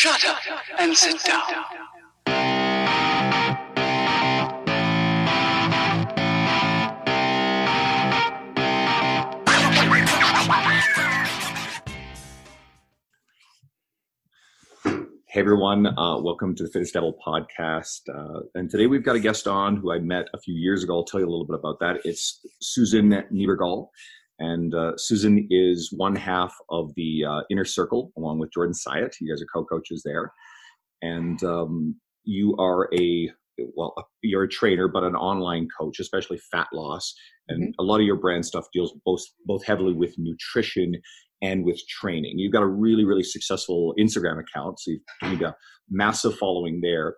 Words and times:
Shut 0.00 0.24
up 0.24 0.38
and 0.78 0.96
sit 0.96 1.22
down. 1.24 1.42
Hey 15.26 15.40
everyone, 15.40 15.86
uh, 15.86 16.18
welcome 16.22 16.54
to 16.54 16.62
the 16.62 16.70
Fitness 16.70 16.92
Devil 16.92 17.14
podcast. 17.22 18.00
Uh, 18.08 18.44
and 18.54 18.70
today 18.70 18.86
we've 18.86 19.04
got 19.04 19.16
a 19.16 19.20
guest 19.20 19.46
on 19.46 19.76
who 19.76 19.92
I 19.92 19.98
met 19.98 20.28
a 20.32 20.40
few 20.40 20.54
years 20.54 20.82
ago. 20.82 20.96
I'll 20.96 21.04
tell 21.04 21.20
you 21.20 21.26
a 21.26 21.28
little 21.28 21.46
bit 21.46 21.56
about 21.56 21.78
that. 21.80 22.00
It's 22.06 22.40
Susan 22.62 23.10
Niebergall. 23.30 23.88
And 24.40 24.74
uh, 24.74 24.92
Susan 24.96 25.46
is 25.50 25.92
one 25.96 26.16
half 26.16 26.54
of 26.70 26.92
the 26.96 27.24
uh, 27.28 27.40
Inner 27.50 27.64
Circle 27.64 28.10
along 28.16 28.38
with 28.40 28.52
Jordan 28.52 28.74
Syatt. 28.74 29.12
You 29.20 29.32
guys 29.32 29.42
are 29.42 29.46
co 29.54 29.64
coaches 29.64 30.02
there. 30.04 30.32
And 31.02 31.42
um, 31.44 31.94
you 32.24 32.56
are 32.58 32.88
a 32.94 33.30
well, 33.76 33.94
you're 34.22 34.44
a 34.44 34.48
trainer, 34.48 34.88
but 34.88 35.04
an 35.04 35.14
online 35.14 35.68
coach, 35.78 36.00
especially 36.00 36.38
fat 36.50 36.68
loss. 36.72 37.14
And 37.48 37.62
Mm-hmm. 37.62 37.80
a 37.80 37.82
lot 37.82 38.00
of 38.00 38.06
your 38.06 38.16
brand 38.16 38.46
stuff 38.46 38.66
deals 38.72 38.94
both 39.04 39.22
both 39.44 39.64
heavily 39.64 39.92
with 39.92 40.14
nutrition 40.18 40.94
and 41.42 41.64
with 41.64 41.80
training. 41.88 42.38
You've 42.38 42.52
got 42.52 42.62
a 42.62 42.66
really, 42.66 43.04
really 43.04 43.22
successful 43.24 43.94
Instagram 43.98 44.40
account, 44.40 44.78
so 44.78 44.92
you've 45.22 45.40
got 45.40 45.54
a 45.54 45.56
massive 45.90 46.36
following 46.38 46.80
there. 46.80 47.16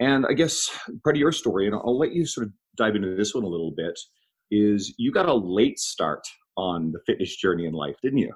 And 0.00 0.26
I 0.26 0.34
guess 0.34 0.70
part 1.02 1.16
of 1.16 1.20
your 1.20 1.32
story, 1.32 1.66
and 1.66 1.74
I'll 1.74 1.98
let 1.98 2.12
you 2.12 2.24
sort 2.24 2.46
of 2.46 2.52
dive 2.76 2.94
into 2.94 3.16
this 3.16 3.34
one 3.34 3.42
a 3.44 3.48
little 3.48 3.72
bit, 3.76 3.98
is 4.50 4.94
you 4.98 5.12
got 5.12 5.28
a 5.28 5.34
late 5.34 5.78
start 5.78 6.26
on 6.56 6.92
the 6.92 7.00
fitness 7.06 7.36
journey 7.36 7.66
in 7.66 7.72
life, 7.72 7.96
didn't 8.02 8.18
you? 8.18 8.32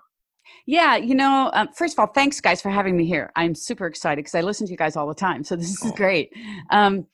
Yeah, 0.66 0.96
you 0.96 1.14
know, 1.14 1.50
um, 1.54 1.68
first 1.74 1.94
of 1.94 1.98
all, 1.98 2.06
thanks 2.08 2.40
guys 2.40 2.60
for 2.60 2.70
having 2.70 2.96
me 2.96 3.06
here. 3.06 3.30
I'm 3.36 3.54
super 3.54 3.86
excited 3.86 4.16
because 4.16 4.34
I 4.34 4.40
listen 4.42 4.66
to 4.66 4.70
you 4.70 4.76
guys 4.76 4.96
all 4.96 5.06
the 5.08 5.14
time, 5.14 5.44
so 5.44 5.56
this 5.56 5.84
is 5.84 5.92
Oh. 5.92 5.96
great. 5.96 6.32
Um, 6.70 7.06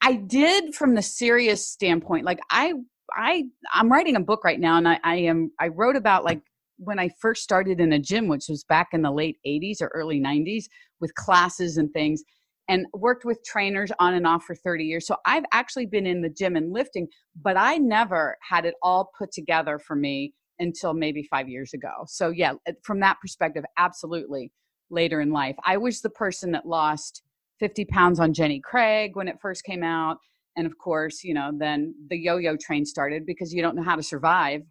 I 0.00 0.14
did 0.14 0.74
from 0.74 0.94
the 0.94 1.02
serious 1.02 1.66
standpoint, 1.66 2.24
like 2.24 2.38
I, 2.50 2.74
I, 3.16 3.44
I'm 3.72 3.90
writing 3.90 4.16
a 4.16 4.20
book 4.20 4.44
right 4.44 4.60
now, 4.60 4.76
and 4.76 4.88
I, 4.88 4.98
I 5.04 5.16
am, 5.16 5.50
I 5.60 5.68
wrote 5.68 5.96
about 5.96 6.24
like 6.24 6.40
when 6.78 6.98
I 6.98 7.08
first 7.20 7.42
started 7.42 7.80
in 7.80 7.92
a 7.92 7.98
gym, 7.98 8.28
which 8.28 8.46
was 8.48 8.64
back 8.64 8.88
in 8.92 9.02
the 9.02 9.10
late 9.10 9.38
'80s 9.46 9.80
or 9.80 9.88
early 9.94 10.20
'90s, 10.20 10.64
with 11.00 11.14
classes 11.14 11.76
and 11.78 11.90
things, 11.92 12.22
and 12.68 12.86
worked 12.92 13.24
with 13.24 13.44
trainers 13.44 13.92
on 13.98 14.14
and 14.14 14.26
off 14.26 14.44
for 14.44 14.54
30 14.54 14.84
years. 14.84 15.06
So 15.06 15.16
I've 15.24 15.44
actually 15.52 15.86
been 15.86 16.06
in 16.06 16.22
the 16.22 16.28
gym 16.28 16.56
and 16.56 16.72
lifting, 16.72 17.08
but 17.40 17.56
I 17.56 17.76
never 17.76 18.36
had 18.48 18.64
it 18.64 18.74
all 18.82 19.10
put 19.18 19.32
together 19.32 19.78
for 19.78 19.94
me 19.94 20.34
until 20.58 20.94
maybe 20.94 21.22
five 21.22 21.48
years 21.48 21.74
ago. 21.74 21.90
So, 22.06 22.30
yeah, 22.30 22.54
uh, 22.68 22.72
from 22.82 23.00
that 23.00 23.20
perspective, 23.20 23.64
absolutely 23.78 24.52
later 24.90 25.20
in 25.20 25.30
life. 25.30 25.56
I 25.64 25.76
was 25.76 26.00
the 26.00 26.10
person 26.10 26.52
that 26.52 26.66
lost 26.66 27.22
50 27.60 27.84
pounds 27.86 28.20
on 28.20 28.32
Jenny 28.32 28.60
Craig 28.60 29.12
when 29.14 29.28
it 29.28 29.36
first 29.40 29.64
came 29.64 29.82
out. 29.82 30.18
And 30.56 30.66
of 30.66 30.78
course, 30.78 31.22
you 31.22 31.34
know, 31.34 31.50
then 31.56 31.94
the 32.08 32.16
yo 32.16 32.38
yo 32.38 32.56
train 32.56 32.84
started 32.84 33.26
because 33.26 33.52
you 33.52 33.62
don't 33.62 33.76
know 33.76 33.82
how 33.82 33.96
to 33.96 34.02
survive. 34.02 34.62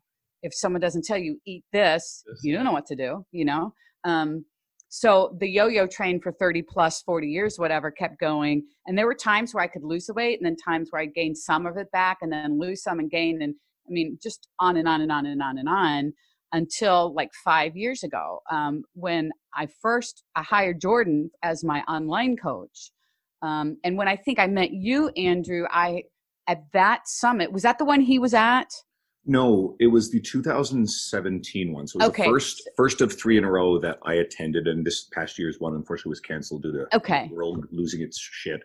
If 0.42 0.54
someone 0.54 0.82
doesn't 0.82 1.06
tell 1.06 1.18
you, 1.18 1.40
eat 1.46 1.64
this, 1.72 2.24
you 2.44 2.54
don't 2.54 2.66
know 2.66 2.72
what 2.72 2.86
to 2.88 2.96
do, 2.96 3.26
you 3.32 3.46
know? 3.46 3.74
Um, 4.04 4.46
so 4.98 5.36
the 5.42 5.50
yo-yo 5.50 5.86
train 5.86 6.22
for 6.22 6.32
30 6.32 6.62
plus 6.62 7.02
40 7.02 7.28
years 7.28 7.60
whatever 7.60 7.92
kept 7.92 8.18
going 8.18 8.66
and 8.88 8.98
there 8.98 9.06
were 9.06 9.14
times 9.14 9.54
where 9.54 9.64
i 9.64 9.68
could 9.68 9.84
lose 9.84 10.06
the 10.06 10.14
weight 10.14 10.40
and 10.40 10.46
then 10.46 10.56
times 10.56 10.88
where 10.90 11.02
i 11.02 11.06
gained 11.06 11.38
some 11.38 11.66
of 11.66 11.76
it 11.76 11.92
back 11.92 12.20
and 12.22 12.32
then 12.32 12.58
lose 12.58 12.82
some 12.82 13.00
and 13.00 13.12
gain 13.12 13.42
and 13.42 13.54
i 13.88 13.92
mean 13.92 14.18
just 14.24 14.48
on 14.60 14.78
and 14.78 14.88
on 14.88 15.02
and 15.02 15.12
on 15.12 15.26
and 15.26 15.42
on 15.42 15.58
and 15.58 15.68
on 15.68 16.14
until 16.54 17.14
like 17.14 17.30
five 17.44 17.76
years 17.76 18.04
ago 18.04 18.40
um, 18.50 18.84
when 18.94 19.32
i 19.54 19.68
first 19.82 20.24
i 20.38 20.42
hired 20.42 20.80
jordan 20.80 21.30
as 21.44 21.62
my 21.62 21.82
online 21.90 22.38
coach 22.38 22.92
um, 23.42 23.78
and 23.84 23.98
when 23.98 24.08
i 24.08 24.16
think 24.16 24.40
i 24.40 24.48
met 24.48 24.72
you 24.72 25.10
andrew 25.18 25.66
i 25.72 26.02
at 26.48 26.64
that 26.72 27.02
summit 27.06 27.52
was 27.52 27.64
that 27.64 27.78
the 27.78 27.86
one 27.86 28.00
he 28.00 28.18
was 28.18 28.34
at 28.34 28.70
No, 29.26 29.76
it 29.80 29.88
was 29.88 30.12
the 30.12 30.20
2017 30.20 31.74
one. 31.74 31.88
So 31.88 31.98
it 31.98 32.02
was 32.04 32.10
Okay. 32.10 32.24
the 32.24 32.30
first 32.30 32.70
first 32.78 33.02
of 33.02 33.12
three 33.12 33.38
in 33.38 33.44
a 33.44 33.52
row 33.52 33.80
that 33.80 33.98
I 34.04 34.16
attended, 34.16 34.68
and 34.68 34.86
this 34.86 35.06
past 35.06 35.40
year's 35.40 35.60
one 35.60 35.74
unfortunately 35.74 36.12
was 36.12 36.20
canceled 36.20 36.62
due 36.64 36.72
to 36.74 36.96
okay 36.96 37.28
the 37.30 37.36
world 37.36 37.66
losing 37.72 38.02
its 38.02 38.20
shit. 38.20 38.62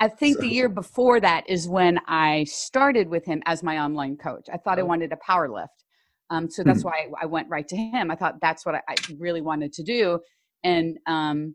I 0.00 0.08
think 0.08 0.40
the 0.40 0.48
year 0.48 0.68
before 0.68 1.20
that 1.20 1.48
is 1.48 1.68
when 1.68 2.00
I 2.08 2.44
started 2.44 3.08
with 3.08 3.24
him 3.24 3.42
as 3.46 3.62
my 3.62 3.78
online 3.78 4.16
coach. 4.16 4.46
I 4.52 4.56
thought 4.56 4.78
I 4.78 4.82
Oh. 4.82 4.86
wanted 4.86 5.10
to 5.10 5.16
power 5.24 5.48
lift. 5.48 5.84
Um, 6.30 6.50
so 6.50 6.64
that's 6.64 6.82
why 6.82 6.92
I, 6.92 7.22
I 7.24 7.26
went 7.26 7.48
right 7.48 7.68
to 7.68 7.76
him. 7.76 8.10
I 8.10 8.16
thought 8.16 8.40
that's 8.40 8.64
what 8.66 8.74
I, 8.74 8.80
I 8.88 8.96
really 9.18 9.42
wanted 9.42 9.72
to 9.74 9.82
do. 9.84 10.18
And 10.64 10.98
um, 11.06 11.54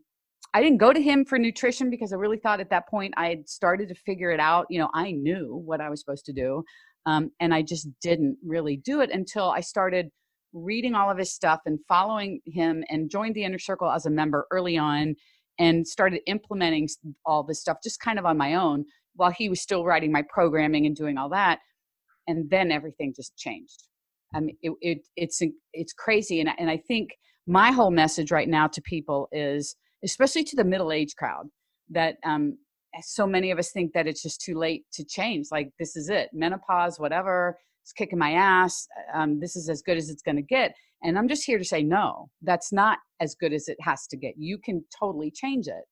I 0.54 0.62
didn't 0.62 0.78
go 0.78 0.92
to 0.92 1.02
him 1.02 1.24
for 1.24 1.36
nutrition 1.38 1.90
because 1.90 2.12
I 2.12 2.16
really 2.16 2.38
thought 2.38 2.60
at 2.60 2.70
that 2.70 2.88
point 2.88 3.12
I 3.16 3.28
had 3.28 3.48
started 3.48 3.88
to 3.88 3.94
figure 3.94 4.30
it 4.30 4.40
out. 4.40 4.66
You 4.70 4.78
know, 4.78 4.88
I 4.94 5.10
knew 5.10 5.60
what 5.64 5.80
I 5.80 5.90
was 5.90 6.00
supposed 6.00 6.24
to 6.26 6.32
do. 6.32 6.64
Um, 7.06 7.30
and 7.40 7.54
I 7.54 7.62
just 7.62 7.88
didn't 8.02 8.36
really 8.44 8.76
do 8.76 9.00
it 9.00 9.10
until 9.10 9.50
I 9.50 9.60
started 9.60 10.10
reading 10.52 10.94
all 10.94 11.10
of 11.10 11.18
his 11.18 11.32
stuff 11.32 11.60
and 11.66 11.78
following 11.88 12.40
him 12.46 12.84
and 12.88 13.10
joined 13.10 13.34
the 13.34 13.44
inner 13.44 13.58
circle 13.58 13.90
as 13.90 14.06
a 14.06 14.10
member 14.10 14.46
early 14.50 14.76
on 14.78 15.14
and 15.58 15.86
started 15.86 16.20
implementing 16.26 16.88
all 17.26 17.42
this 17.42 17.60
stuff 17.60 17.78
just 17.82 18.00
kind 18.00 18.18
of 18.18 18.24
on 18.24 18.36
my 18.36 18.54
own 18.54 18.84
while 19.16 19.30
he 19.30 19.48
was 19.48 19.60
still 19.60 19.84
writing 19.84 20.12
my 20.12 20.22
programming 20.32 20.86
and 20.86 20.96
doing 20.96 21.18
all 21.18 21.28
that 21.28 21.58
and 22.26 22.48
then 22.50 22.70
everything 22.70 23.12
just 23.14 23.36
changed. 23.36 23.84
I 24.34 24.40
mean 24.40 24.56
it, 24.62 24.72
it 24.80 24.98
it's 25.16 25.40
it's 25.72 25.92
crazy 25.92 26.40
and 26.40 26.50
and 26.58 26.70
I 26.70 26.76
think 26.76 27.10
my 27.46 27.72
whole 27.72 27.90
message 27.90 28.30
right 28.30 28.48
now 28.48 28.66
to 28.68 28.82
people 28.82 29.28
is 29.32 29.74
especially 30.04 30.44
to 30.44 30.56
the 30.56 30.64
middle 30.64 30.92
age 30.92 31.14
crowd 31.16 31.46
that 31.90 32.16
um 32.24 32.58
so 33.02 33.26
many 33.26 33.50
of 33.50 33.58
us 33.58 33.70
think 33.70 33.92
that 33.92 34.06
it's 34.06 34.22
just 34.22 34.40
too 34.40 34.54
late 34.54 34.84
to 34.92 35.04
change 35.04 35.48
like 35.50 35.70
this 35.78 35.96
is 35.96 36.08
it 36.08 36.28
menopause 36.32 36.98
whatever 36.98 37.58
it's 37.82 37.92
kicking 37.92 38.18
my 38.18 38.32
ass 38.32 38.86
um, 39.14 39.38
this 39.40 39.56
is 39.56 39.68
as 39.68 39.82
good 39.82 39.96
as 39.96 40.10
it's 40.10 40.22
going 40.22 40.36
to 40.36 40.42
get 40.42 40.74
and 41.02 41.18
I'm 41.18 41.28
just 41.28 41.44
here 41.44 41.58
to 41.58 41.64
say, 41.64 41.82
no, 41.82 42.28
that's 42.42 42.72
not 42.72 42.98
as 43.20 43.34
good 43.34 43.52
as 43.52 43.68
it 43.68 43.76
has 43.80 44.06
to 44.08 44.16
get. 44.16 44.34
You 44.36 44.58
can 44.58 44.84
totally 44.98 45.30
change 45.30 45.68
it. 45.68 45.84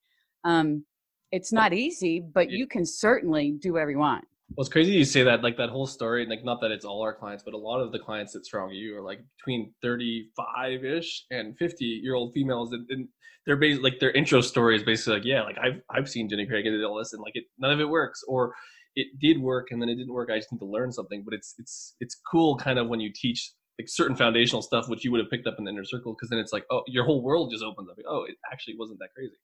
Um, 0.44 0.84
it's 1.32 1.52
not 1.52 1.72
easy, 1.72 2.20
but 2.20 2.50
you 2.50 2.66
can 2.66 2.84
certainly 2.84 3.52
do 3.60 3.74
whatever 3.74 3.90
you 3.90 3.98
want. 3.98 4.24
Well, 4.50 4.62
it's 4.64 4.72
crazy 4.72 4.92
you 4.92 5.04
say 5.04 5.24
that, 5.24 5.42
like 5.42 5.56
that 5.56 5.70
whole 5.70 5.86
story. 5.86 6.24
Like, 6.24 6.44
not 6.44 6.60
that 6.60 6.70
it's 6.70 6.84
all 6.84 7.02
our 7.02 7.14
clients, 7.14 7.42
but 7.42 7.52
a 7.54 7.58
lot 7.58 7.80
of 7.80 7.90
the 7.90 7.98
clients 7.98 8.32
that 8.32 8.46
strong 8.46 8.70
you 8.70 8.96
are 8.96 9.02
like 9.02 9.20
between 9.38 9.74
thirty-five-ish 9.82 11.24
and 11.30 11.56
fifty-year-old 11.58 12.32
females, 12.32 12.72
and, 12.72 12.86
and 12.88 13.08
they're 13.44 13.56
basically 13.56 13.90
like 13.90 14.00
their 14.00 14.12
intro 14.12 14.40
story 14.40 14.76
is 14.76 14.84
basically 14.84 15.14
like, 15.14 15.24
yeah, 15.24 15.42
like 15.42 15.56
I've 15.58 15.80
I've 15.90 16.08
seen 16.08 16.28
Jenny 16.28 16.46
Craig 16.46 16.64
and 16.64 16.84
all 16.84 16.96
this, 16.96 17.12
and 17.12 17.20
like 17.22 17.34
it, 17.34 17.44
none 17.58 17.72
of 17.72 17.80
it 17.80 17.88
works, 17.88 18.22
or 18.28 18.54
it 18.94 19.08
did 19.20 19.40
work 19.40 19.66
and 19.72 19.82
then 19.82 19.88
it 19.88 19.96
didn't 19.96 20.14
work. 20.14 20.30
I 20.32 20.36
just 20.38 20.52
need 20.52 20.60
to 20.60 20.64
learn 20.64 20.92
something. 20.92 21.22
But 21.24 21.34
it's 21.34 21.54
it's 21.58 21.96
it's 22.00 22.16
cool, 22.30 22.56
kind 22.56 22.78
of 22.78 22.88
when 22.88 23.00
you 23.00 23.10
teach 23.12 23.52
like 23.80 23.88
certain 23.88 24.16
foundational 24.16 24.62
stuff, 24.62 24.88
which 24.88 25.04
you 25.04 25.10
would 25.10 25.20
have 25.20 25.28
picked 25.28 25.46
up 25.48 25.56
in 25.58 25.64
the 25.64 25.70
inner 25.72 25.84
circle, 25.84 26.14
because 26.14 26.30
then 26.30 26.38
it's 26.38 26.52
like, 26.52 26.64
oh, 26.70 26.82
your 26.86 27.04
whole 27.04 27.22
world 27.22 27.50
just 27.52 27.64
opens 27.64 27.88
up. 27.90 27.96
Oh, 28.08 28.24
it 28.24 28.36
actually 28.50 28.76
wasn't 28.78 29.00
that 29.00 29.08
crazy. 29.14 29.34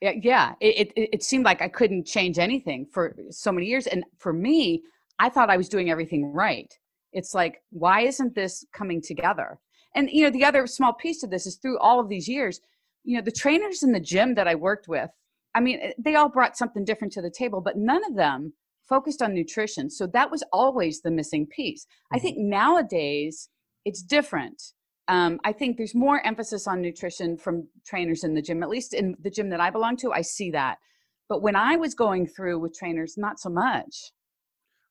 Yeah, 0.00 0.12
yeah. 0.20 0.54
It, 0.60 0.92
it 0.96 1.08
it 1.14 1.22
seemed 1.22 1.44
like 1.44 1.62
I 1.62 1.68
couldn't 1.68 2.06
change 2.06 2.38
anything 2.38 2.86
for 2.92 3.14
so 3.30 3.52
many 3.52 3.66
years, 3.66 3.86
and 3.86 4.04
for 4.18 4.32
me, 4.32 4.82
I 5.18 5.28
thought 5.28 5.50
I 5.50 5.56
was 5.56 5.68
doing 5.68 5.90
everything 5.90 6.32
right. 6.32 6.72
It's 7.12 7.32
like, 7.34 7.62
why 7.70 8.00
isn't 8.00 8.34
this 8.34 8.64
coming 8.72 9.00
together? 9.00 9.58
And 9.94 10.10
you 10.10 10.24
know, 10.24 10.30
the 10.30 10.44
other 10.44 10.66
small 10.66 10.92
piece 10.92 11.22
of 11.22 11.30
this 11.30 11.46
is 11.46 11.56
through 11.56 11.78
all 11.78 12.00
of 12.00 12.08
these 12.08 12.28
years, 12.28 12.60
you 13.04 13.16
know, 13.16 13.22
the 13.22 13.30
trainers 13.30 13.82
in 13.82 13.92
the 13.92 14.00
gym 14.00 14.34
that 14.34 14.48
I 14.48 14.56
worked 14.56 14.88
with, 14.88 15.10
I 15.54 15.60
mean, 15.60 15.78
eh, 15.80 15.92
they 15.98 16.16
all 16.16 16.28
brought 16.28 16.56
something 16.56 16.84
different 16.84 17.12
to 17.14 17.22
the 17.22 17.30
table, 17.30 17.60
but 17.60 17.76
none 17.76 18.04
of 18.04 18.16
them 18.16 18.52
focused 18.88 19.22
on 19.22 19.32
nutrition. 19.32 19.88
So 19.90 20.06
that 20.08 20.30
was 20.30 20.42
always 20.52 21.00
the 21.00 21.10
missing 21.10 21.46
piece. 21.46 21.86
I 22.12 22.18
think 22.18 22.36
nowadays 22.38 23.48
it's 23.84 24.02
different. 24.02 24.73
Um, 25.08 25.38
I 25.44 25.52
think 25.52 25.76
there's 25.76 25.94
more 25.94 26.24
emphasis 26.26 26.66
on 26.66 26.80
nutrition 26.80 27.36
from 27.36 27.68
trainers 27.84 28.24
in 28.24 28.34
the 28.34 28.42
gym, 28.42 28.62
at 28.62 28.68
least 28.68 28.94
in 28.94 29.16
the 29.20 29.30
gym 29.30 29.50
that 29.50 29.60
I 29.60 29.70
belong 29.70 29.96
to. 29.98 30.12
I 30.12 30.22
see 30.22 30.50
that. 30.52 30.78
But 31.28 31.42
when 31.42 31.56
I 31.56 31.76
was 31.76 31.94
going 31.94 32.26
through 32.26 32.58
with 32.58 32.74
trainers, 32.74 33.16
not 33.16 33.38
so 33.38 33.50
much. 33.50 34.12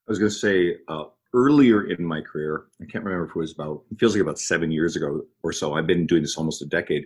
I 0.07 0.11
was 0.11 0.19
going 0.19 0.31
to 0.31 0.35
say 0.35 0.75
uh, 0.87 1.05
earlier 1.33 1.89
in 1.89 2.05
my 2.05 2.21
career, 2.21 2.65
I 2.81 2.85
can't 2.85 3.03
remember 3.03 3.25
if 3.25 3.31
it 3.31 3.35
was 3.35 3.53
about, 3.53 3.83
it 3.91 3.99
feels 3.99 4.13
like 4.13 4.21
about 4.21 4.39
seven 4.39 4.71
years 4.71 4.95
ago 4.95 5.21
or 5.41 5.51
so. 5.51 5.73
I've 5.73 5.87
been 5.87 6.05
doing 6.05 6.21
this 6.21 6.37
almost 6.37 6.61
a 6.61 6.65
decade, 6.65 7.05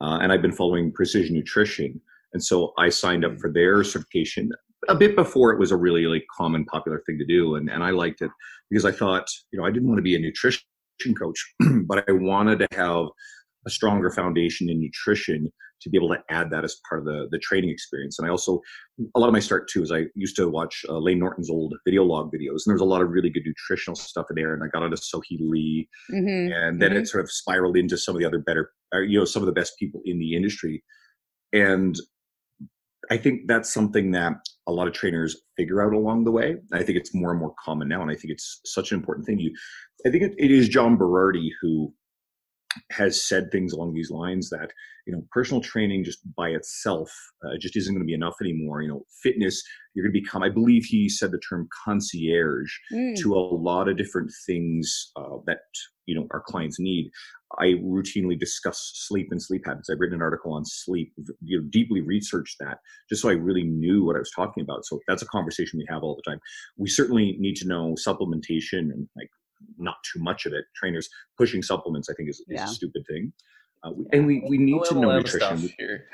uh, 0.00 0.18
and 0.20 0.32
I've 0.32 0.42
been 0.42 0.52
following 0.52 0.92
precision 0.92 1.34
nutrition. 1.34 2.00
And 2.32 2.42
so 2.42 2.74
I 2.78 2.90
signed 2.90 3.24
up 3.24 3.38
for 3.38 3.50
their 3.50 3.82
certification 3.82 4.50
a 4.88 4.94
bit 4.94 5.16
before 5.16 5.52
it 5.52 5.58
was 5.58 5.72
a 5.72 5.76
really 5.76 6.04
like 6.04 6.26
common, 6.36 6.64
popular 6.66 7.02
thing 7.06 7.18
to 7.18 7.24
do. 7.24 7.56
And, 7.56 7.70
and 7.70 7.82
I 7.82 7.90
liked 7.90 8.20
it 8.20 8.30
because 8.70 8.84
I 8.84 8.92
thought, 8.92 9.26
you 9.50 9.58
know, 9.58 9.64
I 9.64 9.70
didn't 9.70 9.88
want 9.88 9.98
to 9.98 10.02
be 10.02 10.14
a 10.14 10.18
nutrition 10.18 10.62
coach, 11.18 11.54
but 11.86 12.04
I 12.08 12.12
wanted 12.12 12.58
to 12.60 12.68
have 12.72 13.06
a 13.66 13.70
stronger 13.70 14.10
foundation 14.10 14.68
in 14.70 14.80
nutrition 14.80 15.50
to 15.82 15.90
be 15.90 15.98
able 15.98 16.08
to 16.08 16.18
add 16.30 16.50
that 16.50 16.64
as 16.64 16.76
part 16.88 17.00
of 17.00 17.04
the, 17.04 17.28
the 17.30 17.38
training 17.38 17.68
experience. 17.68 18.18
And 18.18 18.26
I 18.26 18.30
also, 18.30 18.60
a 19.14 19.18
lot 19.20 19.26
of 19.26 19.32
my 19.34 19.40
start 19.40 19.68
too 19.68 19.82
is 19.82 19.92
I 19.92 20.04
used 20.14 20.34
to 20.36 20.48
watch 20.48 20.84
uh, 20.88 20.96
Lane 20.98 21.18
Norton's 21.18 21.50
old 21.50 21.74
video 21.84 22.02
log 22.02 22.32
videos, 22.32 22.62
and 22.64 22.68
there 22.68 22.74
was 22.74 22.80
a 22.80 22.86
lot 22.86 23.02
of 23.02 23.10
really 23.10 23.28
good 23.28 23.42
nutritional 23.44 23.94
stuff 23.94 24.26
in 24.30 24.36
there. 24.36 24.54
And 24.54 24.62
I 24.64 24.68
got 24.68 24.84
into 24.84 24.96
Sohee 24.96 25.38
Lee, 25.40 25.88
Mm-hmm. 26.10 26.52
and 26.52 26.80
then 26.80 26.96
it 26.96 27.08
sort 27.08 27.24
of 27.24 27.30
spiraled 27.30 27.76
into 27.76 27.98
some 27.98 28.14
of 28.14 28.20
the 28.20 28.26
other 28.26 28.38
better, 28.38 28.70
or, 28.94 29.02
you 29.02 29.18
know, 29.18 29.24
some 29.26 29.42
of 29.42 29.46
the 29.46 29.52
best 29.52 29.74
people 29.78 30.00
in 30.04 30.18
the 30.18 30.34
industry. 30.34 30.82
and 31.52 31.96
I 33.10 33.16
think 33.16 33.42
that's 33.46 33.72
something 33.72 34.10
that 34.12 34.32
a 34.66 34.72
lot 34.72 34.88
of 34.88 34.94
trainers 34.94 35.36
figure 35.56 35.82
out 35.84 35.92
along 35.92 36.24
the 36.24 36.32
way. 36.32 36.56
I 36.72 36.82
think 36.82 36.98
it's 36.98 37.14
more 37.14 37.30
and 37.30 37.40
more 37.40 37.54
common 37.64 37.88
now, 37.88 38.02
and 38.02 38.10
I 38.10 38.14
think 38.14 38.32
it's 38.32 38.60
such 38.64 38.92
an 38.92 38.98
important 38.98 39.26
thing. 39.26 39.38
You, 39.38 39.54
I 40.06 40.10
think 40.10 40.22
it, 40.24 40.34
it 40.38 40.50
is 40.50 40.68
John 40.68 40.96
Berardi 40.98 41.48
who 41.60 41.92
has 42.90 43.26
said 43.26 43.50
things 43.50 43.72
along 43.72 43.94
these 43.94 44.10
lines 44.10 44.50
that 44.50 44.70
you 45.06 45.12
know 45.14 45.22
personal 45.32 45.62
training 45.62 46.04
just 46.04 46.18
by 46.36 46.50
itself 46.50 47.10
uh, 47.44 47.56
just 47.58 47.74
isn't 47.76 47.94
going 47.94 48.02
to 48.02 48.06
be 48.06 48.12
enough 48.12 48.34
anymore 48.42 48.82
you 48.82 48.88
know 48.88 49.00
fitness 49.22 49.62
you're 49.94 50.04
going 50.04 50.12
to 50.12 50.20
become 50.20 50.42
i 50.42 50.48
believe 50.50 50.84
he 50.84 51.08
said 51.08 51.30
the 51.30 51.40
term 51.48 51.66
concierge 51.84 52.70
Mm. 52.92 53.16
to 53.16 53.34
a 53.34 53.38
lot 53.70 53.88
of 53.88 53.96
different 53.96 54.30
things 54.46 55.10
uh, 55.16 55.38
that 55.46 55.60
you 56.04 56.14
know 56.14 56.26
our 56.32 56.42
clients 56.46 56.78
need 56.78 57.10
i 57.60 57.66
routinely 57.96 58.38
discuss 58.38 58.92
sleep 58.94 59.28
and 59.30 59.40
sleep 59.40 59.62
habits. 59.66 59.88
I've 59.88 60.00
written 60.00 60.16
an 60.16 60.22
article 60.22 60.52
on 60.52 60.64
sleep 60.64 61.12
you 61.42 61.60
know 61.60 61.66
deeply 61.70 62.00
researched 62.00 62.56
that 62.60 62.78
just 63.08 63.22
so 63.22 63.28
i 63.28 63.32
really 63.32 63.62
knew 63.64 64.04
what 64.04 64.16
i 64.16 64.18
was 64.18 64.30
talking 64.34 64.62
about. 64.62 64.84
So 64.84 65.00
that's 65.08 65.22
a 65.22 65.26
conversation 65.26 65.78
we 65.78 65.86
have 65.88 66.02
all 66.02 66.16
the 66.16 66.28
time. 66.30 66.40
We 66.76 66.88
certainly 66.88 67.36
need 67.38 67.56
to 67.56 67.68
know 67.68 67.94
supplementation 68.08 68.90
and 68.92 69.08
like 69.16 69.30
not 69.78 69.96
too 70.12 70.20
much 70.22 70.44
of 70.46 70.52
it. 70.52 70.64
Trainers 70.74 71.08
pushing 71.38 71.62
supplements 71.62 72.08
i 72.10 72.14
think 72.14 72.28
is, 72.28 72.40
is 72.40 72.44
Yeah. 72.48 72.64
a 72.64 72.68
stupid 72.68 73.04
thing. 73.08 73.32
Uh, 73.84 73.90
we, 73.92 74.04
and 74.12 74.26
we, 74.26 74.44
we 74.48 74.58
need 74.58 74.82
to 74.88 74.94
know 74.94 75.16
nutrition. 75.16 75.70
here. 75.78 76.06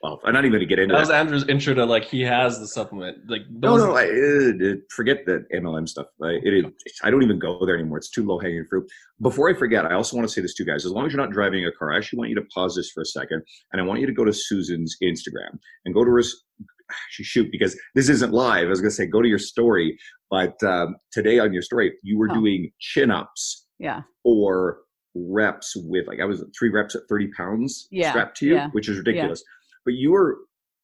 Well 0.00 0.20
i'm 0.24 0.32
not 0.32 0.44
even 0.44 0.52
going 0.52 0.60
to 0.60 0.66
get 0.66 0.78
into 0.78 0.94
it. 0.94 0.96
That 0.98 1.00
was 1.00 1.10
Andrew's 1.10 1.48
intro 1.48 1.74
to 1.74 1.84
like 1.84 2.04
he 2.04 2.20
has 2.22 2.60
the 2.60 2.66
supplement. 2.68 3.18
Like 3.28 3.42
no, 3.50 3.76
those, 3.76 3.82
no, 3.84 3.96
I, 3.96 4.04
uh, 4.04 4.74
forget 4.94 5.26
the 5.26 5.44
MLM 5.54 5.88
stuff. 5.88 6.06
I, 6.22 6.38
it, 6.42 6.54
is- 6.54 6.72
I 7.02 7.10
don't 7.10 7.22
even 7.22 7.38
go 7.38 7.64
there 7.66 7.74
anymore. 7.74 7.98
It's 7.98 8.10
too 8.10 8.24
low 8.24 8.38
hanging 8.38 8.64
fruit. 8.68 8.88
Before 9.20 9.50
I 9.50 9.58
forget, 9.58 9.84
I 9.86 9.94
also 9.94 10.16
want 10.16 10.28
to 10.28 10.32
say 10.32 10.40
this 10.40 10.54
to 10.54 10.62
you 10.64 10.70
guys. 10.70 10.84
As 10.86 10.92
long 10.92 11.06
as 11.06 11.12
you're 11.12 11.20
not 11.20 11.32
driving 11.32 11.64
a 11.66 11.72
car, 11.72 11.92
I 11.92 11.96
actually 11.96 12.18
want 12.18 12.30
you 12.30 12.36
to 12.36 12.46
pause 12.54 12.76
this 12.76 12.90
for 12.90 13.00
a 13.02 13.06
second, 13.06 13.42
and 13.72 13.80
I 13.80 13.84
want 13.84 14.00
you 14.00 14.06
to 14.06 14.12
go 14.12 14.24
to 14.24 14.32
Susan's 14.32 14.96
Instagram 15.02 15.58
and 15.84 15.94
go 15.94 16.04
to 16.04 16.10
her. 16.10 16.20
s- 16.20 16.34
Actually, 16.90 17.24
shoot, 17.26 17.48
because 17.52 17.78
this 17.94 18.08
isn't 18.08 18.32
live. 18.32 18.66
I 18.66 18.70
was 18.70 18.80
going 18.80 18.90
to 18.90 18.94
say 18.96 19.04
go 19.06 19.20
to 19.20 19.28
your 19.28 19.38
story, 19.38 19.98
but 20.30 20.56
um, 20.62 20.96
today 21.12 21.38
on 21.38 21.52
your 21.52 21.60
story, 21.62 21.92
you 22.02 22.16
were 22.18 22.30
Oh. 22.30 22.34
doing 22.34 22.70
chin 22.80 23.10
ups 23.10 23.66
Yeah. 23.78 24.02
or 24.24 24.78
reps 25.14 25.74
with 25.76 26.06
like 26.06 26.20
I 26.20 26.24
was 26.24 26.42
three 26.58 26.70
reps 26.70 26.94
at 26.94 27.02
30 27.08 27.28
pounds 27.36 27.88
Yeah, 27.90 28.10
strapped 28.10 28.36
to 28.38 28.46
you, 28.46 28.54
yeah, 28.54 28.68
which 28.70 28.88
is 28.88 28.96
ridiculous. 28.98 29.42
But 29.88 29.94
you 29.94 30.14
are 30.14 30.36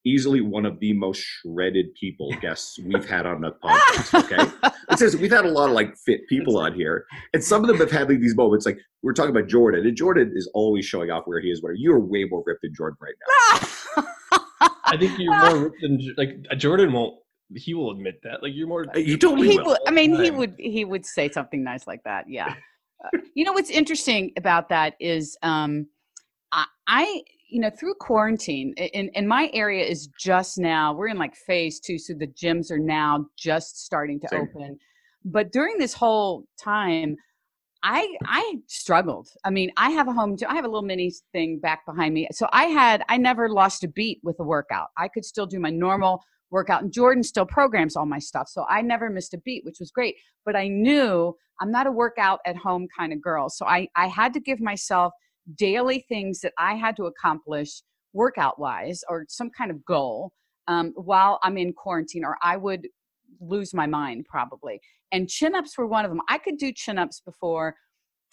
easily 0.07 0.41
one 0.41 0.65
of 0.65 0.81
the 0.81 0.95
most 0.95 1.19
shredded 1.19 1.95
people 1.95 2.33
guests 2.41 2.79
we've 2.79 3.07
had 3.07 3.27
on 3.27 3.43
the 3.43 3.53
podcast. 3.63 4.25
Okay. 4.25 4.71
It 4.91 4.99
says 4.99 5.15
we've 5.15 5.31
had 5.31 5.45
a 5.45 5.51
lot 5.51 5.69
of 5.69 5.75
like 5.75 5.95
fit 5.99 6.27
people 6.27 6.57
on 6.57 6.73
here, 6.73 7.05
and 7.35 7.45
some 7.45 7.61
of 7.61 7.69
them 7.69 7.77
have 7.77 7.91
had 7.91 8.09
like 8.09 8.21
these 8.21 8.35
moments. 8.35 8.65
Like 8.65 8.79
we're 9.03 9.13
talking 9.13 9.37
about 9.37 9.47
Jordan, 9.47 9.87
and 9.87 9.95
Jordan 9.95 10.33
is 10.35 10.51
always 10.55 10.87
showing 10.87 11.11
off 11.11 11.25
where 11.27 11.39
he 11.39 11.51
is. 11.51 11.63
Where 11.63 11.75
you're 11.75 12.01
way 12.01 12.25
more 12.25 12.43
ripped 12.47 12.63
than 12.63 12.73
Jordan 12.75 12.97
right 12.99 13.15
now. 13.21 14.03
I 14.87 14.97
think 14.97 15.19
you're 15.19 15.39
more 15.51 15.65
ripped 15.65 15.83
than 15.83 16.15
like 16.17 16.37
Jordan 16.57 16.91
won't. 16.93 17.17
He 17.55 17.75
will 17.75 17.91
admit 17.91 18.21
that. 18.23 18.43
Like 18.43 18.53
you're 18.55 18.67
more. 18.67 18.87
You 18.95 19.19
totally 19.19 19.51
he 19.51 19.59
will. 19.59 19.77
i 19.87 19.91
mean 19.91 20.15
he 20.17 20.31
would 20.31 20.55
he 20.59 20.87
would 20.87 21.05
say 21.05 21.31
something 21.31 21.63
nice 21.63 21.87
like 21.87 22.03
that 22.05 22.25
yeah 22.27 22.55
Uh, 23.05 23.19
you 23.35 23.45
know 23.45 23.53
what's 23.53 23.69
interesting 23.71 24.33
about 24.39 24.71
that 24.71 24.95
is 24.99 25.37
um 25.43 25.87
i, 26.53 26.65
I 26.87 27.23
you 27.49 27.61
know 27.61 27.71
through 27.71 27.95
quarantine 27.95 28.73
in 28.77 29.09
in 29.15 29.27
my 29.27 29.51
area 29.53 29.85
is 29.85 30.09
just 30.19 30.59
now 30.59 30.95
we're 30.95 31.09
in 31.09 31.19
like 31.19 31.35
phase 31.35 31.81
two 31.81 31.99
so 31.99 32.15
the 32.15 32.27
gyms 32.27 32.71
are 32.71 32.79
now 32.79 33.27
just 33.37 33.85
starting 33.85 34.21
to 34.21 34.29
Same. 34.29 34.43
open 34.43 34.79
but 35.25 35.53
during 35.53 35.79
this 35.79 35.95
whole 35.95 36.45
time 36.59 37.17
I 37.85 38.17
I 38.25 38.57
struggled. 38.67 39.29
I 39.45 39.51
mean, 39.51 39.71
I 39.77 39.91
have 39.91 40.09
a 40.09 40.13
home 40.13 40.39
gym. 40.39 40.49
I 40.51 40.55
have 40.55 40.65
a 40.65 40.69
little 40.69 40.83
mini 40.83 41.13
thing 41.33 41.59
back 41.61 41.85
behind 41.85 42.15
me. 42.15 42.27
So 42.33 42.49
I 42.51 42.65
had 42.65 43.05
I 43.11 43.19
never 43.19 43.51
lost 43.51 43.85
a 43.85 43.89
beat 43.89 44.21
with 44.23 44.37
a 44.41 44.43
workout. 44.43 44.89
I 44.97 45.07
could 45.07 45.25
still 45.25 45.45
do 45.45 45.61
my 45.61 45.69
normal 45.69 46.25
workout 46.51 46.83
and 46.83 46.93
Jordan 46.93 47.23
still 47.23 47.45
programs 47.45 47.95
all 47.95 48.07
my 48.07 48.19
stuff. 48.19 48.49
So 48.49 48.65
I 48.71 48.81
never 48.81 49.11
missed 49.11 49.35
a 49.35 49.39
beat, 49.39 49.65
which 49.67 49.77
was 49.81 49.91
great. 49.91 50.17
But 50.47 50.57
I 50.57 50.69
knew 50.69 51.37
I'm 51.61 51.71
not 51.71 51.87
a 51.87 51.93
workout 51.93 52.41
at 52.47 52.57
home 52.57 52.87
kind 52.99 53.13
of 53.13 53.21
girl. 53.21 53.51
So 53.51 53.67
I 53.67 53.89
I 53.97 54.07
had 54.07 54.33
to 54.33 54.41
give 54.41 54.61
myself 54.61 55.13
daily 55.57 56.05
things 56.09 56.41
that 56.41 56.53
I 56.59 56.75
had 56.75 56.97
to 56.97 57.05
accomplish 57.05 57.83
workout 58.13 58.59
wise 58.59 59.03
or 59.09 59.27
some 59.29 59.51
kind 59.51 59.71
of 59.71 59.85
goal 59.85 60.33
um, 60.69 60.93
while 60.97 61.39
I'm 61.43 61.59
in 61.59 61.73
quarantine 61.73 62.25
or 62.25 62.37
I 62.43 62.57
would 62.57 62.87
lose 63.41 63.75
my 63.75 63.87
mind 63.87 64.27
probably 64.29 64.81
and 65.15 65.29
chin 65.29 65.55
ups 65.55 65.79
were 65.79 65.87
one 65.87 66.05
of 66.05 66.11
them. 66.11 66.21
I 66.29 66.39
could 66.39 66.59
do 66.59 66.73
chin 66.73 66.99
ups 66.99 67.21
before, 67.21 67.77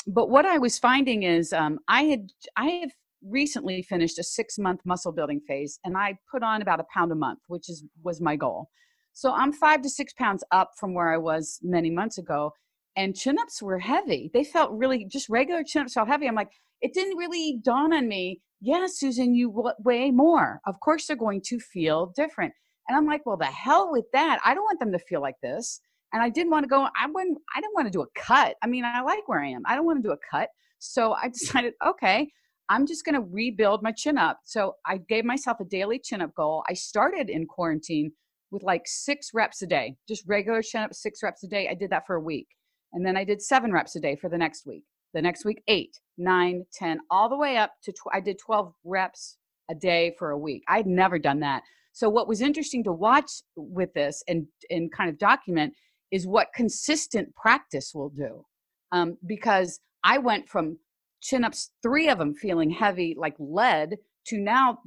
but 0.07 0.29
what 0.29 0.47
I 0.47 0.57
was 0.57 0.79
finding 0.79 1.23
is 1.23 1.53
um, 1.53 1.79
I 1.87 2.03
had 2.03 2.29
I 2.57 2.65
have 2.81 2.91
recently 3.23 3.83
finished 3.83 4.17
a 4.17 4.23
six 4.23 4.57
month 4.57 4.81
muscle 4.83 5.11
building 5.11 5.41
phase, 5.47 5.79
and 5.85 5.95
I 5.95 6.17
put 6.29 6.41
on 6.41 6.63
about 6.63 6.79
a 6.79 6.85
pound 6.91 7.11
a 7.11 7.15
month, 7.15 7.39
which 7.47 7.69
is 7.69 7.85
was 8.03 8.19
my 8.19 8.35
goal. 8.35 8.69
So 9.13 9.31
I'm 9.31 9.53
five 9.53 9.83
to 9.83 9.89
six 9.89 10.11
pounds 10.13 10.43
up 10.51 10.71
from 10.79 10.95
where 10.95 11.13
I 11.13 11.17
was 11.17 11.59
many 11.61 11.91
months 11.91 12.17
ago, 12.17 12.51
and 12.95 13.15
chin 13.15 13.37
ups 13.39 13.61
were 13.61 13.79
heavy. 13.79 14.29
They 14.33 14.43
felt 14.43 14.71
really 14.71 15.05
just 15.05 15.29
regular 15.29 15.63
chin 15.63 15.83
ups 15.83 15.93
felt 15.93 16.07
heavy. 16.07 16.27
I'm 16.27 16.35
like, 16.35 16.51
it 16.81 16.93
didn't 16.93 17.17
really 17.17 17.59
dawn 17.63 17.93
on 17.93 18.07
me. 18.07 18.41
Yeah, 18.59 18.87
Susan, 18.87 19.33
you 19.33 19.53
weigh 19.79 20.11
more. 20.11 20.59
Of 20.65 20.79
course, 20.79 21.07
they're 21.07 21.15
going 21.15 21.41
to 21.45 21.59
feel 21.59 22.13
different. 22.15 22.53
And 22.87 22.97
I'm 22.97 23.05
like, 23.05 23.25
well, 23.25 23.37
the 23.37 23.45
hell 23.45 23.91
with 23.91 24.05
that. 24.13 24.39
I 24.43 24.53
don't 24.53 24.63
want 24.63 24.79
them 24.79 24.91
to 24.91 24.99
feel 24.99 25.21
like 25.21 25.35
this 25.41 25.79
and 26.13 26.21
I 26.21 26.29
didn't 26.29 26.51
want 26.51 26.63
to 26.63 26.67
go. 26.67 26.87
I 26.95 27.07
wouldn't. 27.07 27.37
I 27.55 27.61
didn't 27.61 27.73
want 27.73 27.87
to 27.87 27.91
do 27.91 28.01
a 28.01 28.19
cut. 28.19 28.55
I 28.61 28.67
mean, 28.67 28.83
I 28.85 29.01
like 29.01 29.27
where 29.27 29.41
I 29.41 29.47
am. 29.47 29.63
I 29.65 29.75
don't 29.75 29.85
want 29.85 30.01
to 30.01 30.07
do 30.07 30.13
a 30.13 30.17
cut. 30.29 30.49
So 30.79 31.13
I 31.13 31.29
decided, 31.33 31.73
okay, 31.85 32.29
I'm 32.69 32.85
just 32.85 33.05
going 33.05 33.15
to 33.15 33.27
rebuild 33.29 33.83
my 33.83 33.91
chin 33.91 34.17
up. 34.17 34.39
So 34.45 34.75
I 34.85 34.97
gave 34.97 35.25
myself 35.25 35.59
a 35.59 35.65
daily 35.65 35.99
chin 35.99 36.21
up 36.21 36.33
goal. 36.35 36.63
I 36.69 36.73
started 36.73 37.29
in 37.29 37.45
quarantine 37.45 38.11
with 38.51 38.63
like 38.63 38.83
six 38.85 39.29
reps 39.33 39.61
a 39.61 39.67
day, 39.67 39.95
just 40.07 40.23
regular 40.27 40.61
chin 40.61 40.81
up, 40.81 40.93
six 40.93 41.23
reps 41.23 41.43
a 41.43 41.47
day. 41.47 41.69
I 41.69 41.73
did 41.73 41.89
that 41.91 42.05
for 42.05 42.15
a 42.15 42.21
week, 42.21 42.47
and 42.93 43.05
then 43.05 43.17
I 43.17 43.23
did 43.23 43.41
seven 43.41 43.71
reps 43.71 43.95
a 43.95 43.99
day 43.99 44.15
for 44.15 44.29
the 44.29 44.37
next 44.37 44.65
week. 44.65 44.83
The 45.13 45.21
next 45.21 45.43
week, 45.45 45.61
eight, 45.67 45.99
nine, 46.17 46.65
ten, 46.73 46.99
all 47.09 47.29
the 47.29 47.37
way 47.37 47.57
up 47.57 47.73
to. 47.83 47.91
Tw- 47.91 48.13
I 48.13 48.21
did 48.21 48.39
12 48.39 48.73
reps 48.83 49.37
a 49.69 49.75
day 49.75 50.15
for 50.17 50.31
a 50.31 50.37
week. 50.37 50.63
I'd 50.67 50.87
never 50.87 51.19
done 51.19 51.41
that. 51.41 51.63
So 51.93 52.09
what 52.09 52.27
was 52.27 52.41
interesting 52.41 52.83
to 52.85 52.93
watch 52.93 53.29
with 53.55 53.93
this 53.93 54.23
and 54.27 54.47
and 54.69 54.91
kind 54.91 55.09
of 55.09 55.17
document 55.17 55.73
is 56.11 56.27
what 56.27 56.47
consistent 56.55 57.35
practice 57.35 57.91
will 57.93 58.09
do. 58.09 58.45
Um, 58.91 59.17
because 59.25 59.79
I 60.03 60.17
went 60.17 60.49
from 60.49 60.77
chin 61.21 61.43
ups, 61.43 61.71
three 61.81 62.09
of 62.09 62.17
them 62.17 62.33
feeling 62.33 62.69
heavy 62.69 63.15
like 63.17 63.35
lead, 63.39 63.97
to 64.27 64.37
now, 64.37 64.79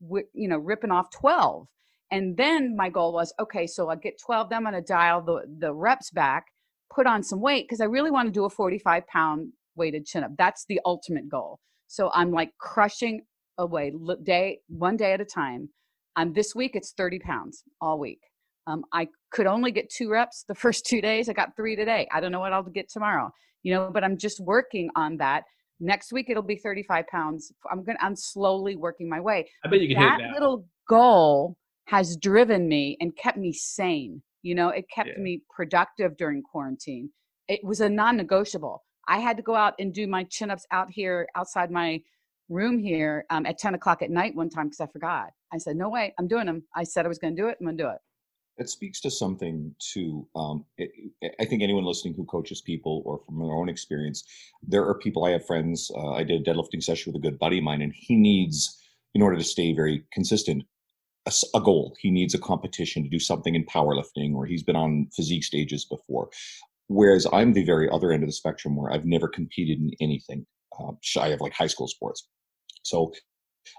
w- 0.00 0.26
you 0.32 0.48
know, 0.48 0.58
ripping 0.58 0.90
off 0.90 1.10
12. 1.10 1.66
And 2.10 2.36
then 2.36 2.74
my 2.76 2.88
goal 2.88 3.12
was 3.12 3.32
okay, 3.38 3.66
so 3.66 3.88
I 3.88 3.96
get 3.96 4.20
12, 4.20 4.48
then 4.50 4.56
I'm 4.58 4.72
going 4.72 4.74
to 4.74 4.80
dial 4.80 5.22
the, 5.22 5.42
the 5.58 5.72
reps 5.72 6.10
back, 6.10 6.46
put 6.94 7.06
on 7.06 7.22
some 7.22 7.40
weight, 7.40 7.66
because 7.66 7.80
I 7.80 7.86
really 7.86 8.10
want 8.10 8.28
to 8.28 8.32
do 8.32 8.44
a 8.44 8.50
45 8.50 9.06
pound 9.06 9.52
weighted 9.76 10.06
chin 10.06 10.24
up. 10.24 10.32
That's 10.36 10.64
the 10.68 10.80
ultimate 10.84 11.28
goal. 11.28 11.58
So 11.86 12.10
I'm 12.14 12.30
like 12.30 12.50
crushing 12.58 13.22
away 13.58 13.92
day, 14.22 14.60
one 14.68 14.96
day 14.96 15.12
at 15.12 15.20
a 15.20 15.24
time. 15.24 15.68
Um, 16.16 16.32
this 16.32 16.54
week 16.54 16.72
it's 16.74 16.92
30 16.96 17.18
pounds 17.20 17.62
all 17.80 17.98
week. 17.98 18.20
Um, 18.66 18.84
I 18.92 19.08
could 19.32 19.46
only 19.46 19.72
get 19.72 19.90
two 19.90 20.10
reps 20.10 20.44
the 20.46 20.54
first 20.64 20.86
two 20.86 21.00
days. 21.00 21.28
I 21.28 21.32
got 21.32 21.56
three 21.56 21.76
today. 21.76 22.08
I 22.12 22.20
don't 22.20 22.32
know 22.32 22.40
what 22.40 22.52
I'll 22.52 22.62
get 22.62 22.88
tomorrow, 22.90 23.30
you 23.62 23.74
know, 23.74 23.90
but 23.92 24.04
I'm 24.04 24.16
just 24.16 24.40
working 24.40 24.90
on 24.96 25.16
that. 25.18 25.44
Next 25.80 26.12
week 26.12 26.28
it'll 26.28 26.42
be 26.42 26.56
35 26.56 27.06
pounds. 27.06 27.52
I'm 27.70 27.82
gonna 27.82 27.98
I'm 28.02 28.14
slowly 28.14 28.76
working 28.76 29.08
my 29.08 29.20
way. 29.20 29.48
I 29.64 29.68
bet 29.68 29.80
you 29.80 29.94
can 29.94 29.96
that 29.96 30.18
that. 30.18 30.32
little 30.32 30.66
goal 30.88 31.56
has 31.86 32.16
driven 32.16 32.68
me 32.68 32.96
and 33.00 33.16
kept 33.16 33.38
me 33.38 33.52
sane. 33.52 34.22
You 34.42 34.54
know, 34.54 34.68
it 34.70 34.88
kept 34.88 35.10
Yeah. 35.10 35.22
me 35.22 35.42
productive 35.54 36.16
during 36.16 36.42
quarantine. 36.42 37.10
It 37.48 37.62
was 37.64 37.80
a 37.80 37.88
non-negotiable. 37.88 38.82
I 39.08 39.18
had 39.18 39.36
to 39.36 39.42
go 39.42 39.54
out 39.54 39.74
and 39.78 39.92
do 39.92 40.06
my 40.06 40.24
chin-ups 40.24 40.66
out 40.70 40.90
here 40.90 41.28
outside 41.34 41.70
my 41.70 42.02
room 42.48 42.78
here 42.78 43.26
um, 43.30 43.46
at 43.46 43.58
10 43.58 43.74
o'clock 43.74 44.02
at 44.02 44.10
night 44.10 44.34
one 44.34 44.48
time 44.50 44.66
because 44.66 44.80
I 44.80 44.86
forgot. 44.86 45.30
I 45.52 45.58
said, 45.58 45.76
no 45.76 45.88
way, 45.88 46.14
I'm 46.18 46.28
doing 46.28 46.46
them. 46.46 46.62
I 46.74 46.84
said 46.84 47.04
I 47.04 47.08
was 47.08 47.18
going 47.18 47.34
to 47.36 47.42
do 47.42 47.48
it. 47.48 47.56
I'm 47.60 47.66
going 47.66 47.76
to 47.76 47.82
do 47.84 47.88
it. 47.90 47.98
It 48.58 48.68
speaks 48.68 49.00
to 49.02 49.10
something 49.10 49.74
to, 49.94 50.28
Um, 50.34 50.64
it, 50.76 50.90
I 51.40 51.44
think 51.44 51.62
anyone 51.62 51.84
listening 51.84 52.14
who 52.14 52.24
coaches 52.24 52.60
people 52.60 53.02
or 53.06 53.18
from 53.24 53.38
their 53.38 53.52
own 53.52 53.68
experience, 53.68 54.24
there 54.62 54.84
are 54.86 54.94
people. 54.98 55.24
I 55.24 55.30
have 55.30 55.46
friends. 55.46 55.90
Uh, 55.94 56.12
I 56.12 56.24
did 56.24 56.46
a 56.46 56.50
deadlifting 56.52 56.82
session 56.82 57.12
with 57.12 57.22
a 57.24 57.26
good 57.26 57.38
buddy 57.38 57.58
of 57.58 57.64
mine, 57.64 57.82
and 57.82 57.92
he 57.94 58.16
needs, 58.16 58.78
in 59.14 59.22
order 59.22 59.36
to 59.36 59.44
stay 59.44 59.72
very 59.72 60.04
consistent, 60.12 60.62
a, 61.26 61.32
a 61.54 61.60
goal. 61.60 61.96
He 62.00 62.10
needs 62.10 62.34
a 62.34 62.38
competition 62.38 63.02
to 63.02 63.08
do 63.08 63.18
something 63.18 63.54
in 63.54 63.64
powerlifting, 63.66 64.34
or 64.34 64.46
he's 64.46 64.62
been 64.62 64.76
on 64.76 65.08
physique 65.14 65.44
stages 65.44 65.84
before. 65.84 66.30
Whereas 66.88 67.26
I'm 67.32 67.52
the 67.52 67.64
very 67.64 67.88
other 67.90 68.10
end 68.12 68.22
of 68.22 68.28
the 68.28 68.32
spectrum, 68.32 68.76
where 68.76 68.92
I've 68.92 69.04
never 69.04 69.28
competed 69.28 69.78
in 69.78 69.90
anything 70.00 70.46
uh, 70.78 70.92
shy 71.02 71.28
of 71.28 71.40
like 71.40 71.52
high 71.52 71.68
school 71.68 71.88
sports. 71.88 72.26
So 72.82 73.12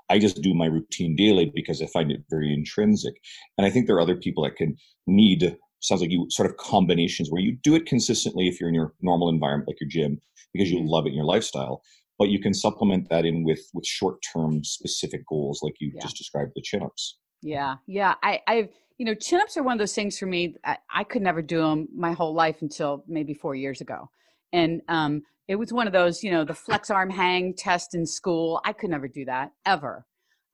I 0.09 0.19
just 0.19 0.41
do 0.41 0.53
my 0.53 0.67
routine 0.67 1.15
daily 1.15 1.51
because 1.53 1.81
I 1.81 1.87
find 1.87 2.11
it 2.11 2.23
very 2.29 2.53
intrinsic. 2.53 3.15
And 3.57 3.65
I 3.65 3.69
think 3.69 3.87
there 3.87 3.95
are 3.95 4.01
other 4.01 4.15
people 4.15 4.43
that 4.43 4.55
can 4.55 4.77
need 5.07 5.57
sounds 5.81 6.01
like 6.01 6.11
you 6.11 6.27
sort 6.29 6.47
of 6.49 6.57
combinations 6.57 7.31
where 7.31 7.41
you 7.41 7.57
do 7.63 7.73
it 7.75 7.87
consistently 7.87 8.47
if 8.47 8.59
you're 8.59 8.69
in 8.69 8.75
your 8.75 8.93
normal 9.01 9.29
environment 9.29 9.67
like 9.67 9.81
your 9.81 9.89
gym 9.89 10.21
because 10.53 10.69
you 10.71 10.77
Mhm. 10.79 10.87
love 10.87 11.07
it 11.07 11.09
in 11.09 11.15
your 11.15 11.25
lifestyle 11.25 11.81
but 12.19 12.29
you 12.29 12.39
can 12.39 12.53
supplement 12.53 13.09
that 13.09 13.25
in 13.25 13.43
with 13.43 13.67
with 13.73 13.83
short 13.83 14.21
term 14.21 14.63
specific 14.63 15.25
goals 15.25 15.63
like 15.63 15.73
you 15.79 15.91
Yeah. 15.95 16.01
just 16.03 16.17
described 16.17 16.51
the 16.55 16.61
chin 16.61 16.83
ups. 16.83 17.17
Yeah, 17.41 17.75
yeah. 17.87 18.15
I, 18.23 18.41
I've, 18.47 18.69
you 18.97 19.05
know, 19.05 19.15
chin 19.15 19.41
ups 19.41 19.57
are 19.57 19.63
one 19.63 19.73
of 19.73 19.79
those 19.79 19.95
things 19.95 20.17
for 20.17 20.27
me. 20.27 20.55
I, 20.63 20.77
I 20.93 21.03
could 21.03 21.21
never 21.21 21.41
do 21.41 21.59
them 21.61 21.87
my 21.95 22.13
whole 22.13 22.33
life 22.33 22.61
until 22.61 23.03
maybe 23.07 23.33
four 23.33 23.55
years 23.55 23.81
ago, 23.81 24.09
and 24.53 24.81
um, 24.87 25.23
it 25.47 25.55
was 25.55 25.73
one 25.73 25.87
of 25.87 25.93
those, 25.93 26.23
you 26.23 26.31
know, 26.31 26.45
the 26.45 26.53
flex 26.53 26.89
arm 26.89 27.09
hang 27.09 27.55
test 27.55 27.95
in 27.95 28.05
school. 28.05 28.61
I 28.63 28.73
could 28.73 28.91
never 28.91 29.07
do 29.07 29.25
that 29.25 29.51
ever, 29.65 30.05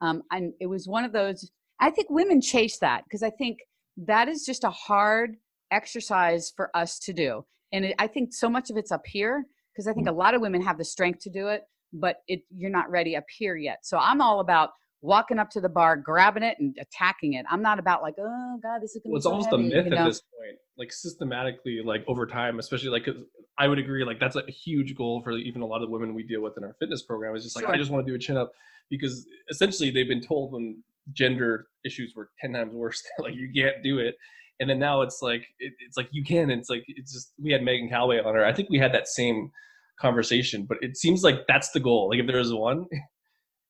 um, 0.02 0.24
and 0.32 0.54
it 0.62 0.68
was 0.68 0.88
one 0.88 1.04
of 1.04 1.12
those. 1.12 1.52
I 1.80 1.92
think 1.92 2.10
women 2.10 2.42
chase 2.42 2.80
that 2.80 3.04
because 3.04 3.22
I 3.22 3.30
think 3.30 3.60
that 3.98 4.30
is 4.30 4.46
just 4.46 4.64
a 4.64 4.70
hard 4.70 5.36
exercise 5.72 6.54
for 6.56 6.76
us 6.76 7.00
to 7.00 7.14
do, 7.14 7.46
and 7.74 7.84
it, 7.86 7.96
I 8.00 8.08
think 8.08 8.34
so 8.34 8.50
much 8.50 8.70
of 8.70 8.78
it's 8.78 8.94
up 8.94 9.06
here 9.06 9.46
because 9.74 9.88
I 9.88 9.94
think 9.94 10.08
a 10.08 10.14
lot 10.14 10.34
of 10.34 10.42
women 10.42 10.62
have 10.62 10.78
the 10.78 10.86
strength 10.86 11.20
to 11.24 11.30
do 11.30 11.50
it, 11.50 11.64
but 11.92 12.22
it 12.30 12.44
you're 12.56 12.72
not 12.72 12.90
ready 12.90 13.18
up 13.18 13.26
here 13.30 13.58
yet. 13.58 13.80
So 13.84 13.98
I'm 13.98 14.22
all 14.22 14.40
about 14.40 14.70
walking 15.02 15.40
up 15.40 15.50
to 15.52 15.62
the 15.62 15.70
bar, 15.70 15.96
grabbing 15.96 16.44
it, 16.44 16.58
and 16.60 16.76
attacking 16.82 17.34
it. 17.34 17.46
I'm 17.50 17.62
not 17.62 17.80
about 17.80 18.02
like, 18.02 18.16
oh 18.20 18.60
god, 18.62 18.82
this 18.82 18.96
is 18.96 19.02
gonna 19.04 19.14
well, 19.14 19.16
be 19.16 19.18
it's 19.18 19.26
so 19.26 19.32
almost 19.32 19.50
heavy, 19.50 19.72
a 19.72 19.84
myth 19.84 19.92
you 19.92 19.98
at 19.98 20.06
this 20.06 20.22
point 20.22 20.58
like 20.78 20.94
systematically 20.94 21.82
like 21.84 22.04
over 22.08 22.28
time 22.28 22.60
especially 22.60 22.90
like 22.90 23.04
'cause 23.04 23.16
i 23.58 23.68
would 23.68 23.80
agree 23.80 24.04
like 24.06 24.20
that's 24.20 24.36
a 24.36 24.44
huge 24.44 24.96
goal 24.96 25.24
for 25.24 25.32
even 25.32 25.64
a 25.64 25.66
lot 25.66 25.78
of 25.78 25.88
the 25.88 25.92
women 25.92 26.14
we 26.14 26.22
deal 26.22 26.40
with 26.40 26.54
in 26.56 26.64
our 26.64 26.76
fitness 26.80 27.02
program 27.02 27.36
is 27.36 27.44
just 27.44 27.56
like 27.56 27.66
i 27.66 27.76
just 27.76 27.90
want 27.90 28.06
to 28.06 28.12
do 28.12 28.16
a 28.16 28.20
chin 28.20 28.38
up 28.38 28.52
because 28.90 29.26
essentially 29.50 29.90
they've 29.90 30.08
been 30.08 30.22
told 30.22 30.54
when 30.54 30.82
gender 31.14 31.68
issues 31.86 32.14
were 32.16 32.30
10 32.42 32.54
times 32.54 32.74
worse 32.74 33.02
like 33.20 33.36
you 33.36 33.50
can't 33.54 33.84
do 33.84 34.00
it. 34.00 34.16
And 34.60 34.68
then 34.68 34.80
now 34.80 35.02
it's 35.02 35.20
like 35.22 35.46
it, 35.60 35.74
it's 35.86 35.98
like 35.98 36.10
you 36.12 36.24
can 36.24 36.50
and 36.50 36.60
it's 36.60 36.70
like 36.70 36.84
it's 36.88 37.14
just 37.14 37.34
we 37.42 37.52
had 37.52 37.62
meghan 37.62 37.90
callaway 37.90 38.20
on 38.20 38.34
her. 38.34 38.44
I 38.44 38.54
think 38.54 38.70
we 38.70 38.80
had 38.80 38.94
that 38.94 39.08
same 39.08 39.52
conversation 40.00 40.66
but 40.68 40.78
it 40.82 40.98
seems 40.98 41.24
like 41.24 41.46
that's 41.48 41.72
the 41.72 41.80
goal. 41.80 42.10
Like 42.10 42.20
if 42.20 42.28
there 42.28 42.40
is 42.40 42.54
one 42.54 42.86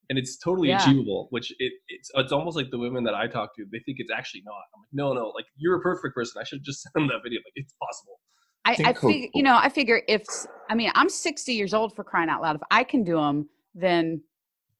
and 0.09 0.17
it's 0.17 0.37
totally 0.37 0.69
Yeah. 0.69 0.77
achievable 0.77 1.27
which 1.31 1.51
it, 1.59 1.73
it's 1.89 2.09
it's 2.15 2.31
almost 2.31 2.55
like 2.55 2.69
the 2.71 2.77
women 2.77 3.03
that 3.03 3.13
i 3.13 3.27
talk 3.27 3.55
to 3.55 3.65
they 3.71 3.79
think 3.85 3.97
it's 3.99 4.11
actually 4.11 4.41
not 4.45 4.53
i'm 4.75 4.81
like 4.81 4.89
no 4.93 5.13
no 5.13 5.31
like 5.35 5.45
you're 5.57 5.75
a 5.75 5.81
perfect 5.81 6.15
person 6.15 6.41
i 6.41 6.43
should 6.43 6.63
just 6.63 6.81
send 6.93 6.93
them 6.95 7.07
that 7.07 7.21
video 7.23 7.39
like 7.39 7.53
it's 7.55 7.73
possible 7.81 8.19
I, 8.65 8.75
think 8.75 8.89
I 8.89 8.93
co- 8.93 9.07
figure, 9.07 9.29
you 9.33 9.43
know, 9.43 9.57
I 9.57 9.69
figure 9.69 10.01
if 10.09 10.25
i 10.69 10.75
mean, 10.75 10.91
I'm 10.93 11.07
60 11.07 11.53
years 11.53 11.73
old 11.73 11.95
for 11.95 12.03
crying 12.03 12.29
out 12.29 12.41
loud. 12.41 12.57
If 12.57 12.63
I 12.69 12.83
can 12.83 13.05
do 13.05 13.15
them, 13.15 13.47
then 13.73 14.21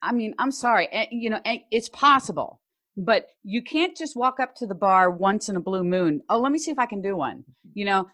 I 0.02 0.12
mean, 0.12 0.36
I'm 0.38 0.52
sorry, 0.52 0.88
eh, 0.92 1.08
you 1.12 1.30
know, 1.30 1.40
eh, 1.46 1.60
it's 1.72 1.90
possible. 1.90 2.62
But 2.98 3.28
you 3.44 3.62
can't 3.62 3.96
just 3.96 4.16
walk 4.16 4.40
up 4.40 4.56
to 4.56 4.68
the 4.68 4.76
bar 4.76 5.12
once 5.12 5.50
in 5.50 5.56
a 5.56 5.60
blue 5.62 5.84
moon. 5.84 6.22
Oh, 6.30 6.40
let 6.40 6.52
me 6.52 6.58
see 6.58 6.72
if 6.72 6.80
I 6.80 6.88
can 6.88 7.02
do 7.02 7.16
one. 7.16 7.44
You 7.74 7.86
know, 7.86 8.08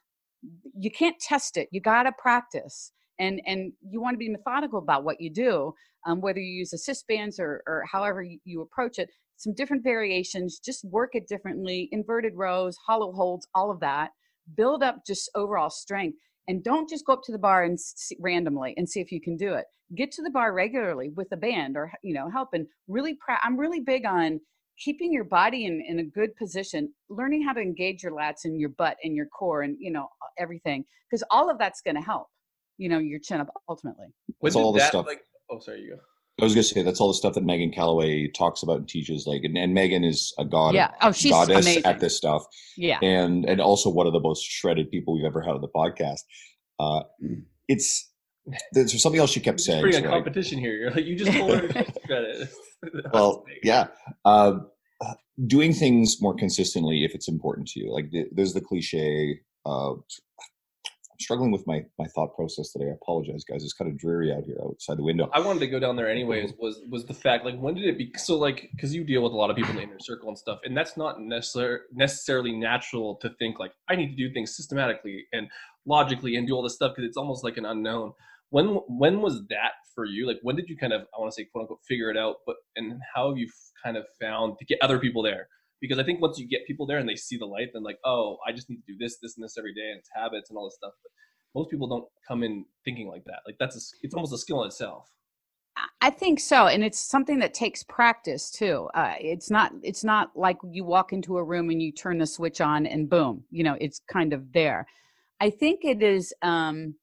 you 0.78 0.92
can't 0.92 1.18
test 1.20 1.58
it. 1.58 1.70
You 1.72 1.82
got 1.82 2.04
to 2.04 2.12
practice, 2.18 2.92
and 3.20 3.42
and 3.46 3.74
you 3.90 4.02
want 4.02 4.14
to 4.14 4.20
be 4.20 4.30
methodical 4.30 4.80
about 4.80 5.04
what 5.04 5.22
you 5.22 5.32
do. 5.32 5.74
Um, 6.06 6.20
whether 6.20 6.40
you 6.40 6.60
use 6.60 6.74
assist 6.74 7.08
bands 7.08 7.40
or 7.40 7.64
or 7.68 7.84
however 7.90 8.24
you, 8.24 8.62
approach 8.62 9.00
it, 9.00 9.10
some 9.38 9.54
different 9.54 9.84
variations. 9.84 10.60
Just 10.60 10.84
work 10.86 11.12
it 11.14 11.28
differently. 11.28 11.90
Inverted 11.92 12.34
rows, 12.36 12.76
hollow 12.86 13.14
holds, 13.14 13.48
all 13.56 13.72
of 13.72 13.80
that 13.80 14.12
build 14.56 14.84
up 14.84 15.06
just 15.06 15.30
overall 15.36 15.70
strength 15.70 16.18
and 16.48 16.64
don't 16.64 16.90
just 16.90 17.06
go 17.06 17.14
up 17.14 17.22
to 17.24 17.32
the 17.32 17.38
bar 17.38 17.64
and 17.64 17.80
see, 17.80 18.18
randomly 18.20 18.74
and 18.78 18.90
see 18.90 19.00
if 19.00 19.12
you 19.12 19.22
can 19.22 19.38
do 19.38 19.54
it 19.54 19.66
get 19.96 20.12
to 20.12 20.22
the 20.22 20.30
bar 20.30 20.54
regularly 20.54 21.10
with 21.16 21.28
a 21.32 21.38
band 21.38 21.78
or 21.78 21.92
you 22.04 22.14
know 22.14 22.30
help 22.30 22.50
and 22.54 22.68
really 22.88 23.18
pra- 23.26 23.40
i'm 23.44 23.58
really 23.58 23.80
big 23.80 24.06
on 24.06 24.40
keeping 24.80 25.14
your 25.14 25.24
body 25.24 25.66
in, 25.66 25.84
in 25.88 26.00
a 26.00 26.04
good 26.04 26.36
position 26.36 26.92
learning 27.10 27.44
how 27.44 27.54
to 27.54 27.62
engage 27.62 28.04
your 28.04 28.12
lats 28.12 28.44
and 28.44 28.60
your 28.60 28.70
butt 28.70 28.98
and 29.04 29.16
your 29.16 29.28
core 29.28 29.62
and 29.62 29.78
you 29.80 29.92
know 29.92 30.08
everything 30.38 30.84
because 31.10 31.24
all 31.32 31.50
of 31.50 31.58
that's 31.58 31.82
going 31.82 31.96
to 31.96 32.02
help 32.02 32.28
you 32.78 32.90
know 32.90 32.98
your 33.00 33.20
chin 33.20 33.40
up 33.42 33.50
ultimately 33.70 34.08
when 34.40 34.48
It's 34.50 34.56
all 34.56 34.72
the 34.74 34.80
that, 34.80 34.90
stuff. 34.90 35.06
like 35.06 35.22
oh 35.52 35.60
sorry 35.60 35.82
you 35.82 35.92
go 35.96 36.02
I 36.42 36.46
was 36.46 36.54
gonna 36.56 36.64
say 36.64 36.82
that's 36.82 37.00
all 37.00 37.10
the 37.10 37.14
stuff 37.14 37.36
that 37.36 37.46
Meghan 37.46 37.72
Callaway 37.74 38.28
talks 38.28 38.64
about 38.64 38.78
and 38.78 38.90
teaches. 38.90 39.28
Like, 39.28 39.44
and, 39.44 39.56
and 39.56 39.78
Meghan 39.78 40.04
is 40.04 40.34
a 40.40 40.46
god, 40.46 40.74
yeah 40.74 40.92
oh 41.02 41.12
she's 41.12 41.32
goddess 41.32 41.66
amazing 41.66 41.86
at 41.86 42.00
this 42.00 42.18
stuff, 42.18 42.44
yeah 42.76 42.98
and 43.04 43.46
and 43.46 43.62
also 43.62 43.90
one 43.90 44.08
of 44.08 44.14
the 44.14 44.20
most 44.20 44.44
shredded 44.44 44.90
people 44.90 45.14
we've 45.14 45.26
ever 45.26 45.42
had 45.42 45.54
on 45.54 45.62
the 45.62 45.68
podcast. 45.68 46.22
Uh, 46.80 47.04
it's 47.68 48.10
there's 48.74 49.00
something 49.02 49.22
else 49.22 49.30
she 49.30 49.40
kept 49.40 49.46
You're 49.46 49.56
just 49.58 49.66
saying. 49.68 49.84
putting 49.84 50.04
so 50.04 50.10
a 50.10 50.12
I- 50.12 50.16
competition 50.16 50.58
here 50.60 50.74
you're 50.76 50.92
like 50.92 51.06
you 51.06 51.16
just 51.16 51.32
told 51.38 51.52
her 51.52 51.68
credit 52.08 52.50
well, 53.14 53.46
yeah. 53.64 53.88
Um, 54.26 54.70
uh, 55.00 55.14
doing 55.48 55.72
things 55.74 56.22
more 56.22 56.34
consistently 56.36 57.06
if 57.06 57.14
it's 57.16 57.28
important 57.30 57.68
to 57.70 57.80
you. 57.80 57.94
Like 57.94 58.10
the, 58.12 58.26
there's 58.34 58.54
the 58.54 58.60
cliche. 58.62 59.40
Uh, 59.66 59.94
I'm 61.14 61.20
struggling 61.20 61.52
with 61.52 61.68
my 61.68 61.86
my 62.00 62.08
thought 62.08 62.36
process 62.36 62.72
today. 62.72 62.86
I 62.86 62.94
apologize, 62.94 63.44
guys. 63.44 63.64
It's 63.64 63.74
kind 63.74 63.92
of 63.92 63.98
dreary 63.98 64.34
out 64.34 64.44
here 64.46 64.58
outside 64.64 64.98
the 64.98 65.04
window. 65.04 65.30
I 65.32 65.40
wanted 65.42 65.60
to 65.60 65.68
go 65.68 65.80
down 65.80 65.96
there 65.96 66.10
anyways. 66.18 66.54
Was 66.58 66.82
was 66.90 67.06
the 67.06 67.14
fact 67.14 67.46
like 67.46 67.58
when 67.60 67.76
did 67.76 67.86
it 67.86 67.98
be 67.98 68.12
so 68.18 68.36
like 68.38 68.70
because 68.76 68.96
you 68.96 69.04
deal 69.04 69.22
with 69.22 69.32
a 69.32 69.36
lot 69.36 69.52
of 69.52 69.56
people 69.56 69.72
in 69.72 69.78
the 69.78 69.84
inner 69.84 70.00
circle 70.00 70.30
and 70.30 70.38
stuff, 70.38 70.60
and 70.64 70.76
that's 70.76 70.98
not 70.98 71.20
necessar- 71.20 71.82
necessarily 71.94 72.52
natural 72.52 73.16
to 73.18 73.30
think 73.38 73.60
like 73.60 73.74
I 73.90 73.96
need 73.96 74.10
to 74.10 74.16
do 74.16 74.34
things 74.34 74.56
systematically 74.56 75.26
and 75.34 75.48
logically 75.86 76.36
and 76.36 76.48
do 76.48 76.56
all 76.56 76.64
this 76.64 76.76
stuff 76.76 76.94
because 76.96 77.08
it's 77.08 77.18
almost 77.18 77.44
like 77.44 77.58
an 77.58 77.66
unknown. 77.66 78.14
When 78.50 78.80
when 78.88 79.22
was 79.22 79.46
that 79.50 79.74
for 79.94 80.06
you? 80.06 80.26
Like 80.26 80.40
when 80.42 80.56
did 80.56 80.68
you 80.68 80.78
kind 80.78 80.94
of 80.94 81.02
I 81.16 81.20
want 81.20 81.32
to 81.32 81.36
say 81.36 81.46
quote 81.52 81.64
unquote 81.64 81.82
figure 81.88 82.10
it 82.10 82.18
out? 82.18 82.38
But 82.48 82.56
and 82.76 83.00
how 83.14 83.30
have 83.30 83.38
you 83.38 83.48
kind 83.84 83.98
of 83.98 84.06
found 84.20 84.58
to 84.58 84.66
get 84.66 84.80
other 84.82 84.98
people 84.98 85.22
there? 85.22 85.48
Because 85.84 86.00
I 86.00 86.04
think 86.06 86.22
once 86.22 86.40
you 86.40 86.48
get 86.48 86.66
people 86.66 86.86
there 86.86 87.00
and 87.00 87.10
they 87.10 87.18
see 87.18 87.36
the 87.38 87.46
light, 87.46 87.72
then 87.74 87.84
like 87.84 88.00
oh 88.06 88.38
I 88.48 88.54
just 88.54 88.70
need 88.70 88.78
to 88.78 88.94
do 88.94 88.98
this 88.98 89.18
this 89.22 89.36
and 89.36 89.44
this 89.44 89.58
every 89.58 89.74
day 89.74 89.90
and 89.92 90.00
it's 90.00 90.10
habits 90.16 90.50
and 90.50 90.58
all 90.58 90.64
this 90.64 90.76
stuff. 90.76 90.94
But 91.04 91.12
most 91.60 91.70
people 91.70 91.88
don't 91.90 92.06
come 92.26 92.42
in 92.42 92.64
thinking 92.86 93.10
like 93.10 93.26
that. 93.26 93.40
Like 93.46 93.58
that's 93.60 93.76
a, 93.76 93.82
it's 94.02 94.16
almost 94.16 94.34
a 94.34 94.38
skill 94.38 94.62
in 94.64 94.68
itself. 94.68 95.12
I- 95.76 95.90
I 96.08 96.10
think 96.10 96.40
so, 96.40 96.68
and 96.68 96.84
it's 96.86 97.00
something 97.00 97.40
that 97.40 97.54
takes 97.54 97.84
practice 97.84 98.50
too. 98.50 98.90
Uh, 98.94 99.16
it's 99.20 99.50
not 99.52 99.74
it's 99.84 100.04
not 100.06 100.32
like 100.36 100.58
you 100.72 100.86
walk 100.86 101.12
into 101.12 101.38
a 101.38 101.44
room 101.44 101.70
and 101.70 101.82
you 101.82 101.92
turn 101.92 102.18
the 102.18 102.28
switch 102.28 102.62
on 102.62 102.86
and 102.86 103.10
boom, 103.10 103.44
you 103.52 103.64
know, 103.66 103.76
it's 103.82 104.00
kind 104.12 104.32
of 104.32 104.54
there. 104.54 104.88
I 105.42 105.50
think 105.50 105.82
it 105.84 106.02
is, 106.02 106.34
um, 106.44 106.96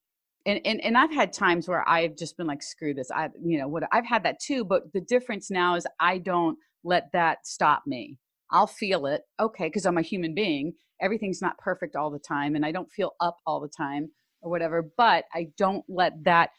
and 0.46 0.60
and 0.64 0.80
and 0.82 0.96
I've 0.96 1.12
had 1.12 1.32
times 1.34 1.68
where 1.68 1.86
I've 1.86 2.16
just 2.16 2.36
been 2.38 2.46
like, 2.46 2.62
screw 2.62 2.94
this. 2.94 3.10
I 3.10 3.28
you 3.44 3.58
know 3.58 3.68
what 3.68 3.82
I've 3.92 4.06
had 4.06 4.22
that 4.24 4.40
too, 4.40 4.64
but 4.64 4.90
the 4.94 5.02
difference 5.02 5.50
now 5.50 5.74
is 5.74 5.86
I 6.00 6.16
don't 6.18 6.56
let 6.84 7.10
that 7.12 7.46
stop 7.46 7.82
me. 7.86 8.16
I'll 8.52 8.66
feel 8.66 9.06
it, 9.06 9.22
okay, 9.38 9.66
because 9.66 9.86
I'm 9.86 9.98
a 9.98 10.02
human 10.02 10.34
being. 10.34 10.72
Everything's 11.00 11.42
not 11.42 11.58
perfect 11.58 11.96
all 11.96 12.10
the 12.10 12.18
time, 12.18 12.56
and 12.56 12.64
I 12.64 12.72
don't 12.72 12.90
feel 12.90 13.12
up 13.20 13.38
all 13.46 13.60
the 13.60 13.68
time 13.68 14.10
or 14.42 14.50
whatever. 14.50 14.90
But 14.96 15.24
I 15.34 15.48
don't 15.56 15.84
let 15.88 16.24
that 16.24 16.50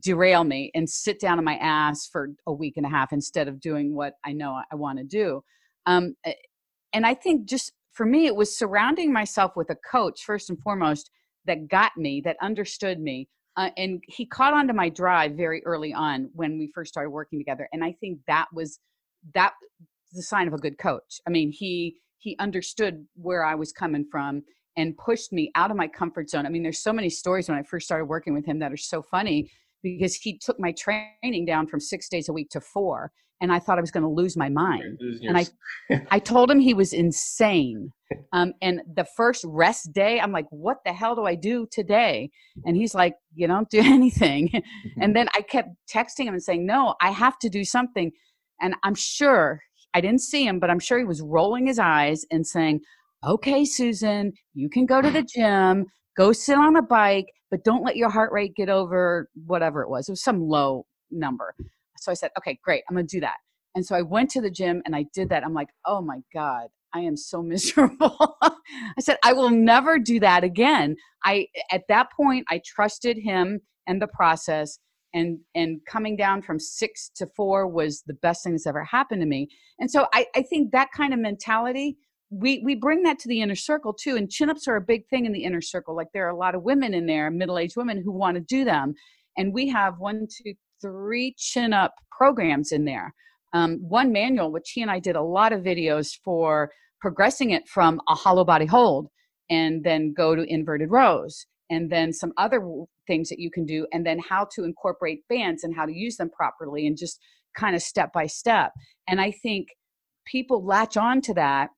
derail 0.00 0.44
me 0.44 0.70
and 0.74 0.88
sit 0.88 1.20
down 1.20 1.38
on 1.38 1.44
my 1.44 1.56
ass 1.56 2.06
for 2.06 2.30
a 2.46 2.52
week 2.52 2.74
and 2.76 2.86
a 2.86 2.88
half 2.88 3.12
instead 3.12 3.48
of 3.48 3.60
doing 3.60 3.94
what 3.94 4.14
I 4.24 4.32
know 4.32 4.60
I 4.70 4.74
want 4.76 4.98
to 4.98 5.04
do. 5.04 5.42
Um, 5.86 6.14
eh, 6.24 6.34
and 6.92 7.06
I 7.06 7.14
think 7.14 7.48
just 7.48 7.72
for 7.92 8.06
me, 8.06 8.26
it 8.26 8.36
was 8.36 8.56
surrounding 8.56 9.12
myself 9.12 9.52
with 9.56 9.70
a 9.70 9.76
coach 9.90 10.22
first 10.24 10.50
and 10.50 10.58
foremost 10.60 11.10
that 11.46 11.68
got 11.68 11.92
me, 11.96 12.20
that 12.24 12.36
understood 12.40 13.00
me. 13.00 13.28
Uh, 13.56 13.70
and 13.76 14.02
he 14.08 14.26
caught 14.26 14.52
on 14.52 14.66
to 14.66 14.72
my 14.72 14.88
drive 14.88 15.32
very 15.32 15.64
early 15.64 15.92
on 15.92 16.28
when 16.34 16.58
we 16.58 16.70
first 16.74 16.92
started 16.92 17.10
working 17.10 17.38
together. 17.38 17.68
And 17.72 17.84
I 17.84 17.92
think 18.00 18.18
that 18.26 18.46
was 18.52 18.80
that 19.34 19.52
the 20.14 20.22
sign 20.22 20.48
of 20.48 20.54
a 20.54 20.58
good 20.58 20.78
coach. 20.78 21.20
I 21.26 21.30
mean, 21.30 21.52
he 21.52 21.96
he 22.18 22.36
understood 22.38 23.06
where 23.14 23.44
I 23.44 23.54
was 23.54 23.72
coming 23.72 24.06
from 24.10 24.42
and 24.76 24.96
pushed 24.96 25.32
me 25.32 25.50
out 25.54 25.70
of 25.70 25.76
my 25.76 25.86
comfort 25.86 26.30
zone. 26.30 26.46
I 26.46 26.48
mean, 26.48 26.62
there's 26.62 26.82
so 26.82 26.92
many 26.92 27.10
stories 27.10 27.48
when 27.48 27.58
I 27.58 27.62
first 27.62 27.86
started 27.86 28.06
working 28.06 28.34
with 28.34 28.46
him 28.46 28.58
that 28.60 28.72
are 28.72 28.76
so 28.76 29.02
funny 29.02 29.50
because 29.82 30.14
he 30.14 30.38
took 30.38 30.58
my 30.58 30.72
training 30.72 31.44
down 31.44 31.66
from 31.66 31.80
six 31.80 32.08
days 32.08 32.28
a 32.28 32.32
week 32.32 32.48
to 32.50 32.60
four, 32.60 33.12
and 33.40 33.52
I 33.52 33.58
thought 33.58 33.76
I 33.76 33.82
was 33.82 33.90
going 33.90 34.02
to 34.02 34.08
lose 34.08 34.36
my 34.36 34.48
mind. 34.48 34.98
And 34.98 35.20
your 35.20 35.34
I 36.10 36.18
told 36.18 36.50
him 36.50 36.58
he 36.58 36.72
was 36.72 36.92
insane. 36.92 37.90
Um, 38.32 38.54
and 38.62 38.80
the 38.96 39.04
first 39.16 39.44
rest 39.46 39.92
day, 39.92 40.18
I'm 40.18 40.32
like, 40.32 40.46
what 40.50 40.78
the 40.86 40.92
hell 40.92 41.14
do 41.14 41.24
I 41.24 41.34
do 41.34 41.66
today? 41.70 42.30
And 42.64 42.76
he's 42.76 42.94
like, 42.94 43.14
you 43.34 43.46
don't 43.46 43.68
do 43.68 43.80
anything. 43.84 44.50
and 45.00 45.14
then 45.14 45.28
I 45.34 45.42
kept 45.42 45.68
texting 45.92 46.24
him 46.24 46.34
and 46.34 46.42
saying, 46.42 46.64
no, 46.64 46.94
I 47.02 47.10
have 47.10 47.38
to 47.40 47.50
do 47.50 47.64
something. 47.64 48.12
And 48.60 48.74
I'm 48.82 48.94
sure 48.94 49.60
I 49.94 50.00
didn't 50.00 50.20
see 50.22 50.46
him, 50.46 50.58
but 50.58 50.70
I'm 50.70 50.80
sure 50.80 50.98
he 50.98 51.04
was 51.04 51.22
rolling 51.22 51.66
his 51.66 51.78
eyes 51.78 52.24
and 52.30 52.46
saying, 52.46 52.80
okay, 53.24 53.64
Susan, 53.64 54.32
you 54.52 54.68
can 54.68 54.86
go 54.86 55.00
to 55.00 55.10
the 55.10 55.22
gym, 55.22 55.86
go 56.16 56.32
sit 56.32 56.58
on 56.58 56.76
a 56.76 56.82
bike, 56.82 57.26
but 57.50 57.64
don't 57.64 57.84
let 57.84 57.96
your 57.96 58.10
heart 58.10 58.32
rate 58.32 58.54
get 58.56 58.68
over 58.68 59.30
whatever 59.46 59.82
it 59.82 59.88
was. 59.88 60.08
It 60.08 60.12
was 60.12 60.22
some 60.22 60.40
low 60.40 60.86
number. 61.10 61.54
So 61.98 62.10
I 62.10 62.14
said, 62.14 62.30
okay, 62.38 62.58
great, 62.62 62.82
I'm 62.90 62.96
to 62.96 63.02
do 63.02 63.20
that. 63.20 63.36
And 63.74 63.84
so 63.84 63.96
I 63.96 64.02
went 64.02 64.30
to 64.30 64.40
the 64.40 64.50
gym 64.50 64.82
and 64.84 64.94
I 64.94 65.06
did 65.14 65.30
that. 65.30 65.44
I'm 65.44 65.54
like, 65.54 65.68
oh 65.86 66.00
my 66.00 66.20
God, 66.32 66.68
I 66.92 67.00
am 67.00 67.16
so 67.16 67.42
miserable. 67.42 68.36
I 68.42 69.00
said, 69.00 69.18
I 69.24 69.32
will 69.32 69.50
never 69.50 69.98
do 69.98 70.20
that 70.20 70.44
again. 70.44 70.96
I 71.24 71.46
at 71.70 71.82
that 71.88 72.08
point 72.12 72.46
I 72.50 72.60
trusted 72.64 73.18
him 73.18 73.60
and 73.86 74.00
the 74.00 74.06
process 74.08 74.78
and 75.14 75.38
and 75.54 75.80
coming 75.86 76.16
down 76.16 76.42
from 76.42 76.58
six 76.58 77.08
to 77.16 77.26
four 77.36 77.66
was 77.66 78.02
the 78.06 78.14
best 78.14 78.42
thing 78.42 78.52
that's 78.52 78.66
ever 78.66 78.84
happened 78.84 79.22
to 79.22 79.26
me. 79.26 79.48
And 79.78 79.90
so 79.90 80.06
I, 80.12 80.26
I 80.34 80.42
think 80.42 80.72
that 80.72 80.88
kind 80.94 81.14
of 81.14 81.20
mentality, 81.20 81.96
we 82.30 82.60
we 82.64 82.74
bring 82.74 83.02
that 83.04 83.18
to 83.20 83.28
the 83.28 83.40
inner 83.40 83.54
circle 83.54 83.94
too. 83.94 84.16
And 84.16 84.30
chin-ups 84.30 84.68
are 84.68 84.76
a 84.76 84.80
big 84.82 85.06
thing 85.08 85.24
in 85.24 85.32
the 85.32 85.44
inner 85.44 85.62
circle. 85.62 85.96
Like 85.96 86.08
there 86.12 86.26
are 86.26 86.30
a 86.30 86.36
lot 86.36 86.54
of 86.54 86.64
women 86.64 86.92
in 86.92 87.06
there, 87.06 87.30
middle-aged 87.30 87.76
women 87.76 88.02
who 88.04 88.12
want 88.12 88.34
to 88.34 88.40
do 88.40 88.64
them. 88.64 88.94
And 89.36 89.54
we 89.54 89.68
have 89.68 89.94
one, 89.98 90.26
two, 90.26 90.54
three 90.82 91.34
chin 91.38 91.72
up 91.72 91.94
programs 92.16 92.72
in 92.72 92.84
there. 92.84 93.14
Um, 93.52 93.78
one 93.80 94.12
manual, 94.12 94.50
which 94.50 94.72
he 94.74 94.82
and 94.82 94.90
I 94.90 94.98
did 94.98 95.14
a 95.14 95.22
lot 95.22 95.52
of 95.52 95.60
videos 95.62 96.08
for 96.24 96.70
progressing 97.00 97.50
it 97.50 97.68
from 97.68 98.00
a 98.08 98.14
hollow 98.14 98.44
body 98.44 98.66
hold 98.66 99.08
and 99.48 99.84
then 99.84 100.12
go 100.12 100.34
to 100.34 100.42
inverted 100.52 100.90
rows 100.90 101.46
and 101.70 101.90
then 101.90 102.12
some 102.12 102.32
other 102.36 102.60
things 103.06 103.28
that 103.28 103.38
you 103.38 103.50
can 103.50 103.64
do 103.64 103.86
and 103.92 104.06
then 104.06 104.18
how 104.18 104.46
to 104.54 104.64
incorporate 104.64 105.26
bands 105.28 105.64
and 105.64 105.74
how 105.74 105.86
to 105.86 105.92
use 105.92 106.16
them 106.16 106.30
properly 106.30 106.86
and 106.86 106.96
just 106.96 107.18
kind 107.56 107.76
of 107.76 107.82
step 107.82 108.12
by 108.12 108.26
step. 108.26 108.72
And 109.08 109.20
i 109.20 109.30
think 109.30 109.68
people 110.26 110.64
latch 110.64 110.96
on 110.96 111.20
to 111.20 111.34
that 111.34 111.70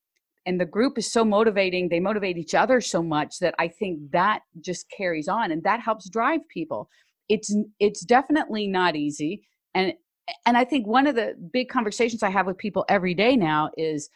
and 0.47 0.61
the 0.61 0.65
group 0.65 0.97
is 0.97 1.11
so 1.11 1.25
motivating 1.25 1.89
they 1.89 2.01
motivate 2.01 2.39
each 2.39 2.55
other 2.55 2.81
so 2.81 3.03
much 3.03 3.39
that 3.41 3.55
i 3.59 3.69
think 3.69 3.99
that 4.13 4.41
just 4.61 4.87
carries 4.97 5.29
on 5.29 5.51
and 5.51 5.63
that 5.65 5.81
helps 5.81 6.09
drive 6.09 6.41
people. 6.49 6.89
It's 7.29 7.55
it's 7.81 8.05
definitely 8.05 8.69
not 8.69 8.95
easy 8.95 9.43
and 9.75 9.93
and 10.47 10.57
i 10.57 10.65
think 10.65 10.87
one 10.87 11.07
of 11.07 11.17
the 11.17 11.35
big 11.53 11.69
conversations 11.69 12.23
i 12.23 12.31
have 12.31 12.47
with 12.47 12.57
people 12.57 12.85
every 12.89 13.15
day 13.15 13.37
now 13.37 13.71
is 13.77 14.09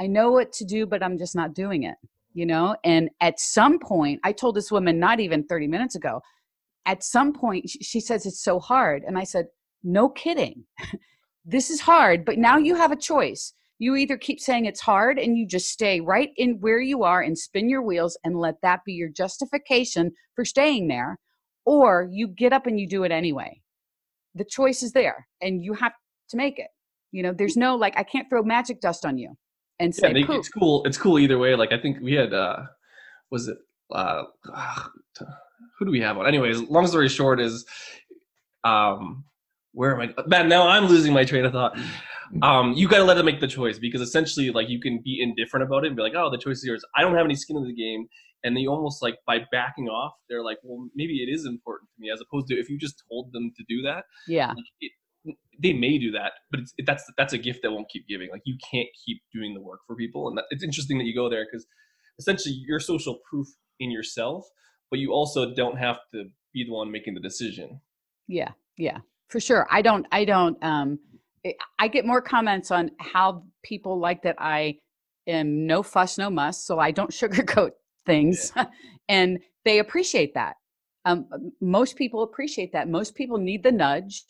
i 0.00 0.06
know 0.06 0.30
what 0.30 0.52
to 0.52 0.64
do 0.64 0.86
but 0.86 1.02
i'm 1.02 1.18
just 1.18 1.34
not 1.34 1.54
doing 1.54 1.82
it 1.82 1.96
you 2.34 2.46
know? 2.46 2.74
And 2.84 3.10
at 3.20 3.40
some 3.40 3.78
point 3.78 4.20
i 4.24 4.32
told 4.32 4.54
this 4.54 4.70
woman 4.70 4.98
not 4.98 5.20
even 5.20 5.44
30 5.44 5.66
minutes 5.66 5.96
ago 5.96 6.22
at 6.86 7.02
some 7.02 7.32
point 7.32 7.68
she 7.68 8.00
says 8.00 8.26
it's 8.26 8.42
so 8.42 8.58
hard 8.58 9.02
and 9.06 9.18
i 9.18 9.24
said 9.24 9.46
no 9.84 10.08
kidding. 10.08 10.64
This 11.44 11.70
is 11.70 11.80
hard 11.80 12.24
but 12.24 12.38
now 12.38 12.56
you 12.56 12.76
have 12.76 12.92
a 12.92 12.96
choice. 12.96 13.52
You 13.80 13.96
either 13.96 14.16
keep 14.16 14.38
saying 14.38 14.66
it's 14.66 14.80
hard 14.80 15.18
and 15.18 15.36
you 15.36 15.44
just 15.44 15.70
stay 15.70 16.00
right 16.00 16.30
in 16.36 16.60
where 16.60 16.80
you 16.80 17.02
are 17.02 17.20
and 17.20 17.36
spin 17.36 17.68
your 17.68 17.82
wheels 17.82 18.16
and 18.22 18.38
let 18.38 18.60
that 18.62 18.84
be 18.86 18.92
your 18.92 19.08
justification 19.08 20.12
for 20.36 20.44
staying 20.44 20.86
there 20.86 21.18
or 21.64 22.08
you 22.12 22.28
get 22.28 22.52
up 22.52 22.68
and 22.68 22.78
you 22.78 22.88
do 22.88 23.02
it 23.02 23.10
anyway. 23.10 23.60
The 24.36 24.44
choice 24.44 24.84
is 24.84 24.92
there 24.92 25.26
and 25.40 25.64
you 25.64 25.74
have 25.74 25.94
to 26.30 26.36
make 26.36 26.60
it. 26.60 26.68
You 27.10 27.24
know 27.24 27.34
there's 27.36 27.56
no 27.56 27.74
like 27.74 27.98
i 27.98 28.04
can't 28.04 28.28
throw 28.30 28.44
magic 28.44 28.80
dust 28.80 29.04
on 29.04 29.18
you 29.18 29.36
and 29.80 29.92
say 29.94 30.12
yeah, 30.14 30.26
it's 30.30 30.48
cool 30.48 30.84
it's 30.84 30.96
cool 30.96 31.18
either 31.18 31.38
way 31.38 31.54
like 31.54 31.72
i 31.72 31.78
think 31.78 31.98
we 32.00 32.14
had 32.14 32.32
uh 32.32 32.60
was 33.30 33.48
it 33.48 33.58
uh 33.92 34.22
who 35.78 35.84
do 35.84 35.90
we 35.90 36.00
have 36.00 36.18
on? 36.18 36.26
Anyways 36.26 36.60
long 36.62 36.86
story 36.86 37.08
short 37.08 37.40
is 37.40 37.64
um 38.64 39.24
where 39.72 40.00
am 40.00 40.12
i 40.16 40.22
man 40.26 40.48
now 40.48 40.68
i'm 40.68 40.86
losing 40.86 41.12
my 41.12 41.24
train 41.24 41.44
of 41.44 41.52
thought. 41.52 41.78
Um 42.42 42.72
you 42.72 42.88
got 42.88 42.98
to 42.98 43.04
let 43.04 43.14
them 43.14 43.26
make 43.26 43.40
the 43.40 43.48
choice 43.48 43.78
because 43.78 44.00
essentially 44.00 44.50
like 44.50 44.68
you 44.68 44.80
can 44.80 45.00
be 45.04 45.20
indifferent 45.20 45.64
about 45.64 45.84
it 45.84 45.88
and 45.88 45.96
be 45.96 46.02
like 46.02 46.14
oh 46.16 46.30
the 46.30 46.38
choice 46.38 46.58
is 46.58 46.64
yours. 46.64 46.84
I 46.96 47.02
don't 47.02 47.14
have 47.14 47.26
any 47.26 47.34
skin 47.34 47.56
in 47.56 47.64
the 47.64 47.74
game 47.74 48.06
and 48.44 48.56
they 48.56 48.66
almost 48.66 49.02
like 49.02 49.16
by 49.26 49.38
backing 49.52 49.88
off 49.88 50.12
they're 50.28 50.42
like 50.42 50.58
well 50.62 50.88
maybe 50.94 51.22
it 51.22 51.30
is 51.30 51.46
important 51.46 51.88
to 51.94 52.00
me 52.00 52.10
as 52.10 52.20
opposed 52.20 52.46
to 52.48 52.54
if 52.58 52.68
you 52.68 52.78
just 52.78 53.02
told 53.10 53.32
them 53.32 53.52
to 53.56 53.64
do 53.68 53.82
that 53.82 54.04
yeah. 54.26 54.48
like, 54.48 54.64
it, 54.80 54.92
they 55.62 55.72
may 55.72 55.98
do 55.98 56.10
that, 56.12 56.32
but 56.50 56.60
it's, 56.60 56.74
it, 56.78 56.86
that's 56.86 57.04
that's 57.16 57.32
a 57.32 57.38
gift 57.38 57.60
that 57.62 57.70
won't 57.70 57.88
keep 57.88 58.06
giving. 58.08 58.30
Like 58.30 58.42
you 58.44 58.56
can't 58.70 58.88
keep 59.04 59.22
doing 59.32 59.54
the 59.54 59.60
work 59.60 59.80
for 59.86 59.94
people, 59.94 60.28
and 60.28 60.36
that, 60.38 60.44
it's 60.50 60.64
interesting 60.64 60.98
that 60.98 61.04
you 61.04 61.14
go 61.14 61.28
there 61.28 61.46
because 61.50 61.66
essentially 62.18 62.54
you're 62.66 62.80
social 62.80 63.18
proof 63.28 63.46
in 63.78 63.90
yourself, 63.90 64.44
but 64.92 65.00
you 65.00 65.10
also 65.10 65.54
don't 65.54 65.78
have 65.78 66.00
to 66.12 66.26
be 66.52 66.64
the 66.64 66.70
one 66.70 66.92
making 66.92 67.14
the 67.14 67.20
decision. 67.20 67.80
Yeah, 68.28 68.50
yeah, 68.76 68.98
for 69.28 69.40
sure. 69.40 69.66
I 69.70 69.80
don't. 69.80 70.06
I 70.12 70.26
don't. 70.26 70.62
Um, 70.62 70.98
I 71.78 71.88
get 71.88 72.04
more 72.04 72.20
comments 72.20 72.70
on 72.70 72.90
how 73.00 73.42
people 73.64 73.98
like 73.98 74.22
that 74.22 74.36
I 74.38 74.76
am 75.26 75.66
no 75.66 75.82
fuss, 75.82 76.18
no 76.18 76.28
muss, 76.28 76.64
so 76.64 76.78
I 76.78 76.90
don't 76.90 77.10
sugarcoat 77.20 77.70
things, 78.04 78.52
yeah. 78.54 78.66
and 79.08 79.38
they 79.64 79.78
appreciate 79.78 80.34
that. 80.34 80.56
Um, 81.06 81.26
most 81.62 81.96
people 81.96 82.22
appreciate 82.22 82.74
that. 82.74 82.86
Most 82.86 83.14
people 83.14 83.38
need 83.38 83.62
the 83.62 83.72
nudge 83.72 84.22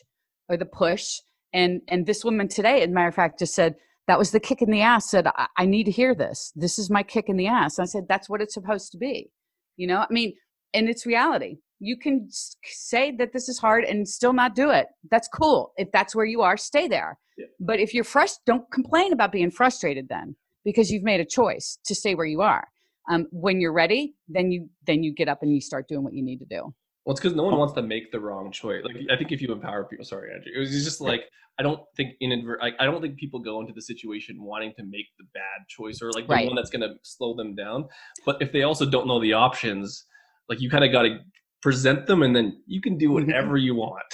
or 0.48 0.56
the 0.56 0.64
push. 0.64 1.18
And 1.52 1.82
and 1.88 2.06
this 2.06 2.24
woman 2.24 2.46
today, 2.46 2.82
as 2.82 2.88
a 2.88 2.92
matter 2.92 3.08
of 3.08 3.16
fact, 3.16 3.40
just 3.40 3.56
said 3.56 3.74
that 4.06 4.18
was 4.18 4.30
the 4.30 4.38
kick 4.38 4.62
in 4.62 4.70
the 4.70 4.82
ass. 4.82 5.10
Said 5.10 5.26
I, 5.26 5.48
I 5.56 5.66
need 5.66 5.84
to 5.84 5.90
hear 5.90 6.14
this. 6.14 6.52
This 6.54 6.78
is 6.78 6.88
my 6.88 7.02
kick 7.02 7.28
in 7.28 7.36
the 7.36 7.48
ass. 7.48 7.80
I 7.80 7.84
said 7.84 8.04
that's 8.08 8.30
what 8.30 8.40
it's 8.40 8.54
supposed 8.54 8.92
to 8.92 8.98
be. 8.98 9.32
You 9.76 9.88
know, 9.88 9.98
I 9.98 10.06
mean, 10.10 10.34
and 10.74 10.88
it's 10.88 11.06
reality. 11.06 11.58
You 11.80 11.96
can 11.96 12.28
say 12.30 13.14
that 13.16 13.32
this 13.32 13.48
is 13.48 13.58
hard 13.58 13.84
and 13.84 14.08
still 14.08 14.32
not 14.32 14.54
do 14.54 14.70
it. 14.70 14.86
That's 15.10 15.28
cool. 15.28 15.72
If 15.76 15.90
that's 15.92 16.14
where 16.14 16.24
you 16.24 16.42
are, 16.42 16.56
stay 16.56 16.86
there. 16.86 17.18
Yeah. 17.36 17.46
But 17.58 17.80
if 17.80 17.92
you're 17.92 18.04
frustrated, 18.04 18.44
don't 18.46 18.70
complain 18.70 19.12
about 19.12 19.32
being 19.32 19.50
frustrated 19.50 20.08
then 20.08 20.36
because 20.64 20.90
you've 20.90 21.02
made 21.02 21.20
a 21.20 21.24
choice 21.24 21.78
to 21.86 21.94
stay 21.94 22.14
where 22.14 22.26
you 22.26 22.40
are. 22.40 22.68
Um, 23.10 23.26
when 23.32 23.60
you're 23.60 23.72
ready, 23.72 24.14
then 24.28 24.52
you 24.52 24.68
then 24.86 25.02
you 25.02 25.12
get 25.12 25.28
up 25.28 25.42
and 25.42 25.52
you 25.52 25.60
start 25.60 25.88
doing 25.88 26.04
what 26.04 26.12
you 26.12 26.22
need 26.22 26.38
to 26.38 26.44
do. 26.44 26.72
Well, 27.04 27.14
it's 27.14 27.20
because 27.20 27.34
no 27.34 27.42
one 27.42 27.56
wants 27.56 27.74
to 27.74 27.82
make 27.82 28.12
the 28.12 28.20
wrong 28.20 28.52
choice. 28.52 28.84
Like 28.84 28.96
I 29.10 29.16
think 29.16 29.32
if 29.32 29.42
you 29.42 29.52
empower 29.52 29.84
people, 29.84 30.04
sorry, 30.04 30.32
Andrew, 30.32 30.52
it 30.54 30.58
was 30.60 30.70
just 30.84 31.00
like 31.00 31.22
I 31.58 31.62
don't 31.62 31.80
think 31.96 32.14
in 32.20 32.46
I, 32.60 32.70
I 32.78 32.84
don't 32.84 33.02
think 33.02 33.16
people 33.16 33.40
go 33.40 33.60
into 33.60 33.72
the 33.72 33.82
situation 33.82 34.42
wanting 34.42 34.72
to 34.78 34.84
make 34.84 35.06
the 35.18 35.24
bad 35.34 35.66
choice 35.68 36.00
or 36.00 36.12
like 36.12 36.28
the 36.28 36.34
right. 36.34 36.46
one 36.46 36.54
that's 36.54 36.70
going 36.70 36.82
to 36.82 36.94
slow 37.02 37.34
them 37.34 37.54
down. 37.54 37.86
But 38.24 38.40
if 38.40 38.52
they 38.52 38.62
also 38.62 38.88
don't 38.88 39.08
know 39.08 39.20
the 39.20 39.32
options, 39.32 40.06
like 40.52 40.60
you 40.60 40.68
kind 40.70 40.84
of 40.84 40.92
got 40.92 41.02
to 41.02 41.18
present 41.62 42.06
them, 42.06 42.22
and 42.22 42.36
then 42.36 42.62
you 42.66 42.80
can 42.80 42.98
do 42.98 43.06
mm-hmm. 43.06 43.26
whatever 43.26 43.56
you 43.56 43.74
want. 43.74 44.02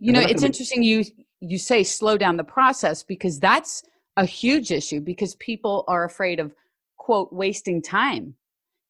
You 0.00 0.12
know, 0.12 0.20
it's 0.20 0.44
interesting 0.44 0.84
you 0.84 1.04
you 1.40 1.58
say 1.58 1.82
slow 1.82 2.16
down 2.16 2.36
the 2.36 2.44
process 2.44 3.02
because 3.02 3.40
that's 3.40 3.82
a 4.16 4.24
huge 4.24 4.70
issue 4.70 5.00
because 5.00 5.34
people 5.36 5.84
are 5.88 6.04
afraid 6.04 6.38
of 6.38 6.54
quote 6.98 7.32
wasting 7.32 7.82
time, 7.82 8.36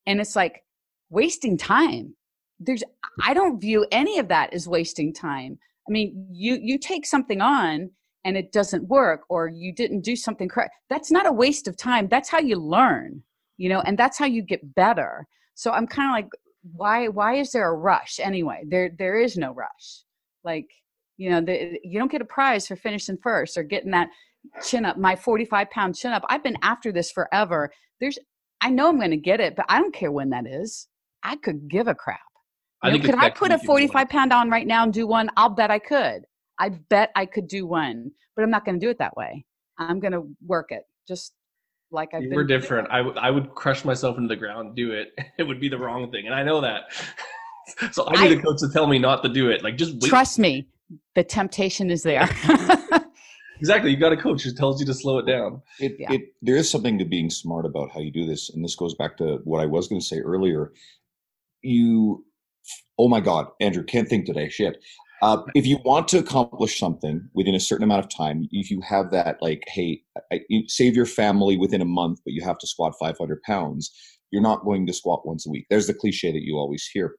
and 0.07 0.21
it's 0.21 0.37
like 0.37 0.65
wasting 1.11 1.57
time? 1.57 2.15
There's 2.61 2.83
i 3.23 3.33
don't 3.33 3.61
view 3.61 3.87
any 3.91 4.19
of 4.19 4.29
that 4.29 4.53
as 4.53 4.69
wasting 4.69 5.15
time. 5.15 5.59
I 5.89 5.91
mean 5.91 6.27
you 6.31 6.59
you 6.61 6.79
take 6.79 7.07
something 7.07 7.41
on 7.41 7.91
and 8.25 8.37
it 8.37 8.53
doesn't 8.53 8.89
work 8.89 9.23
or 9.29 9.49
you 9.49 9.73
didn't 9.73 10.03
do 10.03 10.17
something 10.17 10.49
correct. 10.49 10.75
That's 10.91 11.11
not 11.11 11.27
a 11.27 11.33
waste 11.33 11.69
of 11.69 11.77
time. 11.77 12.09
That's 12.09 12.29
how 12.29 12.39
you 12.39 12.57
learn 12.57 13.23
you 13.57 13.69
know 13.69 13.81
and 13.81 13.99
that's 13.99 14.19
how 14.19 14.27
you 14.27 14.43
get 14.43 14.75
better. 14.75 15.27
So 15.55 15.71
i'm 15.73 15.87
kind 15.87 16.09
of 16.09 16.13
like 16.13 16.31
why 16.63 17.09
why 17.09 17.35
is 17.35 17.53
there 17.53 17.69
a 17.69 17.75
rush? 17.77 18.19
Anyway 18.21 18.63
there 18.67 18.91
there 18.99 19.19
is 19.19 19.37
no 19.37 19.53
rush. 19.53 20.05
Like 20.45 20.67
you 21.17 21.31
know 21.31 21.41
the, 21.41 21.79
you 21.83 21.99
don't 21.99 22.11
get 22.11 22.23
a 22.23 22.27
prize 22.27 22.67
for 22.67 22.77
finishing 22.77 23.19
first 23.23 23.57
or 23.57 23.63
getting 23.63 23.91
that 23.93 24.09
chin 24.65 24.85
up 24.85 24.97
my 24.97 25.17
45 25.17 25.71
pound 25.71 25.97
chin 25.97 26.13
up. 26.13 26.25
I've 26.29 26.43
been 26.43 26.59
after 26.63 26.93
this 26.93 27.11
forever. 27.11 27.73
There's 28.01 28.19
i 28.61 28.71
know 28.71 28.89
i'm 28.89 28.99
going 28.99 29.13
to 29.13 29.17
get 29.17 29.39
it 29.39 29.55
but 29.55 29.67
i 29.69 29.79
don't 29.79 29.95
care 29.95 30.11
when 30.11 30.31
that 30.31 30.47
is. 30.47 30.89
I 31.23 31.37
could 31.37 31.69
give 31.69 31.89
a 31.89 31.95
crap. 31.95 32.21
I 32.83 32.91
know, 32.91 32.99
could 32.99 33.17
I 33.17 33.31
put 33.31 33.51
a 33.51 33.59
45 33.59 34.09
pound 34.09 34.33
on 34.33 34.51
right 34.51 34.67
now 34.67 34.85
and 34.85 34.93
do 34.93 35.07
one? 35.07 35.31
I'll 35.37 35.49
bet 35.49 35.71
I 35.71 35.79
could. 35.79 36.23
I 36.59 36.71
bet 36.91 37.11
I 37.17 37.27
could 37.27 37.49
do 37.49 37.67
one, 37.67 38.11
but 38.37 38.43
I'm 38.43 38.51
not 38.51 38.65
going 38.65 38.79
to 38.79 38.85
do 38.85 38.91
it 38.91 38.99
that 38.99 39.17
way. 39.17 39.45
I'm 39.79 40.01
going 40.01 40.13
to 40.13 40.29
work 40.47 40.67
it. 40.71 40.83
Just 41.07 41.35
like 41.91 42.15
I've 42.15 42.25
We're 42.31 42.45
different. 42.45 42.89
I, 42.91 42.99
w- 42.99 43.17
I 43.19 43.31
would 43.31 43.55
crush 43.55 43.85
myself 43.85 44.17
into 44.17 44.29
the 44.29 44.37
ground, 44.37 44.77
do 44.77 44.93
it. 44.93 45.19
It 45.39 45.45
would 45.45 45.61
be 45.61 45.69
the 45.69 45.79
wrong 45.79 46.11
thing. 46.11 46.27
And 46.27 46.35
I 46.35 46.43
know 46.43 46.61
that. 46.61 46.93
so 47.93 48.07
I 48.09 48.25
need 48.25 48.37
I, 48.37 48.41
a 48.41 48.43
coach 48.43 48.59
to 48.61 48.69
tell 48.73 48.87
me 48.87 48.99
not 48.99 49.23
to 49.23 49.29
do 49.29 49.51
it. 49.51 49.63
Like 49.63 49.77
just 49.77 49.95
wait. 49.95 50.09
trust 50.09 50.39
me, 50.39 50.67
the 51.15 51.23
temptation 51.23 51.91
is 51.91 52.03
there. 52.03 52.29
exactly. 53.61 53.91
You've 53.91 54.01
got 54.01 54.13
a 54.13 54.17
coach 54.17 54.43
who 54.43 54.53
tells 54.53 54.81
you 54.81 54.87
to 54.87 54.95
slow 54.95 55.19
it 55.19 55.27
down. 55.27 55.63
It, 55.79 55.97
yeah. 55.99 56.13
it, 56.13 56.35
there 56.43 56.57
is 56.57 56.69
something 56.69 56.99
to 56.99 57.05
being 57.05 57.31
smart 57.31 57.67
about 57.67 57.91
how 57.93 58.01
you 58.01 58.11
do 58.11 58.27
this. 58.27 58.51
And 58.51 58.65
this 58.65 58.75
goes 58.75 58.95
back 58.95 59.17
to 59.19 59.41
what 59.45 59.61
I 59.61 59.67
was 59.67 59.87
going 59.87 60.01
to 60.01 60.07
say 60.07 60.19
earlier. 60.19 60.73
You 61.63 62.25
oh 62.99 63.09
my 63.09 63.21
God, 63.21 63.49
Andrew, 63.61 63.85
can't 63.85 64.09
think 64.09 64.27
today. 64.27 64.49
Shit. 64.49 64.83
Uh, 65.21 65.43
if 65.55 65.67
you 65.67 65.79
want 65.85 66.07
to 66.09 66.19
accomplish 66.19 66.79
something 66.79 67.29
within 67.35 67.55
a 67.55 67.61
certain 67.61 67.85
amount 67.85 68.05
of 68.05 68.11
time, 68.11 68.49
if 68.53 68.71
you 68.71 68.81
have 68.83 69.11
that, 69.11 69.37
like, 69.41 69.65
hey, 69.67 70.01
I, 70.33 70.41
you 70.49 70.69
save 70.69 70.95
your 70.95 71.07
family 71.07 71.57
within 71.57 71.81
a 71.81 71.87
month, 71.87 72.21
but 72.25 72.35
you 72.35 72.45
have 72.45 72.59
to 72.59 72.67
squat 72.67 72.95
500 73.01 73.43
pounds, 73.43 73.91
you're 74.31 74.43
not 74.43 74.65
going 74.65 74.87
to 74.87 74.93
squat 74.93 75.27
once 75.27 75.47
a 75.47 75.51
week. 75.51 75.67
There's 75.71 75.89
the 75.89 75.95
cliche 75.95 76.31
that 76.31 76.43
you 76.43 76.57
always 76.57 76.89
hear. 76.93 77.17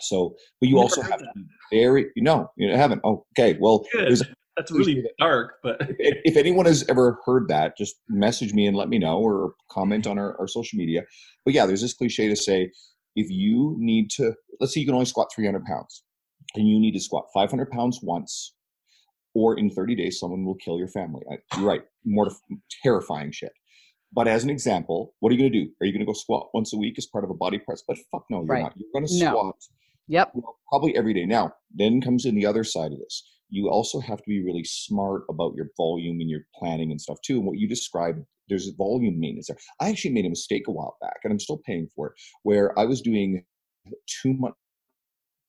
So, 0.00 0.34
but 0.60 0.70
you 0.70 0.78
also 0.78 1.02
have 1.02 1.20
that. 1.20 1.26
to 1.26 1.32
be 1.34 1.44
very, 1.78 2.06
you 2.16 2.22
know, 2.22 2.50
you 2.56 2.74
haven't. 2.74 3.02
Oh, 3.04 3.26
okay. 3.38 3.58
Well, 3.60 3.84
that's 4.56 4.70
really 4.70 5.04
dark, 5.18 5.54
but 5.62 5.76
if, 5.98 6.18
if, 6.24 6.36
anyone 6.36 6.66
has 6.66 6.84
ever 6.88 7.18
heard 7.24 7.48
that, 7.48 7.76
just 7.76 7.96
message 8.08 8.52
me 8.52 8.66
and 8.66 8.76
let 8.76 8.88
me 8.88 8.98
know 8.98 9.18
or 9.18 9.54
comment 9.70 10.06
on 10.06 10.18
our, 10.18 10.38
our 10.38 10.46
social 10.46 10.78
media. 10.78 11.02
But 11.44 11.54
yeah, 11.54 11.66
there's 11.66 11.80
this 11.82 11.94
cliche 11.94 12.28
to 12.28 12.36
say, 12.36 12.70
if 13.16 13.30
you 13.30 13.76
need 13.78 14.10
to, 14.16 14.34
let's 14.60 14.74
say 14.74 14.80
you 14.80 14.86
can 14.86 14.94
only 14.94 15.06
squat 15.06 15.28
300 15.34 15.64
pounds 15.64 16.02
and 16.54 16.68
you 16.68 16.78
need 16.78 16.92
to 16.92 17.00
squat 17.00 17.26
500 17.34 17.70
pounds 17.70 18.00
once, 18.02 18.54
or 19.34 19.58
in 19.58 19.70
30 19.70 19.96
days, 19.96 20.18
someone 20.18 20.44
will 20.44 20.56
kill 20.56 20.78
your 20.78 20.88
family. 20.88 21.22
You're 21.56 21.66
right, 21.66 21.82
more 22.04 22.30
terrifying 22.82 23.32
shit. 23.32 23.52
But 24.14 24.28
as 24.28 24.44
an 24.44 24.50
example, 24.50 25.14
what 25.20 25.30
are 25.30 25.34
you 25.34 25.40
going 25.40 25.52
to 25.52 25.64
do? 25.64 25.70
Are 25.80 25.86
you 25.86 25.92
going 25.92 26.00
to 26.00 26.06
go 26.06 26.12
squat 26.12 26.48
once 26.52 26.74
a 26.74 26.76
week 26.76 26.96
as 26.98 27.06
part 27.06 27.24
of 27.24 27.30
a 27.30 27.34
body 27.34 27.58
press? 27.58 27.82
But 27.86 27.96
fuck 28.10 28.24
no, 28.28 28.38
you're 28.38 28.46
right. 28.46 28.62
not. 28.62 28.74
You're 28.76 28.90
going 28.92 29.06
to 29.06 29.12
squat. 29.12 29.56
No. 29.56 29.78
Yep. 30.08 30.34
probably 30.68 30.94
every 30.96 31.14
day. 31.14 31.24
Now, 31.24 31.54
then 31.74 32.00
comes 32.02 32.26
in 32.26 32.34
the 32.34 32.44
other 32.44 32.64
side 32.64 32.92
of 32.92 32.98
this. 32.98 33.26
You 33.48 33.70
also 33.70 34.00
have 34.00 34.18
to 34.18 34.24
be 34.26 34.44
really 34.44 34.64
smart 34.64 35.22
about 35.30 35.54
your 35.54 35.68
volume 35.76 36.20
and 36.20 36.28
your 36.28 36.40
planning 36.54 36.90
and 36.90 37.00
stuff 37.00 37.18
too. 37.24 37.36
And 37.36 37.46
what 37.46 37.58
you 37.58 37.68
described 37.68 38.18
there's 38.48 38.68
volume 38.76 39.18
maintenance 39.18 39.48
there. 39.48 39.56
I 39.80 39.88
actually 39.88 40.12
made 40.12 40.26
a 40.26 40.30
mistake 40.30 40.64
a 40.68 40.72
while 40.72 40.96
back, 41.00 41.18
and 41.24 41.32
I'm 41.32 41.38
still 41.38 41.60
paying 41.64 41.88
for 41.94 42.08
it, 42.08 42.12
where 42.42 42.78
I 42.78 42.84
was 42.84 43.00
doing 43.00 43.44
too 44.22 44.34
much 44.34 44.54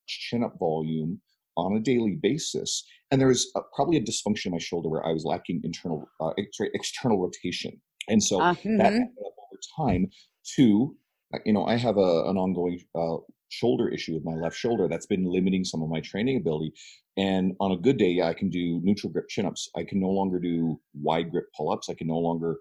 chin 0.08 0.44
up 0.44 0.58
volume 0.60 1.22
on 1.56 1.76
a 1.76 1.80
daily 1.80 2.18
basis. 2.22 2.84
And 3.12 3.22
there 3.22 3.28
was 3.28 3.52
uh, 3.56 3.62
probably 3.76 3.98
a 3.98 4.02
dysfunction 4.02 4.48
in 4.48 4.52
my 4.54 4.58
shoulder 4.58 4.90
where 4.90 5.06
I 5.06 5.12
was 5.12 5.24
lacking 5.24 5.62
internal, 5.64 6.08
uh, 6.20 6.32
ex- 6.38 6.58
external 6.74 7.20
rotation. 7.20 7.80
And 8.08 8.24
so 8.24 8.42
Uh, 8.42 8.54
that 8.54 8.64
mhm. 8.64 8.82
added 8.82 9.02
up 9.04 9.36
over 9.38 9.60
time 9.78 10.10
to, 10.56 10.98
uh, 11.34 11.40
you 11.46 11.54
know, 11.54 11.66
I 11.66 11.76
have 11.78 11.98
a, 11.98 12.24
an 12.30 12.38
ongoing 12.38 12.82
uh, 12.96 13.18
shoulder 13.50 13.88
issue 13.90 14.16
with 14.16 14.26
my 14.26 14.34
left 14.34 14.56
shoulder 14.58 14.88
that's 14.88 15.06
been 15.06 15.26
limiting 15.26 15.64
some 15.64 15.84
of 15.84 15.90
my 15.90 16.02
training 16.02 16.38
ability. 16.38 16.74
And 17.18 17.56
on 17.60 17.72
a 17.72 17.78
good 17.78 17.98
day, 17.98 18.10
yeah, 18.10 18.28
I 18.28 18.34
can 18.34 18.50
do 18.50 18.82
neutral 18.84 19.14
grip 19.14 19.28
chin 19.30 19.46
ups. 19.46 19.70
I 19.76 19.84
can 19.84 20.00
no 20.00 20.10
longer 20.10 20.40
do 20.40 20.82
wide 20.96 21.30
grip 21.30 21.46
pull 21.56 21.72
ups. 21.72 21.88
I 21.88 21.94
can 21.94 22.08
no 22.08 22.18
longer 22.18 22.58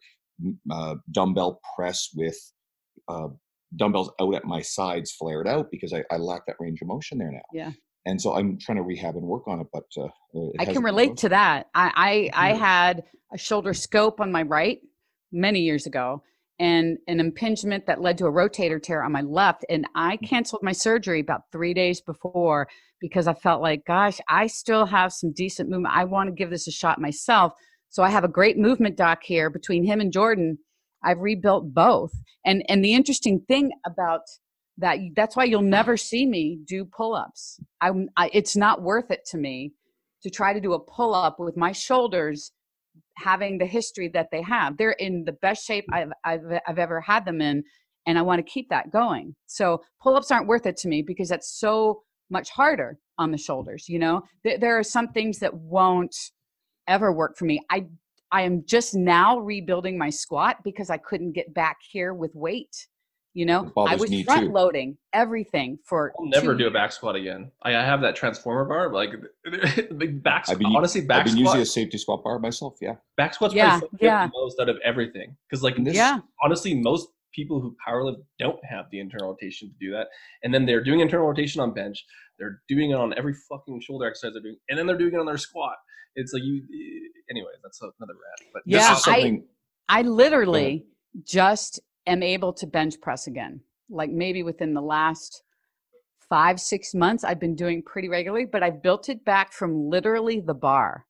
uh, 0.70 0.96
dumbbell 1.10 1.60
press 1.74 2.10
with 2.14 2.38
uh, 3.08 3.28
dumbbells 3.76 4.10
out 4.20 4.34
at 4.34 4.44
my 4.44 4.60
sides 4.60 5.12
flared 5.12 5.48
out 5.48 5.70
because 5.70 5.92
I, 5.92 6.04
I 6.10 6.16
lack 6.16 6.46
that 6.46 6.56
range 6.60 6.80
of 6.82 6.88
motion 6.88 7.18
there 7.18 7.30
now. 7.30 7.40
Yeah. 7.52 7.72
And 8.04 8.20
so 8.20 8.34
I'm 8.34 8.58
trying 8.58 8.76
to 8.76 8.82
rehab 8.82 9.14
and 9.14 9.24
work 9.24 9.46
on 9.46 9.60
it, 9.60 9.68
but 9.72 9.84
uh, 9.96 10.08
it 10.34 10.56
I 10.58 10.64
can 10.64 10.82
relate 10.82 11.16
to 11.18 11.28
that. 11.28 11.68
I 11.74 12.30
I, 12.34 12.50
I 12.50 12.52
had 12.54 13.04
a 13.32 13.38
shoulder 13.38 13.72
scope 13.72 14.20
on 14.20 14.32
my 14.32 14.42
right 14.42 14.80
many 15.30 15.60
years 15.60 15.86
ago 15.86 16.22
and 16.58 16.98
an 17.08 17.20
impingement 17.20 17.86
that 17.86 18.00
led 18.00 18.18
to 18.18 18.26
a 18.26 18.30
rotator 18.30 18.82
tear 18.82 19.02
on 19.02 19.12
my 19.12 19.22
left 19.22 19.64
and 19.70 19.86
I 19.94 20.16
Mm. 20.16 20.28
canceled 20.28 20.62
my 20.62 20.72
surgery 20.72 21.20
about 21.20 21.42
3 21.52 21.72
days 21.74 22.00
before 22.00 22.68
because 23.00 23.26
I 23.26 23.34
felt 23.34 23.62
like 23.62 23.84
gosh, 23.86 24.18
I 24.28 24.48
still 24.48 24.84
have 24.86 25.12
some 25.12 25.32
decent 25.32 25.70
movement. 25.70 25.94
I 25.96 26.04
want 26.04 26.28
to 26.28 26.34
give 26.34 26.50
this 26.50 26.66
a 26.66 26.72
shot 26.72 27.00
myself. 27.00 27.52
So 27.88 28.02
I 28.02 28.10
have 28.10 28.24
a 28.24 28.28
great 28.28 28.58
movement 28.58 28.96
doc 28.96 29.20
here 29.22 29.48
between 29.48 29.84
him 29.84 30.00
and 30.00 30.12
Jordan. 30.12 30.58
I've 31.04 31.20
rebuilt 31.20 31.74
both. 31.74 32.12
And 32.44 32.64
and 32.68 32.84
the 32.84 32.94
interesting 32.94 33.40
thing 33.48 33.72
about 33.86 34.22
that 34.78 34.98
that's 35.14 35.36
why 35.36 35.44
you'll 35.44 35.62
never 35.62 35.96
see 35.96 36.26
me 36.26 36.58
do 36.66 36.84
pull-ups. 36.84 37.60
I'm 37.80 38.08
I, 38.16 38.30
it's 38.32 38.56
not 38.56 38.82
worth 38.82 39.10
it 39.10 39.24
to 39.26 39.38
me 39.38 39.72
to 40.22 40.30
try 40.30 40.52
to 40.52 40.60
do 40.60 40.72
a 40.72 40.80
pull 40.80 41.14
up 41.14 41.38
with 41.38 41.56
my 41.56 41.72
shoulders 41.72 42.52
having 43.16 43.58
the 43.58 43.66
history 43.66 44.08
that 44.08 44.28
they 44.30 44.42
have. 44.42 44.76
They're 44.76 44.92
in 44.92 45.24
the 45.24 45.32
best 45.32 45.66
shape 45.66 45.84
I've, 45.92 46.12
I've, 46.24 46.60
I've 46.66 46.78
ever 46.78 47.00
had 47.00 47.24
them 47.24 47.40
in, 47.40 47.64
and 48.06 48.18
I 48.18 48.22
want 48.22 48.44
to 48.44 48.50
keep 48.50 48.68
that 48.70 48.90
going. 48.90 49.34
So 49.46 49.82
pull 50.00 50.16
ups 50.16 50.30
aren't 50.30 50.48
worth 50.48 50.66
it 50.66 50.76
to 50.78 50.88
me 50.88 51.02
because 51.02 51.28
that's 51.28 51.58
so 51.58 52.02
much 52.30 52.50
harder 52.50 52.98
on 53.18 53.30
the 53.30 53.38
shoulders. 53.38 53.88
You 53.88 53.98
know, 53.98 54.22
there, 54.44 54.58
there 54.58 54.78
are 54.78 54.84
some 54.84 55.08
things 55.08 55.38
that 55.40 55.54
won't 55.54 56.14
ever 56.88 57.12
work 57.12 57.36
for 57.36 57.44
me. 57.44 57.60
I 57.70 57.86
I 58.32 58.42
am 58.42 58.64
just 58.66 58.94
now 58.94 59.38
rebuilding 59.38 59.98
my 59.98 60.08
squat 60.10 60.56
because 60.64 60.88
I 60.90 60.96
couldn't 60.96 61.32
get 61.32 61.52
back 61.52 61.78
here 61.88 62.14
with 62.14 62.34
weight. 62.34 62.88
You 63.34 63.46
know, 63.46 63.72
I 63.78 63.96
was 63.96 64.10
front 64.24 64.46
too. 64.48 64.52
loading 64.52 64.98
everything 65.14 65.78
for. 65.86 66.12
I'll 66.18 66.26
never 66.26 66.52
two 66.52 66.58
do 66.58 66.66
a 66.66 66.70
back 66.70 66.92
squat 66.92 67.16
again. 67.16 67.50
I, 67.62 67.70
I 67.76 67.82
have 67.82 68.02
that 68.02 68.14
transformer 68.14 68.66
bar, 68.66 68.92
like 68.92 69.10
the 69.44 70.20
back. 70.22 70.50
I've 70.50 70.58
been, 70.58 70.74
honestly, 70.76 71.00
back 71.00 71.20
I've 71.20 71.24
been 71.26 71.36
squat. 71.36 71.44
using 71.56 71.62
a 71.62 71.66
safety 71.66 71.96
squat 71.96 72.22
bar 72.22 72.38
myself. 72.38 72.74
Yeah. 72.82 72.96
back 73.16 73.32
squats 73.32 73.54
Yeah, 73.54 73.78
probably 73.78 73.98
yeah. 74.02 74.26
the 74.26 74.32
most 74.34 74.60
out 74.60 74.68
of 74.68 74.76
everything 74.84 75.34
because 75.48 75.62
like 75.62 75.82
this- 75.82 75.94
Yeah, 75.94 76.18
honestly 76.42 76.74
most 76.74 77.08
people 77.34 77.58
who 77.58 77.74
powerlift 77.86 78.16
don't 78.38 78.62
have 78.64 78.84
the 78.90 79.00
internal 79.00 79.30
rotation 79.30 79.68
to 79.70 79.74
do 79.80 79.90
that 79.92 80.08
and 80.42 80.52
then 80.52 80.66
they're 80.66 80.84
doing 80.84 81.00
internal 81.00 81.26
rotation 81.26 81.62
on 81.62 81.72
bench 81.72 82.04
they're 82.38 82.60
doing 82.68 82.90
it 82.90 82.94
on 82.94 83.14
every 83.16 83.32
fucking 83.48 83.80
shoulder 83.80 84.06
exercise 84.06 84.34
they're 84.34 84.42
doing 84.42 84.58
and 84.68 84.78
then 84.78 84.86
they're 84.86 84.98
doing 84.98 85.14
it 85.14 85.18
on 85.18 85.24
their 85.24 85.38
squat 85.38 85.76
it's 86.14 86.32
like 86.32 86.42
you 86.42 86.62
anyways 87.30 87.56
that's 87.62 87.80
another 87.80 88.12
rant 88.14 88.50
but 88.52 88.62
This 88.66 88.74
Yeah, 88.82 88.92
is 88.92 88.98
I- 89.08 89.12
something- 89.12 89.48
I 89.88 90.02
literally 90.02 90.86
just 91.24 91.80
am 92.06 92.22
able 92.22 92.52
to 92.54 92.66
bench 92.66 93.00
press 93.00 93.26
again. 93.26 93.60
Like 93.90 94.10
maybe 94.10 94.42
within 94.42 94.72
the 94.74 94.80
last 94.80 95.42
five, 96.28 96.58
six 96.60 96.94
months, 96.94 97.24
I've 97.24 97.38
been 97.40 97.54
doing 97.54 97.82
pretty 97.82 98.08
regularly, 98.08 98.46
but 98.46 98.62
I've 98.62 98.82
built 98.82 99.08
it 99.10 99.22
back 99.24 99.52
from 99.52 99.88
literally 99.90 100.40
the 100.40 100.54
bar. 100.54 101.04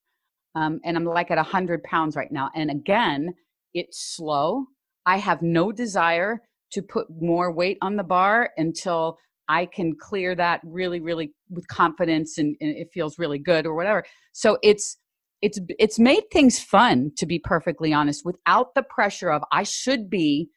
Um, 0.56 0.80
and 0.84 0.96
I'm 0.96 1.04
like 1.04 1.30
at 1.30 1.38
100 1.38 1.84
pounds 1.84 2.16
right 2.16 2.32
now. 2.32 2.50
And 2.56 2.70
again, 2.70 3.34
it's 3.72 4.00
slow. 4.16 4.66
I 5.06 5.18
have 5.18 5.42
no 5.42 5.70
desire 5.70 6.42
to 6.72 6.82
put 6.82 7.06
more 7.20 7.52
weight 7.52 7.78
on 7.82 7.96
the 7.96 8.02
bar 8.02 8.50
until 8.56 9.18
I 9.48 9.66
can 9.66 9.94
clear 9.98 10.34
that 10.34 10.60
really, 10.64 11.00
really 11.00 11.32
with 11.50 11.66
confidence 11.68 12.38
and, 12.38 12.56
and 12.60 12.76
it 12.76 12.88
feels 12.92 13.18
really 13.18 13.38
good 13.38 13.66
or 13.66 13.74
whatever. 13.74 14.04
So 14.32 14.58
it's, 14.62 14.98
it's 15.42 15.58
it's 15.80 15.98
made 15.98 16.22
things 16.32 16.60
fun 16.60 17.10
to 17.16 17.26
be 17.26 17.40
perfectly 17.40 17.92
honest 17.92 18.24
without 18.24 18.74
the 18.76 18.82
pressure 18.84 19.28
of 19.28 19.42
i 19.50 19.64
should 19.64 20.08
be 20.08 20.48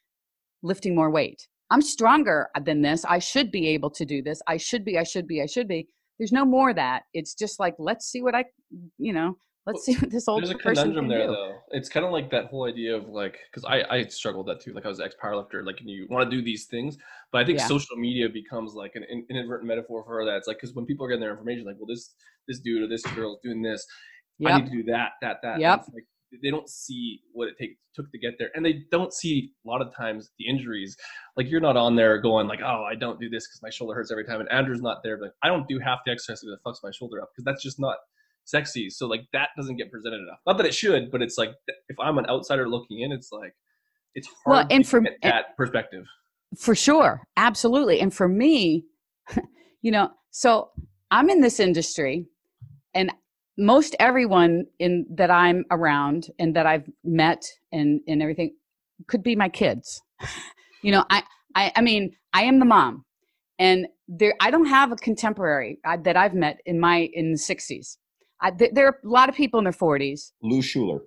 lifting 0.66 0.96
more 0.96 1.10
weight. 1.10 1.48
I'm 1.72 1.82
stronger 1.82 2.50
than 2.64 2.82
this. 2.82 3.06
I 3.06 3.20
should 3.20 3.52
be 3.52 3.68
able 3.70 3.90
to 3.92 4.06
do 4.06 4.22
this. 4.22 4.42
I 4.48 4.58
should 4.58 4.84
be 4.84 4.98
i 4.98 5.04
should 5.04 5.28
be 5.28 5.42
i 5.42 5.46
should 5.46 5.68
be. 5.68 5.88
There's 6.18 6.32
no 6.32 6.46
more 6.46 6.74
that. 6.74 7.04
It's 7.14 7.34
just 7.34 7.60
like 7.60 7.76
let's 7.80 8.06
see 8.06 8.22
what 8.22 8.36
i 8.36 8.46
you 8.98 9.14
know 9.14 9.38
let's 9.66 9.84
see 9.84 9.96
what 9.96 10.10
this 10.12 10.28
old 10.28 10.42
there's 10.42 10.52
a 10.52 10.56
person 10.56 10.84
conundrum 10.84 11.08
there 11.08 11.28
do 11.28 11.34
though 11.34 11.58
it's 11.72 11.90
kind 11.90 12.06
of 12.06 12.12
like 12.12 12.30
that 12.30 12.46
whole 12.46 12.66
idea 12.66 12.96
of 12.96 13.08
like 13.08 13.40
because 13.52 13.66
i 13.66 13.84
i 13.90 14.04
struggled 14.04 14.46
with 14.46 14.58
that 14.58 14.64
too 14.64 14.74
like 14.74 14.86
i 14.86 14.88
was 14.88 15.00
an 15.00 15.06
ex 15.06 15.16
powerlifter 15.24 15.66
like 15.66 15.80
and 15.80 15.90
you 15.90 16.06
want 16.10 16.30
to 16.30 16.36
do 16.36 16.44
these 16.44 16.66
things 16.66 16.98
but 17.32 17.42
i 17.42 17.46
think 17.46 17.58
Yeah. 17.60 17.68
social 17.68 17.96
media 17.98 18.30
becomes 18.30 18.74
like 18.74 18.92
an 18.96 19.04
in- 19.10 19.26
inadvertent 19.30 19.68
metaphor 19.68 20.04
for 20.06 20.24
that 20.26 20.38
it's 20.38 20.48
like 20.48 20.58
because 20.58 20.76
when 20.76 20.86
people 20.86 21.06
are 21.06 21.10
getting 21.10 21.22
their 21.22 21.32
information 21.32 21.66
like 21.66 21.78
well 21.80 21.88
this 21.88 22.14
this 22.48 22.60
dude 22.60 22.84
or 22.84 22.88
this 22.88 23.04
girl 23.16 23.34
is 23.34 23.40
doing 23.44 23.62
this 23.62 23.86
I 24.46 24.58
need 24.60 24.66
to 24.66 24.72
do 24.72 24.84
that, 24.92 25.12
that, 25.22 25.38
that. 25.44 25.60
Yep. 25.60 25.80
it's 25.80 25.90
Like 25.94 26.04
they 26.44 26.50
don't 26.52 26.68
see 26.70 27.22
what 27.32 27.48
it 27.48 27.56
take, 27.58 27.78
took 27.96 28.12
to 28.12 28.20
get 28.20 28.34
there, 28.38 28.50
and 28.54 28.66
they 28.66 28.84
don't 28.92 29.14
see 29.14 29.54
a 29.66 29.70
lot 29.70 29.82
of 29.82 29.96
times 29.96 30.32
the 30.40 30.48
injuries. 30.48 30.98
Like 31.38 31.50
you're 31.50 31.62
not 31.62 31.78
on 31.78 31.96
there 31.96 32.18
going 32.20 32.48
like, 32.48 32.60
"Oh, 32.62 32.84
I 32.84 32.96
don't 32.96 33.18
do 33.20 33.30
this 33.30 33.48
because 33.48 33.62
my 33.64 33.70
shoulder 33.70 33.94
hurts 33.96 34.12
every 34.12 34.26
time," 34.26 34.42
and 34.42 34.52
Andrew's 34.52 34.82
not 34.82 34.98
there. 35.04 35.18
Like 35.22 35.32
I 35.44 35.48
don't 35.48 35.68
do 35.70 35.80
half 35.80 36.00
the 36.06 36.12
exercise 36.12 36.42
that 36.42 36.58
fucks 36.66 36.80
my 36.84 36.92
shoulder 36.92 37.22
up 37.22 37.30
because 37.34 37.46
that's 37.46 37.64
just 37.64 37.80
not 37.80 37.96
sexy. 38.46 38.90
So 38.90 39.08
like 39.08 39.22
that 39.34 39.50
doesn't 39.58 39.76
get 39.78 39.92
presented 39.92 40.18
enough. 40.22 40.40
Not 40.48 40.58
that 40.58 40.66
it 40.66 40.74
should, 40.74 41.12
but 41.12 41.22
it's 41.22 41.38
like 41.38 41.50
if 41.90 41.98
I'm 42.00 42.18
an 42.18 42.26
outsider 42.30 42.68
looking 42.70 43.02
in, 43.02 43.12
it's 43.12 43.30
like 43.32 43.54
it's 44.16 44.28
hard 44.44 44.56
Well, 44.56 44.68
and 44.72 44.84
to 44.86 44.90
for- 44.90 45.02
get 45.02 45.18
that 45.24 45.58
perspective. 45.58 46.06
for 46.58 46.74
sure 46.76 47.22
absolutely 47.36 48.00
and 48.00 48.14
for 48.14 48.30
me 48.30 48.86
you 49.82 49.92
know 49.92 50.10
so 50.32 50.70
i'm 51.12 51.30
in 51.30 51.42
this 51.42 51.60
industry 51.60 52.26
and 52.94 53.12
most 53.58 53.94
everyone 54.00 54.66
in 54.80 55.06
that 55.18 55.30
i'm 55.30 55.66
around 55.72 56.28
and 56.40 56.56
that 56.56 56.66
i've 56.66 56.88
met 57.04 57.44
and 57.74 58.00
and 58.08 58.22
everything 58.22 58.56
could 59.08 59.22
be 59.24 59.36
my 59.36 59.50
kids 59.50 60.02
you 60.84 60.92
know 60.94 61.04
i 61.10 61.22
i, 61.56 61.72
I 61.76 61.82
mean 61.82 62.16
i 62.34 62.44
am 62.44 62.60
the 62.60 62.66
mom 62.66 63.04
and 63.60 63.88
there 64.08 64.36
i 64.40 64.50
don't 64.50 64.68
have 64.68 64.94
a 64.94 64.96
contemporary 64.96 65.80
uh, 65.84 65.98
that 66.04 66.16
i've 66.16 66.36
met 66.36 66.62
in 66.66 66.80
my 66.80 67.10
in 67.14 67.32
the 67.34 67.38
60s 67.38 67.98
I, 68.42 68.52
th- 68.52 68.72
there 68.74 68.88
are 68.88 69.00
a 69.04 69.08
lot 69.08 69.30
of 69.30 69.36
people 69.36 69.58
in 69.60 69.64
their 69.64 69.74
40s 69.74 70.32
Lou 70.42 70.62
Schuler. 70.62 71.02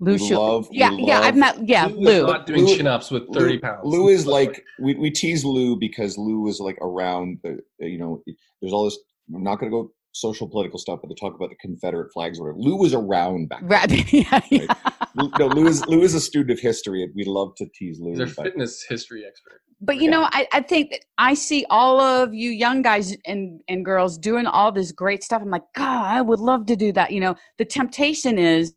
lou 0.00 0.18
Schuler. 0.18 0.38
Love- 0.38 0.68
we 0.70 0.78
yeah 0.78 0.90
yeah 0.98 1.20
i've 1.20 1.36
met 1.36 1.56
yeah 1.66 1.86
Lou 1.86 2.22
lou 2.22 2.26
not 2.26 2.46
doing 2.46 2.66
chin 2.66 2.86
ups 2.86 3.10
with 3.10 3.32
thirty 3.32 3.54
Lou, 3.54 3.60
pounds. 3.60 3.80
Lou 3.84 4.08
is 4.08 4.26
like 4.26 4.64
we, 4.80 4.94
we 4.94 5.10
tease 5.10 5.44
Lou 5.44 5.76
because 5.78 6.18
Lou 6.18 6.46
is 6.48 6.60
like 6.60 6.76
around 6.80 7.38
the 7.42 7.58
you 7.78 7.98
know 7.98 8.22
there's 8.60 8.72
all 8.72 8.84
this 8.84 8.98
I'm 9.34 9.42
not 9.42 9.58
going 9.58 9.70
to 9.70 9.76
go 9.78 9.90
social 10.14 10.48
political 10.48 10.78
stuff 10.78 11.00
but 11.02 11.08
they 11.08 11.14
talk 11.14 11.34
about 11.34 11.50
the 11.50 11.56
Confederate 11.56 12.12
flags 12.12 12.38
or 12.40 12.44
whatever. 12.44 12.60
Lou 12.60 12.76
was 12.76 12.94
around 12.94 13.48
back 13.50 13.60
then. 13.68 13.70
Right, 13.90 14.12
yeah, 14.12 14.40
yeah. 14.50 14.66
Lou, 15.14 15.32
no, 15.36 15.48
Lou 15.48 15.68
is 15.68 15.86
Lou 15.86 16.02
is 16.02 16.14
a 16.14 16.20
student 16.20 16.52
of 16.58 16.60
history 16.60 17.02
and 17.02 17.12
we 17.16 17.24
love 17.24 17.54
to 17.56 17.66
tease 17.74 18.00
Lou. 18.00 18.10
He's 18.10 18.20
a 18.20 18.26
fitness 18.44 18.84
history 18.88 19.24
expert. 19.26 19.60
but 19.80 19.96
you 19.96 20.04
Yeah. 20.04 20.10
know 20.10 20.28
I, 20.32 20.46
I 20.52 20.60
think 20.62 20.90
that 20.92 21.00
i 21.18 21.34
see 21.34 21.66
all 21.70 22.00
of 22.00 22.32
you 22.34 22.50
young 22.50 22.82
guys 22.82 23.16
and, 23.26 23.60
and 23.68 23.84
girls 23.84 24.18
doing 24.18 24.46
all 24.46 24.72
this 24.72 24.92
great 24.92 25.22
stuff 25.24 25.42
i'm 25.42 25.50
like 25.50 25.64
god 25.74 26.06
i 26.06 26.20
would 26.22 26.40
love 26.40 26.66
to 26.66 26.76
do 26.76 26.92
that 26.92 27.10
you 27.12 27.20
know 27.20 27.34
the 27.58 27.64
temptation 27.64 28.38
is 28.38 28.72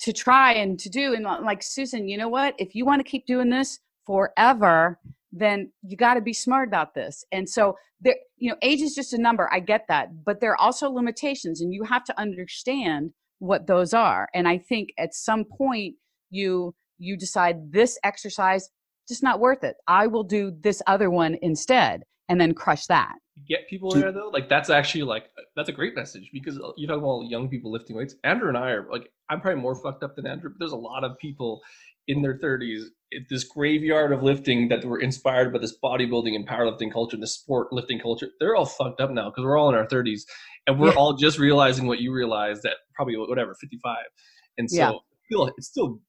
to 0.00 0.12
try 0.12 0.52
and 0.54 0.78
to 0.80 0.88
do 0.88 1.14
and 1.14 1.24
like 1.24 1.62
susan 1.62 2.08
you 2.08 2.18
know 2.18 2.28
what 2.28 2.54
if 2.58 2.74
you 2.74 2.84
want 2.84 2.98
to 3.04 3.08
keep 3.10 3.24
doing 3.26 3.50
this 3.50 3.78
forever 4.06 4.98
then 5.32 5.70
you 5.82 5.96
got 5.96 6.14
to 6.14 6.20
be 6.20 6.32
smart 6.32 6.68
about 6.68 6.94
this 6.94 7.24
and 7.32 7.48
so 7.48 7.74
there 8.00 8.16
you 8.36 8.50
know 8.50 8.56
age 8.62 8.80
is 8.80 8.94
just 8.94 9.12
a 9.12 9.18
number 9.18 9.48
i 9.52 9.60
get 9.60 9.84
that 9.88 10.08
but 10.24 10.40
there 10.40 10.50
are 10.52 10.60
also 10.60 10.90
limitations 10.90 11.60
and 11.60 11.72
you 11.72 11.84
have 11.84 12.04
to 12.04 12.18
understand 12.18 13.12
what 13.38 13.66
those 13.66 13.94
are 13.94 14.28
and 14.34 14.48
i 14.48 14.58
think 14.58 14.88
at 14.98 15.14
some 15.14 15.44
point 15.44 15.94
you 16.30 16.74
you 16.98 17.16
decide 17.16 17.72
this 17.72 17.98
exercise 18.04 18.68
just 19.10 19.22
not 19.24 19.40
worth 19.40 19.64
it. 19.64 19.76
I 19.88 20.06
will 20.06 20.22
do 20.22 20.56
this 20.62 20.80
other 20.86 21.10
one 21.10 21.36
instead 21.42 22.04
and 22.28 22.40
then 22.40 22.54
crush 22.54 22.86
that. 22.86 23.12
get 23.48 23.68
people 23.68 23.90
there 23.90 24.12
though 24.12 24.30
like 24.32 24.48
that's 24.48 24.70
actually 24.70 25.02
like 25.02 25.24
that's 25.56 25.68
a 25.68 25.72
great 25.72 25.96
message 25.96 26.30
because 26.32 26.58
uh, 26.58 26.70
you 26.76 26.86
talk 26.86 26.98
about 26.98 27.22
young 27.22 27.48
people 27.48 27.72
lifting 27.72 27.96
weights 27.96 28.14
andrew 28.22 28.48
and 28.48 28.58
i 28.58 28.68
are 28.70 28.86
like 28.92 29.10
i'm 29.30 29.40
probably 29.40 29.60
more 29.60 29.74
fucked 29.74 30.02
up 30.04 30.14
than 30.14 30.26
andrew 30.26 30.50
but 30.50 30.58
there's 30.58 30.72
a 30.72 30.76
lot 30.76 31.02
of 31.04 31.18
people 31.18 31.60
in 32.10 32.22
their 32.22 32.36
30s 32.38 32.82
this 33.28 33.44
graveyard 33.44 34.12
of 34.12 34.22
lifting 34.22 34.68
that 34.68 34.84
were 34.84 35.00
inspired 35.00 35.52
by 35.52 35.58
this 35.58 35.76
bodybuilding 35.82 36.34
and 36.36 36.46
powerlifting 36.46 36.92
culture 36.92 37.16
and 37.16 37.22
this 37.22 37.34
sport 37.34 37.72
lifting 37.72 37.98
culture 37.98 38.28
they're 38.38 38.54
all 38.56 38.66
fucked 38.66 39.00
up 39.00 39.10
now 39.10 39.28
because 39.30 39.44
we're 39.44 39.58
all 39.58 39.68
in 39.68 39.74
our 39.74 39.86
30s 39.86 40.22
and 40.66 40.78
we're 40.78 40.88
Yeah. 40.90 40.94
all 41.00 41.12
just 41.14 41.38
realizing 41.38 41.86
what 41.86 42.00
you 42.00 42.12
realized 42.12 42.64
at 42.64 42.76
probably 42.94 43.16
whatever 43.16 43.54
55 43.60 43.96
and 44.58 44.70
so 44.70 44.76
Yeah. 44.76 44.90
I 44.90 44.98
feel 45.28 45.42
it's 45.58 45.68
still 45.68 46.00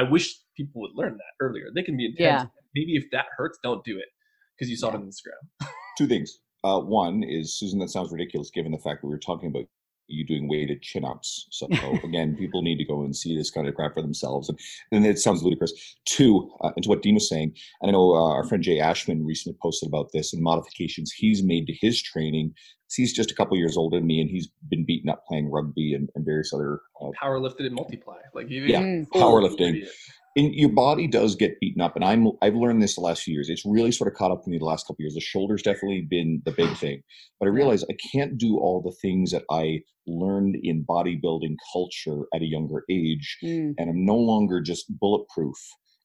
i 0.00 0.02
wish 0.02 0.26
people 0.56 0.80
would 0.82 0.92
learn 0.94 1.14
that 1.14 1.44
earlier 1.44 1.66
they 1.74 1.82
can 1.82 1.96
be 1.96 2.06
intense 2.06 2.42
Yeah. 2.42 2.46
maybe 2.74 2.92
if 2.96 3.04
that 3.12 3.26
hurts 3.36 3.58
don't 3.62 3.82
do 3.84 3.98
it 3.98 4.08
because 4.56 4.70
you 4.70 4.76
saw 4.76 4.88
it 4.90 4.94
on 4.94 5.02
instagram 5.12 5.68
two 5.98 6.06
things. 6.06 6.38
Uh, 6.64 6.80
one 6.80 7.22
is 7.22 7.56
Susan. 7.58 7.78
That 7.78 7.90
sounds 7.90 8.10
ridiculous, 8.10 8.50
given 8.50 8.72
the 8.72 8.78
fact 8.78 9.00
that 9.00 9.06
we 9.06 9.12
were 9.14 9.18
talking 9.30 9.48
about 9.50 9.64
you 10.08 10.24
doing 10.24 10.48
weighted 10.48 10.82
chin 10.82 11.04
ups. 11.04 11.46
So 11.50 11.66
again, 12.04 12.36
people 12.36 12.62
need 12.62 12.78
to 12.78 12.84
go 12.84 13.02
and 13.02 13.14
see 13.16 13.36
this 13.36 13.50
kind 13.50 13.66
of 13.68 13.74
crap 13.74 13.94
for 13.94 14.02
themselves. 14.02 14.48
And, 14.48 14.58
and 14.92 15.06
it 15.06 15.18
sounds 15.18 15.42
ludicrous. 15.42 15.72
Two, 16.04 16.50
uh, 16.62 16.70
into 16.76 16.88
what 16.88 17.02
Dean 17.02 17.14
was 17.14 17.28
saying, 17.28 17.54
and 17.80 17.88
I 17.88 17.92
know 17.92 18.12
uh, 18.14 18.30
our 18.32 18.44
friend 18.44 18.62
Jay 18.62 18.78
Ashman 18.80 19.24
recently 19.26 19.58
posted 19.62 19.88
about 19.88 20.10
this 20.12 20.32
and 20.32 20.42
modifications 20.42 21.12
he's 21.12 21.42
made 21.42 21.66
to 21.66 21.74
his 21.80 22.00
training. 22.02 22.52
He's 22.94 23.12
just 23.12 23.32
a 23.32 23.34
couple 23.34 23.56
years 23.56 23.76
older 23.76 23.96
than 23.98 24.06
me, 24.06 24.20
and 24.20 24.30
he's 24.30 24.48
been 24.68 24.84
beaten 24.86 25.10
up 25.10 25.24
playing 25.26 25.50
rugby 25.50 25.92
and, 25.92 26.08
and 26.14 26.24
various 26.24 26.52
other 26.54 26.80
uh, 27.02 27.08
Power 27.20 27.40
lifted 27.40 27.66
and 27.66 27.74
multiply. 27.74 28.18
Like 28.32 28.48
even 28.48 28.70
Yeah, 28.70 28.82
Mm. 28.82 29.08
full 29.12 29.20
powerlifting. 29.22 29.70
idiot. 29.70 29.88
And 30.36 30.54
your 30.54 30.70
body 30.70 31.06
does 31.06 31.34
get 31.34 31.58
beaten 31.60 31.82
up 31.82 31.96
and 31.96 32.04
i'm 32.04 32.28
i've 32.42 32.54
learned 32.54 32.82
this 32.82 32.96
the 32.96 33.00
last 33.00 33.22
few 33.22 33.34
years. 33.34 33.48
It's 33.48 33.64
really 33.66 33.92
sort 33.92 34.12
of 34.12 34.18
caught 34.18 34.30
up 34.32 34.44
to 34.44 34.50
me 34.50 34.58
the 34.58 34.64
last 34.64 34.86
couple 34.86 35.02
years. 35.02 35.14
The 35.14 35.20
shoulder's 35.20 35.62
definitely 35.62 36.02
been 36.08 36.42
the 36.44 36.52
big 36.52 36.76
thing 36.76 37.02
but 37.40 37.46
i 37.46 37.50
realize 37.50 37.84
i 37.84 37.96
can't 38.12 38.38
do 38.38 38.58
all 38.58 38.82
the 38.82 38.96
things 39.02 39.32
that 39.32 39.44
i 39.50 39.80
learned 40.06 40.56
in 40.62 40.84
bodybuilding 40.84 41.56
culture 41.72 42.22
at 42.34 42.42
a 42.42 42.46
younger 42.46 42.84
age 42.90 43.38
Mm. 43.44 43.74
and 43.78 43.90
i'm 43.90 44.04
no 44.04 44.16
longer 44.16 44.60
just 44.60 44.86
bulletproof. 45.00 45.56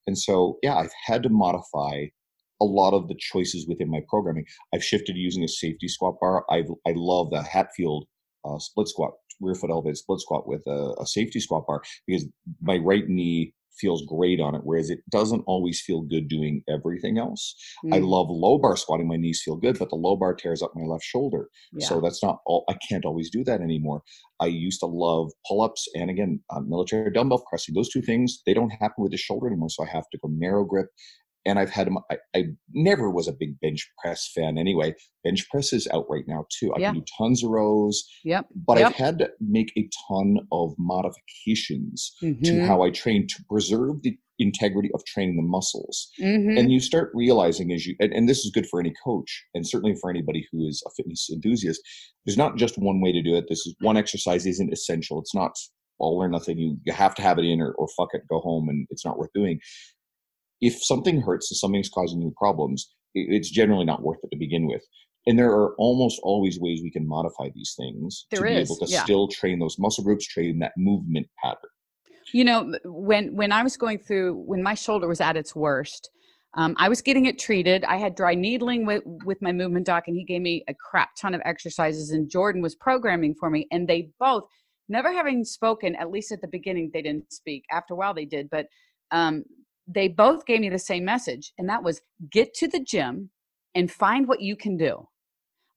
And 0.07 0.17
so 0.17 0.57
yeah 0.63 0.75
i've 0.77 0.93
had 1.05 1.23
to 1.23 1.29
modify 1.29 2.05
a 2.61 2.65
lot 2.65 2.93
of 2.93 3.07
the 3.07 3.15
choices 3.19 3.67
within 3.67 3.89
my 3.89 4.01
programming. 4.09 4.45
I've 4.73 4.83
shifted 4.83 5.13
to 5.13 5.19
using 5.19 5.43
a 5.43 5.47
safety 5.47 5.87
squat 5.87 6.15
bar. 6.21 6.45
I 6.49 6.63
i 6.87 6.93
love 6.95 7.31
the 7.31 7.43
hatfield 7.43 8.05
uh, 8.45 8.59
split 8.59 8.87
squat 8.87 9.11
rear 9.41 9.55
foot 9.55 9.71
elevated 9.71 9.97
split 9.97 10.19
squat 10.21 10.47
with 10.47 10.63
a, 10.67 10.93
a 10.99 11.05
safety 11.05 11.39
squat 11.39 11.65
bar 11.67 11.81
because 12.07 12.25
my 12.61 12.77
right 12.77 13.07
knee 13.09 13.53
feels 13.79 14.05
great 14.05 14.39
on 14.39 14.55
it, 14.55 14.61
whereas 14.63 14.89
it 14.89 14.99
doesn't 15.09 15.43
always 15.47 15.81
feel 15.81 16.01
good 16.01 16.27
doing 16.27 16.63
everything 16.69 17.17
else. 17.17 17.55
I 17.91 17.99
Mm. 17.99 18.07
love 18.09 18.27
low 18.29 18.57
bar 18.57 18.75
squatting; 18.77 19.07
my 19.07 19.17
knees 19.17 19.41
feel 19.43 19.55
good, 19.55 19.79
but 19.79 19.89
the 19.89 19.95
low 19.95 20.15
bar 20.15 20.33
tears 20.33 20.61
up 20.61 20.71
my 20.75 20.85
left 20.85 21.03
shoulder. 21.03 21.49
Yeah. 21.73 21.87
So 21.87 22.01
that's 22.01 22.21
not 22.23 22.39
all. 22.45 22.63
I 22.69 22.75
can't 22.87 23.05
always 23.05 23.29
do 23.29 23.43
that 23.45 23.61
anymore. 23.61 24.03
I 24.39 24.47
used 24.47 24.79
to 24.81 24.87
love 24.87 25.31
pull 25.47 25.61
ups 25.61 25.87
and 25.95 26.09
again 26.09 26.41
uh, 26.49 26.61
military 26.61 27.11
dumbbell 27.11 27.43
pressing. 27.49 27.75
Those 27.75 27.89
two 27.89 28.01
things 28.01 28.41
they 28.45 28.53
don't 28.53 28.71
happen 28.71 29.03
with 29.03 29.11
the 29.11 29.17
shoulder 29.17 29.47
anymore, 29.47 29.69
so 29.69 29.83
I 29.83 29.87
have 29.87 30.09
to 30.11 30.17
go 30.17 30.29
narrow 30.31 30.63
grip. 30.65 30.87
And 31.45 31.57
I've 31.57 31.69
had 31.71 31.89
I, 32.11 32.17
I 32.35 32.43
never 32.73 33.09
was 33.09 33.27
a 33.27 33.33
big 33.33 33.59
bench 33.59 33.89
press 34.01 34.29
fan 34.35 34.57
anyway. 34.57 34.93
Bench 35.23 35.49
press 35.49 35.73
is 35.73 35.87
out 35.93 36.05
right 36.09 36.23
now 36.27 36.45
too. 36.59 36.71
I 36.75 36.79
Yeah. 36.79 36.91
can 36.91 36.99
do 36.99 37.05
tons 37.17 37.43
of 37.43 37.49
rows, 37.49 38.03
Yep. 38.23 38.47
but 38.67 38.77
Yep. 38.77 38.87
I've 38.87 38.95
had 38.95 39.19
to 39.19 39.29
make 39.39 39.71
a 39.77 39.89
ton 40.07 40.37
of 40.51 40.73
modifications 40.77 42.15
to 42.19 42.27
Mhm. 42.33 42.65
how 42.67 42.83
I 42.83 42.89
train 42.91 43.27
to 43.27 43.43
preserve 43.49 44.01
the 44.03 44.17
integrity 44.39 44.89
of 44.93 45.03
training 45.05 45.35
the 45.35 45.43
muscles. 45.43 46.09
Mhm. 46.19 46.57
And 46.59 46.71
you 46.71 46.79
start 46.79 47.11
realizing 47.13 47.71
as 47.71 47.85
you, 47.85 47.95
and, 47.99 48.11
and 48.13 48.27
this 48.27 48.39
is 48.43 48.51
good 48.51 48.65
for 48.67 48.79
any 48.79 48.93
coach 49.03 49.43
and 49.53 49.67
certainly 49.67 49.95
for 49.95 50.09
anybody 50.09 50.47
who 50.51 50.65
is 50.67 50.83
a 50.87 50.89
fitness 50.91 51.29
enthusiast, 51.31 51.79
there's 52.25 52.37
not 52.37 52.57
just 52.57 52.77
one 52.77 53.01
way 53.01 53.11
to 53.11 53.21
do 53.21 53.35
it. 53.35 53.45
This 53.49 53.65
is 53.67 53.75
one 53.81 53.97
exercise 53.97 54.45
isn't 54.47 54.73
essential. 54.73 55.19
It's 55.19 55.35
not 55.35 55.53
all 55.99 56.17
or 56.21 56.27
nothing. 56.27 56.57
You, 56.57 56.77
you 56.85 56.93
have 56.93 57.13
to 57.15 57.21
have 57.21 57.37
it 57.37 57.45
in 57.45 57.61
or, 57.61 57.73
or 57.73 57.87
fuck 57.95 58.09
it, 58.13 58.23
go 58.27 58.39
home 58.39 58.67
and 58.69 58.87
it's 58.89 59.05
not 59.05 59.19
worth 59.19 59.31
doing. 59.35 59.59
If 60.61 60.83
something 60.83 61.21
hurts 61.21 61.51
and 61.51 61.57
something's 61.57 61.89
causing 61.89 62.21
you 62.21 62.33
problems, 62.37 62.93
it's 63.13 63.49
generally 63.49 63.85
not 63.85 64.03
worth 64.03 64.19
it 64.23 64.29
to 64.31 64.37
begin 64.37 64.67
with. 64.67 64.83
And 65.27 65.37
there 65.37 65.51
are 65.51 65.75
almost 65.75 66.19
always 66.23 66.59
ways 66.59 66.81
we 66.81 66.91
can 66.91 67.07
modify 67.07 67.49
these 67.53 67.75
things 67.77 68.25
There 68.31 68.41
to 68.41 68.47
is, 68.47 68.69
be 68.69 68.73
able 68.73 68.85
to 68.85 68.91
yeah. 68.91 69.03
still 69.03 69.27
train 69.27 69.59
those 69.59 69.77
muscle 69.77 70.03
groups, 70.03 70.25
train 70.25 70.59
that 70.59 70.73
movement 70.77 71.27
pattern. 71.43 71.69
You 72.33 72.45
know, 72.45 72.73
when 72.85 73.35
when 73.35 73.51
I 73.51 73.61
was 73.61 73.77
going 73.77 73.99
through 73.99 74.35
when 74.35 74.63
my 74.63 74.73
shoulder 74.73 75.07
was 75.07 75.21
at 75.21 75.35
its 75.35 75.55
worst, 75.55 76.09
um, 76.55 76.75
I 76.77 76.89
was 76.89 77.01
getting 77.01 77.25
it 77.25 77.37
treated. 77.37 77.83
I 77.83 77.97
had 77.97 78.15
dry 78.15 78.35
needling 78.35 78.85
with 78.85 79.03
with 79.25 79.41
my 79.41 79.51
movement 79.51 79.85
doc, 79.85 80.05
and 80.07 80.15
he 80.15 80.23
gave 80.23 80.41
me 80.41 80.63
a 80.67 80.73
crap 80.73 81.09
ton 81.19 81.35
of 81.35 81.41
exercises. 81.45 82.11
And 82.11 82.29
Jordan 82.29 82.61
was 82.61 82.75
programming 82.75 83.35
for 83.35 83.49
me, 83.49 83.67
and 83.71 83.87
they 83.87 84.09
both, 84.19 84.43
never 84.87 85.11
having 85.11 85.43
spoken, 85.43 85.95
at 85.95 86.09
least 86.09 86.31
at 86.31 86.41
the 86.41 86.47
beginning, 86.47 86.89
they 86.93 87.01
didn't 87.01 87.31
speak. 87.33 87.63
After 87.71 87.93
a 87.93 87.97
while, 87.97 88.13
they 88.13 88.25
did, 88.25 88.49
but 88.49 88.67
um, 89.11 89.43
they 89.87 90.07
both 90.07 90.45
gave 90.45 90.61
me 90.61 90.69
the 90.69 90.79
same 90.79 91.05
message, 91.05 91.53
and 91.57 91.67
that 91.69 91.83
was 91.83 92.01
get 92.31 92.53
to 92.55 92.67
the 92.67 92.79
gym 92.79 93.29
and 93.75 93.91
find 93.91 94.27
what 94.27 94.41
you 94.41 94.55
can 94.55 94.77
do. 94.77 95.07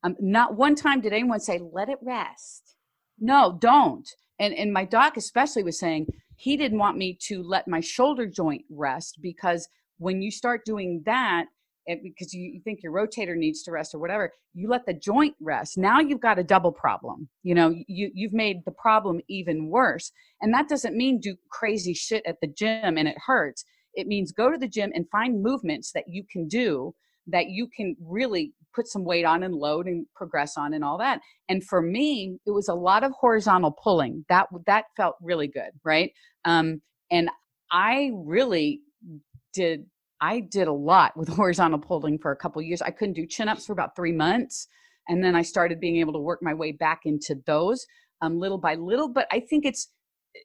Um, 0.03 0.17
not 0.21 0.57
one 0.57 0.75
time 0.75 1.01
did 1.01 1.13
anyone 1.13 1.41
say 1.41 1.61
let 1.73 1.89
it 1.89 1.99
rest. 2.03 2.77
No, 3.19 3.57
don't. 3.61 4.09
And 4.39 4.53
and 4.55 4.73
my 4.73 4.85
doc 4.85 5.17
especially 5.17 5.63
was 5.63 5.79
saying 5.79 6.07
he 6.37 6.57
didn't 6.57 6.79
want 6.79 6.99
me 6.99 7.17
to 7.29 7.43
let 7.43 7.69
my 7.69 7.81
shoulder 7.81 8.27
joint 8.27 8.65
rest 8.71 9.19
because 9.23 9.69
when 9.99 10.21
you 10.21 10.31
start 10.31 10.65
doing 10.65 11.03
that 11.07 11.47
it, 11.87 12.01
because 12.03 12.33
you, 12.33 12.61
think 12.65 12.83
your 12.83 12.93
rotator 12.93 13.37
needs 13.37 13.63
to 13.63 13.71
rest 13.71 13.95
or 13.95 13.99
whatever 13.99 14.33
you 14.55 14.69
let 14.69 14.87
the 14.87 14.95
joint 14.95 15.35
rest 15.41 15.77
now 15.77 16.01
you've 16.01 16.21
got 16.21 16.39
a 16.39 16.45
double 16.45 16.73
problem 16.73 17.29
you 17.43 17.55
know 17.55 17.75
you 17.87 18.11
you've 18.15 18.33
made 18.33 18.65
the 18.65 18.73
problem 18.73 19.21
even 19.29 19.69
worse 19.69 20.11
and 20.41 20.53
that 20.55 20.69
doesn't 20.69 20.97
mean 20.97 21.21
do 21.21 21.37
crazy 21.51 21.93
shit 21.93 22.23
at 22.27 22.37
the 22.41 22.47
gym 22.47 22.97
and 22.97 23.07
it 23.07 23.17
hurts 23.27 23.65
it 23.95 24.07
means 24.07 24.33
go 24.33 24.51
to 24.51 24.59
the 24.59 24.69
gym 24.69 24.91
and 24.95 25.09
find 25.11 25.43
movements 25.43 25.93
that 25.93 26.05
you 26.09 26.25
can 26.31 26.49
do 26.49 26.95
that 27.27 27.49
you 27.49 27.69
can 27.75 27.97
really 28.01 28.53
put 28.75 28.87
some 28.87 29.05
weight 29.05 29.25
on 29.25 29.43
and 29.43 29.55
load 29.55 29.87
and 29.87 30.07
progress 30.15 30.57
on 30.57 30.75
and 30.75 30.85
all 30.85 30.99
that. 30.99 31.21
And 31.49 31.65
for 31.65 31.81
me 31.81 32.39
it 32.47 32.51
was 32.51 32.69
a 32.69 32.75
lot 32.75 33.05
of 33.05 33.13
horizontal 33.13 33.73
pulling. 33.83 34.25
That 34.29 34.49
that 34.67 34.87
felt 34.97 35.17
really 35.23 35.49
good 35.49 35.71
right? 35.85 36.13
Um 36.45 36.83
and 37.11 37.31
i 37.71 38.11
really 38.15 38.81
did 39.53 39.87
i 40.21 40.41
did 40.41 40.69
a 40.69 40.73
lot 40.73 41.17
with 41.17 41.29
horizontal 41.41 41.79
pulling 41.79 42.19
for 42.19 42.33
a 42.33 42.37
couple 42.37 42.61
years. 42.63 42.83
I 42.83 42.91
couldn't 42.91 43.15
do 43.15 43.27
chin-ups 43.27 43.67
for 43.67 43.73
about 43.73 43.97
three 43.97 44.13
months 44.13 44.67
and 45.09 45.23
then 45.23 45.35
i 45.37 45.43
started 45.43 45.81
being 45.81 45.97
able 45.97 46.13
to 46.15 46.19
work 46.19 46.41
my 46.43 46.55
way 46.55 46.73
back 46.73 47.01
into 47.05 47.37
those 47.47 47.87
um, 48.23 48.39
little 48.39 48.59
by 48.59 48.75
little. 48.75 49.09
But 49.09 49.27
i 49.31 49.41
think 49.41 49.65
it's 49.65 49.91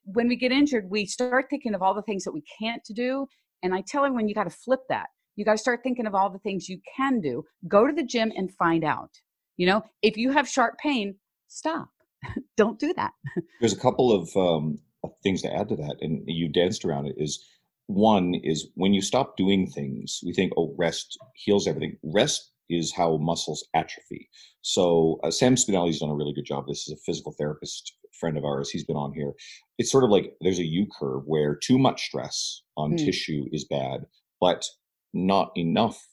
when 0.04 0.28
we 0.28 0.36
get 0.36 0.52
injured 0.52 0.90
we 0.90 1.06
start 1.06 1.46
thinking 1.50 1.74
of 1.74 1.82
all 1.82 1.94
the 1.94 2.02
things 2.04 2.24
that 2.24 2.34
we 2.34 2.44
can't 2.60 2.84
do 2.94 3.28
and 3.64 3.74
i 3.74 3.82
tell 3.88 4.06
everyone 4.06 4.28
you 4.28 4.36
got 4.36 4.44
to 4.46 4.50
flip 4.50 4.82
that 4.90 5.08
you 5.36 5.46
got 5.46 5.54
to 5.54 5.58
start 5.58 5.82
thinking 5.84 6.06
of 6.06 6.16
all 6.16 6.30
the 6.30 6.40
things 6.40 6.70
you 6.70 6.80
can 6.98 7.20
do 7.22 7.44
go 7.68 7.88
to 7.88 7.94
the 7.94 8.06
gym 8.06 8.32
and 8.36 8.54
find 8.56 8.84
out 8.84 9.10
you 9.58 9.66
know 9.66 9.82
if 10.02 10.18
you 10.18 10.32
have 10.32 10.48
sharp 10.48 10.78
pain 10.78 11.16
stop 11.48 11.90
don't 12.58 12.80
do 12.80 12.94
that 12.94 13.12
There's 13.60 13.74
a 13.74 13.80
couple 13.80 14.12
of 14.12 14.30
um, 14.36 14.80
things 15.24 15.42
to 15.44 15.54
add 15.54 15.70
to 15.70 15.76
that, 15.78 15.98
and 16.02 16.24
you 16.28 16.50
danced 16.50 16.86
around 16.86 17.08
it. 17.08 17.16
Is 17.18 17.44
one 17.88 18.36
is 18.44 18.70
when 18.76 18.94
you 18.94 19.02
stop 19.02 19.38
doing 19.38 19.68
things, 19.68 20.20
we 20.26 20.34
think, 20.34 20.54
oh, 20.58 20.76
rest 20.78 21.18
heals 21.36 21.68
everything. 21.68 21.98
Rest 22.04 22.52
is 22.70 22.94
how 22.94 23.18
muscles 23.18 23.68
atrophy. 23.74 24.30
So 24.62 25.20
uh, 25.24 25.32
Sam 25.32 25.56
Spinelli's 25.56 26.00
done 26.00 26.10
a 26.10 26.16
really 26.16 26.34
good 26.34 26.46
job. 26.46 26.66
This 26.68 26.88
is 26.88 26.94
a 26.94 27.04
physical 27.04 27.34
therapist 27.38 27.96
friend 28.14 28.38
of 28.38 28.46
ours. 28.46 28.70
He's 28.70 28.84
been 28.86 28.96
on 28.96 29.14
here. 29.14 29.34
It's 29.78 29.92
sort 29.92 30.04
of 30.04 30.10
like 30.10 30.34
there's 30.42 30.60
a 30.60 30.66
U 30.66 30.88
curve 31.00 31.24
where 31.26 31.56
too 31.56 31.78
much 31.78 32.06
stress 32.06 32.62
on 32.78 32.92
Hmm. 32.92 32.98
tissue 32.98 33.46
is 33.52 33.66
bad, 33.66 34.06
but 34.40 34.66
not 35.14 35.52
enough 35.56 36.08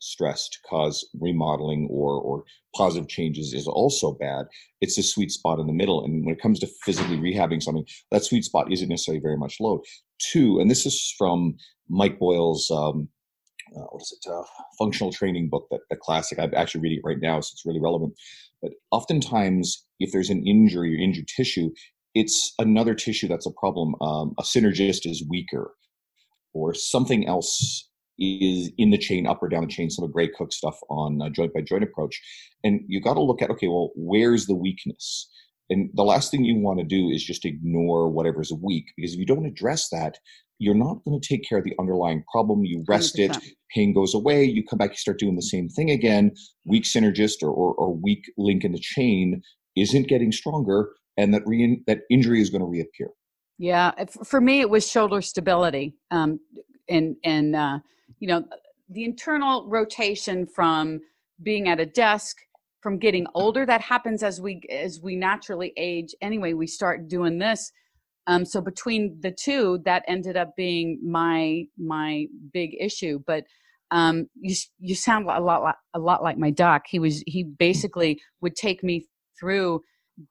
stress 0.00 0.48
to 0.50 0.58
cause 0.68 1.08
remodeling 1.18 1.88
or 1.90 2.20
or 2.20 2.44
positive 2.76 3.08
changes 3.08 3.54
is 3.54 3.66
also 3.66 4.12
bad 4.12 4.44
it's 4.82 4.98
a 4.98 5.02
sweet 5.02 5.30
spot 5.30 5.58
in 5.58 5.66
the 5.66 5.72
middle 5.72 6.04
and 6.04 6.26
when 6.26 6.34
it 6.34 6.42
comes 6.42 6.58
to 6.60 6.66
physically 6.84 7.16
rehabbing 7.16 7.62
something 7.62 7.86
that 8.10 8.22
sweet 8.22 8.44
spot 8.44 8.70
isn't 8.70 8.88
necessarily 8.90 9.20
very 9.20 9.38
much 9.38 9.56
load 9.60 9.80
two 10.18 10.58
and 10.60 10.70
this 10.70 10.84
is 10.84 11.14
from 11.16 11.56
mike 11.88 12.18
boyle's 12.18 12.70
um, 12.70 13.08
uh, 13.74 13.80
what 13.92 14.02
is 14.02 14.12
it 14.20 14.30
uh, 14.30 14.42
functional 14.78 15.10
training 15.10 15.48
book 15.48 15.66
that 15.70 15.80
the 15.88 15.96
classic 15.96 16.38
i'm 16.38 16.52
actually 16.54 16.82
reading 16.82 16.98
it 16.98 17.06
right 17.08 17.20
now 17.20 17.40
so 17.40 17.52
it's 17.54 17.64
really 17.64 17.80
relevant 17.80 18.12
but 18.64 18.72
oftentimes 18.90 19.84
if 20.00 20.10
there's 20.10 20.30
an 20.30 20.44
injury 20.46 20.94
or 20.94 20.98
injured 20.98 21.28
tissue 21.28 21.70
it's 22.14 22.54
another 22.58 22.94
tissue 22.94 23.28
that's 23.28 23.46
a 23.46 23.50
problem 23.52 23.94
um, 24.00 24.34
a 24.38 24.42
synergist 24.42 25.04
is 25.04 25.24
weaker 25.28 25.74
or 26.54 26.72
something 26.72 27.26
else 27.28 27.88
is 28.18 28.70
in 28.78 28.90
the 28.90 28.98
chain, 28.98 29.26
up 29.26 29.42
or 29.42 29.48
down 29.48 29.62
the 29.62 29.72
chain, 29.72 29.90
some 29.90 30.04
of 30.04 30.12
Gray 30.12 30.28
Cook 30.28 30.52
stuff 30.52 30.78
on 30.88 31.20
joint 31.32 31.52
by 31.52 31.60
joint 31.60 31.82
approach. 31.82 32.20
And 32.62 32.80
you 32.86 33.00
got 33.00 33.14
to 33.14 33.22
look 33.22 33.42
at, 33.42 33.50
okay, 33.50 33.68
well, 33.68 33.90
where's 33.96 34.46
the 34.46 34.54
weakness? 34.54 35.28
And 35.70 35.90
the 35.94 36.04
last 36.04 36.30
thing 36.30 36.44
you 36.44 36.56
want 36.56 36.78
to 36.78 36.84
do 36.84 37.08
is 37.08 37.24
just 37.24 37.44
ignore 37.44 38.08
whatever's 38.08 38.52
weak, 38.52 38.84
because 38.96 39.14
if 39.14 39.18
you 39.18 39.26
don't 39.26 39.46
address 39.46 39.88
that, 39.90 40.18
you're 40.58 40.74
not 40.74 41.04
going 41.04 41.20
to 41.20 41.26
take 41.26 41.48
care 41.48 41.58
of 41.58 41.64
the 41.64 41.74
underlying 41.78 42.24
problem. 42.30 42.64
You 42.64 42.84
rest 42.88 43.18
it, 43.18 43.32
100%. 43.32 43.50
pain 43.74 43.92
goes 43.92 44.14
away, 44.14 44.44
you 44.44 44.64
come 44.64 44.78
back, 44.78 44.90
you 44.90 44.96
start 44.96 45.18
doing 45.18 45.36
the 45.36 45.42
same 45.42 45.68
thing 45.68 45.90
again. 45.90 46.32
Weak 46.64 46.84
synergist 46.84 47.42
or, 47.42 47.50
or, 47.50 47.74
or 47.74 47.94
weak 47.94 48.24
link 48.36 48.64
in 48.64 48.72
the 48.72 48.78
chain 48.78 49.42
isn't 49.76 50.08
getting 50.08 50.32
stronger, 50.32 50.90
and 51.16 51.34
that 51.34 51.42
re- 51.46 51.82
that 51.86 52.00
injury 52.10 52.40
is 52.40 52.50
going 52.50 52.60
to 52.60 52.66
reappear. 52.66 53.08
Yeah, 53.58 53.92
for 54.24 54.40
me 54.40 54.60
it 54.60 54.70
was 54.70 54.88
shoulder 54.88 55.20
stability, 55.20 55.96
um, 56.10 56.40
and 56.88 57.16
and 57.24 57.56
uh, 57.56 57.78
you 58.18 58.28
know 58.28 58.44
the 58.88 59.04
internal 59.04 59.68
rotation 59.68 60.46
from 60.46 61.00
being 61.42 61.68
at 61.68 61.80
a 61.80 61.86
desk, 61.86 62.36
from 62.80 62.98
getting 62.98 63.26
older. 63.34 63.66
That 63.66 63.80
happens 63.80 64.22
as 64.22 64.40
we 64.40 64.60
as 64.70 65.00
we 65.00 65.16
naturally 65.16 65.72
age. 65.76 66.14
Anyway, 66.20 66.52
we 66.52 66.66
start 66.66 67.08
doing 67.08 67.38
this. 67.38 67.72
Um, 68.26 68.44
so 68.44 68.60
between 68.60 69.18
the 69.20 69.32
two, 69.32 69.80
that 69.84 70.02
ended 70.08 70.36
up 70.36 70.56
being 70.56 70.98
my 71.04 71.64
my 71.78 72.26
big 72.52 72.70
issue. 72.80 73.20
But 73.26 73.44
um, 73.90 74.26
you 74.40 74.54
you 74.78 74.94
sound 74.94 75.26
a 75.28 75.40
lot 75.40 75.62
like 75.62 75.74
a 75.94 75.98
lot 75.98 76.22
like 76.22 76.38
my 76.38 76.50
doc. 76.50 76.82
He 76.88 76.98
was 76.98 77.22
he 77.26 77.44
basically 77.44 78.20
would 78.40 78.56
take 78.56 78.82
me 78.82 79.06
through 79.38 79.80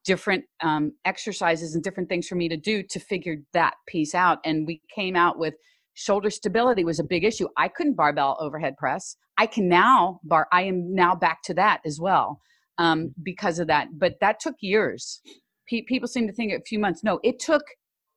different 0.04 0.44
um, 0.62 0.92
exercises 1.04 1.74
and 1.74 1.84
different 1.84 2.08
things 2.08 2.26
for 2.26 2.34
me 2.34 2.48
to 2.48 2.56
do 2.56 2.82
to 2.82 2.98
figure 2.98 3.36
that 3.52 3.74
piece 3.86 4.14
out. 4.14 4.38
And 4.44 4.66
we 4.66 4.80
came 4.94 5.14
out 5.14 5.38
with 5.38 5.54
shoulder 5.94 6.30
stability 6.30 6.84
was 6.84 6.98
a 6.98 7.04
big 7.04 7.24
issue. 7.24 7.48
I 7.56 7.68
couldn't 7.68 7.94
barbell 7.94 8.36
overhead 8.40 8.76
press. 8.76 9.16
I 9.38 9.46
can 9.46 9.68
now 9.68 10.20
bar. 10.24 10.48
I 10.52 10.62
am 10.62 10.94
now 10.94 11.14
back 11.14 11.42
to 11.44 11.54
that 11.54 11.80
as 11.84 11.98
well 12.00 12.40
um, 12.78 13.14
because 13.22 13.58
of 13.58 13.66
that. 13.68 13.88
But 13.98 14.14
that 14.20 14.40
took 14.40 14.56
years. 14.60 15.20
Pe- 15.68 15.82
people 15.82 16.08
seem 16.08 16.26
to 16.26 16.32
think 16.32 16.52
a 16.52 16.60
few 16.60 16.78
months. 16.78 17.02
No, 17.04 17.20
it 17.22 17.38
took 17.38 17.62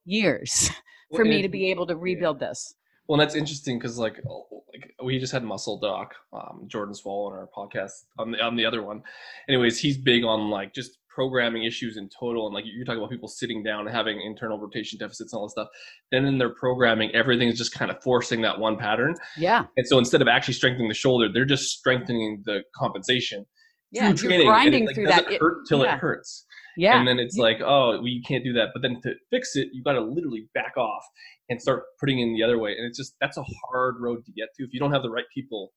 years 0.08 0.70
for 1.15 1.24
Well, 1.24 1.26
me 1.26 1.41
to 1.41 1.50
be 1.50 1.70
able 1.72 1.86
to 1.88 1.93
yeah. 1.93 2.00
rebuild 2.02 2.39
this. 2.39 2.74
Well, 3.08 3.20
that's 3.20 3.36
interesting 3.36 3.80
because 3.80 3.98
like 3.98 4.20
oh, 4.28 4.63
like 4.74 4.91
we 5.04 5.17
just 5.17 5.32
had 5.32 5.43
Muscle 5.43 5.80
Doc, 5.80 6.13
um, 6.34 6.65
Jordan 6.67 6.93
Shallow 6.93 7.28
on 7.28 7.34
our 7.34 7.50
podcast 7.56 7.91
on 8.20 8.32
the 8.32 8.41
on 8.41 8.56
the 8.56 8.65
other 8.65 8.84
one. 8.84 9.02
Anyways, 9.48 9.80
he's 9.80 9.98
big 9.98 10.26
on 10.26 10.50
like 10.50 10.74
just 10.74 10.98
programming 11.08 11.63
issues 11.63 11.96
in 11.96 12.10
total, 12.10 12.48
and 12.48 12.54
like 12.54 12.65
you're 12.67 12.84
talking 12.84 13.00
about 13.00 13.10
people 13.10 13.30
sitting 13.30 13.63
down 13.63 13.88
and 13.88 13.96
having 13.96 14.20
internal 14.22 14.60
rotation 14.60 15.00
deficits 15.00 15.32
and 15.32 15.39
all 15.39 15.48
that 15.48 15.52
stuff. 15.52 15.67
Then 16.12 16.26
in 16.26 16.38
their 16.38 16.54
programming, 16.54 17.15
everything's 17.15 17.58
just 17.58 17.74
kind 17.74 17.89
of 17.89 18.04
forcing 18.04 18.41
that 18.41 18.60
one 18.60 18.76
pattern, 18.76 19.15
Yeah, 19.38 19.65
and 19.78 19.88
so 19.88 19.98
instead 20.00 20.22
of 20.22 20.28
actually 20.28 20.56
strengthening 20.56 20.89
the 20.89 20.93
shoulder, 20.93 21.30
they're 21.32 21.46
just 21.46 21.78
strengthening 21.78 22.43
the 22.46 22.63
compensation 22.76 23.46
yeah. 23.91 24.13
You're 24.13 24.43
grinding 24.43 24.86
like, 24.86 24.96
through 24.96 25.08
that. 25.08 25.32
It- 25.32 25.41
hurt 25.41 25.65
till 25.67 25.84
yeah. 25.84 25.96
it 25.96 26.00
hurts 26.00 26.46
yeah. 26.78 26.98
and 27.00 27.08
then 27.08 27.20
it's 27.20 27.36
like 27.38 27.58
oh 27.62 27.90
well, 27.98 28.08
you 28.08 28.22
can't 28.22 28.44
do 28.44 28.54
that. 28.54 28.70
But 28.74 28.82
then 28.84 29.02
to 29.04 29.13
fix 29.32 29.56
it 29.56 29.70
you 29.74 29.84
got 29.84 29.94
to 29.94 30.02
literally 30.02 30.48
back 30.54 30.78
off 30.78 31.04
and 31.50 31.62
start 31.62 31.84
putting 32.00 32.20
in 32.20 32.34
the 32.34 32.44
other 32.44 32.58
way. 32.58 32.72
And 32.78 32.86
it's 32.88 32.98
just 32.98 33.16
that's 33.20 33.38
a 33.38 33.44
hard 33.70 33.96
road 34.00 34.26
to 34.26 34.32
get 34.32 34.50
to 34.58 34.63
if 34.63 34.70
you 34.74 34.80
don't 34.80 34.92
have 34.94 35.04
the 35.04 35.10
right 35.10 35.26
people 35.34 35.72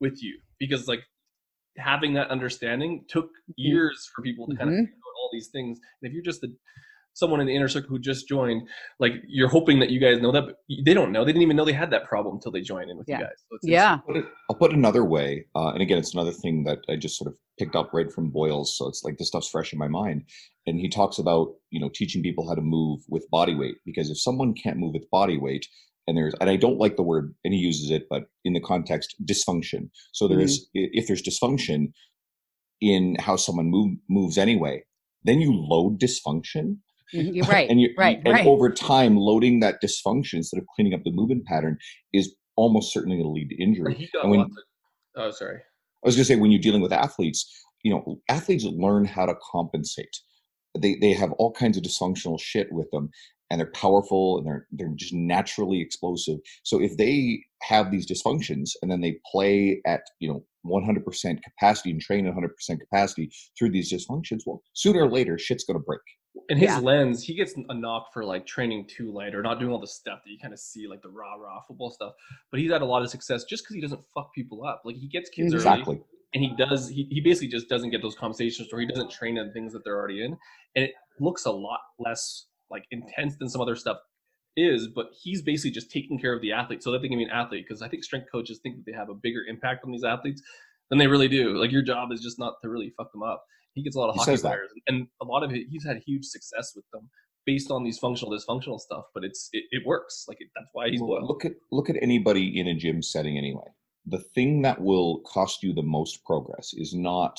with 0.00 0.22
you. 0.22 0.38
Because 0.58 0.86
like 0.88 1.00
having 1.78 2.12
that 2.14 2.28
understanding 2.30 3.04
took 3.08 3.30
years 3.56 4.08
for 4.14 4.22
people 4.22 4.46
to 4.46 4.54
kind 4.56 4.68
of 4.70 4.74
Mhm. 4.74 4.80
figure 4.86 4.94
out 4.94 5.16
all 5.20 5.30
these 5.32 5.48
things. 5.48 5.78
And 6.00 6.08
if 6.08 6.12
you're 6.12 6.22
just 6.22 6.40
the 6.42 6.54
someone 7.14 7.40
in 7.40 7.46
the 7.46 7.54
inner 7.54 7.68
circle 7.68 7.90
who 7.90 7.98
just 7.98 8.28
joined 8.28 8.68
like 8.98 9.12
you're 9.28 9.48
hoping 9.48 9.78
that 9.80 9.90
you 9.90 10.00
guys 10.00 10.20
know 10.20 10.32
that 10.32 10.42
but 10.46 10.56
they 10.84 10.94
don't 10.94 11.12
know 11.12 11.24
they 11.24 11.32
didn't 11.32 11.42
even 11.42 11.56
know 11.56 11.64
they 11.64 11.72
had 11.72 11.90
that 11.90 12.04
problem 12.04 12.36
until 12.36 12.50
they 12.52 12.60
joined 12.60 12.90
in 12.90 12.96
with 12.96 13.08
Yeah. 13.08 13.18
you 13.18 13.24
guys 13.24 13.38
so 13.50 13.56
it's, 13.56 13.66
yeah. 13.68 13.96
Put 13.98 14.16
it, 14.16 14.24
I'll 14.50 14.56
put 14.56 14.72
it 14.72 14.76
another 14.76 15.04
way, 15.04 15.46
uh, 15.54 15.68
and 15.70 15.82
again, 15.82 15.98
it's 15.98 16.14
another 16.14 16.32
thing 16.32 16.64
that 16.64 16.78
I 16.88 16.96
just 16.96 17.18
sort 17.18 17.28
of 17.28 17.36
picked 17.58 17.76
up 17.76 17.90
right 17.92 18.10
from 18.12 18.30
Boyles, 18.30 18.76
so 18.76 18.88
it's 18.88 19.02
like 19.04 19.18
this 19.18 19.28
stuff's 19.28 19.48
fresh 19.48 19.72
in 19.72 19.78
my 19.78 19.88
mind. 19.88 20.24
And 20.66 20.78
he 20.80 20.88
talks 20.88 21.18
about 21.18 21.48
you 21.70 21.80
know 21.80 21.90
teaching 21.92 22.22
people 22.22 22.48
how 22.48 22.54
to 22.54 22.60
move 22.62 23.00
with 23.08 23.28
body 23.30 23.54
weight 23.54 23.76
because 23.84 24.10
if 24.10 24.20
someone 24.20 24.54
can't 24.54 24.78
move 24.78 24.94
with 24.94 25.08
body 25.10 25.38
weight, 25.38 25.66
and 26.06 26.16
there's 26.16 26.34
and 26.40 26.48
I 26.50 26.56
don't 26.56 26.78
like 26.78 26.96
the 26.96 27.02
word, 27.02 27.34
and 27.44 27.52
he 27.54 27.60
uses 27.60 27.90
it, 27.90 28.04
but 28.08 28.24
in 28.44 28.52
the 28.54 28.60
context 28.60 29.14
dysfunction. 29.24 29.90
So 30.12 30.28
there 30.28 30.40
is 30.40 30.68
i 30.76 30.88
if 30.92 31.06
there's 31.06 31.22
dysfunction 31.22 31.92
in 32.80 33.16
how 33.20 33.36
someone 33.36 33.66
move, 33.70 33.96
moves 34.08 34.36
anyway, 34.38 34.82
then 35.24 35.40
you 35.40 35.52
load 35.54 36.00
dysfunction 36.00 36.78
You're 37.12 37.44
mm-hmm. 37.44 37.50
right. 37.50 37.70
and 37.70 37.80
you're 37.80 37.90
right. 37.96 38.20
and 38.24 38.34
right. 38.34 38.46
over 38.46 38.70
time 38.70 39.16
loading 39.16 39.60
that 39.60 39.82
dysfunction 39.82 40.34
instead 40.34 40.58
of 40.58 40.66
cleaning 40.74 40.94
up 40.94 41.02
the 41.04 41.12
movement 41.12 41.44
pattern 41.44 41.78
is 42.12 42.34
almost 42.56 42.92
certainly 42.92 43.16
going 43.16 43.26
to 43.26 43.32
lead 43.32 43.48
to 43.50 43.62
injury 43.62 44.10
and 44.22 44.30
when- 44.30 44.40
lots 44.40 44.52
of, 45.16 45.22
oh 45.22 45.30
sorry 45.30 45.56
i 45.56 46.06
was 46.06 46.14
going 46.16 46.24
to 46.24 46.28
say 46.28 46.36
when 46.36 46.50
you're 46.50 46.60
dealing 46.60 46.82
with 46.82 46.92
athletes 46.92 47.50
you 47.82 47.92
know 47.92 48.20
athletes 48.28 48.64
learn 48.64 49.04
how 49.04 49.26
to 49.26 49.34
compensate 49.50 50.16
they 50.78 50.96
they 51.00 51.12
have 51.12 51.32
all 51.32 51.52
kinds 51.52 51.76
of 51.76 51.82
dysfunctional 51.82 52.40
shit 52.40 52.70
with 52.72 52.90
them 52.90 53.10
and 53.50 53.60
they're 53.60 53.70
powerful 53.72 54.38
and 54.38 54.46
they're 54.46 54.66
they're 54.72 54.92
just 54.96 55.12
naturally 55.12 55.80
explosive 55.80 56.38
so 56.62 56.80
if 56.80 56.96
they 56.96 57.42
have 57.62 57.90
these 57.90 58.10
dysfunctions 58.10 58.70
and 58.80 58.90
then 58.90 59.00
they 59.00 59.18
play 59.30 59.80
at 59.86 60.02
you 60.20 60.28
know 60.28 60.44
100% 60.64 61.42
capacity 61.42 61.90
and 61.90 62.00
train 62.00 62.26
at 62.26 62.34
100% 62.34 62.80
capacity 62.80 63.30
through 63.58 63.70
these 63.70 63.92
dysfunctions 63.92 64.40
well 64.46 64.62
sooner 64.72 65.02
or 65.02 65.10
later 65.10 65.38
shit's 65.38 65.64
going 65.64 65.78
to 65.78 65.84
break 65.84 66.00
in 66.48 66.56
his 66.56 66.70
Yeah. 66.70 66.78
lens, 66.78 67.22
he 67.22 67.34
gets 67.34 67.54
a 67.68 67.74
knock 67.74 68.12
for 68.12 68.24
like 68.24 68.46
training 68.46 68.86
too 68.86 69.12
light 69.12 69.34
or 69.34 69.42
not 69.42 69.58
doing 69.58 69.70
all 69.72 69.78
the 69.80 69.86
stuff 69.86 70.20
that 70.24 70.30
you 70.30 70.38
kind 70.38 70.52
of 70.54 70.58
see, 70.60 70.86
like 70.86 71.02
the 71.02 71.10
rah 71.10 71.34
rah 71.34 71.60
football 71.62 71.90
stuff. 71.90 72.14
But 72.50 72.60
he's 72.60 72.70
had 72.70 72.82
a 72.82 72.86
lot 72.86 73.02
of 73.02 73.10
success 73.10 73.44
just 73.44 73.64
because 73.64 73.74
he 73.74 73.80
doesn't 73.80 74.02
fuck 74.14 74.32
people 74.34 74.64
up. 74.64 74.82
Like 74.84 74.96
he 74.96 75.08
gets 75.08 75.28
kids 75.30 75.54
early, 75.54 76.00
and 76.34 76.42
he 76.42 76.54
does. 76.56 76.88
He, 76.88 77.06
he 77.10 77.20
basically 77.20 77.48
just 77.48 77.68
doesn't 77.68 77.90
get 77.90 78.00
those 78.02 78.14
conversations, 78.14 78.68
or 78.72 78.80
he 78.80 78.86
doesn't 78.86 79.10
train 79.10 79.36
in 79.36 79.52
things 79.52 79.72
that 79.74 79.84
they're 79.84 79.96
already 79.98 80.24
in, 80.24 80.32
and 80.74 80.84
it 80.86 80.94
looks 81.20 81.44
a 81.44 81.50
lot 81.52 81.80
less 81.98 82.46
like 82.70 82.84
intense 82.90 83.36
than 83.36 83.48
some 83.48 83.60
other 83.60 83.76
stuff 83.76 83.98
is. 84.56 84.88
But 84.88 85.10
he's 85.22 85.42
basically 85.42 85.72
just 85.72 85.90
taking 85.90 86.18
care 86.18 86.32
of 86.32 86.40
the 86.40 86.52
athlete 86.52 86.82
so 86.82 86.90
that 86.92 87.02
they 87.02 87.08
can 87.08 87.18
be 87.18 87.24
an 87.24 87.30
athlete. 87.30 87.66
Because 87.68 87.82
I 87.82 87.88
think 87.88 88.04
strength 88.04 88.28
coaches 88.32 88.58
think 88.62 88.76
that 88.76 88.86
they 88.90 88.96
have 88.96 89.10
a 89.10 89.14
bigger 89.14 89.44
impact 89.46 89.84
on 89.84 89.92
these 89.92 90.04
athletes 90.04 90.42
than 90.88 90.98
they 90.98 91.06
really 91.06 91.28
do. 91.28 91.58
Like 91.58 91.72
your 91.72 91.82
job 91.82 92.10
is 92.10 92.22
just 92.22 92.38
not 92.38 92.54
to 92.62 92.70
really 92.70 92.92
fuck 92.96 93.12
them 93.12 93.22
up. 93.22 93.44
He 93.74 93.82
gets 93.82 93.96
a 93.96 94.00
lot 94.00 94.10
of 94.10 94.14
He 94.14 94.20
hockey 94.20 94.40
players, 94.40 94.70
and 94.86 95.06
a 95.20 95.24
lot 95.24 95.42
of 95.42 95.52
it, 95.52 95.66
he's 95.70 95.84
had 95.84 95.98
huge 96.06 96.24
success 96.24 96.72
with 96.74 96.84
them 96.92 97.08
based 97.46 97.70
on 97.70 97.84
these 97.84 97.98
functional 97.98 98.32
dysfunctional 98.36 98.78
stuff. 98.78 99.04
But 99.14 99.24
it's 99.24 99.48
it, 99.52 99.64
it 99.70 99.82
works. 99.86 100.24
Like 100.28 100.38
it, 100.40 100.48
that's 100.54 100.68
why 100.72 100.90
he's 100.90 101.00
Well, 101.00 101.10
loyal. 101.10 101.26
Look 101.26 101.44
at 101.44 101.52
look 101.70 101.90
at 101.90 101.96
anybody 102.00 102.58
in 102.58 102.68
a 102.68 102.74
gym 102.74 103.02
setting 103.02 103.38
anyway. 103.38 103.66
The 104.06 104.18
thing 104.18 104.62
that 104.62 104.80
will 104.80 105.20
cost 105.20 105.62
you 105.62 105.72
the 105.72 105.82
most 105.82 106.24
progress 106.24 106.72
is 106.74 106.92
not, 106.92 107.38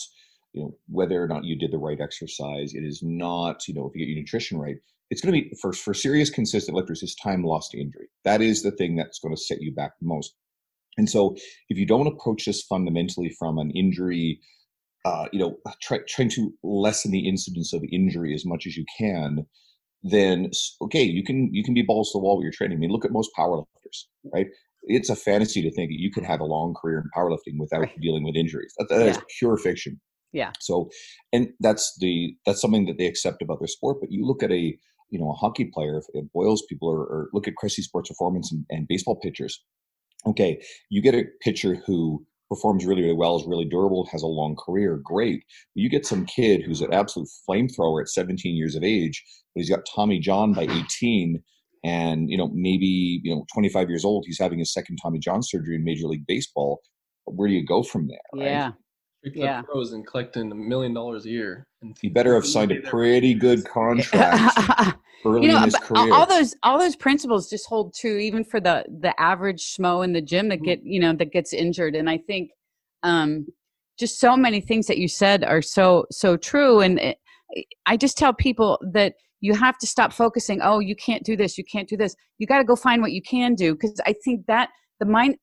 you 0.54 0.64
know, 0.64 0.78
whether 0.88 1.22
or 1.22 1.28
not 1.28 1.44
you 1.44 1.58
did 1.58 1.72
the 1.72 1.78
right 1.78 2.00
exercise. 2.00 2.74
It 2.74 2.84
is 2.84 3.02
not, 3.04 3.68
you 3.68 3.74
know, 3.74 3.88
if 3.88 3.96
you 3.96 4.06
get 4.06 4.12
your 4.12 4.22
nutrition 4.22 4.58
right. 4.60 4.78
It's 5.10 5.22
going 5.22 5.34
to 5.34 5.42
be 5.42 5.56
for 5.62 5.74
for 5.74 5.94
serious 5.94 6.30
consistent 6.30 6.76
lifters 6.76 7.04
is 7.04 7.16
time 7.16 7.44
lost 7.44 7.72
to 7.72 7.80
injury. 7.80 8.08
That 8.24 8.42
is 8.42 8.64
the 8.64 8.72
thing 8.72 8.96
that's 8.96 9.20
going 9.20 9.36
to 9.36 9.42
set 9.42 9.62
you 9.62 9.74
back 9.74 9.92
the 10.00 10.08
most. 10.08 10.34
And 10.98 11.10
so, 11.10 11.36
if 11.70 11.78
you 11.78 11.86
don't 11.86 12.08
approach 12.08 12.46
this 12.46 12.64
fundamentally 12.64 13.36
from 13.38 13.58
an 13.58 13.72
injury, 13.72 14.40
uh, 15.06 15.26
you 15.32 15.40
know, 15.40 15.58
try, 15.82 16.00
trying 16.08 16.30
to 16.30 16.54
lessen 16.64 17.12
the 17.12 17.28
incidence 17.28 17.74
of 17.74 17.84
injury 17.92 18.34
as 18.34 18.46
much 18.46 18.66
as 18.66 18.78
you 18.78 18.86
can, 18.98 19.46
then 20.04 20.50
okay, 20.82 21.04
you 21.04 21.24
can 21.24 21.54
you 21.54 21.64
can 21.64 21.74
be 21.74 21.82
balls 21.82 22.12
to 22.12 22.18
the 22.18 22.24
wall 22.24 22.38
with 22.38 22.44
your 22.44 22.52
training. 22.52 22.78
I 22.78 22.80
mean, 22.80 22.92
look 22.92 23.06
at 23.06 23.12
most 23.12 23.32
powerlifters, 23.38 24.06
right? 24.34 24.48
It's 24.84 25.10
a 25.10 25.16
fantasy 25.16 25.62
to 25.62 25.72
think 25.72 25.90
that 25.92 26.00
you 26.00 26.12
could 26.12 26.26
have 26.26 26.42
a 26.42 26.46
long 26.46 26.74
career 26.74 26.98
in 27.00 27.10
powerlifting 27.16 27.58
without 27.58 27.82
Right. 27.82 28.02
dealing 28.02 28.24
with 28.24 28.36
injuries. 28.36 28.74
That, 28.78 28.90
that 28.90 29.08
is 29.08 29.18
Yeah. 29.18 29.24
pure 29.40 29.58
fiction. 29.58 30.02
Yeah. 30.34 30.52
So, 30.60 30.90
and 31.32 31.50
that's 31.60 31.96
the 32.00 32.36
that's 32.46 32.60
something 32.60 32.86
that 32.88 32.98
they 32.98 33.06
accept 33.06 33.42
about 33.42 33.60
their 33.60 33.68
sport. 33.68 33.98
But 34.02 34.12
you 34.12 34.26
look 34.26 34.44
at 34.44 34.52
a 34.52 34.78
you 35.10 35.20
know 35.20 35.30
a 35.32 35.34
hockey 35.36 35.66
player, 35.66 36.00
if, 36.00 36.06
it 36.14 36.32
Boyle's 36.34 36.64
people, 36.68 36.90
or, 36.90 37.00
or 37.02 37.30
look 37.34 37.48
at 37.48 37.56
Cressey 37.56 37.82
Sports 37.84 38.10
Performance 38.10 38.52
and, 38.52 38.66
and 38.70 38.88
baseball 38.88 39.16
pitchers. 39.16 39.64
Okay, 40.26 40.62
you 40.90 41.02
get 41.02 41.16
a 41.16 41.26
pitcher 41.42 41.76
who 41.86 42.26
performs 42.54 42.86
really, 42.86 43.02
really 43.02 43.16
well, 43.16 43.36
is 43.36 43.48
really 43.48 43.66
durable, 43.66 44.08
has 44.12 44.22
a 44.24 44.28
long 44.28 44.56
career, 44.56 45.00
great. 45.04 45.44
But 45.76 45.82
you 45.82 45.90
get 45.90 46.06
some 46.06 46.26
kid 46.26 46.62
who's 46.62 46.82
an 46.82 46.94
absolute 46.94 47.30
flamethrower 47.50 48.02
at 48.02 48.10
17 48.10 48.56
years 48.56 48.76
of 48.76 48.84
age, 48.84 49.24
but 49.54 49.62
he's 49.62 49.70
got 49.70 49.88
Tommy 49.94 50.20
John 50.20 50.54
by 50.54 50.64
18, 51.02 51.42
and 51.84 52.30
you 52.30 52.38
know 52.38 52.50
maybe 52.54 53.22
you 53.24 53.34
know 53.34 53.46
25 53.54 53.90
years 53.90 54.06
old, 54.06 54.26
he's 54.26 54.40
having 54.40 54.60
his 54.60 54.74
second 54.74 54.98
Tommy 55.02 55.20
John 55.20 55.42
surgery 55.42 55.76
in 55.76 55.84
Major 55.84 56.08
League 56.08 56.28
Baseball. 56.28 56.82
Where 57.26 57.48
do 57.48 57.54
you 57.54 57.66
go 57.66 57.84
from 57.84 58.08
there? 58.08 58.18
right? 58.34 58.52
Yeah. 58.52 58.72
Big 59.24 59.36
Yeah. 59.36 59.44
yeah. 59.46 59.62
pros 59.62 59.94
and 59.94 60.06
collecting 60.06 60.52
a 60.52 60.56
million 60.56 60.94
dollars 60.94 61.26
a 61.26 61.30
year. 61.30 61.68
And 61.82 61.96
He 62.02 62.10
better 62.10 62.34
have 62.36 62.46
signed 62.46 62.72
a 62.72 62.82
pretty 62.82 63.34
good 63.34 63.64
contract 63.78 64.58
early 65.26 65.44
you 65.44 65.48
know, 65.52 65.58
in 65.58 65.64
his 65.64 65.76
career. 65.76 66.14
all 66.14 66.26
those 66.26 66.56
all 66.64 66.78
those 66.78 66.96
principles 66.96 67.50
just 67.50 67.66
hold 67.68 67.94
true 67.96 68.18
even 68.18 68.44
for 68.44 68.60
the 68.60 68.84
the 69.02 69.18
average 69.20 69.62
schmo 69.64 70.04
in 70.04 70.12
the 70.14 70.22
gym 70.22 70.46
Mm-hmm. 70.46 70.50
that 70.50 70.64
get 70.64 70.80
you 70.84 71.00
know 71.00 71.14
that 71.14 71.32
gets 71.32 71.54
injured. 71.54 71.96
And 71.96 72.10
I 72.10 72.18
think 72.18 72.52
um, 73.04 73.46
just 74.00 74.20
so 74.20 74.36
many 74.36 74.60
things 74.62 74.88
that 74.88 74.98
you 74.98 75.08
said 75.08 75.44
are 75.44 75.62
so 75.62 76.06
so 76.12 76.36
true. 76.38 76.82
And 76.82 77.00
it, 77.00 77.18
I 77.86 77.96
just 77.98 78.18
tell 78.18 78.34
people 78.34 78.80
that 78.94 79.14
you 79.42 79.54
have 79.54 79.78
to 79.78 79.88
stop 79.88 80.12
focusing. 80.14 80.60
Oh, 80.62 80.80
you 80.80 80.96
can't 80.96 81.24
do 81.24 81.36
this. 81.38 81.58
You 81.58 81.64
can't 81.66 81.88
do 81.88 81.96
this. 81.98 82.16
You 82.40 82.48
got 82.48 82.58
to 82.60 82.64
go 82.64 82.76
find 82.76 83.02
what 83.02 83.12
you 83.12 83.22
can 83.22 83.56
do 83.56 83.74
because 83.74 84.00
I 84.06 84.14
think 84.24 84.46
that 84.48 84.70
the 85.00 85.06
mind 85.06 85.36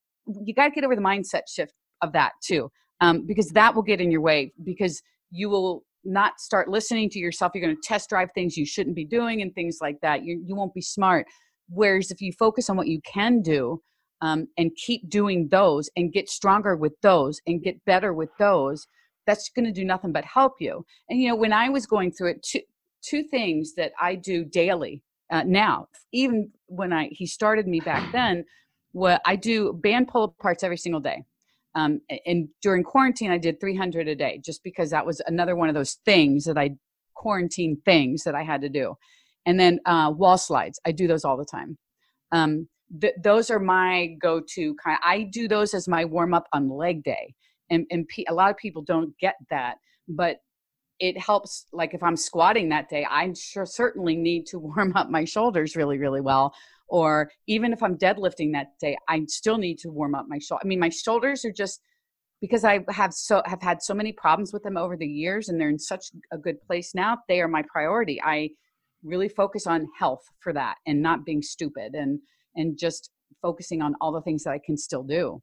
you 0.46 0.54
got 0.54 0.66
to 0.68 0.70
get 0.70 0.84
over 0.84 0.94
the 0.96 1.02
mindset 1.02 1.42
shift 1.48 1.72
of 2.02 2.12
that 2.12 2.32
too, 2.42 2.70
um, 3.00 3.26
because 3.26 3.48
that 3.50 3.74
will 3.74 3.82
get 3.82 4.00
in 4.00 4.10
your 4.10 4.20
way 4.20 4.52
because 4.64 5.02
you 5.30 5.48
will 5.48 5.84
not 6.04 6.40
start 6.40 6.68
listening 6.68 7.10
to 7.10 7.18
yourself. 7.18 7.52
You're 7.54 7.64
going 7.64 7.77
to 7.77 7.88
test 7.88 8.08
drive 8.08 8.31
things 8.35 8.56
you 8.56 8.66
shouldn't 8.66 8.96
be 8.96 9.04
doing 9.04 9.42
and 9.42 9.54
things 9.54 9.79
like 9.81 9.96
that. 10.02 10.25
You, 10.25 10.42
you 10.44 10.56
won't 10.56 10.75
be 10.75 10.81
smart. 10.81 11.27
Whereas 11.68 12.10
if 12.10 12.20
you 12.20 12.33
focus 12.33 12.68
on 12.68 12.77
what 12.77 12.88
you 12.88 13.00
can 13.02 13.42
do 13.42 13.81
um, 14.22 14.48
and 14.56 14.70
keep 14.77 15.08
doing 15.08 15.48
those 15.50 15.88
and 15.96 16.12
get 16.12 16.29
stronger 16.29 16.77
with 16.77 16.94
those 17.02 17.40
and 17.46 17.62
get 17.62 17.85
better 17.85 18.12
with 18.12 18.31
those, 18.38 18.87
that's 19.27 19.50
going 19.50 19.66
to 19.66 19.72
do 19.72 19.85
nothing 19.85 20.12
but 20.12 20.25
help 20.25 20.54
you. 20.58 20.85
And, 21.08 21.20
you 21.20 21.29
know, 21.29 21.37
when 21.37 21.52
I 21.52 21.68
was 21.68 21.87
going 21.87 22.12
through 22.12 22.31
it, 22.33 22.42
two, 22.42 22.60
two 23.02 23.22
things 23.22 23.75
that 23.77 23.92
I 24.00 24.14
do 24.16 24.44
daily 24.44 25.02
uh, 25.31 25.44
now, 25.46 25.87
even 26.12 26.50
when 26.66 26.92
I 26.92 27.08
he 27.12 27.27
started 27.27 27.66
me 27.68 27.81
back 27.81 28.10
then, 28.12 28.44
what 28.92 29.20
I 29.25 29.37
do 29.37 29.72
band 29.72 30.08
pull 30.08 30.35
parts 30.40 30.64
every 30.64 30.79
single 30.79 31.00
day. 31.00 31.25
Um, 31.75 32.00
and 32.27 32.48
during 32.62 32.83
quarantine, 32.83 33.31
I 33.31 33.38
did 33.38 33.60
300 33.60 34.08
a 34.08 34.14
day 34.14 34.40
just 34.44 34.62
because 34.64 34.90
that 34.90 35.06
was 35.06 35.21
another 35.27 35.54
one 35.54 35.68
of 35.68 35.75
those 35.75 35.98
things 36.04 36.44
that 36.44 36.58
I 36.58 36.77
quarantine 37.14 37.81
things 37.85 38.25
that 38.25 38.35
I 38.35 38.42
had 38.42 38.62
to 38.62 38.68
do. 38.68 38.96
And 39.46 39.58
then 39.58 39.79
uh, 39.87 40.12
wall 40.16 40.38
slides, 40.38 40.81
I 40.87 40.92
do 40.92 41.06
those 41.06 41.25
all 41.25 41.37
the 41.37 41.44
time. 41.44 41.79
Um, 42.33 42.68
th- 43.00 43.14
those 43.23 43.50
are 43.50 43.58
my 43.58 44.16
go-to 44.21 44.75
kind. 44.83 44.98
I 45.04 45.23
do 45.23 45.48
those 45.48 45.75
as 45.75 45.88
my 45.88 46.04
warm 46.04 46.35
up 46.35 46.46
on 46.52 46.68
leg 46.68 47.02
day, 47.04 47.35
and 47.71 47.87
and 47.90 48.06
pe- 48.08 48.25
a 48.29 48.35
lot 48.35 48.50
of 48.50 48.56
people 48.56 48.83
don't 48.83 49.16
get 49.18 49.37
that, 49.50 49.77
but 50.08 50.38
it 50.98 51.18
helps. 51.18 51.66
Like 51.73 51.94
if 51.94 52.02
I'm 52.02 52.16
squatting 52.16 52.68
that 52.71 52.88
day, 52.88 53.06
I 53.08 53.33
sure 53.35 53.66
certainly 53.66 54.16
need 54.16 54.46
to 54.46 54.58
warm 54.71 54.94
up 54.96 55.10
my 55.10 55.25
shoulders 55.25 55.77
really 55.77 55.98
really 55.98 56.21
well. 56.21 56.54
Or 56.90 57.30
even 57.46 57.72
if 57.72 57.82
I'm 57.82 57.96
deadlifting 57.96 58.52
that 58.52 58.78
day, 58.80 58.96
I 59.08 59.24
still 59.28 59.58
need 59.58 59.78
to 59.78 59.90
warm 59.90 60.14
up 60.14 60.26
my 60.28 60.38
shoulder. 60.38 60.62
I 60.64 60.66
mean, 60.66 60.80
my 60.80 60.88
shoulders 60.88 61.44
are 61.44 61.52
just 61.52 61.80
because 62.40 62.64
I 62.64 62.80
have 62.90 63.14
so 63.14 63.42
have 63.46 63.62
had 63.62 63.82
so 63.82 63.94
many 63.94 64.12
problems 64.12 64.52
with 64.52 64.62
them 64.62 64.76
over 64.76 64.96
the 64.96 65.06
years, 65.06 65.48
and 65.48 65.60
they're 65.60 65.68
in 65.68 65.78
such 65.78 66.06
a 66.32 66.38
good 66.38 66.60
place 66.62 66.94
now. 66.94 67.18
They 67.28 67.40
are 67.40 67.48
my 67.48 67.62
priority. 67.70 68.20
I 68.22 68.50
really 69.02 69.28
focus 69.28 69.66
on 69.66 69.86
health 69.98 70.22
for 70.40 70.52
that, 70.52 70.76
and 70.86 71.00
not 71.00 71.24
being 71.24 71.42
stupid, 71.42 71.94
and 71.94 72.18
and 72.56 72.78
just 72.78 73.10
focusing 73.40 73.82
on 73.82 73.94
all 74.00 74.12
the 74.12 74.22
things 74.22 74.44
that 74.44 74.50
I 74.50 74.60
can 74.64 74.76
still 74.76 75.04
do. 75.04 75.42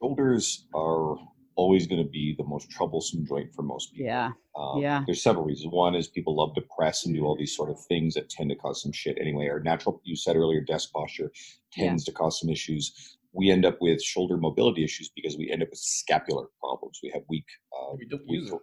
Shoulders 0.00 0.66
are 0.74 1.16
always 1.58 1.88
going 1.88 2.02
to 2.02 2.08
be 2.08 2.34
the 2.38 2.44
most 2.44 2.70
troublesome 2.70 3.26
joint 3.26 3.52
for 3.52 3.62
most 3.62 3.92
people. 3.92 4.06
Yeah, 4.06 4.30
Um, 4.56 4.80
Yeah. 4.80 5.02
There's 5.06 5.22
several 5.22 5.44
reasons. 5.44 5.72
One 5.72 5.94
is 5.96 6.06
people 6.08 6.36
love 6.36 6.54
to 6.54 6.62
press 6.78 7.04
and 7.04 7.14
do 7.14 7.24
all 7.24 7.36
these 7.36 7.54
sort 7.54 7.68
of 7.68 7.78
things 7.86 8.14
that 8.14 8.30
tend 8.30 8.48
to 8.50 8.56
cause 8.56 8.80
some 8.80 8.92
shit 8.92 9.18
anyway. 9.20 9.48
Our 9.48 9.60
natural, 9.60 10.00
you 10.04 10.14
said 10.16 10.36
earlier, 10.36 10.60
desk 10.60 10.92
posture 10.92 11.32
Yeah. 11.76 11.86
tends 11.88 12.04
to 12.04 12.12
cause 12.12 12.38
some 12.40 12.48
issues. 12.48 13.18
We 13.32 13.50
end 13.50 13.66
up 13.66 13.78
with 13.80 14.00
shoulder 14.02 14.36
mobility 14.36 14.84
issues 14.84 15.10
because 15.14 15.36
we 15.36 15.50
end 15.50 15.62
up 15.64 15.70
with 15.70 15.80
scapular 15.80 16.46
problems. 16.60 17.00
We 17.02 17.10
have 17.10 17.22
weak, 17.28 17.46
uh, 17.76 17.94
We 17.98 18.06
don't 18.06 18.22
weak 18.28 18.42
use 18.42 18.52
it. 18.52 18.60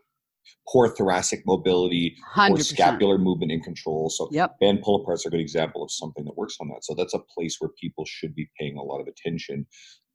poor 0.72 0.88
thoracic 0.96 1.44
mobility 1.46 2.16
or 2.20 2.24
hundred 2.44 2.58
percent. 2.60 2.78
scapular 2.78 3.18
movement 3.18 3.52
and 3.52 3.62
control. 3.64 4.10
So 4.10 4.30
Yep. 4.32 4.60
band 4.60 4.82
pull 4.84 5.04
aparts 5.06 5.26
are 5.26 5.30
a 5.30 5.32
good 5.32 5.40
example 5.42 5.84
of 5.84 5.92
something 5.92 6.24
that 6.26 6.38
works 6.38 6.58
on 6.62 6.70
that. 6.70 6.86
So 6.86 6.94
that's 6.96 7.14
a 7.14 7.20
place 7.20 7.58
where 7.60 7.72
people 7.82 8.06
should 8.06 8.34
be 8.36 8.48
paying 8.60 8.78
a 8.78 8.84
lot 8.84 9.02
of 9.02 9.08
attention. 9.08 9.68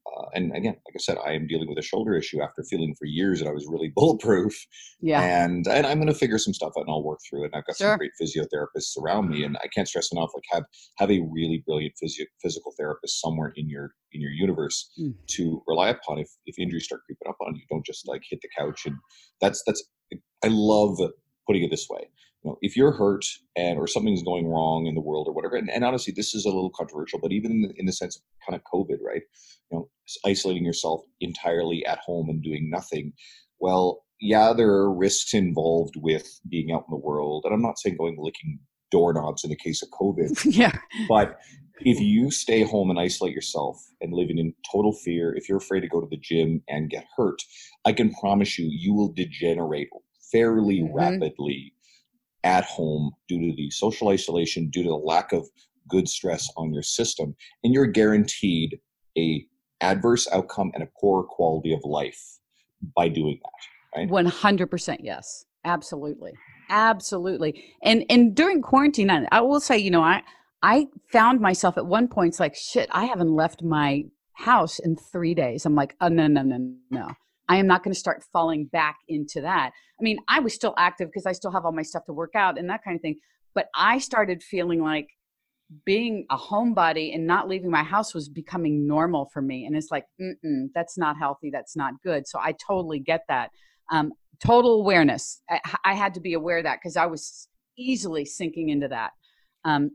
Uh, 0.07 0.27
and 0.35 0.57
again, 0.57 0.75
like 0.87 0.95
I 0.97 0.99
said, 0.99 1.19
I 1.25 1.33
am 1.33 1.47
dealing 1.47 1.69
with 1.69 1.79
a 1.79 1.83
shoulder 1.83 2.17
issue 2.17 2.41
after 2.43 2.63
feeling 2.65 2.95
for 2.99 3.05
years 3.05 3.41
that 3.41 3.49
I 3.49 3.53
was 3.53 3.67
really 3.69 3.89
bulletproof. 3.95 4.67
Yeah. 5.01 5.23
And 5.23 5.67
and 5.67 5.87
I'm 5.87 5.99
going 5.99 6.09
to 6.13 6.15
figure 6.19 6.39
some 6.39 6.55
stuff 6.55 6.73
out 6.77 6.83
and 6.83 6.91
I'll 6.91 7.05
work 7.05 7.21
through 7.29 7.43
it. 7.45 7.53
And 7.53 7.57
I've 7.57 7.67
got 7.67 7.77
Sure. 7.77 7.91
some 7.91 7.99
great 7.99 8.13
physiotherapists 8.21 8.97
around 9.01 9.29
me, 9.29 9.45
and 9.45 9.57
I 9.59 9.69
can't 9.69 9.87
stress 9.89 10.11
enough 10.13 10.31
like 10.35 10.45
have 10.51 10.65
have 10.99 11.11
a 11.11 11.21
really 11.31 11.63
brilliant 11.67 11.95
physio, 12.01 12.27
physical 12.43 12.73
therapist 12.79 13.21
somewhere 13.21 13.53
in 13.57 13.69
your 13.69 13.95
in 14.13 14.21
your 14.21 14.31
universe 14.33 14.91
Mm. 14.99 15.15
to 15.37 15.63
rely 15.67 15.89
upon 15.91 16.19
if 16.19 16.29
if 16.47 16.59
injuries 16.59 16.85
start 16.85 17.03
creeping 17.07 17.29
up 17.29 17.37
on 17.47 17.55
you. 17.55 17.63
Don't 17.71 17.85
just 17.87 18.09
like 18.09 18.23
hit 18.29 18.41
the 18.43 18.49
couch 18.59 18.87
and 18.87 18.97
that's 19.41 19.63
that's 19.67 19.83
I 20.45 20.49
love 20.49 20.99
putting 21.47 21.63
it 21.65 21.71
this 21.71 21.89
way. 21.91 22.09
You 22.43 22.51
know, 22.51 22.59
if 22.63 22.77
you're 22.77 22.93
hurt 22.93 23.25
and 23.57 23.79
or 23.79 23.87
something's 23.87 24.23
going 24.23 24.47
wrong 24.49 24.87
in 24.87 24.95
the 24.95 25.01
world 25.01 25.29
or 25.29 25.35
whatever, 25.35 25.57
and, 25.57 25.71
and 25.71 25.85
honestly, 25.85 26.13
this 26.17 26.35
is 26.35 26.45
a 26.45 26.49
little 26.49 26.71
controversial, 26.71 27.19
but 27.23 27.33
even 27.33 27.51
in 27.53 27.63
the, 27.63 27.73
in 27.77 27.87
the 27.87 27.93
sense 27.93 28.17
of 28.17 28.23
kind 28.47 28.59
of 28.59 28.63
COVID, 28.73 28.99
right? 29.05 29.23
You 29.71 29.79
know, 29.79 29.91
isolating 30.25 30.65
yourself 30.65 31.03
entirely 31.21 31.85
at 31.85 31.99
home 31.99 32.29
and 32.31 32.43
doing 32.43 32.71
nothing. 32.71 33.13
Well, 33.59 34.05
yeah, 34.21 34.53
there 34.55 34.71
are 34.71 34.95
risks 34.95 35.35
involved 35.35 35.95
with 35.97 36.27
being 36.49 36.73
out 36.73 36.85
in 36.89 36.93
the 36.93 36.97
world, 36.97 37.45
and 37.45 37.55
I'm 37.55 37.63
not 37.63 37.79
saying 37.79 37.97
going 37.99 38.17
licking 38.19 38.59
doorknobs 38.91 39.45
in 39.45 39.51
the 39.51 39.57
case 39.57 39.83
of 39.83 39.89
COVID, 39.91 40.45
yeah. 40.55 40.73
but 41.09 41.39
if 41.83 41.99
you 42.01 42.31
stay 42.31 42.63
home 42.63 42.91
and 42.91 42.99
isolate 42.99 43.35
yourself 43.35 43.77
and 44.01 44.13
living 44.13 44.39
in 44.39 44.53
total 44.71 44.93
fear, 44.93 45.35
if 45.35 45.49
you're 45.49 45.59
afraid 45.59 45.81
to 45.81 45.89
go 45.89 46.01
to 46.01 46.07
the 46.11 46.19
gym 46.19 46.63
and 46.69 46.91
get 46.91 47.07
hurt, 47.17 47.41
I 47.85 47.93
can 47.93 48.13
promise 48.15 48.59
you, 48.59 48.67
you 48.71 48.93
will 48.93 49.13
degenerate 49.13 49.89
fairly 50.31 50.81
Mhm. 50.81 50.95
rapidly 50.95 51.73
at 52.45 52.65
home 52.65 53.11
due 53.29 53.41
to 53.41 53.57
the 53.57 53.71
social 53.71 54.09
isolation, 54.09 54.71
due 54.71 54.83
to 54.83 54.89
the 54.89 54.95
lack 54.95 55.33
of 55.33 55.47
good 55.89 56.09
stress 56.09 56.49
on 56.57 56.73
your 56.73 56.83
system, 56.83 57.35
and 57.65 57.75
you're 57.75 57.87
guaranteed 57.87 58.79
a 59.19 59.47
adverse 59.81 60.29
outcome 60.33 60.71
and 60.75 60.83
a 60.83 60.89
poorer 61.01 61.25
quality 61.25 61.73
of 61.73 61.81
life 61.85 62.39
by 62.97 63.09
doing 63.09 63.39
that. 63.43 63.99
Right? 63.99 64.09
One 64.09 64.27
hundred 64.27 64.71
percent, 64.71 65.01
yes, 65.03 65.45
absolutely, 65.65 66.33
absolutely. 66.69 67.75
And 67.83 68.05
and 68.09 68.35
during 68.35 68.63
quarantine, 68.63 69.11
I, 69.11 69.27
I 69.33 69.41
will 69.41 69.61
say, 69.61 69.79
you 69.79 69.91
know, 69.91 70.03
I 70.03 70.23
I 70.63 70.87
found 71.11 71.41
myself 71.41 71.77
at 71.77 71.87
one 71.87 72.09
point, 72.09 72.29
it's 72.29 72.41
like, 72.41 72.55
shit, 72.55 72.89
I 72.93 73.07
haven't 73.07 73.35
left 73.35 73.63
my 73.63 74.05
house 74.35 74.79
in 74.79 74.97
three 74.97 75.35
days. 75.35 75.67
I'm 75.67 75.75
like, 75.75 75.97
oh 76.01 76.09
no, 76.09 76.27
no, 76.27 76.43
no, 76.43 76.75
no. 76.91 77.09
I 77.51 77.57
am 77.57 77.67
not 77.67 77.83
going 77.83 77.93
to 77.93 77.99
start 77.99 78.23
falling 78.33 78.67
back 78.67 78.99
into 79.09 79.41
that. 79.41 79.73
I 79.73 80.03
mean, 80.03 80.19
I 80.29 80.39
was 80.39 80.55
still 80.55 80.73
active 80.79 81.09
because 81.09 81.27
I 81.27 81.33
still 81.33 81.51
have 81.51 81.65
all 81.65 81.73
my 81.73 81.83
stuff 81.83 82.05
to 82.05 82.13
work 82.13 82.37
out 82.37 82.57
and 82.57 82.71
that 82.71 82.85
kind 82.85 82.95
of 82.95 83.03
thing. 83.03 83.17
But 83.57 83.67
I 83.75 83.99
started 83.99 84.41
feeling 84.41 84.81
like 84.81 85.09
being 85.85 86.27
a 86.31 86.37
homebody 86.37 87.13
and 87.13 87.27
not 87.27 87.49
leaving 87.49 87.69
my 87.69 87.83
house 87.83 88.15
was 88.15 88.29
becoming 88.29 88.87
normal 88.87 89.29
for 89.33 89.43
me. 89.43 89.67
And 89.67 89.77
it's 89.77 89.91
like, 89.91 90.05
mm 90.21 90.69
that's 90.77 90.97
not 90.97 91.19
healthy. 91.19 91.51
That's 91.53 91.75
not 91.75 91.95
good. 92.05 92.29
So 92.29 92.39
I 92.41 92.53
totally 92.53 93.01
get 93.01 93.25
that. 93.27 93.51
Um, 93.91 94.13
total 94.41 94.81
awareness. 94.81 95.43
I, 95.51 95.61
I 95.85 95.95
had 95.95 96.15
to 96.15 96.21
be 96.21 96.35
aware 96.35 96.59
of 96.59 96.65
that 96.65 96.79
because 96.81 96.97
I 96.97 97.07
was 97.07 97.49
easily 97.77 98.25
sinking 98.25 98.69
into 98.69 98.87
that. 98.87 99.11
Um, 99.65 99.91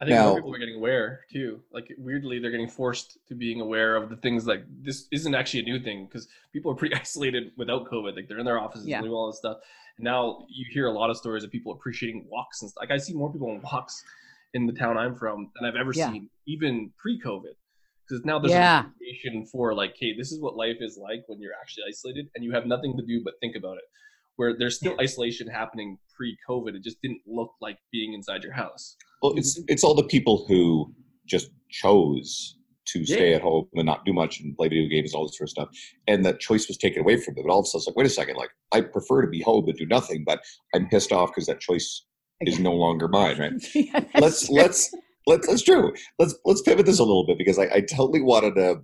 I 0.00 0.06
think 0.06 0.16
Now- 0.16 0.26
more 0.30 0.36
people 0.36 0.54
are 0.54 0.58
getting 0.58 0.74
aware 0.76 1.24
too. 1.30 1.62
Like 1.72 1.92
weirdly, 1.98 2.38
they're 2.38 2.50
getting 2.50 2.68
forced 2.68 3.18
to 3.28 3.34
being 3.34 3.60
aware 3.60 3.96
of 3.96 4.10
the 4.10 4.16
things 4.16 4.46
like 4.46 4.64
this 4.82 5.06
isn't 5.12 5.34
actually 5.34 5.60
a 5.60 5.64
new 5.64 5.78
thing 5.80 6.06
because 6.06 6.28
people 6.52 6.70
are 6.72 6.74
pretty 6.74 6.94
isolated 7.00 7.52
without 7.56 7.88
COVID. 7.90 8.16
Like 8.16 8.28
they're 8.28 8.38
in 8.40 8.44
their 8.44 8.58
offices 8.58 8.86
Yeah. 8.86 9.00
doing 9.00 9.12
all 9.12 9.28
this 9.28 9.38
stuff. 9.38 9.58
And 9.96 10.04
now 10.04 10.46
you 10.50 10.66
hear 10.70 10.86
a 10.86 10.92
lot 10.92 11.10
of 11.10 11.16
stories 11.16 11.44
of 11.44 11.50
people 11.50 11.72
appreciating 11.72 12.26
walks 12.28 12.60
and 12.62 12.70
stuff. 12.70 12.82
Like 12.82 12.90
I 12.90 12.98
see 12.98 13.14
more 13.14 13.32
people 13.32 13.48
on 13.50 13.62
walks 13.62 14.04
in 14.52 14.66
the 14.66 14.72
town 14.72 14.98
I'm 14.98 15.14
from 15.14 15.50
than 15.54 15.68
I've 15.68 15.76
ever 15.76 15.92
Yeah. 15.94 16.10
seen, 16.10 16.28
even 16.46 16.92
pre-COVID. 16.98 17.54
Because 18.06 18.24
now 18.24 18.38
there's 18.38 18.52
Yeah. 18.52 18.80
an 18.80 18.86
appreciation 18.96 19.46
for 19.46 19.72
like, 19.74 19.94
hey, 19.98 20.14
this 20.16 20.30
is 20.32 20.40
what 20.40 20.56
life 20.56 20.76
is 20.80 20.98
like 20.98 21.22
when 21.28 21.40
you're 21.40 21.54
actually 21.60 21.84
isolated 21.88 22.28
and 22.34 22.44
you 22.44 22.52
have 22.52 22.66
nothing 22.66 22.96
to 22.96 23.02
do 23.04 23.22
but 23.24 23.34
think 23.40 23.56
about 23.56 23.78
it. 23.78 23.84
Where 24.36 24.52
there's 24.56 24.76
still 24.76 24.96
isolation 25.00 25.46
happening 25.48 25.98
pre-COVID, 26.16 26.74
it 26.74 26.82
just 26.82 27.00
didn't 27.00 27.22
look 27.24 27.52
like 27.60 27.78
being 27.92 28.12
inside 28.14 28.42
your 28.42 28.52
house. 28.52 28.96
Well, 29.24 29.32
it's 29.38 29.58
it's 29.68 29.82
all 29.82 29.94
the 29.94 30.04
people 30.04 30.44
who 30.46 30.92
just 31.26 31.50
chose 31.70 32.58
to 32.88 33.06
stay 33.06 33.30
Yeah. 33.30 33.36
at 33.36 33.42
home 33.42 33.66
and 33.72 33.86
not 33.86 34.04
do 34.04 34.12
much 34.12 34.38
and 34.38 34.54
play 34.54 34.68
video 34.68 34.86
games 34.86 35.14
and 35.14 35.18
all 35.18 35.26
this 35.26 35.38
sort 35.38 35.46
of 35.46 35.50
stuff, 35.50 35.68
and 36.06 36.26
that 36.26 36.40
choice 36.40 36.68
was 36.68 36.76
taken 36.76 37.00
away 37.00 37.16
from 37.16 37.34
them. 37.34 37.44
And 37.44 37.50
all 37.50 37.60
of 37.60 37.64
a 37.64 37.68
sudden, 37.68 37.78
it's 37.80 37.86
like, 37.86 37.96
wait 37.96 38.06
a 38.06 38.10
second, 38.10 38.36
like 38.36 38.50
I 38.74 38.82
prefer 38.82 39.22
to 39.22 39.28
be 39.28 39.40
home 39.40 39.66
and 39.66 39.78
do 39.78 39.86
nothing, 39.86 40.24
but 40.26 40.40
I'm 40.74 40.90
pissed 40.90 41.10
off 41.10 41.30
because 41.30 41.46
that 41.46 41.58
choice 41.60 42.04
is 42.42 42.58
no 42.58 42.74
longer 42.74 43.08
mine, 43.08 43.38
right? 43.38 43.52
yeah, 43.74 44.04
let's 44.20 44.46
true. 44.46 44.56
let's 44.56 44.94
let's 45.26 45.46
that's 45.46 45.62
true. 45.62 45.94
Let's 46.18 46.34
let's 46.44 46.60
pivot 46.60 46.84
this 46.84 46.98
a 46.98 47.04
little 47.04 47.26
bit 47.26 47.38
because 47.38 47.58
I, 47.58 47.64
I 47.76 47.80
totally 47.80 48.20
wanted 48.20 48.56
to, 48.56 48.82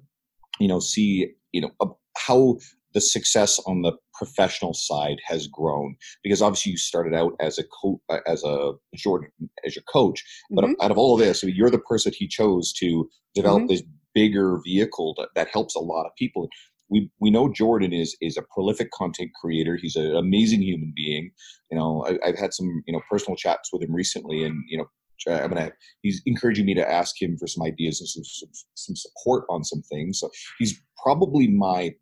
you 0.58 0.68
know, 0.68 0.80
see 0.80 1.32
you 1.52 1.60
know 1.60 1.70
how 2.16 2.56
the 2.94 3.00
success 3.00 3.60
on 3.66 3.82
the 3.82 3.92
professional 4.14 4.74
side 4.74 5.18
has 5.24 5.46
grown 5.46 5.96
because 6.22 6.42
obviously 6.42 6.72
you 6.72 6.78
started 6.78 7.14
out 7.14 7.32
as 7.40 7.58
a 7.58 7.64
coach 7.64 7.98
as 8.26 8.44
a 8.44 8.72
Jordan 8.96 9.30
as 9.64 9.76
your 9.76 9.84
coach, 9.92 10.24
but 10.50 10.64
Mhm. 10.64 10.74
out 10.82 10.90
of 10.90 10.98
all 10.98 11.14
of 11.14 11.20
this, 11.20 11.42
I 11.42 11.46
mean, 11.46 11.56
you're 11.56 11.70
the 11.70 11.78
person 11.78 12.12
he 12.14 12.28
chose 12.28 12.72
to 12.74 13.08
develop 13.34 13.62
Mhm. 13.62 13.68
this 13.68 13.82
bigger 14.14 14.60
vehicle 14.64 15.14
that, 15.18 15.28
that 15.36 15.48
helps 15.48 15.74
a 15.76 15.80
lot 15.80 16.04
of 16.06 16.12
people. 16.16 16.48
We 16.88 17.08
we 17.20 17.30
know 17.30 17.48
Jordan 17.52 17.92
is 17.92 18.16
is 18.20 18.36
a 18.36 18.42
prolific 18.42 18.90
content 18.90 19.30
creator. 19.40 19.76
He's 19.76 19.96
an 19.96 20.16
amazing 20.16 20.62
human 20.62 20.92
being. 20.94 21.30
You 21.70 21.78
know, 21.78 22.04
I, 22.04 22.18
I've 22.26 22.38
had 22.38 22.52
some 22.52 22.82
you 22.86 22.92
know 22.92 23.00
personal 23.08 23.36
chats 23.36 23.72
with 23.72 23.82
him 23.82 23.94
recently, 23.94 24.42
and 24.42 24.64
you 24.68 24.76
know, 24.78 24.86
I'm 25.28 25.50
gonna 25.50 25.72
he's 26.02 26.20
encouraging 26.26 26.66
me 26.66 26.74
to 26.74 26.90
ask 26.90 27.20
him 27.20 27.38
for 27.38 27.46
some 27.46 27.62
ideas 27.64 28.00
and 28.00 28.08
some 28.08 28.24
some, 28.24 28.50
some 28.74 28.96
support 28.96 29.44
on 29.48 29.62
some 29.62 29.82
things. 29.82 30.18
So 30.18 30.30
he's 30.58 30.82
probably 31.02 31.46
my 31.46 31.94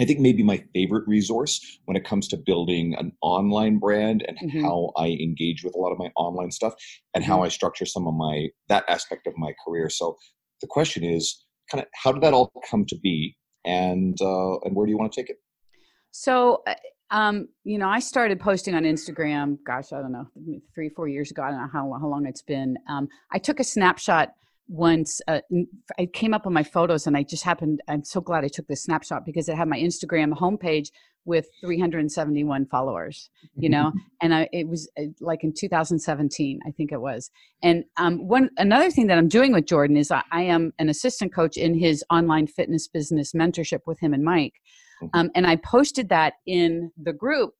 I 0.00 0.04
think 0.04 0.20
maybe 0.20 0.42
my 0.42 0.64
favorite 0.72 1.06
resource 1.06 1.60
when 1.84 1.96
it 1.96 2.04
comes 2.04 2.26
to 2.28 2.36
building 2.36 2.94
an 2.98 3.12
online 3.20 3.78
brand 3.78 4.24
and 4.26 4.38
Mhm. 4.38 4.62
how 4.62 4.92
I 4.96 5.08
engage 5.08 5.64
with 5.64 5.74
a 5.74 5.78
lot 5.78 5.92
of 5.92 5.98
my 5.98 6.10
online 6.16 6.50
stuff 6.50 6.74
and 7.14 7.22
how 7.22 7.42
I 7.42 7.48
structure 7.48 7.84
some 7.84 8.06
of 8.06 8.14
my 8.14 8.48
that 8.68 8.84
aspect 8.88 9.26
of 9.26 9.36
my 9.36 9.54
career. 9.64 9.90
So 9.90 10.16
the 10.60 10.66
question 10.66 11.04
is 11.04 11.44
kind 11.70 11.82
of 11.82 11.88
how 11.94 12.12
did 12.12 12.22
that 12.22 12.32
all 12.32 12.50
come 12.68 12.84
to 12.86 12.98
be 12.98 13.36
and 13.64 14.20
uh, 14.20 14.58
and 14.60 14.74
where 14.74 14.86
do 14.86 14.90
you 14.90 14.98
want 14.98 15.12
to 15.12 15.20
take 15.20 15.30
it? 15.30 15.36
So, 16.10 16.62
uh, 16.66 16.74
um, 17.10 17.48
you 17.64 17.78
know, 17.78 17.88
I 17.88 18.00
started 18.00 18.40
posting 18.40 18.74
on 18.74 18.84
Instagram. 18.84 19.58
Gosh, 19.64 19.92
I 19.92 20.00
don't 20.00 20.12
know, 20.12 20.26
three, 20.74 20.88
four 20.88 21.08
years 21.08 21.30
ago. 21.30 21.42
I 21.42 21.50
don't 21.50 21.60
know 21.60 21.68
how 21.72 21.92
how 22.00 22.06
long 22.06 22.26
it's 22.26 22.42
been. 22.42 22.76
Um, 22.88 23.08
I 23.30 23.38
took 23.38 23.60
a 23.60 23.64
snapshot 23.64 24.32
once. 24.72 25.20
Uh, 25.28 25.40
I 25.98 26.06
came 26.06 26.32
up 26.32 26.46
on 26.46 26.52
my 26.52 26.62
photos, 26.62 27.06
and 27.06 27.16
I 27.16 27.22
just 27.22 27.44
happened. 27.44 27.80
I'm 27.88 28.04
so 28.04 28.20
glad 28.20 28.44
I 28.44 28.48
took 28.48 28.66
this 28.66 28.82
snapshot 28.82 29.24
because 29.24 29.48
it 29.48 29.56
had 29.56 29.68
my 29.68 29.78
Instagram 29.78 30.32
homepage 30.32 30.88
with 31.24 31.46
371 31.60 32.66
followers. 32.66 33.30
You 33.54 33.68
know, 33.68 33.92
and 34.22 34.34
I 34.34 34.48
it 34.52 34.68
was 34.68 34.90
uh, 34.98 35.04
like 35.20 35.44
in 35.44 35.52
2017, 35.52 36.60
I 36.66 36.70
think 36.70 36.90
it 36.90 37.00
was. 37.00 37.30
And 37.62 37.84
um, 37.98 38.26
one 38.26 38.50
another 38.56 38.90
thing 38.90 39.06
that 39.08 39.18
I'm 39.18 39.28
doing 39.28 39.52
with 39.52 39.66
Jordan 39.66 39.96
is 39.96 40.10
I, 40.10 40.22
I 40.32 40.42
am 40.42 40.72
an 40.78 40.88
assistant 40.88 41.34
coach 41.34 41.56
in 41.56 41.78
his 41.78 42.02
online 42.10 42.46
fitness 42.46 42.88
business 42.88 43.32
mentorship 43.32 43.80
with 43.86 44.00
him 44.00 44.14
and 44.14 44.24
Mike. 44.24 44.54
Um, 45.14 45.30
and 45.34 45.48
I 45.48 45.56
posted 45.56 46.08
that 46.10 46.34
in 46.46 46.92
the 46.96 47.12
group 47.12 47.54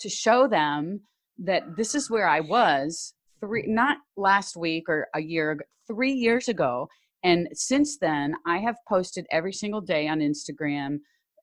to 0.00 0.08
show 0.08 0.48
them 0.48 1.02
that 1.38 1.76
this 1.76 1.94
is 1.94 2.10
where 2.10 2.26
I 2.26 2.40
was 2.40 3.12
three, 3.40 3.64
not 3.66 3.98
last 4.16 4.56
week 4.56 4.84
or 4.88 5.08
a 5.14 5.20
year 5.20 5.52
ago, 5.52 5.64
three 5.86 6.12
years 6.12 6.48
ago. 6.48 6.88
And 7.22 7.48
since 7.52 7.98
then, 7.98 8.34
I 8.46 8.58
have 8.58 8.76
posted 8.88 9.26
every 9.30 9.52
single 9.52 9.80
day 9.80 10.06
on 10.08 10.20
Instagram, 10.20 10.96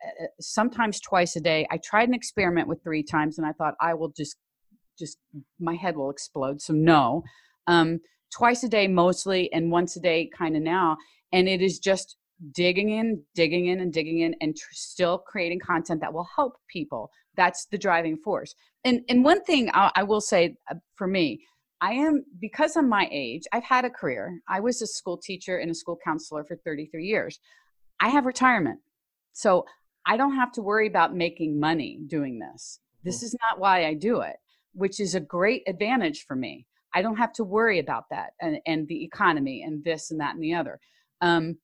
uh, 0.04 0.26
sometimes 0.39 1.00
twice 1.00 1.36
a 1.36 1.41
day. 1.41 1.68
I 1.72 1.78
tried 1.78 2.08
an 2.08 2.14
experiment 2.14 2.68
with 2.68 2.84
three 2.84 3.04
times, 3.04 3.38
and 3.38 3.48
I 3.48 3.52
thought 3.54 3.76
I 3.82 3.94
will 3.94 4.14
just, 4.16 4.38
just 4.98 5.18
my 5.60 5.76
head 5.76 5.98
will 5.98 6.10
explode. 6.10 6.62
So 6.62 6.74
no, 6.74 7.24
um, 7.68 8.00
twice 8.34 8.64
a 8.64 8.70
day 8.70 8.88
mostly, 8.88 9.52
and 9.52 9.72
once 9.72 9.96
a 9.96 10.00
day 10.00 10.30
kind 10.38 10.56
of 10.56 10.62
now. 10.64 10.98
And 11.32 11.50
it 11.50 11.62
is 11.62 11.80
just 11.80 12.18
digging 12.54 12.89
in, 12.89 13.22
digging 13.36 13.68
in, 13.68 13.80
and 13.80 13.91
digging 13.91 14.20
in, 14.20 14.36
and 14.41 14.56
tr- 14.56 14.74
still 14.74 15.18
creating 15.18 15.60
content 15.60 16.02
that 16.02 16.14
will 16.14 16.28
help 16.36 16.54
people. 16.70 17.10
That's 17.36 17.66
the 17.72 17.78
driving 17.78 18.18
force. 18.18 18.54
And 18.86 19.02
and 19.10 19.24
one 19.24 19.44
thing 19.44 19.70
I, 19.74 19.91
I 19.96 20.04
will 20.04 20.22
say 20.22 20.56
uh, 20.70 20.76
for 20.96 21.08
me, 21.08 21.41
I 21.84 21.92
am 21.92 22.24
because 22.40 22.78
I'm 22.78 22.88
my 22.88 23.10
age. 23.12 23.44
I've 23.52 23.66
had 23.66 23.84
a 23.84 23.90
career. 23.90 24.40
I 24.48 24.62
was 24.62 24.82
a 24.82 24.88
school 24.88 25.18
teacher 25.18 25.58
and 25.58 25.70
a 25.70 25.76
school 25.76 25.98
counselor 26.02 26.46
for 26.46 26.56
33 26.56 27.06
years. 27.06 27.40
I 28.00 28.08
have 28.08 28.26
retirement, 28.26 28.80
so 29.34 29.66
I 30.06 30.16
don't 30.16 30.36
have 30.36 30.54
to 30.54 30.62
worry 30.62 30.88
about 30.88 31.14
making 31.14 31.60
money 31.60 32.00
doing 32.08 32.40
this. 32.40 32.80
This 33.04 33.18
Mm-hmm. 33.18 33.26
is 33.26 33.36
not 33.50 33.60
why 33.60 33.86
I 33.86 33.96
do 33.96 34.22
it, 34.22 34.38
which 34.74 35.02
is 35.02 35.14
a 35.14 35.20
great 35.20 35.64
advantage 35.68 36.24
for 36.26 36.38
me. 36.38 36.66
I 36.96 37.02
don't 37.02 37.18
have 37.18 37.34
to 37.34 37.44
worry 37.44 37.80
about 37.80 38.06
that 38.12 38.32
and, 38.40 38.60
and 38.66 38.88
the 38.88 39.04
economy 39.04 39.64
and 39.64 39.84
this 39.84 40.10
and 40.12 40.22
that 40.22 40.36
and 40.36 40.44
the 40.44 40.54
other. 40.54 40.80
Um, 41.20 41.58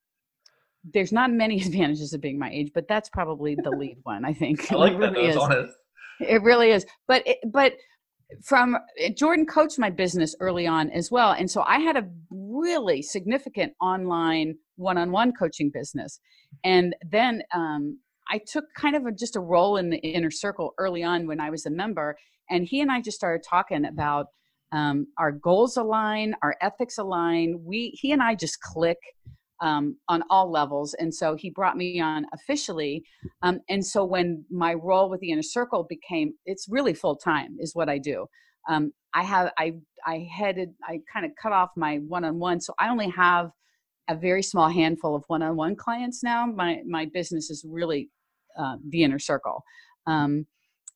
there's 0.93 1.13
not 1.13 1.31
many 1.31 1.61
advantages 1.65 2.11
of 2.13 2.19
being 2.19 2.37
my 2.37 2.51
age, 2.51 2.71
but 2.73 2.89
that's 2.89 3.07
probably 3.09 3.55
the 3.55 3.71
lead 3.71 3.99
one. 4.03 4.25
I 4.25 4.33
think 4.33 4.69
I 4.69 4.75
like 4.75 4.93
It 4.93 4.99
that. 4.99 5.13
really 5.13 5.27
That's 5.27 5.37
is. 5.37 5.43
honest. 5.43 5.73
It 6.19 6.41
really 6.43 6.71
is. 6.71 6.85
But 7.07 7.25
it, 7.25 7.37
but 7.49 7.73
from 8.43 8.77
eh, 8.99 9.09
Jordan 9.15 9.45
coached 9.45 9.79
my 9.79 9.89
business 9.89 10.35
early 10.39 10.67
on 10.67 10.89
as 10.91 11.11
well, 11.11 11.31
and 11.31 11.49
so 11.49 11.63
I 11.65 11.79
had 11.79 11.97
a 11.97 12.07
really 12.29 13.01
significant 13.01 13.73
online 13.81 14.55
one-on-one 14.75 15.33
coaching 15.33 15.71
business, 15.73 16.19
and 16.63 16.95
then 17.09 17.41
um, 17.53 17.99
I 18.29 18.39
took 18.47 18.65
kind 18.75 18.95
of 18.95 19.05
a, 19.05 19.11
just 19.11 19.35
a 19.35 19.39
role 19.39 19.77
in 19.77 19.89
the 19.89 19.97
inner 19.97 20.31
circle 20.31 20.73
early 20.77 21.03
on 21.03 21.27
when 21.27 21.39
I 21.39 21.49
was 21.49 21.65
a 21.65 21.71
member, 21.71 22.17
and 22.49 22.65
he 22.65 22.81
and 22.81 22.91
I 22.91 23.01
just 23.01 23.17
started 23.17 23.43
talking 23.47 23.85
about 23.85 24.27
um, 24.71 25.07
our 25.17 25.31
goals 25.31 25.77
align, 25.77 26.35
our 26.43 26.55
ethics 26.61 26.97
align. 26.97 27.59
We 27.63 27.97
he 27.99 28.11
and 28.11 28.21
I 28.21 28.35
just 28.35 28.61
click 28.61 28.99
um, 29.61 29.97
on 30.07 30.23
all 30.29 30.51
levels, 30.51 30.93
and 30.95 31.13
so 31.13 31.35
he 31.35 31.49
brought 31.49 31.77
me 31.77 31.99
on 31.99 32.25
officially 32.33 33.03
um, 33.41 33.59
and 33.69 33.85
so 33.85 34.03
when 34.03 34.43
my 34.49 34.73
role 34.73 35.09
with 35.09 35.19
the 35.21 35.31
inner 35.31 35.41
circle 35.41 35.85
became, 35.87 36.33
it's 36.45 36.67
really 36.69 36.93
full 36.93 37.15
time 37.15 37.57
is 37.59 37.75
what 37.75 37.89
I 37.89 37.97
do. 37.97 38.25
Um, 38.67 38.91
I 39.13 39.23
have, 39.23 39.51
I, 39.57 39.73
I 40.05 40.27
headed, 40.31 40.73
I 40.83 40.99
kind 41.11 41.25
of 41.25 41.31
cut 41.41 41.51
off 41.51 41.69
my 41.75 41.97
one-on-one. 41.97 42.61
So 42.61 42.73
I 42.79 42.89
only 42.89 43.09
have 43.09 43.51
a 44.09 44.15
very 44.15 44.43
small 44.43 44.69
handful 44.69 45.15
of 45.15 45.23
one-on-one 45.27 45.75
clients 45.75 46.23
now. 46.23 46.45
My, 46.45 46.81
my 46.87 47.05
business 47.05 47.49
is 47.49 47.65
really 47.67 48.09
uh, 48.57 48.75
the 48.89 49.03
inner 49.03 49.19
circle. 49.19 49.63
Um, 50.05 50.45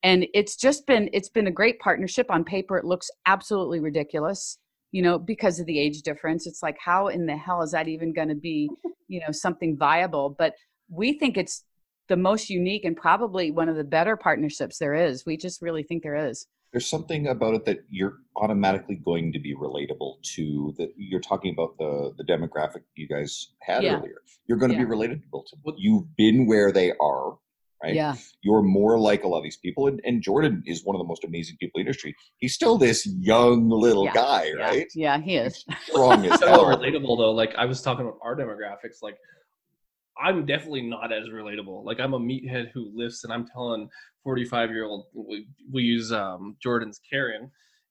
and 0.03 0.27
it's 0.33 0.57
just 0.57 0.85
been, 0.85 1.09
it's 1.13 1.29
been 1.29 1.47
a 1.47 1.51
great 1.51 1.79
partnership 1.79 2.29
on 2.29 2.43
paper. 2.43 2.77
It 2.77 2.85
looks 2.85 3.09
absolutely 3.25 3.79
ridiculous, 3.79 4.57
you 4.93 5.01
know, 5.01 5.17
because 5.19 5.59
of 5.59 5.65
the 5.65 5.79
age 5.79 6.03
difference. 6.03 6.47
It's 6.47 6.63
like, 6.63 6.77
how 6.79 7.07
in 7.07 7.25
the 7.25 7.35
hell 7.35 7.61
is 7.63 7.71
that 7.71 7.87
even 7.89 8.13
going 8.13 8.29
to 8.29 8.35
be, 8.35 8.69
you 9.09 9.19
know, 9.19 9.31
something 9.31 9.75
viable? 9.75 10.29
But 10.37 10.53
we 10.87 11.17
think 11.19 11.35
it's 11.35 11.65
the 12.07 12.15
most 12.15 12.49
unique 12.49 12.85
and 12.85 12.95
probably 12.95 13.49
one 13.51 13.67
of 13.67 13.75
the 13.75 13.83
better 13.83 14.15
partnerships 14.15 14.77
there 14.77 14.93
is. 14.93 15.25
We 15.25 15.35
just 15.35 15.61
really 15.61 15.83
think 15.83 16.03
there 16.03 16.15
is. 16.29 16.45
There's 16.71 16.85
something 16.87 17.27
about 17.27 17.55
it 17.55 17.65
that 17.65 17.79
you're 17.89 18.17
automatically 18.35 18.95
going 18.95 19.33
to 19.33 19.39
be 19.39 19.55
relatable 19.55 20.21
to. 20.35 20.73
That 20.77 20.89
you're 20.95 21.19
talking 21.21 21.53
about 21.53 21.77
the 21.77 22.13
the 22.17 22.23
demographic 22.23 22.81
you 22.95 23.07
guys 23.07 23.49
had 23.61 23.83
Yeah. 23.83 23.97
earlier. 23.97 24.21
You're 24.47 24.57
going 24.57 24.71
to 24.71 24.77
Yeah. 24.77 24.85
be 24.85 24.91
relatable 24.91 25.45
to. 25.49 25.55
What- 25.63 25.75
You've 25.77 26.15
been 26.15 26.47
where 26.47 26.71
they 26.71 26.91
are, 26.99 27.37
right? 27.83 27.93
Yeah. 27.93 28.15
You're 28.41 28.61
more 28.63 28.97
like 28.97 29.23
a 29.23 29.27
lot 29.27 29.37
of 29.39 29.43
these 29.43 29.57
people, 29.57 29.87
and, 29.87 29.99
and 30.05 30.21
Jordan 30.21 30.63
is 30.65 30.83
one 30.85 30.95
of 30.95 30.99
the 30.99 31.07
most 31.07 31.23
amazing 31.23 31.57
people 31.59 31.79
in 31.79 31.85
the 31.85 31.89
industry. 31.89 32.15
He's 32.37 32.53
still 32.55 32.77
this 32.77 33.05
young 33.05 33.69
little 33.69 34.05
Yeah. 34.05 34.13
guy, 34.13 34.43
Yeah. 34.57 34.63
right? 34.63 34.87
Yeah, 34.95 35.19
he 35.21 35.35
is. 35.35 35.65
Strong 35.87 36.25
as 36.25 36.31
It's 36.31 36.39
so 36.39 36.47
hell. 36.47 36.65
relatable 36.65 37.17
though. 37.17 37.31
Like 37.31 37.53
I 37.57 37.65
was 37.65 37.81
talking 37.81 38.05
about 38.05 38.17
our 38.23 38.35
demographics. 38.35 39.01
Like 39.01 39.17
I'm 40.17 40.45
definitely 40.45 40.83
not 40.83 41.11
as 41.11 41.27
relatable. 41.27 41.83
Like 41.85 41.99
I'm 41.99 42.13
a 42.13 42.19
meathead 42.19 42.69
who 42.73 42.89
lifts, 42.93 43.23
and 43.23 43.33
I'm 43.33 43.47
telling 43.47 43.89
45 44.23 44.69
year 44.71 44.85
old 44.85 45.05
we, 45.13 45.47
we 45.71 45.83
use 45.83 46.11
um, 46.11 46.55
Jordan's 46.61 46.99
Karen, 47.09 47.41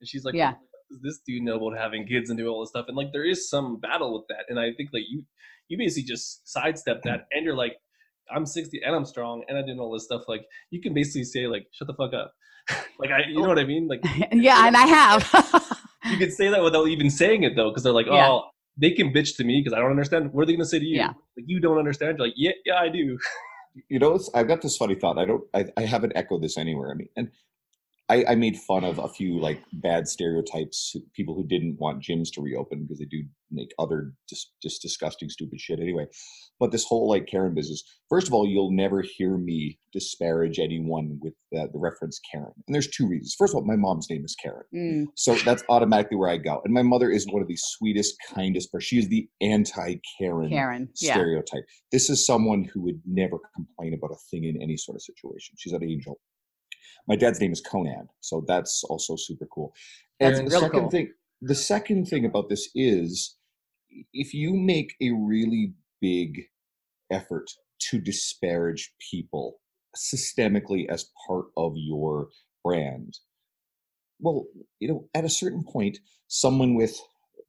and 0.01 0.09
she's 0.09 0.25
like, 0.25 0.35
Yeah. 0.35 0.55
Does 0.91 1.01
this 1.01 1.21
dude 1.27 1.43
know 1.43 1.57
about 1.57 1.79
having 1.79 2.07
kids 2.07 2.29
and 2.29 2.39
do 2.39 2.47
all 2.49 2.61
this 2.61 2.69
stuff?" 2.69 2.85
And 2.89 2.97
like 2.97 3.13
there 3.13 3.25
is 3.25 3.49
some 3.49 3.81
battle 3.81 4.13
with 4.13 4.27
that, 4.29 4.45
and 4.51 4.59
I 4.61 4.73
think 4.75 4.91
like 4.93 5.05
you 5.11 5.25
you 5.69 5.79
basically 5.79 6.03
just 6.07 6.47
sidestep 6.47 7.01
that, 7.05 7.27
and 7.33 7.45
you're 7.47 7.57
like, 7.57 7.77
I'm 8.35 8.47
60 8.47 8.81
and 8.85 8.95
I'm 8.95 9.05
strong, 9.05 9.45
and 9.49 9.59
I 9.59 9.63
did 9.63 9.79
all 9.79 9.93
this 9.93 10.05
stuff. 10.05 10.23
Like 10.29 10.45
you 10.71 10.81
can 10.81 10.95
basically 10.95 11.25
say 11.25 11.47
like, 11.47 11.67
"Shut 11.73 11.87
the 11.89 11.95
fuck 11.95 12.13
up." 12.15 12.35
like 12.99 13.11
I, 13.11 13.29
you 13.29 13.41
know 13.43 13.49
what 13.49 13.59
I 13.59 13.65
mean? 13.65 13.89
Like 13.89 14.05
yeah, 14.33 14.67
and 14.67 14.77
I 14.77 14.87
have. 14.87 15.79
you 16.11 16.17
can 16.19 16.31
say 16.31 16.49
that 16.49 16.63
without 16.63 16.87
even 16.89 17.11
saying 17.11 17.43
it 17.43 17.57
though, 17.57 17.71
because 17.71 17.83
they're 17.83 17.93
like, 17.93 18.07
Yeah. 18.07 18.29
oh, 18.29 18.51
they 18.77 18.93
can 18.93 19.13
bitch 19.13 19.37
to 19.37 19.45
me 19.45 19.61
because 19.61 19.77
I 19.77 19.81
don't 19.81 19.91
understand. 19.91 20.33
What 20.33 20.43
are 20.43 20.47
they 20.47 20.53
gonna 20.55 20.65
say 20.65 20.79
to 20.79 20.85
you? 20.85 20.97
Yeah. 20.97 21.09
Like 21.37 21.47
you 21.47 21.61
don't 21.61 21.79
understand. 21.79 22.19
You're 22.19 22.29
like, 22.29 22.35
yeah, 22.37 22.53
yeah, 22.65 22.77
I 22.77 22.89
do. 22.89 23.19
you 23.89 23.99
know, 23.99 24.19
I've 24.35 24.49
got 24.49 24.63
this 24.63 24.77
funny 24.77 24.95
thought. 24.95 25.19
I 25.19 25.25
don't, 25.25 25.45
I, 25.55 25.67
I 25.77 25.83
haven't 25.83 26.13
echoed 26.15 26.43
this 26.43 26.57
anywhere. 26.59 26.91
I 26.91 26.95
mean, 26.95 27.09
and 27.17 27.31
I, 28.09 28.25
I 28.31 28.35
made 28.35 28.57
fun 28.57 28.85
of 28.85 28.99
a 28.99 29.09
few 29.09 29.39
like 29.41 29.63
bad 29.73 30.07
stereotypes, 30.09 30.95
people 31.15 31.35
who 31.35 31.47
didn't 31.47 31.79
want 31.79 32.03
gyms 32.03 32.29
to 32.35 32.43
reopen 32.43 32.83
because 32.83 32.99
they 32.99 33.07
do 33.07 33.23
make 33.51 33.71
other 33.79 34.13
just, 34.29 34.53
just 34.63 34.83
disgusting, 34.83 35.29
stupid 35.29 35.61
shit 35.61 35.79
anyway. 35.79 36.07
But 36.59 36.73
this 36.73 36.85
whole 36.85 37.09
like 37.09 37.27
Karen 37.27 37.55
business, 37.55 37.83
first 38.09 38.27
of 38.27 38.35
all, 38.35 38.47
you'll 38.47 38.73
never 38.73 39.03
hear 39.03 39.39
me 39.39 39.79
disparage 39.93 40.59
anyone 40.59 41.19
with 41.23 41.35
uh, 41.57 41.67
the 41.73 41.79
reference 41.79 42.21
Karen. 42.31 42.53
And 42.67 42.75
there's 42.75 42.89
two 42.89 43.07
reasons. 43.07 43.35
First 43.39 43.53
of 43.53 43.57
all, 43.57 43.65
my 43.67 43.77
mom's 43.77 44.09
name 44.11 44.25
is 44.25 44.35
Karen. 44.43 44.65
Mm, 44.75 45.07
So 45.17 45.35
that's 45.37 45.63
automatically 45.69 46.17
where 46.17 46.31
I 46.31 46.37
go. 46.39 46.61
And 46.65 46.75
my 46.75 46.83
mother 46.83 47.11
is 47.11 47.27
one 47.31 47.41
of 47.43 47.49
the 47.49 47.57
sweetest, 47.57 48.17
kindest, 48.35 48.73
person. 48.73 48.85
she 48.85 48.99
is 48.99 49.09
the 49.09 49.29
anti 49.41 49.97
Karen 50.19 50.51
Karen. 50.51 50.89
Yeah. 50.97 51.15
stereotype. 51.15 51.65
This 51.93 52.11
is 52.11 52.27
someone 52.27 52.65
who 52.65 52.83
would 52.83 53.01
never 53.07 53.39
complain 53.55 53.95
about 53.95 54.11
a 54.13 54.19
thing 54.31 54.45
in 54.45 54.61
any 54.61 54.77
sort 54.77 54.97
of 54.97 55.03
situation. 55.03 55.55
She's 55.57 55.73
an 55.73 55.83
angel. 55.85 56.21
My 57.09 57.17
dad's 57.17 57.41
name 57.41 57.53
is 57.53 57.61
Conan, 57.61 58.09
so 58.21 58.45
that's 58.47 58.85
also 58.85 59.17
super 59.17 59.47
cool. 59.47 59.75
And 60.21 60.35
That's 60.35 60.55
the 60.55 60.61
second 60.61 60.81
cool. 60.81 60.91
thing, 60.91 61.13
the 61.41 61.55
second 61.55 62.07
thing 62.07 62.25
about 62.25 62.49
this 62.49 62.69
is, 62.75 63.37
if 64.13 64.33
you 64.33 64.55
make 64.55 64.95
a 65.01 65.11
really 65.11 65.75
big 66.01 66.43
effort 67.11 67.51
to 67.91 67.99
disparage 67.99 68.93
people 69.11 69.61
systemically 69.97 70.89
as 70.89 71.11
part 71.27 71.47
of 71.57 71.73
your 71.77 72.29
brand, 72.65 73.19
well, 74.21 74.47
you 74.79 74.89
know, 74.89 75.09
at 75.15 75.25
a 75.25 75.29
certain 75.29 75.65
point, 75.65 75.99
someone 76.29 76.75
with 76.75 76.97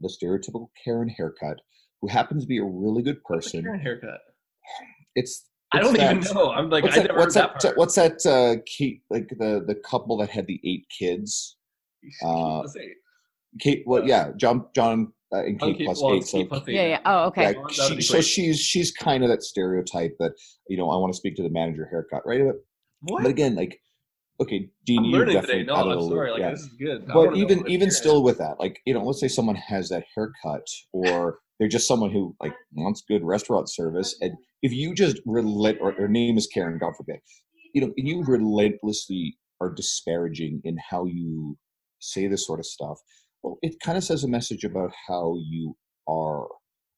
the 0.01 0.09
stereotypical 0.09 0.69
Karen 0.83 1.09
haircut, 1.09 1.61
who 2.01 2.07
happens 2.07 2.43
to 2.43 2.47
be 2.47 2.57
a 2.57 2.65
really 2.65 3.03
good 3.03 3.23
person, 3.23 3.61
Karen 3.61 3.79
haircut. 3.79 4.19
it's 5.15 5.45
I 5.73 5.79
don't 5.79 5.95
even 5.99 6.19
know. 6.33 6.51
I'm 6.51 6.69
like, 6.69 6.83
what's 6.83 6.95
I 6.97 7.01
that? 7.01 7.07
never 7.07 7.19
What's 7.19 7.35
heard 7.35 7.43
that? 7.43 7.53
that, 7.53 7.61
part. 7.63 7.77
What's 7.77 7.95
that? 7.95 8.25
Uh, 8.25 8.61
Kate, 8.65 9.01
like 9.09 9.27
the 9.29 9.63
the 9.65 9.75
couple 9.75 10.17
that 10.17 10.29
had 10.29 10.45
the 10.47 10.59
eight 10.63 10.85
kids. 10.97 11.57
uh, 12.23 12.59
Let's 12.59 12.75
Kate, 13.59 13.83
well, 13.85 14.01
Uh, 14.01 14.05
yeah, 14.05 14.31
John, 14.37 14.65
John, 14.75 15.13
uh, 15.33 15.43
and 15.43 15.59
Kate 15.59 15.77
Kate- 15.77 15.85
plus 15.85 16.01
well, 16.01 16.13
eight. 16.15 16.25
So 16.25 16.37
Kate 16.39 16.49
plus 16.49 16.63
eight 16.67 16.75
Yeah, 16.75 16.87
yeah. 16.87 16.99
Oh, 17.05 17.25
okay. 17.25 17.55
yeah, 17.55 17.67
she, 17.95 18.01
so 18.01 18.21
she's 18.21 18.59
she's 18.59 18.91
kind 18.91 19.23
of 19.23 19.29
that 19.29 19.43
stereotype 19.43 20.15
that 20.19 20.33
you 20.67 20.77
know 20.77 20.89
I 20.89 20.97
want 20.97 21.13
to 21.13 21.17
speak 21.17 21.35
to 21.37 21.43
the 21.43 21.49
manager 21.49 21.87
haircut, 21.89 22.21
right? 22.25 22.41
But, 22.45 22.55
What? 23.01 23.23
but 23.23 23.29
again, 23.29 23.55
like, 23.55 23.79
okay, 24.41 24.69
Dean, 24.85 24.99
I'm 24.99 25.05
you're 25.05 25.25
definitely 25.25 25.59
today. 25.59 25.63
No, 25.65 25.75
out 25.75 25.85
of 25.87 25.91
I'm 25.93 25.97
the 25.99 26.03
loop. 26.03 26.29
Like 26.31 26.39
yeah. 26.39 26.51
this 26.51 26.61
is 26.61 26.67
good. 26.73 27.07
But 27.07 27.35
even 27.35 27.67
even 27.67 27.89
still 27.91 28.17
is. 28.17 28.23
with 28.23 28.37
that 28.39 28.59
like 28.59 28.79
you 28.85 28.93
know 28.93 29.03
let's 29.03 29.19
say 29.19 29.27
someone 29.27 29.55
has 29.55 29.89
that 29.89 30.03
haircut 30.15 30.65
or 30.91 31.39
they're 31.59 31.67
just 31.67 31.87
someone 31.87 32.11
who 32.11 32.35
like 32.41 32.53
wants 32.73 33.03
good 33.07 33.23
restaurant 33.23 33.69
service 33.69 34.15
and 34.21 34.33
if 34.63 34.71
you 34.73 34.95
just 34.95 35.19
relent 35.25 35.77
or 35.81 35.91
her 35.93 36.07
name 36.07 36.37
is 36.37 36.47
karen 36.47 36.77
god 36.79 36.93
forbid 36.97 37.19
you 37.73 37.81
know 37.81 37.91
and 37.97 38.07
you 38.07 38.23
relentlessly 38.23 39.37
are 39.61 39.71
disparaging 39.71 40.59
in 40.63 40.77
how 40.89 41.05
you 41.05 41.57
say 41.99 42.27
this 42.27 42.45
sort 42.47 42.59
of 42.59 42.65
stuff 42.65 42.97
well 43.43 43.57
it 43.61 43.79
kind 43.81 43.97
of 43.97 44.03
says 44.03 44.23
a 44.23 44.27
message 44.27 44.63
about 44.63 44.91
how 45.07 45.37
you 45.49 45.75
are 46.07 46.47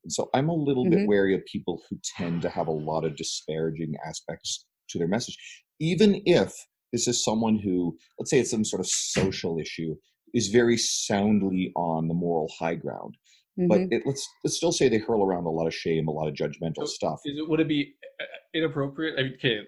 and 0.03 0.11
so 0.13 0.29
i'm 0.33 0.49
a 0.49 0.53
little 0.53 0.85
bit 0.89 0.99
Mhm. 0.99 1.07
wary 1.07 1.35
of 1.35 1.43
people 1.45 1.81
who 1.89 1.99
tend 2.17 2.41
to 2.43 2.49
have 2.49 2.67
a 2.67 2.71
lot 2.71 3.03
of 3.03 3.15
disparaging 3.17 3.93
aspects 4.05 4.65
to 4.89 4.97
their 4.97 5.07
message 5.07 5.37
even 5.79 6.21
if 6.25 6.53
this 6.93 7.07
is 7.07 7.23
someone 7.23 7.57
who 7.59 7.97
let's 8.19 8.29
say 8.31 8.39
it's 8.39 8.51
some 8.51 8.63
sort 8.63 8.79
of 8.79 8.87
social 8.87 9.59
issue 9.59 9.95
is 10.33 10.47
very 10.49 10.77
soundly 10.77 11.71
on 11.75 12.07
the 12.07 12.13
moral 12.13 12.49
high 12.59 12.75
ground 12.75 13.15
but 13.57 13.79
Mhm. 13.79 13.87
it, 13.93 14.03
let's 14.05 14.27
let's 14.43 14.57
still 14.57 14.71
say 14.71 14.89
they 14.89 14.97
hurl 14.97 15.23
around 15.23 15.45
a 15.45 15.49
lot 15.49 15.65
of 15.67 15.73
shame 15.73 16.07
a 16.07 16.11
lot 16.11 16.27
of 16.27 16.33
judgmental 16.33 16.75
So, 16.77 16.85
stuff 16.85 17.19
Is 17.25 17.37
it, 17.37 17.47
would 17.49 17.59
it 17.59 17.67
be 17.67 17.95
uh, 18.19 18.23
inappropriate? 18.53 19.17
I 19.17 19.23
mean, 19.23 19.33
okay, 19.35 19.59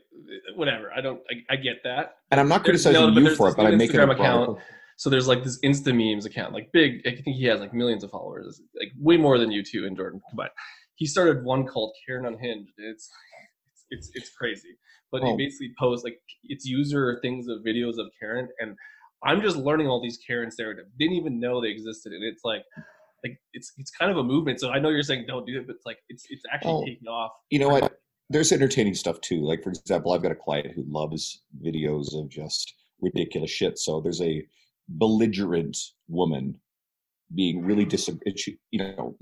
whatever. 0.55 0.91
I 0.95 1.01
don't. 1.01 1.21
I, 1.31 1.53
I 1.53 1.55
get 1.57 1.77
that. 1.83 2.17
and 2.31 2.39
i'm 2.39 2.47
not 2.49 2.63
There's- 2.63 2.83
criticizing 2.83 3.01
no, 3.01 3.13
but 3.13 3.29
you 3.29 3.35
for 3.35 3.49
it 3.49 3.55
but 3.57 3.65
i'm 3.65 3.71
new 3.71 3.77
making 3.77 3.99
a 3.99 4.05
Instagram 4.07 4.11
account 4.13 4.59
So 4.97 5.09
there's 5.11 5.27
like 5.27 5.43
this 5.43 5.59
Insta 5.63 5.93
memes 5.95 6.25
account, 6.25 6.53
like 6.53 6.71
big. 6.71 7.01
I 7.05 7.11
think 7.11 7.35
he 7.38 7.45
has 7.45 7.59
like 7.59 7.71
millions 7.71 8.03
of 8.03 8.09
followers, 8.09 8.59
like 8.79 8.91
way 8.99 9.15
more 9.15 9.38
than 9.38 9.51
you 9.51 9.61
two 9.63 9.85
and 9.85 9.95
Jordan 9.95 10.19
combined. 10.29 10.49
he 10.95 11.05
started 11.05 11.43
one 11.45 11.67
called 11.67 11.93
Karen 12.05 12.25
Unhinged. 12.25 12.71
It's 12.79 13.07
it's 13.71 13.85
it's, 13.91 14.11
it's 14.15 14.29
crazy, 14.35 14.73
but 15.11 15.21
Oh. 15.21 15.27
he 15.38 15.38
basically 15.45 15.71
posts 15.79 16.03
like 16.03 16.19
it's 16.45 16.65
user 16.65 17.19
things 17.21 17.47
of 17.47 17.59
videos 17.59 17.99
of 17.99 18.07
Karen, 18.19 18.47
and 18.59 18.75
I'm 19.23 19.39
just 19.41 19.55
learning 19.55 19.88
all 19.88 20.01
these 20.01 20.17
Karens 20.25 20.55
there. 20.57 20.73
Didn't 20.73 21.15
even 21.21 21.39
know 21.39 21.61
they 21.61 21.69
existed, 21.69 22.11
and 22.13 22.23
it's 22.23 22.41
like. 22.43 22.63
Like 23.24 23.39
it's 23.53 23.74
it's 23.78 23.91
kind 23.91 24.11
of 24.11 24.18
a 24.18 24.24
movement. 24.24 24.59
So 24.59 24.70
I 24.72 24.80
know 24.80 24.89
you're 24.89 25.03
saying 25.03 25.26
don't 25.28 25.45
do 25.45 25.57
it, 25.59 25.68
but 25.68 25.76
it's 25.78 25.86
like 25.86 25.97
it's 26.09 26.26
it's 26.30 26.43
actually 26.53 26.72
Oh. 26.74 26.86
taking 26.86 27.07
off. 27.07 27.32
you 27.49 27.59
know 27.59 27.70
what 27.70 27.97
there's 28.30 28.51
entertaining 28.51 28.93
stuff 28.93 29.20
too 29.22 29.39
like 29.41 29.63
for 29.63 29.70
example 29.70 30.11
i've 30.11 30.22
got 30.22 30.34
a 30.34 30.36
client 30.36 30.68
who 30.76 30.84
loves 30.86 31.43
videos 31.65 32.13
of 32.13 32.28
just 32.30 32.74
ridiculous 33.01 33.49
shit 33.49 33.80
so 33.80 34.01
there's 34.01 34.22
a 34.22 34.45
belligerent 34.89 35.78
woman 36.09 36.59
being 37.34 37.63
really 37.63 37.86
dis 37.86 38.09
you 38.72 38.80
know 38.80 39.15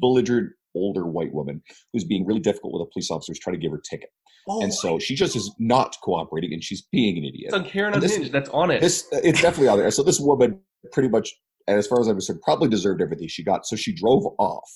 belligerent 0.00 0.50
older 0.74 1.06
white 1.06 1.32
woman 1.32 1.62
who's 1.92 2.02
being 2.04 2.26
really 2.26 2.40
difficult 2.40 2.72
with 2.72 2.82
a 2.82 2.90
police 2.92 3.10
officer 3.12 3.30
who's 3.30 3.38
trying 3.38 3.54
to 3.54 3.60
give 3.60 3.70
her 3.70 3.78
a 3.78 3.82
ticket 3.88 4.10
Oh, 4.48 4.60
and 4.60 4.74
so 4.74 4.98
she 4.98 5.14
just 5.14 5.36
is 5.36 5.54
not 5.60 5.96
cooperating 6.02 6.52
and 6.52 6.64
she's 6.64 6.82
being 6.90 7.16
an 7.18 7.22
idiot 7.24 7.44
it's 7.46 7.54
on 7.54 7.64
Karen 7.64 7.94
Unhinged. 7.94 8.32
That's 8.32 8.48
on 8.50 8.72
it. 8.72 8.80
this 8.80 9.06
it's 9.12 9.40
definitely 9.40 9.68
out 9.68 9.76
there. 9.76 9.88
So 9.92 10.02
this 10.02 10.18
woman 10.18 10.58
pretty 10.90 11.08
much, 11.10 11.32
and 11.66 11.78
as 11.78 11.86
far 11.86 12.00
as 12.00 12.08
I'm 12.08 12.14
concerned, 12.14 12.40
probably 12.42 12.68
deserved 12.68 13.00
everything 13.02 13.28
she 13.28 13.44
got. 13.44 13.66
So 13.66 13.76
she 13.76 13.94
drove 13.94 14.24
off, 14.38 14.70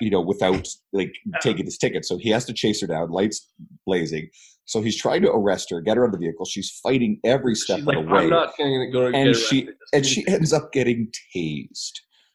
you 0.00 0.10
know, 0.10 0.20
without 0.20 0.68
like 0.92 1.12
taking 1.40 1.64
this 1.64 1.78
ticket. 1.78 2.04
So 2.04 2.18
he 2.18 2.30
has 2.30 2.44
to 2.46 2.52
chase 2.52 2.80
her 2.80 2.86
down, 2.86 3.10
lights 3.10 3.48
blazing. 3.86 4.28
So 4.66 4.80
he's 4.80 4.96
trying 4.96 5.22
to 5.22 5.30
arrest 5.30 5.68
her, 5.70 5.80
get 5.80 5.96
her 5.96 6.04
out 6.04 6.06
of 6.06 6.12
the 6.12 6.18
vehicle. 6.18 6.46
She's 6.46 6.70
fighting 6.82 7.20
every 7.24 7.54
step 7.54 7.78
She's 7.78 7.86
of 7.86 7.86
like, 7.86 7.98
the 8.06 8.12
way, 8.12 8.20
I'm 8.24 8.30
not 8.30 8.56
going 8.56 8.86
to 8.86 8.92
go 8.92 9.06
and 9.06 9.34
get 9.34 9.36
she 9.36 9.68
and 9.92 10.06
she 10.06 10.26
ends 10.26 10.52
up 10.52 10.72
getting 10.72 11.10
tased. 11.36 11.92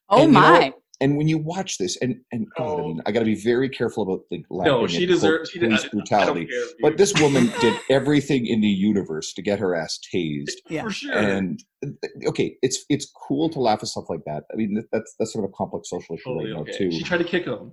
Oh 0.09 0.23
And 0.23 0.33
you 0.33 0.39
know 0.41 0.49
my! 0.49 0.59
what? 0.59 0.73
And 1.01 1.15
when 1.17 1.27
you 1.27 1.37
watch 1.37 1.77
this, 1.77 1.97
and 2.01 2.17
and 2.31 2.47
God, 2.57 2.63
I 2.79 2.81
Oh. 2.81 2.87
mean, 2.87 3.01
I 3.05 3.11
got 3.11 3.19
to 3.19 3.25
be 3.25 3.35
very 3.35 3.69
careful 3.69 4.03
about 4.03 4.21
like 4.49 4.65
no, 4.67 4.85
she 4.87 5.05
deserves. 5.05 5.49
She 5.49 5.59
did, 5.59 5.69
police 5.69 5.85
I, 5.85 5.87
brutality. 5.89 6.41
I 6.41 6.45
care, 6.45 6.65
But 6.81 6.97
this 6.97 7.13
woman 7.21 7.51
did 7.61 7.79
everything 7.89 8.45
in 8.45 8.59
the 8.61 8.67
universe 8.67 9.33
to 9.33 9.41
get 9.41 9.59
her 9.59 9.75
ass 9.75 9.99
tased 10.13 10.51
Yeah. 10.69 10.83
for 10.83 10.91
sure. 10.91 11.13
and 11.17 11.63
okay 12.27 12.57
it's 12.61 12.83
it's 12.89 13.09
cool 13.27 13.49
to 13.49 13.59
laugh 13.61 13.79
at 13.81 13.87
stuff 13.87 14.09
like 14.09 14.19
that 14.25 14.43
i 14.51 14.55
mean 14.57 14.83
that's 14.91 15.15
that's 15.17 15.31
sort 15.31 15.45
of 15.45 15.49
a 15.49 15.53
complex 15.53 15.89
social 15.89 16.15
issue 16.15 16.23
totally 16.25 16.51
right 16.51 16.55
now 16.55 16.61
okay. 16.63 16.77
too 16.77 16.91
She 16.91 17.03
tried 17.03 17.19
to 17.19 17.23
kick 17.23 17.45
him. 17.45 17.71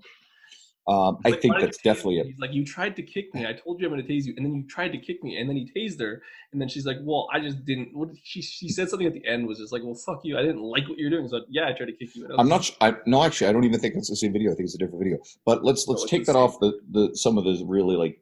Um 0.89 1.19
i 1.25 1.31
like, 1.31 1.41
think 1.41 1.55
that's 1.61 1.79
definitely 1.79 2.17
me?" 2.17 2.21
it 2.21 2.27
He's 2.27 2.39
like, 2.39 2.53
you 2.53 2.65
tried 2.65 2.97
to 2.97 3.03
kick 3.03 3.35
me. 3.35 3.47
I 3.47 3.53
told 3.53 3.81
you 3.81 3.87
I'm 3.87 3.93
going 3.93 4.05
to 4.05 4.13
tase 4.13 4.25
you, 4.25 4.35
and 4.37 4.45
then 4.45 4.55
you 4.55 4.65
tried 4.67 4.93
to 4.93 4.99
kick 4.99 5.23
me, 5.23 5.37
and 5.39 5.49
then 5.49 5.57
he 5.57 5.71
tased 5.77 6.01
her, 6.01 6.23
and 6.53 6.61
then 6.61 6.69
she's 6.69 6.87
like, 6.87 6.99
well, 7.03 7.29
I 7.33 7.41
just 7.41 7.65
didn't. 7.65 7.91
What 7.93 8.09
did 8.09 8.19
she? 8.23 8.43
She 8.43 8.69
said 8.69 8.89
something 8.89 9.07
at 9.07 9.15
the 9.15 9.27
end 9.27 9.47
was 9.47 9.59
just 9.59 9.73
like, 9.73 9.83
well, 9.83 9.95
fuck 9.95 10.21
you. 10.25 10.39
I 10.39 10.43
didn't 10.43 10.63
like 10.63 10.89
what 10.89 10.99
you're 10.99 11.11
doing. 11.11 11.29
So 11.29 11.41
yeah, 11.49 11.69
I 11.69 11.73
tried 11.73 11.87
to 11.87 11.93
kick 11.93 12.15
you. 12.15 12.25
And 12.25 12.33
I 12.33 12.37
was 12.37 12.41
i'm 12.41 12.49
not 12.49 12.71
like, 12.81 12.95
I, 12.95 12.99
no 13.07 13.23
actually 13.23 13.49
i 13.49 13.53
don't 13.53 13.65
even 13.65 13.81
think 13.81 13.95
it's 13.95 14.09
the 14.09 14.17
same 14.17 14.33
video 14.33 14.53
i 14.53 14.55
think 14.55 14.67
it's 14.67 14.75
a 14.75 14.79
different 14.79 15.03
video 15.03 15.19
but 15.45 15.65
let's 15.65 15.87
let's 15.89 16.03
it's 16.03 16.11
take 16.11 16.27
that 16.27 16.33
same. 16.33 16.43
off 16.43 16.59
the 16.61 16.79
the 16.91 17.17
some 17.17 17.39
of 17.39 17.45
the 17.45 17.65
really 17.67 17.97
like 17.97 18.21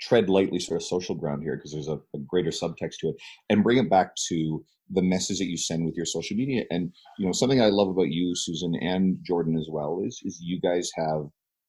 tread 0.00 0.28
lightly 0.28 0.58
sort 0.58 0.80
of 0.80 0.86
social 0.86 1.14
ground 1.14 1.42
here 1.42 1.56
because 1.56 1.72
there's 1.72 1.88
a, 1.88 1.98
a 2.14 2.18
greater 2.26 2.50
subtext 2.50 2.96
to 3.00 3.08
it 3.08 3.16
and 3.48 3.62
bring 3.62 3.78
it 3.78 3.90
back 3.90 4.14
to 4.28 4.64
the 4.90 5.02
message 5.02 5.38
that 5.38 5.46
you 5.46 5.56
send 5.56 5.84
with 5.84 5.96
your 5.96 6.04
social 6.06 6.36
media. 6.36 6.64
And 6.70 6.92
you 7.18 7.26
know 7.26 7.32
something 7.32 7.60
i 7.60 7.66
love 7.66 7.88
about 7.88 8.10
you 8.10 8.34
susan 8.34 8.74
and 8.76 9.18
jordan 9.26 9.56
as 9.56 9.68
well 9.70 10.02
is 10.04 10.20
is 10.24 10.38
you 10.40 10.60
guys 10.60 10.90
have 10.96 11.22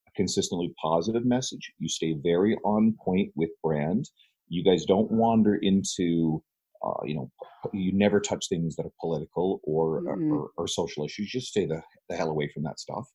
a 0.08 0.12
consistently 0.16 0.74
positive 0.82 1.26
message. 1.26 1.72
You 1.80 1.90
stay 1.90 2.16
very 2.24 2.56
on 2.64 2.96
point 3.04 3.32
with 3.36 3.50
brand. 3.64 4.10
You 4.48 4.64
guys 4.64 4.86
don't 4.86 5.12
wander 5.12 5.56
into 5.56 6.44
uh, 6.86 7.04
you 7.04 7.16
know 7.16 7.32
you 7.74 7.92
never 7.94 8.20
touch 8.20 8.48
things 8.48 8.76
that 8.76 8.86
are 8.86 8.92
political 9.02 9.60
or 9.64 10.04
Mm-mm. 10.04 10.32
or, 10.32 10.50
or 10.58 10.68
social 10.68 11.04
issues. 11.04 11.32
Just 11.32 11.48
stay 11.48 11.66
the, 11.66 11.82
the 12.10 12.16
hell 12.16 12.30
away 12.30 12.50
from 12.54 12.64
that 12.64 12.80
stuff 12.80 13.06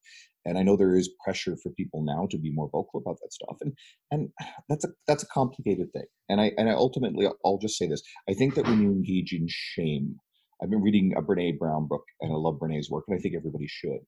and 0.44 0.58
i 0.58 0.62
know 0.62 0.76
there 0.76 0.96
is 0.96 1.10
pressure 1.24 1.56
for 1.62 1.70
people 1.72 2.02
now 2.04 2.26
to 2.30 2.38
be 2.38 2.50
more 2.52 2.68
vocal 2.70 3.00
about 3.00 3.16
that 3.22 3.32
stuff 3.32 3.56
and 3.60 3.72
and 4.10 4.28
that's 4.68 4.84
a 4.84 4.88
that's 5.06 5.22
a 5.22 5.26
complicated 5.28 5.92
thing. 5.92 6.04
And 6.28 6.40
i 6.40 6.52
and 6.56 6.68
i 6.68 6.72
ultimately 6.72 7.26
i'll 7.44 7.58
just 7.58 7.76
say 7.78 7.86
this 7.88 8.02
i 8.28 8.34
think 8.34 8.54
that 8.54 8.66
when 8.66 8.80
you 8.82 8.90
engage 8.90 9.32
in 9.32 9.46
shame 9.48 10.16
i've 10.62 10.70
been 10.70 10.82
reading 10.82 11.12
a 11.16 11.22
brene 11.22 11.58
brown 11.58 11.86
book 11.88 12.04
and 12.20 12.32
i 12.32 12.36
love 12.36 12.58
brene's 12.58 12.88
work 12.90 13.04
and 13.08 13.18
i 13.18 13.20
think 13.20 13.34
everybody 13.36 13.66
should. 13.68 14.00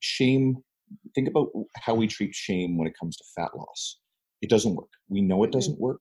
Shame 0.00 0.56
think 1.14 1.28
about 1.28 1.48
how 1.76 1.94
we 1.94 2.06
treat 2.08 2.34
shame 2.34 2.76
when 2.76 2.88
it 2.88 2.94
comes 2.98 3.16
to 3.16 3.24
fat 3.36 3.50
loss. 3.56 3.98
It 4.42 4.50
doesn't 4.50 4.74
work. 4.74 4.88
We 5.08 5.20
know 5.22 5.44
it 5.44 5.48
Mhm. 5.48 5.52
doesn't 5.52 5.78
work 5.80 6.00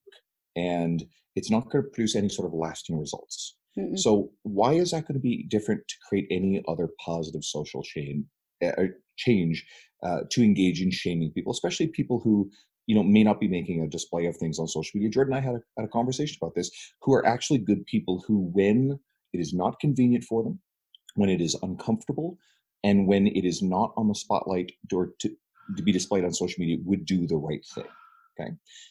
and 0.55 1.03
it's 1.35 1.51
not 1.51 1.69
going 1.69 1.83
to 1.83 1.89
produce 1.91 2.15
any 2.15 2.29
sort 2.29 2.47
of 2.47 2.53
lasting 2.53 2.97
results. 2.99 3.55
Mm-mm. 3.77 3.97
so 3.99 4.31
why 4.41 4.73
is 4.73 4.89
that 4.91 5.03
going 5.07 5.13
to 5.13 5.19
be 5.19 5.45
different 5.47 5.87
to 5.87 5.95
create 6.07 6.25
any 6.31 6.59
other 6.67 6.89
positive 7.05 7.43
social 7.43 7.83
chain 7.83 8.27
uh, 8.63 8.83
change 9.17 9.65
uh, 10.03 10.21
to 10.31 10.43
engage 10.43 10.81
in 10.81 10.91
shaming 10.91 11.31
people, 11.31 11.51
especially 11.51 11.87
people 11.87 12.19
who 12.19 12.49
you 12.87 12.95
know 12.95 13.03
may 13.03 13.23
not 13.23 13.39
be 13.39 13.47
making 13.47 13.81
a 13.81 13.87
display 13.87 14.25
of 14.25 14.37
things 14.37 14.59
on 14.59 14.67
social 14.67 14.91
media? 14.95 15.09
Jordan 15.09 15.33
and 15.33 15.41
I 15.41 15.45
had 15.45 15.55
a, 15.55 15.61
had 15.77 15.85
a 15.85 15.91
conversation 15.91 16.37
about 16.41 16.55
this. 16.55 16.71
Who 17.01 17.13
are 17.13 17.25
actually 17.25 17.59
good 17.59 17.85
people 17.85 18.23
who, 18.27 18.49
when 18.53 18.99
it 19.33 19.39
is 19.39 19.53
not 19.53 19.79
convenient 19.79 20.23
for 20.23 20.43
them, 20.43 20.59
when 21.15 21.29
it 21.29 21.41
is 21.41 21.55
uncomfortable, 21.61 22.37
and 22.83 23.07
when 23.07 23.27
it 23.27 23.45
is 23.45 23.61
not 23.61 23.93
on 23.97 24.07
the 24.07 24.15
spotlight 24.15 24.71
or 24.93 25.11
to, 25.19 25.29
to 25.77 25.83
be 25.83 25.91
displayed 25.91 26.23
on 26.23 26.33
social 26.33 26.59
media, 26.61 26.77
would 26.83 27.05
do 27.05 27.27
the 27.27 27.37
right 27.37 27.65
thing. 27.75 27.83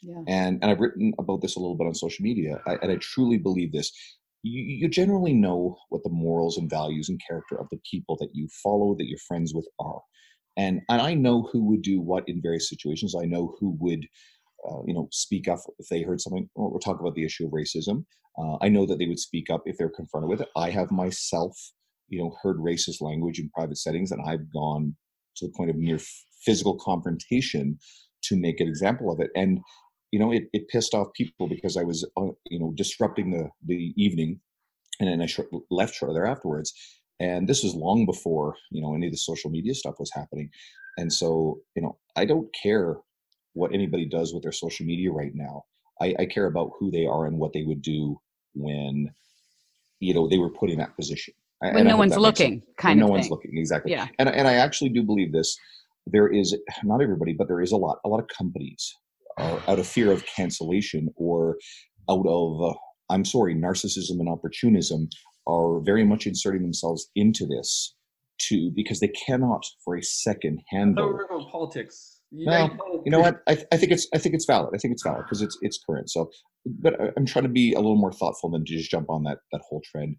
yeah. 0.02 0.22
and 0.26 0.58
and 0.62 0.70
I've 0.70 0.80
written 0.80 1.14
about 1.18 1.40
this 1.40 1.56
a 1.56 1.58
little 1.58 1.76
bit 1.76 1.86
on 1.86 1.94
social 1.94 2.22
media, 2.22 2.60
I, 2.66 2.74
and 2.82 2.92
I 2.92 2.96
truly 2.96 3.38
believe 3.38 3.72
this. 3.72 3.92
You, 4.42 4.62
you 4.62 4.88
generally 4.88 5.32
know 5.32 5.76
what 5.88 6.02
the 6.04 6.10
morals 6.10 6.58
and 6.58 6.70
values 6.70 7.08
and 7.08 7.20
character 7.26 7.60
of 7.60 7.66
the 7.70 7.80
people 7.90 8.16
that 8.20 8.30
you 8.32 8.48
follow, 8.62 8.94
that 8.96 9.06
you're 9.06 9.18
friends 9.26 9.52
with, 9.54 9.66
are, 9.80 10.00
and 10.56 10.80
and 10.88 11.00
I 11.00 11.14
know 11.14 11.48
who 11.52 11.64
would 11.66 11.82
do 11.82 12.00
what 12.00 12.24
in 12.28 12.40
various 12.42 12.68
situations. 12.68 13.14
I 13.20 13.26
know 13.26 13.56
who 13.58 13.76
would, 13.80 14.06
uh, 14.68 14.82
you 14.86 14.94
know, 14.94 15.08
speak 15.10 15.48
up 15.48 15.60
if 15.78 15.88
they 15.88 16.02
heard 16.02 16.20
something. 16.20 16.48
Or 16.54 16.70
we'll 16.70 16.80
talk 16.80 17.00
about 17.00 17.14
the 17.14 17.24
issue 17.24 17.46
of 17.46 17.52
racism. 17.52 18.04
Uh, 18.38 18.56
I 18.60 18.68
know 18.68 18.86
that 18.86 18.98
they 18.98 19.06
would 19.06 19.18
speak 19.18 19.50
up 19.50 19.62
if 19.66 19.76
they're 19.76 19.88
confronted 19.88 20.30
with 20.30 20.40
it. 20.40 20.48
I 20.56 20.70
have 20.70 20.90
myself, 20.92 21.56
you 22.08 22.20
know, 22.20 22.36
heard 22.42 22.58
racist 22.58 23.00
language 23.00 23.38
in 23.40 23.50
private 23.50 23.78
settings, 23.78 24.12
and 24.12 24.22
I've 24.24 24.52
gone 24.52 24.96
to 25.36 25.46
the 25.46 25.52
point 25.56 25.70
of 25.70 25.76
near 25.76 25.98
physical 26.44 26.78
confrontation 26.78 27.78
to 28.24 28.36
make 28.36 28.60
an 28.60 28.68
example 28.68 29.12
of 29.12 29.20
it. 29.20 29.30
And 29.36 29.60
you 30.10 30.18
know, 30.18 30.32
it, 30.32 30.44
it 30.52 30.68
pissed 30.68 30.94
off 30.94 31.12
people 31.14 31.48
because 31.48 31.76
I 31.76 31.82
was, 31.82 32.04
uh, 32.16 32.28
you 32.46 32.58
know, 32.58 32.72
disrupting 32.74 33.30
the 33.30 33.48
the 33.66 33.92
evening, 33.96 34.40
and 35.00 35.08
then 35.08 35.20
I 35.22 35.26
short, 35.26 35.48
left 35.70 35.94
shortly 35.94 36.14
there 36.14 36.26
afterwards. 36.26 36.72
And 37.20 37.48
this 37.48 37.62
was 37.64 37.74
long 37.74 38.06
before 38.06 38.56
you 38.70 38.80
know 38.82 38.94
any 38.94 39.06
of 39.06 39.12
the 39.12 39.18
social 39.18 39.50
media 39.50 39.74
stuff 39.74 39.96
was 39.98 40.12
happening. 40.14 40.50
And 40.98 41.12
so, 41.12 41.60
you 41.76 41.82
know, 41.82 41.96
I 42.16 42.24
don't 42.24 42.48
care 42.60 42.96
what 43.54 43.72
anybody 43.72 44.04
does 44.06 44.34
with 44.34 44.42
their 44.42 44.52
social 44.52 44.84
media 44.84 45.12
right 45.12 45.32
now. 45.34 45.62
I, 46.00 46.14
I 46.18 46.26
care 46.26 46.46
about 46.46 46.72
who 46.78 46.90
they 46.90 47.06
are 47.06 47.26
and 47.26 47.38
what 47.38 47.52
they 47.52 47.62
would 47.62 47.82
do 47.82 48.20
when, 48.54 49.08
you 50.00 50.14
know, 50.14 50.28
they 50.28 50.38
were 50.38 50.50
put 50.50 50.70
in 50.70 50.78
that 50.78 50.96
position. 50.96 51.34
When 51.60 51.76
and 51.76 51.88
no 51.88 51.96
one's 51.96 52.14
that 52.14 52.20
makes 52.20 52.38
sense. 52.38 52.50
looking, 52.50 52.62
When 52.66 52.74
kind 52.76 53.00
no 53.00 53.06
of 53.06 53.10
one's 53.12 53.30
looking 53.30 53.56
exactly 53.58 53.92
Yeah. 53.92 54.08
and 54.18 54.28
and 54.28 54.46
I 54.48 54.54
actually 54.54 54.90
do 54.90 55.02
believe 55.02 55.32
this. 55.32 55.56
There 56.06 56.28
is 56.28 56.56
not 56.84 57.02
everybody, 57.02 57.32
but 57.32 57.48
there 57.48 57.60
is 57.60 57.72
a 57.72 57.76
lot. 57.76 57.98
A 58.04 58.08
lot 58.08 58.20
of 58.20 58.28
companies 58.28 58.94
are 59.38 59.60
out 59.68 59.78
of 59.78 59.86
fear 59.86 60.12
of 60.12 60.24
cancellation 60.26 61.08
or 61.16 61.56
out 62.10 62.26
of 62.26 62.62
uh, 62.62 62.74
I'm 63.10 63.24
sorry, 63.24 63.54
narcissism 63.54 64.18
and 64.20 64.28
opportunism 64.28 65.08
are 65.46 65.80
very 65.80 66.04
much 66.04 66.26
inserting 66.26 66.62
themselves 66.62 67.08
into 67.16 67.46
this 67.46 67.94
to 68.48 68.70
because 68.74 69.00
they 69.00 69.08
cannot 69.08 69.64
for 69.84 69.96
a 69.96 70.02
second 70.02 70.60
I 70.60 70.62
thought 70.62 70.64
we 70.72 70.78
handle. 70.78 71.18
going 71.28 71.48
politics. 71.50 72.20
You, 72.30 72.44
No, 72.46 72.66
know, 72.66 73.02
You 73.06 73.10
know 73.10 73.20
what? 73.20 73.40
I, 73.46 73.56
I 73.72 73.76
think 73.78 73.90
it's 73.92 74.06
I 74.14 74.18
think 74.18 74.34
it's 74.34 74.44
valid. 74.44 74.70
I 74.74 74.78
think 74.78 74.92
it's 74.92 75.02
valid 75.02 75.24
because 75.24 75.40
it's 75.40 75.56
it's 75.62 75.78
current. 75.88 76.10
So, 76.10 76.30
but 76.66 77.00
I- 77.00 77.10
I'm 77.16 77.24
trying 77.24 77.44
to 77.44 77.48
be 77.48 77.72
a 77.72 77.76
little 77.78 77.96
more 77.96 78.12
thoughtful 78.12 78.50
than 78.50 78.64
to 78.66 78.72
just 78.76 78.90
jump 78.90 79.08
on 79.08 79.24
that 79.24 79.38
that 79.52 79.62
whole 79.68 79.80
trend. 79.90 80.16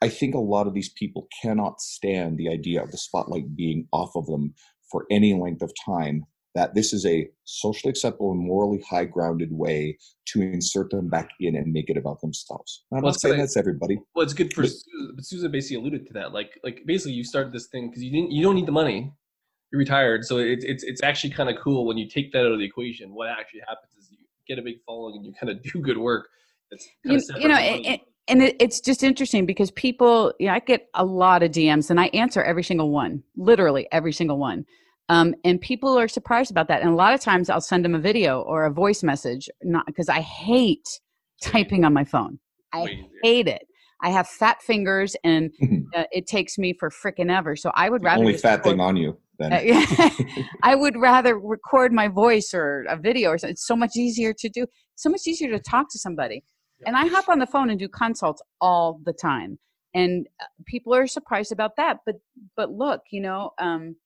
I 0.00 0.08
think 0.08 0.36
a 0.36 0.38
lot 0.38 0.68
of 0.68 0.74
these 0.74 0.90
people 0.96 1.26
cannot 1.42 1.80
stand 1.80 2.38
the 2.38 2.48
idea 2.48 2.80
of 2.80 2.92
the 2.92 2.98
spotlight 2.98 3.56
being 3.56 3.88
off 3.92 4.10
of 4.14 4.26
them 4.26 4.54
for 4.92 5.06
any 5.10 5.34
length 5.34 5.60
of 5.62 5.72
time. 5.84 6.22
That 6.58 6.74
this 6.74 6.92
is 6.92 7.06
a 7.06 7.28
socially 7.44 7.88
acceptable 7.90 8.32
and 8.32 8.40
morally 8.40 8.82
high 8.90 9.04
grounded 9.04 9.52
way 9.52 9.96
to 10.30 10.42
insert 10.42 10.90
them 10.90 11.08
back 11.08 11.28
in 11.38 11.54
and 11.54 11.72
make 11.72 11.88
it 11.88 11.96
about 11.96 12.20
themselves. 12.20 12.82
I'm 12.90 12.96
Well, 12.96 13.02
not 13.02 13.08
it's 13.14 13.22
saying 13.22 13.34
kinda- 13.34 13.44
that's 13.44 13.56
everybody. 13.56 13.96
Well, 14.16 14.24
it's 14.24 14.34
good 14.34 14.52
for 14.52 14.62
But- 14.62 14.70
Susan, 14.72 15.12
but 15.14 15.24
Susan 15.24 15.52
basically 15.52 15.76
alluded 15.76 16.04
to 16.08 16.12
that. 16.14 16.32
Like, 16.32 16.58
like 16.64 16.82
basically, 16.84 17.12
you 17.12 17.22
started 17.22 17.52
this 17.52 17.68
thing 17.68 17.88
because 17.90 18.02
you 18.02 18.10
didn't, 18.10 18.32
you 18.32 18.42
don't 18.42 18.56
need 18.56 18.66
the 18.66 18.72
money. 18.72 19.12
You're 19.70 19.78
retired, 19.78 20.24
so 20.24 20.38
it's 20.38 20.64
it's 20.64 20.82
it's 20.82 21.00
actually 21.04 21.30
kind 21.30 21.48
of 21.48 21.62
cool 21.62 21.86
when 21.86 21.96
you 21.96 22.08
take 22.08 22.32
that 22.32 22.40
out 22.44 22.50
of 22.50 22.58
the 22.58 22.64
equation. 22.64 23.14
What 23.14 23.28
actually 23.28 23.60
happens 23.60 23.92
is 23.96 24.10
you 24.10 24.18
get 24.48 24.58
a 24.58 24.62
big 24.62 24.78
following 24.84 25.14
and 25.16 25.24
you 25.24 25.32
kind 25.38 25.50
of 25.52 25.62
do 25.72 25.78
good 25.80 25.98
work. 25.98 26.26
That's 26.72 26.88
you, 27.04 27.20
you 27.40 27.46
know 27.48 27.56
it, 27.60 28.00
and 28.26 28.42
it, 28.42 28.56
it's 28.58 28.80
just 28.80 29.04
interesting 29.04 29.46
because 29.46 29.70
people 29.70 30.34
yeah 30.40 30.54
i 30.54 30.58
get 30.58 30.88
a 30.94 31.04
lot 31.04 31.42
of 31.42 31.50
dms 31.50 31.88
and 31.88 31.98
i 31.98 32.06
answer 32.08 32.42
every 32.42 32.62
single 32.62 32.90
one 32.90 33.22
literally 33.38 33.88
every 33.90 34.12
single 34.12 34.36
one 34.36 34.66
um, 35.08 35.34
and 35.44 35.60
people 35.60 35.98
are 35.98 36.08
surprised 36.08 36.50
about 36.50 36.68
that 36.68 36.80
and 36.80 36.90
a 36.90 36.94
lot 36.94 37.14
of 37.14 37.20
times 37.20 37.50
i'll 37.50 37.60
send 37.60 37.84
them 37.84 37.94
a 37.94 37.98
video 37.98 38.40
or 38.42 38.64
a 38.66 38.72
voice 38.72 39.02
message 39.02 39.48
not 39.62 39.86
because 39.86 40.08
i 40.08 40.20
hate 40.20 40.88
typing 41.42 41.84
on 41.84 41.92
my 41.92 42.04
phone 42.04 42.38
i 42.72 42.86
hate 43.22 43.48
it 43.48 43.62
i 44.02 44.10
have 44.10 44.28
fat 44.28 44.60
fingers 44.62 45.16
and 45.24 45.50
uh, 45.96 46.04
it 46.12 46.26
takes 46.26 46.58
me 46.58 46.74
for 46.78 46.90
frickin' 46.90 47.30
ever 47.30 47.56
so 47.56 47.70
i 47.74 47.88
would 47.88 48.02
rather 48.02 48.20
Only 48.20 48.36
fat 48.36 48.64
thing 48.64 48.80
on 48.80 48.96
you. 48.96 49.16
then. 49.38 49.52
Uh, 49.52 49.60
yeah. 49.60 50.10
I 50.62 50.74
would 50.74 50.96
rather 50.96 51.38
record 51.38 51.92
my 51.92 52.08
voice 52.08 52.52
or 52.52 52.84
a 52.88 52.96
video 52.96 53.30
or 53.30 53.38
something. 53.38 53.52
It's 53.52 53.66
so 53.66 53.76
much 53.76 53.96
easier 53.96 54.32
to 54.34 54.48
do. 54.48 54.66
So 54.96 55.08
much 55.08 55.22
easier 55.26 55.50
to 55.50 55.60
talk 55.60 55.90
to 55.92 55.98
somebody. 55.98 56.42
And 56.86 56.96
I 56.96 57.06
hop 57.06 57.28
on 57.28 57.38
the 57.38 57.46
phone 57.46 57.70
and 57.70 57.78
do 57.78 57.88
consults 57.88 58.42
all 58.60 59.00
the 59.04 59.12
time. 59.12 59.58
And 59.94 60.26
uh, 60.40 60.46
people 60.66 60.94
are 60.94 61.06
surprised 61.06 61.52
about 61.52 61.72
that. 61.76 61.98
But 62.06 62.16
but 62.56 62.70
look, 62.70 63.02
you 63.10 63.20
know, 63.20 63.50
um, 63.58 63.96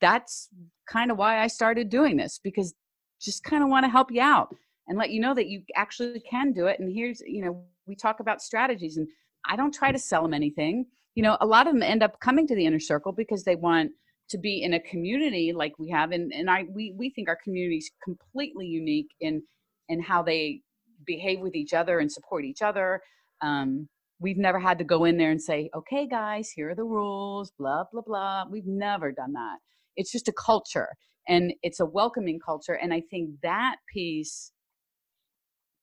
that's 0.00 0.48
kind 0.88 1.10
of 1.10 1.18
why 1.18 1.42
I 1.42 1.46
started 1.46 1.88
doing 1.88 2.16
this 2.16 2.40
because 2.42 2.74
just 3.20 3.44
kind 3.44 3.62
of 3.62 3.68
want 3.68 3.84
to 3.84 3.90
help 3.90 4.10
you 4.10 4.20
out 4.20 4.54
and 4.88 4.98
let 4.98 5.10
you 5.10 5.20
know 5.20 5.34
that 5.34 5.48
you 5.48 5.62
actually 5.74 6.20
can 6.20 6.52
do 6.52 6.66
it. 6.66 6.78
And 6.80 6.92
here's, 6.92 7.20
you 7.20 7.44
know, 7.44 7.64
we 7.86 7.96
talk 7.96 8.20
about 8.20 8.42
strategies 8.42 8.96
and 8.96 9.08
I 9.48 9.56
don't 9.56 9.74
try 9.74 9.92
to 9.92 9.98
sell 9.98 10.22
them 10.22 10.34
anything. 10.34 10.86
You 11.14 11.22
know, 11.22 11.36
a 11.40 11.46
lot 11.46 11.66
of 11.66 11.72
them 11.72 11.82
end 11.82 12.02
up 12.02 12.20
coming 12.20 12.46
to 12.46 12.54
the 12.54 12.66
inner 12.66 12.80
circle 12.80 13.12
because 13.12 13.44
they 13.44 13.56
want 13.56 13.90
to 14.28 14.38
be 14.38 14.62
in 14.62 14.74
a 14.74 14.80
community 14.80 15.52
like 15.54 15.78
we 15.78 15.88
have 15.90 16.10
and, 16.10 16.32
and 16.32 16.50
I 16.50 16.64
we 16.74 16.92
we 16.96 17.10
think 17.10 17.28
our 17.28 17.38
community 17.42 17.76
is 17.76 17.90
completely 18.02 18.66
unique 18.66 19.06
in 19.20 19.40
in 19.88 20.02
how 20.02 20.22
they 20.22 20.62
behave 21.06 21.40
with 21.40 21.54
each 21.54 21.72
other 21.72 22.00
and 22.00 22.10
support 22.10 22.44
each 22.44 22.62
other. 22.62 23.00
Um, 23.40 23.88
we've 24.18 24.38
never 24.38 24.58
had 24.58 24.78
to 24.78 24.84
go 24.84 25.04
in 25.04 25.18
there 25.18 25.30
and 25.30 25.42
say, 25.42 25.70
okay, 25.74 26.06
guys, 26.08 26.50
here 26.50 26.70
are 26.70 26.74
the 26.74 26.84
rules, 26.84 27.52
blah, 27.58 27.84
blah, 27.92 28.02
blah. 28.02 28.44
We've 28.50 28.66
never 28.66 29.12
done 29.12 29.32
that. 29.34 29.58
It's 29.96 30.12
just 30.12 30.28
a 30.28 30.32
culture 30.32 30.88
and 31.28 31.52
it's 31.62 31.80
a 31.80 31.86
welcoming 31.86 32.38
culture. 32.44 32.74
And 32.74 32.92
I 32.92 33.02
think 33.10 33.30
that 33.42 33.76
piece 33.92 34.52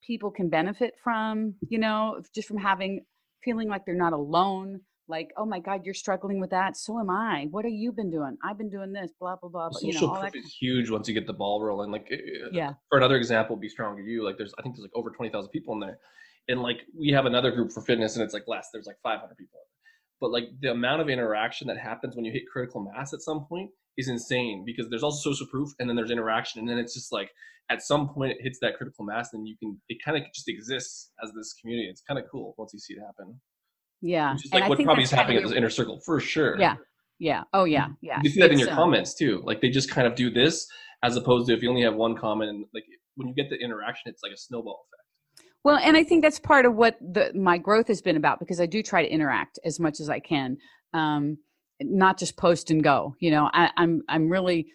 people 0.06 0.30
can 0.30 0.48
benefit 0.48 0.94
from, 1.02 1.54
you 1.68 1.78
know, 1.78 2.20
just 2.34 2.48
from 2.48 2.58
having 2.58 3.04
feeling 3.42 3.68
like 3.68 3.84
they're 3.86 3.94
not 3.94 4.12
alone. 4.12 4.80
Like, 5.06 5.28
oh 5.36 5.44
my 5.44 5.60
God, 5.60 5.82
you're 5.84 5.92
struggling 5.92 6.40
with 6.40 6.50
that. 6.50 6.78
So 6.78 6.98
am 6.98 7.10
I. 7.10 7.46
What 7.50 7.66
have 7.66 7.74
you 7.74 7.92
been 7.92 8.10
doing? 8.10 8.38
I've 8.42 8.56
been 8.56 8.70
doing 8.70 8.90
this, 8.92 9.10
blah, 9.20 9.36
blah, 9.36 9.50
blah. 9.50 9.70
social 9.70 9.88
you 9.88 10.00
know, 10.00 10.14
all 10.14 10.20
proof 10.20 10.34
is 10.34 10.56
huge 10.58 10.88
once 10.88 11.06
you 11.08 11.14
get 11.14 11.26
the 11.26 11.34
ball 11.34 11.62
rolling. 11.62 11.90
Like, 11.90 12.08
uh, 12.10 12.48
Yeah. 12.52 12.72
for 12.88 12.96
another 12.96 13.16
example, 13.16 13.54
be 13.56 13.68
Stronger 13.68 14.00
U. 14.00 14.24
Like, 14.24 14.38
there's 14.38 14.54
I 14.58 14.62
think 14.62 14.76
there's 14.76 14.84
like 14.84 14.96
over 14.96 15.10
twenty 15.10 15.30
thousand 15.30 15.50
people 15.50 15.74
in 15.74 15.80
there, 15.80 15.98
and 16.48 16.62
like 16.62 16.78
we 16.98 17.10
have 17.10 17.26
another 17.26 17.50
group 17.50 17.72
for 17.72 17.80
fitness, 17.82 18.16
and 18.16 18.24
it's 18.24 18.34
like 18.34 18.44
less. 18.46 18.68
There's 18.72 18.86
like 18.86 18.98
five 19.02 19.20
hundred 19.20 19.36
people. 19.36 19.60
But 20.20 20.30
like 20.30 20.44
the 20.60 20.70
amount 20.70 21.02
of 21.02 21.08
interaction 21.08 21.66
that 21.68 21.78
happens 21.78 22.16
when 22.16 22.24
you 22.24 22.32
hit 22.32 22.42
critical 22.50 22.82
mass 22.82 23.12
at 23.12 23.20
some 23.20 23.46
point 23.46 23.70
is 23.96 24.08
insane 24.08 24.64
because 24.64 24.88
there's 24.88 25.02
also 25.02 25.30
social 25.30 25.46
proof, 25.46 25.70
and 25.78 25.88
then 25.88 25.96
there's 25.96 26.10
interaction, 26.10 26.60
and 26.60 26.68
then 26.68 26.78
it's 26.78 26.94
just 26.94 27.12
like 27.12 27.30
at 27.70 27.82
some 27.82 28.08
point 28.08 28.32
it 28.32 28.38
hits 28.40 28.58
that 28.60 28.76
critical 28.76 29.04
mass, 29.04 29.32
and 29.32 29.46
you 29.48 29.56
can 29.58 29.80
it 29.88 29.98
kind 30.04 30.16
of 30.16 30.24
just 30.34 30.48
exists 30.48 31.10
as 31.22 31.32
this 31.32 31.54
community. 31.60 31.88
It's 31.88 32.02
kind 32.02 32.18
of 32.18 32.26
cool 32.30 32.54
once 32.58 32.72
you 32.72 32.80
see 32.80 32.94
it 32.94 33.00
happen. 33.00 33.40
Yeah. 34.04 34.34
Which 34.34 34.44
is 34.44 34.52
like 34.52 34.64
I 34.64 34.68
what 34.68 34.82
probably 34.82 35.04
is 35.04 35.10
happening 35.10 35.38
at 35.38 35.44
this 35.44 35.52
inner 35.52 35.70
circle 35.70 35.98
for 36.04 36.20
sure. 36.20 36.58
Yeah. 36.58 36.76
Yeah. 37.18 37.44
Oh 37.54 37.64
yeah. 37.64 37.88
Yeah. 38.02 38.20
You 38.22 38.28
see 38.28 38.40
that 38.40 38.52
in 38.52 38.58
your 38.58 38.70
um, 38.70 38.76
comments 38.76 39.14
too. 39.14 39.42
Like 39.44 39.62
they 39.62 39.70
just 39.70 39.90
kind 39.90 40.06
of 40.06 40.14
do 40.14 40.30
this 40.30 40.66
as 41.02 41.16
opposed 41.16 41.46
to 41.48 41.54
if 41.54 41.62
you 41.62 41.70
only 41.70 41.82
have 41.82 41.94
one 41.94 42.16
comment. 42.16 42.50
And 42.50 42.66
like 42.74 42.84
when 43.14 43.28
you 43.28 43.34
get 43.34 43.48
the 43.48 43.56
interaction, 43.56 44.10
it's 44.10 44.22
like 44.22 44.32
a 44.32 44.36
snowball 44.36 44.84
effect. 44.86 45.03
Well, 45.64 45.78
and 45.82 45.96
I 45.96 46.04
think 46.04 46.22
that's 46.22 46.38
part 46.38 46.66
of 46.66 46.74
what 46.76 46.98
the 47.00 47.32
my 47.34 47.56
growth 47.56 47.88
has 47.88 48.02
been 48.02 48.16
about 48.16 48.38
because 48.38 48.60
I 48.60 48.66
do 48.66 48.82
try 48.82 49.02
to 49.02 49.10
interact 49.10 49.58
as 49.64 49.80
much 49.80 49.98
as 49.98 50.10
I 50.10 50.20
can, 50.20 50.58
um, 50.92 51.38
not 51.80 52.18
just 52.18 52.36
post 52.36 52.70
and 52.70 52.84
go. 52.84 53.14
You 53.18 53.30
know, 53.30 53.50
I, 53.52 53.70
I'm 53.78 54.02
I'm 54.08 54.28
really 54.28 54.66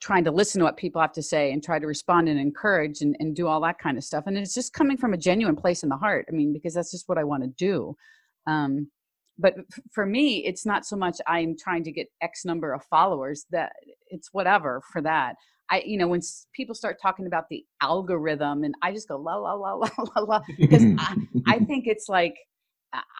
trying 0.00 0.24
to 0.24 0.32
listen 0.32 0.58
to 0.58 0.64
what 0.64 0.76
people 0.76 1.00
have 1.00 1.12
to 1.12 1.22
say 1.22 1.52
and 1.52 1.62
try 1.62 1.78
to 1.78 1.86
respond 1.86 2.28
and 2.28 2.40
encourage 2.40 3.00
and, 3.00 3.14
and 3.20 3.36
do 3.36 3.46
all 3.46 3.60
that 3.60 3.78
kind 3.78 3.96
of 3.96 4.04
stuff. 4.04 4.24
And 4.26 4.36
it's 4.36 4.54
just 4.54 4.72
coming 4.72 4.96
from 4.96 5.12
a 5.12 5.18
genuine 5.18 5.56
place 5.56 5.82
in 5.82 5.88
the 5.88 5.96
heart. 5.96 6.26
I 6.28 6.32
mean, 6.32 6.52
because 6.52 6.74
that's 6.74 6.90
just 6.90 7.08
what 7.08 7.18
I 7.18 7.24
want 7.24 7.44
to 7.44 7.50
do. 7.50 7.94
Um, 8.46 8.88
but 9.38 9.54
for 9.92 10.06
me, 10.06 10.44
it's 10.46 10.64
not 10.64 10.86
so 10.86 10.96
much 10.96 11.18
I'm 11.26 11.56
trying 11.58 11.84
to 11.84 11.92
get 11.92 12.08
X 12.22 12.44
number 12.44 12.72
of 12.72 12.82
followers 12.84 13.46
that 13.50 13.72
it's 14.08 14.30
whatever 14.32 14.80
for 14.92 15.02
that. 15.02 15.34
I, 15.70 15.82
you 15.84 15.96
know, 15.98 16.08
when 16.08 16.18
s- 16.20 16.46
people 16.54 16.74
start 16.74 16.98
talking 17.00 17.26
about 17.26 17.48
the 17.48 17.64
algorithm 17.80 18.64
and 18.64 18.74
I 18.82 18.92
just 18.92 19.08
go 19.08 19.16
la 19.16 19.36
la 19.36 19.54
la 19.54 19.74
la 19.98 20.04
la 20.16 20.22
la 20.22 20.40
because 20.58 20.84
I, 20.98 21.16
I 21.46 21.58
think 21.60 21.86
it's 21.86 22.08
like 22.08 22.34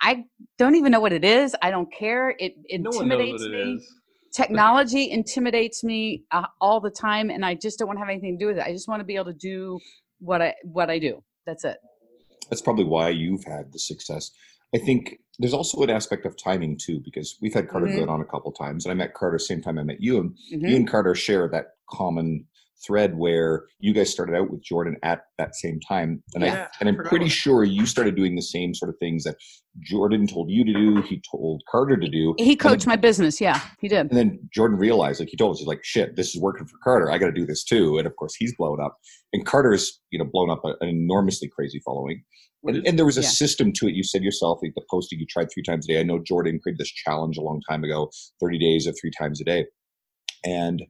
I- 0.02 0.24
don't 0.58 0.76
even 0.76 0.92
know 0.92 1.00
what 1.00 1.12
it 1.12 1.24
is. 1.24 1.56
I 1.62 1.70
don't 1.70 1.92
care. 1.92 2.34
It 2.38 2.54
No 2.80 2.90
intimidates 2.90 3.42
it 3.42 3.50
me. 3.50 3.74
is. 3.74 3.92
Technology 4.32 5.10
intimidates 5.10 5.82
me 5.84 6.24
uh, 6.32 6.46
all 6.60 6.80
the 6.80 6.90
time, 6.90 7.30
and 7.30 7.44
I 7.44 7.54
just 7.54 7.78
don't 7.78 7.86
want 7.88 7.96
to 7.98 8.00
have 8.00 8.08
anything 8.10 8.36
to 8.38 8.44
do 8.44 8.48
with 8.48 8.58
it. 8.58 8.64
I 8.66 8.72
just 8.72 8.88
want 8.88 9.00
to 9.00 9.04
be 9.04 9.14
able 9.14 9.26
to 9.26 9.32
do 9.32 9.78
what 10.18 10.42
I 10.42 10.54
what 10.64 10.90
I 10.90 10.98
do. 10.98 11.22
That's 11.46 11.64
it. 11.64 11.78
That's 12.50 12.60
probably 12.62 12.84
why 12.84 13.08
you've 13.10 13.44
had 13.44 13.72
the 13.72 13.78
success. 13.78 14.30
I 14.74 14.78
think 14.78 15.18
there's 15.38 15.54
also 15.54 15.82
an 15.82 15.90
aspect 15.90 16.26
of 16.26 16.36
timing 16.36 16.78
too, 16.78 17.00
because 17.04 17.36
we've 17.40 17.54
had 17.54 17.68
Carter 17.68 17.86
Mhm. 17.86 17.94
Good 17.94 18.08
on 18.08 18.20
a 18.20 18.24
couple 18.24 18.50
times, 18.52 18.84
and 18.84 18.90
I 18.92 18.94
met 18.94 19.14
Carter 19.14 19.38
same 19.38 19.62
time 19.62 19.78
I 19.78 19.82
met 19.84 20.00
you, 20.00 20.18
and 20.18 20.36
Mhm. 20.52 20.68
you 20.68 20.76
and 20.76 20.88
Carter 20.88 21.14
share 21.14 21.48
that 21.48 21.74
common 21.90 22.46
thread 22.86 23.16
where 23.16 23.64
you 23.78 23.94
guys 23.94 24.10
started 24.10 24.34
out 24.36 24.50
with 24.50 24.62
Jordan 24.62 24.96
at 25.02 25.22
that 25.38 25.54
same 25.54 25.80
time, 25.88 26.22
and 26.34 26.44
Yeah, 26.44 26.64
I 26.70 26.76
and 26.80 26.88
I'm 26.88 26.96
pretty 27.04 27.28
sure 27.28 27.64
you 27.64 27.86
started 27.86 28.14
doing 28.14 28.34
the 28.36 28.42
same 28.42 28.74
sort 28.74 28.90
of 28.90 28.96
things 29.00 29.24
that 29.24 29.36
Jordan 29.82 30.26
told 30.26 30.50
you 30.50 30.64
to 30.66 30.72
do. 30.72 31.00
He 31.02 31.22
told 31.30 31.62
Carter 31.70 31.96
to 31.96 32.08
do. 32.10 32.34
He 32.38 32.56
coached 32.56 32.84
then- 32.84 32.92
my 32.92 32.96
business. 32.96 33.40
Yeah, 33.40 33.60
he 33.80 33.88
did. 33.88 34.08
And 34.08 34.10
then 34.10 34.38
Jordan 34.52 34.76
realized, 34.76 35.18
like 35.20 35.30
he 35.30 35.36
told 35.36 35.52
us, 35.54 35.60
he's 35.60 35.66
like, 35.68 35.82
"Shit, 35.82 36.16
this 36.16 36.34
is 36.34 36.40
working 36.42 36.66
for 36.66 36.76
Carter. 36.84 37.10
I 37.10 37.16
got 37.16 37.26
to 37.26 37.32
do 37.32 37.46
this 37.46 37.64
too." 37.64 37.96
And 37.96 38.06
of 38.06 38.14
course, 38.16 38.34
he's 38.34 38.54
blown 38.56 38.80
up, 38.82 38.98
and 39.32 39.46
Carter's 39.46 40.00
you 40.10 40.18
know 40.18 40.26
blown 40.30 40.50
up 40.50 40.62
a- 40.64 40.76
an 40.82 40.88
enormously 40.88 41.48
crazy 41.48 41.80
following. 41.84 42.22
And, 42.66 42.86
and 42.86 42.98
there 42.98 43.04
was 43.06 43.18
a 43.18 43.22
Yeah. 43.22 43.28
system 43.28 43.72
to 43.74 43.88
it. 43.88 43.94
You 43.94 44.02
said 44.02 44.22
yourself, 44.22 44.58
like 44.62 44.72
the 44.74 44.82
posting 44.90 45.18
you 45.20 45.26
tried 45.26 45.48
three 45.52 45.62
times 45.62 45.86
a 45.88 45.92
day. 45.92 46.00
I 46.00 46.02
know 46.02 46.18
Jordan 46.18 46.58
created 46.62 46.78
this 46.78 46.90
challenge 46.90 47.36
a 47.36 47.42
long 47.42 47.60
time 47.68 47.84
ago, 47.84 48.10
30 48.40 48.58
days 48.58 48.86
of 48.86 48.96
three 49.00 49.10
times 49.18 49.38
a 49.40 49.44
day. 49.44 49.66
And 50.46 50.82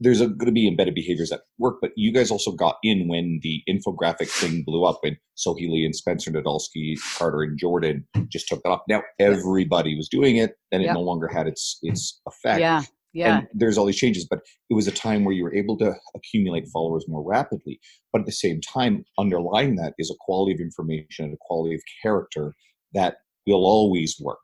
there's 0.00 0.20
going 0.20 0.38
to 0.46 0.52
be 0.52 0.66
embedded 0.66 0.94
behaviors 0.94 1.28
that 1.30 1.42
work, 1.58 1.76
but 1.82 1.92
you 1.94 2.10
guys 2.12 2.30
also 2.30 2.52
got 2.52 2.76
in 2.82 3.06
when 3.06 3.38
the 3.42 3.62
infographic 3.68 4.28
thing 4.30 4.62
blew 4.64 4.84
up 4.84 4.98
when 5.02 5.16
Sohee 5.36 5.70
Lee 5.70 5.84
and 5.84 5.94
Spencer 5.94 6.30
Nadolsky, 6.30 6.94
Carter 7.18 7.42
and 7.42 7.58
Jordan 7.58 8.06
just 8.28 8.48
took 8.48 8.60
it 8.64 8.68
off. 8.68 8.80
Now 8.88 9.02
everybody 9.18 9.94
was 9.96 10.08
doing 10.08 10.36
it, 10.36 10.54
and 10.72 10.82
it 10.82 10.86
Yep. 10.86 10.94
no 10.94 11.02
longer 11.02 11.28
had 11.28 11.46
its 11.46 11.78
its 11.82 12.20
effect. 12.26 12.60
Yeah, 12.60 12.82
yeah, 13.12 13.38
And 13.38 13.48
there's 13.52 13.76
all 13.76 13.84
these 13.84 13.98
changes, 13.98 14.26
but 14.28 14.40
it 14.70 14.74
was 14.74 14.88
a 14.88 14.92
time 14.92 15.24
where 15.24 15.34
you 15.34 15.44
were 15.44 15.54
able 15.54 15.76
to 15.78 15.94
accumulate 16.14 16.66
followers 16.68 17.04
more 17.06 17.22
rapidly. 17.22 17.78
But 18.12 18.20
at 18.20 18.26
the 18.26 18.32
same 18.32 18.60
time, 18.62 19.04
underlying 19.18 19.76
that 19.76 19.92
is 19.98 20.10
a 20.10 20.14
quality 20.20 20.54
of 20.54 20.60
information 20.60 21.26
and 21.26 21.34
a 21.34 21.38
quality 21.40 21.74
of 21.74 21.82
character 22.02 22.54
that 22.94 23.16
will 23.46 23.66
always 23.66 24.16
work. 24.20 24.40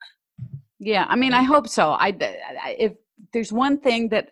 yeah. 0.78 1.06
I 1.08 1.16
mean, 1.16 1.32
I 1.32 1.42
hope 1.42 1.66
so. 1.68 1.90
I 1.92 2.14
if 2.78 2.92
there's 3.32 3.52
one 3.52 3.78
thing 3.80 4.10
that 4.10 4.30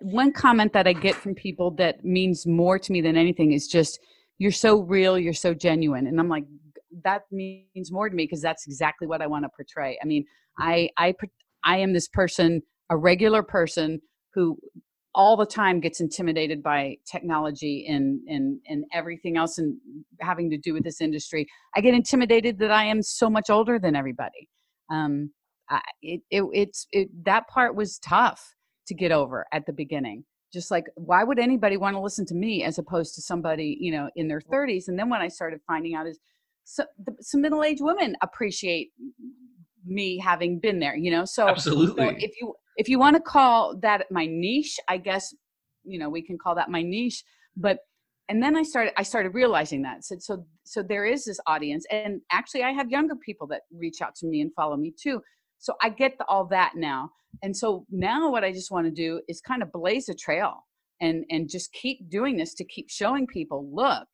one 0.00 0.32
comment 0.32 0.72
that 0.72 0.86
I 0.86 0.92
get 0.92 1.14
from 1.14 1.34
people 1.34 1.70
that 1.72 2.04
means 2.04 2.46
more 2.46 2.78
to 2.78 2.92
me 2.92 3.00
than 3.00 3.16
anything 3.16 3.52
is 3.52 3.66
just 3.66 4.00
you're 4.38 4.52
so 4.52 4.80
real, 4.80 5.18
you're 5.18 5.32
so 5.32 5.54
genuine, 5.54 6.06
and 6.06 6.18
I'm 6.18 6.28
like 6.28 6.44
that 7.04 7.22
means 7.30 7.90
more 7.90 8.08
to 8.08 8.14
me 8.14 8.24
because 8.24 8.42
that's 8.42 8.66
exactly 8.66 9.06
what 9.06 9.22
I 9.22 9.26
want 9.26 9.44
to 9.44 9.48
portray. 9.48 9.98
I 10.02 10.06
mean, 10.06 10.24
I 10.58 10.90
I 10.96 11.14
I 11.64 11.78
am 11.78 11.92
this 11.92 12.08
person, 12.08 12.62
a 12.90 12.96
regular 12.96 13.42
person 13.42 14.00
who 14.34 14.58
all 15.14 15.36
the 15.36 15.46
time 15.46 15.78
gets 15.78 16.00
intimidated 16.00 16.62
by 16.62 16.96
technology 17.10 17.86
and 17.88 18.20
and 18.28 18.60
and 18.66 18.84
everything 18.92 19.36
else 19.36 19.58
and 19.58 19.76
having 20.20 20.50
to 20.50 20.58
do 20.58 20.72
with 20.72 20.84
this 20.84 21.00
industry. 21.00 21.46
I 21.76 21.80
get 21.80 21.94
intimidated 21.94 22.58
that 22.60 22.70
I 22.70 22.84
am 22.84 23.02
so 23.02 23.28
much 23.28 23.50
older 23.50 23.78
than 23.78 23.96
everybody. 23.96 24.48
Um, 24.90 25.30
I, 25.68 25.80
it, 26.02 26.20
it 26.30 26.44
it's 26.52 26.86
it 26.92 27.08
that 27.24 27.48
part 27.48 27.74
was 27.74 27.98
tough 27.98 28.54
to 28.86 28.94
get 28.94 29.12
over 29.12 29.46
at 29.52 29.66
the 29.66 29.72
beginning. 29.72 30.24
Just 30.52 30.70
like 30.70 30.84
why 30.96 31.24
would 31.24 31.38
anybody 31.38 31.76
want 31.76 31.96
to 31.96 32.00
listen 32.00 32.26
to 32.26 32.34
me 32.34 32.62
as 32.62 32.78
opposed 32.78 33.14
to 33.14 33.22
somebody 33.22 33.76
you 33.80 33.92
know 33.92 34.10
in 34.16 34.28
their 34.28 34.40
30s? 34.40 34.88
And 34.88 34.98
then 34.98 35.08
when 35.08 35.20
I 35.20 35.28
started 35.28 35.60
finding 35.66 35.94
out 35.94 36.06
is 36.06 36.18
so 36.64 36.84
the, 37.04 37.14
some 37.20 37.40
middle-aged 37.40 37.82
women 37.82 38.16
appreciate 38.22 38.90
me 39.84 40.18
having 40.18 40.60
been 40.60 40.78
there. 40.78 40.96
You 40.96 41.10
know, 41.10 41.24
so 41.24 41.48
Absolutely. 41.48 42.04
so 42.04 42.14
if 42.18 42.32
you 42.40 42.54
if 42.76 42.88
you 42.88 42.98
want 42.98 43.16
to 43.16 43.22
call 43.22 43.76
that 43.80 44.06
my 44.10 44.26
niche, 44.26 44.78
I 44.88 44.98
guess 44.98 45.34
you 45.84 45.98
know 45.98 46.08
we 46.08 46.22
can 46.22 46.38
call 46.38 46.54
that 46.56 46.70
my 46.70 46.82
niche. 46.82 47.24
But 47.56 47.78
and 48.28 48.42
then 48.42 48.56
I 48.56 48.62
started 48.62 48.92
I 48.96 49.02
started 49.02 49.34
realizing 49.34 49.82
that 49.82 50.04
said 50.04 50.22
so 50.22 50.46
so 50.64 50.82
there 50.82 51.04
is 51.04 51.24
this 51.24 51.40
audience, 51.46 51.84
and 51.90 52.20
actually 52.30 52.62
I 52.62 52.70
have 52.70 52.90
younger 52.90 53.16
people 53.16 53.46
that 53.48 53.62
reach 53.72 54.00
out 54.00 54.14
to 54.16 54.26
me 54.26 54.40
and 54.40 54.52
follow 54.54 54.76
me 54.76 54.92
too. 55.00 55.20
So 55.62 55.74
I 55.80 55.88
get 55.88 56.18
the, 56.18 56.26
all 56.26 56.44
that 56.46 56.72
now, 56.76 57.10
and 57.42 57.56
so 57.56 57.86
now 57.90 58.30
what 58.30 58.44
I 58.44 58.52
just 58.52 58.70
want 58.70 58.86
to 58.86 58.92
do 58.92 59.22
is 59.28 59.40
kind 59.40 59.62
of 59.62 59.72
blaze 59.72 60.08
a 60.08 60.14
trail 60.14 60.64
and 61.02 61.24
and 61.30 61.50
just 61.50 61.72
keep 61.72 62.08
doing 62.08 62.36
this 62.36 62.54
to 62.54 62.64
keep 62.64 62.88
showing 62.88 63.26
people 63.26 63.68
look 63.74 64.08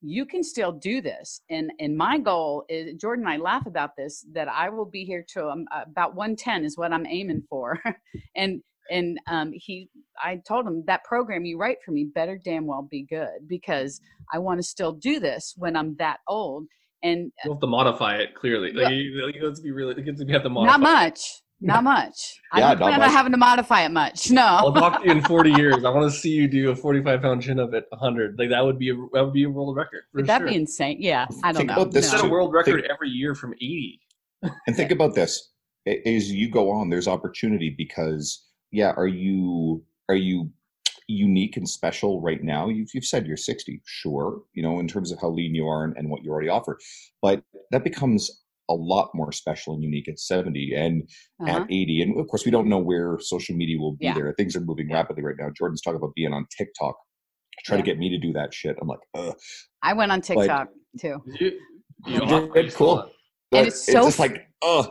you 0.00 0.26
can 0.26 0.42
still 0.42 0.72
do 0.72 1.00
this 1.00 1.42
and 1.50 1.70
and 1.78 1.96
my 1.96 2.18
goal 2.18 2.64
is 2.68 2.94
jordan 2.94 3.26
i 3.26 3.36
laugh 3.36 3.66
about 3.66 3.96
this 3.96 4.24
that 4.32 4.48
i 4.48 4.68
will 4.68 4.84
be 4.84 5.04
here 5.04 5.24
till 5.26 5.50
um, 5.50 5.64
about 5.72 6.14
110 6.14 6.64
is 6.64 6.76
what 6.76 6.92
i'm 6.92 7.06
aiming 7.06 7.42
for 7.48 7.78
and 8.36 8.62
and 8.90 9.18
um, 9.28 9.52
he 9.54 9.88
i 10.22 10.36
told 10.46 10.66
him 10.66 10.82
that 10.86 11.04
program 11.04 11.44
you 11.44 11.56
write 11.56 11.78
for 11.84 11.92
me 11.92 12.04
better 12.04 12.36
damn 12.36 12.66
well 12.66 12.86
be 12.90 13.04
good 13.08 13.46
because 13.46 14.00
i 14.32 14.38
want 14.38 14.58
to 14.58 14.66
still 14.66 14.92
do 14.92 15.20
this 15.20 15.54
when 15.56 15.76
i'm 15.76 15.94
that 15.96 16.18
old 16.28 16.66
and 17.02 17.32
you 17.44 17.50
have 17.52 17.60
to 17.60 17.66
modify 17.66 18.16
it 18.16 18.34
clearly. 18.34 18.70
Yeah. 18.74 18.84
Like, 18.84 18.94
you, 18.94 19.32
you 19.34 19.44
have 19.46 19.54
to 19.56 19.62
be 19.62 19.70
really, 19.70 19.94
you 19.96 20.32
have 20.34 20.42
to 20.42 20.48
modify 20.50 20.76
not 20.76 20.80
it. 20.80 20.82
much 20.82 21.20
Not 21.60 21.84
much. 21.84 22.40
I 22.52 22.58
Yeah, 22.60 22.68
don't 22.70 22.78
not 22.80 22.86
plan 22.88 22.98
much. 23.00 23.08
on 23.08 23.14
having 23.14 23.32
to 23.32 23.38
modify 23.38 23.84
it 23.84 23.90
much. 23.90 24.30
I'll 24.32 24.72
No. 24.72 24.80
talk 24.80 25.00
to 25.02 25.06
you 25.08 25.12
in 25.12 25.22
40 25.24 25.50
years. 25.52 25.84
I 25.84 25.90
want 25.90 26.10
to 26.12 26.16
see 26.18 26.30
you 26.30 26.48
do 26.48 26.70
a 26.70 26.76
45 26.76 27.22
pound 27.22 27.42
chin 27.42 27.60
up 27.60 27.72
at 27.74 27.84
100. 27.90 28.38
Like 28.38 28.50
that 28.50 28.64
would 28.64 28.78
be 28.78 28.90
a 28.90 28.94
that 29.12 29.22
would 29.24 29.32
be 29.32 29.44
a 29.44 29.50
world 29.50 29.76
record. 29.76 30.02
For 30.12 30.18
Would 30.18 30.26
that 30.26 30.38
sure. 30.40 30.48
be 30.48 30.56
insane? 30.56 30.96
Yeah. 31.00 31.26
I 31.44 31.52
don't 31.52 31.58
Think 31.58 31.68
know. 31.68 31.82
about 31.82 31.92
this 31.92 32.10
Set 32.10 32.24
a 32.24 32.28
world 32.28 32.52
record 32.52 32.80
Think- 32.80 32.92
every 32.92 33.10
year 33.10 33.34
from 33.34 33.52
80. 33.54 34.00
And 34.66 34.74
think 34.74 34.90
about 34.90 35.14
this: 35.14 35.50
as 35.86 36.32
you 36.32 36.50
go 36.50 36.68
on, 36.70 36.90
there's 36.90 37.06
opportunity 37.06 37.70
because, 37.78 38.44
yeah, 38.72 38.90
are 38.96 39.06
you 39.06 39.84
are 40.08 40.16
you 40.16 40.50
unique 41.08 41.56
and 41.56 41.68
special 41.68 42.20
right 42.20 42.42
now? 42.42 42.68
You've 42.68 42.88
you've 42.94 43.04
said 43.04 43.26
you're 43.26 43.36
60, 43.36 43.82
sure, 43.84 44.42
you 44.54 44.62
know, 44.62 44.80
in 44.80 44.88
terms 44.88 45.12
of 45.12 45.20
how 45.20 45.28
lean 45.30 45.54
you 45.54 45.66
are 45.68 45.84
and, 45.84 45.96
and 45.96 46.08
what 46.10 46.22
you 46.24 46.30
already 46.30 46.48
offer, 46.48 46.78
but 47.20 47.42
that 47.70 47.84
becomes 47.84 48.30
a 48.70 48.74
lot 48.74 49.10
more 49.14 49.32
special 49.32 49.74
and 49.74 49.82
unique 49.82 50.08
at 50.08 50.18
70 50.20 50.72
and 50.74 51.02
Uh-huh. 51.40 51.62
at 51.62 51.70
80. 51.70 52.02
And 52.02 52.20
of 52.20 52.28
course, 52.28 52.44
we 52.44 52.50
don't 52.52 52.68
know 52.68 52.78
where 52.78 53.18
social 53.20 53.56
media 53.56 53.78
will 53.78 53.96
be 53.96 54.06
Yeah. 54.06 54.14
there. 54.14 54.32
Things 54.36 54.54
are 54.56 54.60
moving 54.60 54.90
rapidly 54.90 55.22
right 55.22 55.34
now. 55.38 55.50
Jordan's 55.50 55.82
talking 55.82 55.96
about 55.96 56.14
being 56.14 56.32
on 56.32 56.46
TikTok. 56.56 56.96
Try 57.64 57.76
to 57.76 57.82
get 57.82 57.98
me 57.98 58.08
to 58.08 58.18
do 58.18 58.32
that 58.32 58.54
shit. 58.54 58.76
I'm 58.80 58.88
like, 58.88 59.00
ugh. 59.14 59.36
I 59.82 59.92
went 59.92 60.10
on 60.12 60.20
TikTok 60.20 60.68
too. 60.98 61.22
You, 61.38 61.52
you 62.06 62.20
Good, 62.20 62.22
offer 62.66 62.70
cool. 62.70 62.96
so- 62.96 63.10
And 63.58 63.66
it's 63.66 63.84
so 63.84 64.04
just 64.04 64.18
like, 64.18 64.46
ugh. 64.62 64.90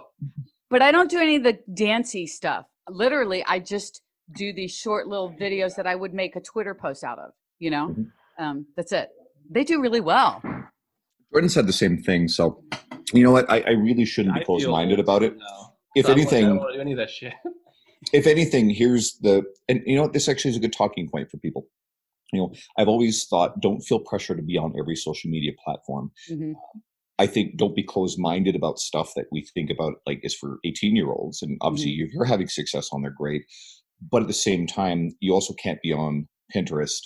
But 0.70 0.82
I 0.82 0.92
don't 0.92 1.10
do 1.10 1.18
any 1.18 1.38
of 1.38 1.44
the 1.44 1.58
dancey 1.74 2.28
stuff. 2.28 2.66
Literally, 2.90 3.44
I 3.46 3.60
just 3.60 4.02
do 4.36 4.54
these 4.54 4.72
short 4.74 5.08
little 5.08 5.32
videos 5.40 5.76
that 5.76 5.88
I 5.88 5.96
would 5.96 6.14
make 6.14 6.36
a 6.36 6.42
Twitter 6.42 6.74
post 6.74 7.04
out 7.04 7.20
of. 7.20 7.32
You 7.60 7.70
know, 7.72 7.88
Mhm. 7.90 8.12
um, 8.40 8.66
that's 8.76 8.92
it. 8.92 9.10
They 9.50 9.64
do 9.64 9.82
really 9.82 10.00
well. 10.02 10.42
Jordan 11.32 11.50
said 11.50 11.68
the 11.68 11.74
same 11.74 12.02
thing. 12.02 12.28
So, 12.28 12.64
you 13.14 13.24
know 13.24 13.32
what? 13.32 13.50
I, 13.50 13.62
I 13.62 13.70
really 13.72 14.06
shouldn't 14.06 14.34
be 14.36 14.40
feel 14.42 14.46
closed 14.46 14.68
minded 14.70 15.00
about 15.00 15.24
it. 15.24 15.38
now. 15.38 15.74
If 15.96 16.06
So 16.06 16.14
I'm 16.14 16.20
I 16.20 16.24
don't 16.24 16.34
anything, 16.34 16.58
want 16.58 16.70
to 16.72 16.78
do 16.78 16.82
any 16.82 16.92
of 16.94 16.98
that 16.98 17.10
shit. 17.10 17.34
if 18.14 18.26
anything, 18.28 18.70
here's 18.70 19.18
the, 19.20 19.44
and 19.70 19.82
you 19.86 19.96
know 19.96 20.04
what? 20.04 20.14
This 20.14 20.28
actually 20.28 20.52
is 20.52 20.58
a 20.58 20.62
good 20.62 20.74
talking 20.74 21.10
point 21.10 21.30
for 21.30 21.38
people. 21.38 21.68
You 22.34 22.40
know, 22.42 22.54
I've 22.78 22.88
always 22.88 23.26
thought 23.26 23.60
don't 23.60 23.82
feel 23.82 24.00
pressure 24.00 24.36
to 24.36 24.42
be 24.42 24.58
on 24.58 24.74
every 24.80 24.96
social 24.96 25.30
media 25.30 25.52
platform. 25.64 26.12
Mhm. 26.30 26.54
I 27.20 27.28
think 27.28 27.58
don't 27.58 27.76
be 27.76 27.84
closed 27.84 28.18
minded 28.18 28.56
about 28.56 28.80
stuff 28.80 29.14
that 29.16 29.26
we 29.32 29.42
think 29.54 29.70
about 29.70 29.96
like 30.08 30.22
is 30.24 30.34
for 30.34 30.60
18 30.64 30.96
year 30.96 31.12
olds. 31.12 31.42
And 31.44 31.58
obviously, 31.62 31.92
if 32.00 32.12
you're 32.14 32.26
having 32.26 32.48
success 32.48 32.90
on 32.92 33.02
there, 33.04 33.12
great. 33.12 33.44
But 34.10 34.22
at 34.22 34.28
the 34.28 34.34
same 34.34 34.66
time, 34.68 35.12
you 35.20 35.34
also 35.34 35.54
can't 35.54 35.82
be 35.82 35.94
on 35.94 36.28
Pinterest 36.56 37.00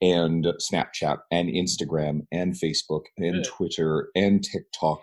and 0.00 0.46
Snapchat 0.72 1.18
and 1.30 1.48
Instagram 1.48 2.20
and 2.32 2.54
Facebook 2.54 3.02
and. 3.16 3.44
Twitter 3.44 4.08
and 4.14 4.42
TikTok. 4.44 5.00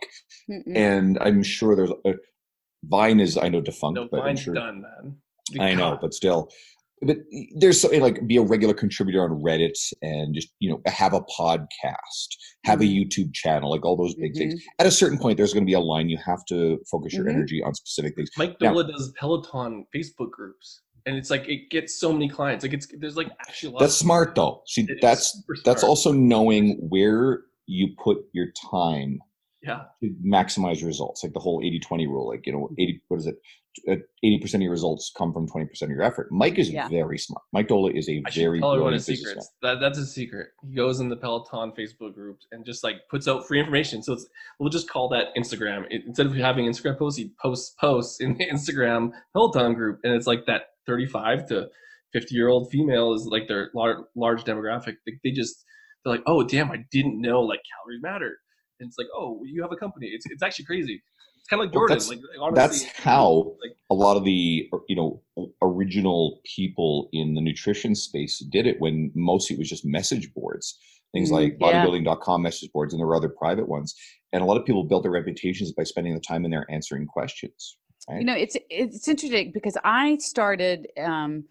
Mm-mm. 0.50 0.76
And 0.76 1.18
I'm 1.20 1.43
sure 1.43 1.76
there's 1.76 1.91
a, 2.06 2.14
Vine 2.86 3.20
is, 3.20 3.38
I 3.38 3.50
know, 3.50 3.62
defunct, 3.62 3.96
No, 4.00 4.08
but 4.12 4.22
I'm 4.22 4.38
sure. 4.38 4.54
done, 4.54 4.82
man. 4.84 5.18
I 5.60 5.74
know, 5.74 5.98
but 6.02 6.14
still. 6.14 6.50
But 7.02 7.18
there's 7.60 7.80
something 7.82 8.02
like 8.02 8.26
be 8.26 8.38
a 8.38 8.41
regular 8.41 8.74
contributor 8.74 9.22
on 9.24 9.41
Reddit 9.41 9.74
and 10.02 10.34
just, 10.34 10.48
you 10.60 10.70
know, 10.70 10.82
have 10.88 11.14
a 11.14 11.22
podcast, 11.22 12.30
have 12.64 12.80
a 12.82 12.86
Mhm. 12.86 13.06
YouTube 13.10 13.34
channel, 13.34 13.70
like 13.70 13.84
all 13.86 13.98
those 13.98 14.16
big 14.16 14.34
things. 14.36 14.54
Mhm. 14.56 14.60
At 14.80 14.88
a 14.88 14.91
certain 14.91 15.18
point, 15.20 15.38
there's 15.38 15.54
going 15.54 15.64
to 15.66 15.70
be 15.70 15.74
a 15.74 15.80
line 15.80 16.10
you 16.10 16.18
have 16.26 16.46
to 16.46 16.80
focus 16.89 17.14
your 17.14 17.26
Mhm. 17.26 17.32
energy 17.34 17.62
on 17.62 17.74
specific 17.76 18.16
things. 18.16 18.30
Mike 18.38 18.56
Now- 18.62 18.82
does 18.82 19.12
Peloton 19.20 19.86
Facebook 19.93 20.32
groups, 20.32 20.82
and 21.06 21.16
it's 21.16 21.30
like 21.30 21.47
it 21.47 21.70
gets 21.70 21.99
so 21.99 22.12
many 22.12 22.28
clients. 22.30 22.64
Like 22.64 22.74
it's 22.74 22.88
there's 22.99 23.18
like 23.18 23.30
actually 23.39 23.70
a 23.70 23.72
lot. 23.74 23.80
That's 23.80 23.95
smart, 23.95 24.36
though. 24.36 24.62
See, 24.66 24.88
that's 25.01 25.43
that's 25.64 25.84
also 25.84 26.12
knowing 26.12 26.78
where 26.89 27.41
you 27.68 27.95
put 28.03 28.18
your 28.34 28.47
time 28.72 29.20
yeah. 29.66 29.84
to 30.01 30.16
maximize 30.26 30.86
results, 30.86 31.24
like 31.24 31.34
the 31.34 31.39
whole 31.39 31.62
80-20 31.62 32.08
rule. 32.08 32.28
Like, 32.28 32.45
you 32.45 32.53
know, 32.53 32.70
80, 32.78 33.01
what 33.08 33.20
is 33.20 33.28
it? 33.28 33.36
Uh, 33.89 33.95
80% 34.23 34.55
of 34.55 34.61
your 34.61 34.71
results 34.71 35.11
come 35.17 35.34
from 35.34 35.47
20% 35.47 35.82
of 35.84 35.89
your 35.89 36.01
effort. 36.01 36.32
Mike 36.32 36.57
is 36.57 36.69
Yeah. 36.69 36.88
very 36.88 37.17
smart. 37.17 37.43
Mike 37.51 37.67
Doehla 37.67 37.95
is 37.97 38.07
a 38.09 38.21
I 38.26 38.30
very 38.32 38.59
tell 38.59 38.71
everyone 38.71 38.91
brilliant 38.91 38.93
his 38.95 39.05
businessman. 39.07 39.30
secrets. 39.43 39.53
That, 39.61 39.80
that's 39.82 39.97
a 39.97 40.05
secret. 40.05 40.47
He 40.67 40.73
goes 40.73 40.99
in 41.01 41.09
the 41.09 41.17
Peloton 41.17 41.71
Facebook 41.71 42.13
groups 42.13 42.47
and 42.51 42.65
just 42.65 42.84
like 42.84 42.97
puts 43.09 43.28
out 43.28 43.45
free 43.47 43.59
information. 43.59 44.01
So 44.01 44.13
it's 44.13 44.28
we'll 44.59 44.69
just 44.69 44.89
call 44.89 45.09
that 45.09 45.36
Instagram. 45.38 45.86
It, 45.91 46.03
instead 46.05 46.26
of 46.26 46.34
having 46.36 46.65
Instagram 46.65 46.97
posts, 46.97 47.17
he 47.19 47.32
posts 47.41 47.76
posts 47.80 48.21
in 48.21 48.38
the 48.38 48.45
Instagram 48.51 49.11
Peloton 49.34 49.73
group, 49.73 49.99
and 50.03 50.13
it's 50.13 50.28
like 50.28 50.45
that 50.47 50.67
35 50.88 51.47
to 51.49 51.67
50 52.13 52.34
year 52.34 52.47
old 52.47 52.71
female 52.71 53.13
is 53.13 53.28
like 53.30 53.47
their 53.47 53.71
large 53.76 53.97
large 54.15 54.43
demographic. 54.45 54.95
They, 55.05 55.13
they 55.23 55.32
just 55.32 55.65
they're 56.03 56.13
like, 56.13 56.23
oh 56.28 56.43
damn, 56.43 56.71
I 56.71 56.86
didn't 56.91 57.19
know 57.19 57.41
like 57.41 57.59
calories 57.76 58.01
matter. 58.01 58.38
And 58.80 58.88
it's 58.88 58.97
like, 58.97 59.07
oh, 59.15 59.41
you 59.45 59.61
have 59.61 59.71
a 59.71 59.76
company. 59.78 60.07
It's 60.13 60.26
it's 60.28 60.43
actually 60.43 60.65
crazy. 60.65 61.01
It's 61.46 61.50
kind 61.52 61.62
of 61.62 61.68
like 61.68 61.76
Well, 61.76 61.88
that's- 61.88 62.10
like 62.10 62.20
honestly, 62.39 62.56
that's 62.56 62.84
how 62.98 63.56
like 63.62 63.78
a 63.91 63.93
lot 63.93 64.18
of 64.18 64.24
the 64.24 64.68
you 64.88 64.96
know 64.96 65.22
original 65.62 66.41
people 66.43 67.08
in 67.14 67.36
the 67.36 67.41
nutrition 67.41 67.93
space 67.93 68.39
did 68.39 68.66
it 68.66 68.82
when 68.82 69.12
mostly 69.14 69.56
it 69.56 69.60
was 69.60 69.70
just 69.70 69.86
message 69.86 70.34
boards 70.34 70.80
things 71.14 71.30
Mhm, 71.30 71.34
like 71.34 71.58
yeah. 71.62 71.86
bodybuilding.com 71.86 72.41
message 72.41 72.72
boards 72.74 72.93
and 72.93 73.00
there 73.00 73.06
were 73.06 73.16
other 73.16 73.30
private 73.30 73.70
ones 73.70 73.93
and 74.34 74.41
a 74.41 74.46
lot 74.46 74.58
of 74.58 74.66
people 74.66 74.84
built 74.86 75.04
their 75.04 75.12
reputations 75.12 75.72
by 75.72 75.84
spending 75.84 76.16
the 76.16 76.20
time 76.20 76.46
in 76.46 76.52
there 76.52 76.66
answering 76.72 77.06
questions 77.06 77.78
right? 78.10 78.22
You 78.22 78.26
know, 78.26 78.34
it's 78.34 78.58
it's 78.72 79.08
interesting 79.08 79.52
because 79.54 79.78
I 79.84 80.18
started 80.18 80.88
um, 81.00 81.43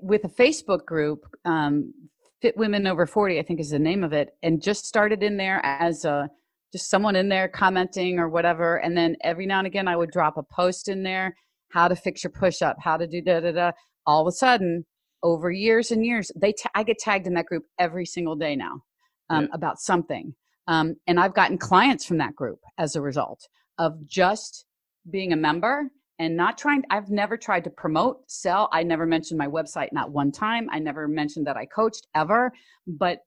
with 0.00 0.24
a 0.24 0.28
Facebook 0.28 0.84
group, 0.84 1.26
um, 1.44 1.94
Fit 2.42 2.56
Women 2.56 2.88
Over 2.88 3.06
Forty, 3.06 3.38
I 3.38 3.42
think 3.44 3.60
is 3.60 3.70
the 3.70 3.78
name 3.78 4.02
of 4.02 4.12
it, 4.12 4.34
and 4.42 4.60
just 4.60 4.84
started 4.86 5.22
in 5.22 5.36
there 5.36 5.60
as 5.64 6.04
a 6.04 6.28
just 6.76 6.90
someone 6.90 7.16
in 7.16 7.28
there 7.28 7.48
commenting 7.48 8.18
or 8.18 8.28
whatever, 8.28 8.76
and 8.76 8.96
then 8.96 9.16
every 9.22 9.46
now 9.46 9.58
and 9.58 9.66
again 9.66 9.88
I 9.88 9.96
would 9.96 10.10
drop 10.10 10.36
a 10.36 10.42
post 10.42 10.88
in 10.88 11.02
there, 11.02 11.34
how 11.70 11.88
to 11.88 11.96
fix 11.96 12.22
your 12.22 12.30
push 12.30 12.60
up, 12.62 12.76
how 12.80 12.96
to 12.98 13.06
do 13.06 13.22
da 13.22 13.40
da 13.40 13.52
da. 13.52 13.70
All 14.06 14.20
of 14.22 14.28
a 14.28 14.32
sudden, 14.32 14.84
over 15.22 15.50
years 15.50 15.90
and 15.90 16.04
years, 16.04 16.30
they 16.36 16.52
ta- 16.52 16.70
I 16.74 16.82
get 16.82 16.98
tagged 16.98 17.26
in 17.26 17.34
that 17.34 17.46
group 17.46 17.64
every 17.78 18.04
single 18.06 18.36
day 18.36 18.54
now 18.56 18.82
um, 19.30 19.44
Yeah. 19.44 19.48
about 19.54 19.80
something, 19.80 20.34
um, 20.68 20.96
and 21.06 21.18
I've 21.18 21.34
gotten 21.34 21.56
clients 21.58 22.04
from 22.04 22.18
that 22.18 22.34
group 22.34 22.60
as 22.78 22.94
a 22.94 23.00
result 23.00 23.40
of 23.78 24.06
just 24.06 24.66
being 25.10 25.32
a 25.32 25.36
member 25.36 25.90
and 26.18 26.36
not 26.36 26.56
trying 26.58 26.82
i've 26.90 27.10
never 27.10 27.36
tried 27.36 27.62
to 27.64 27.70
promote 27.70 28.18
sell 28.26 28.68
i 28.72 28.82
never 28.82 29.06
mentioned 29.06 29.38
my 29.38 29.46
website 29.46 29.92
not 29.92 30.10
one 30.10 30.32
time 30.32 30.66
i 30.72 30.78
never 30.78 31.06
mentioned 31.06 31.46
that 31.46 31.56
i 31.56 31.66
coached 31.66 32.06
ever 32.14 32.50
but 32.86 33.18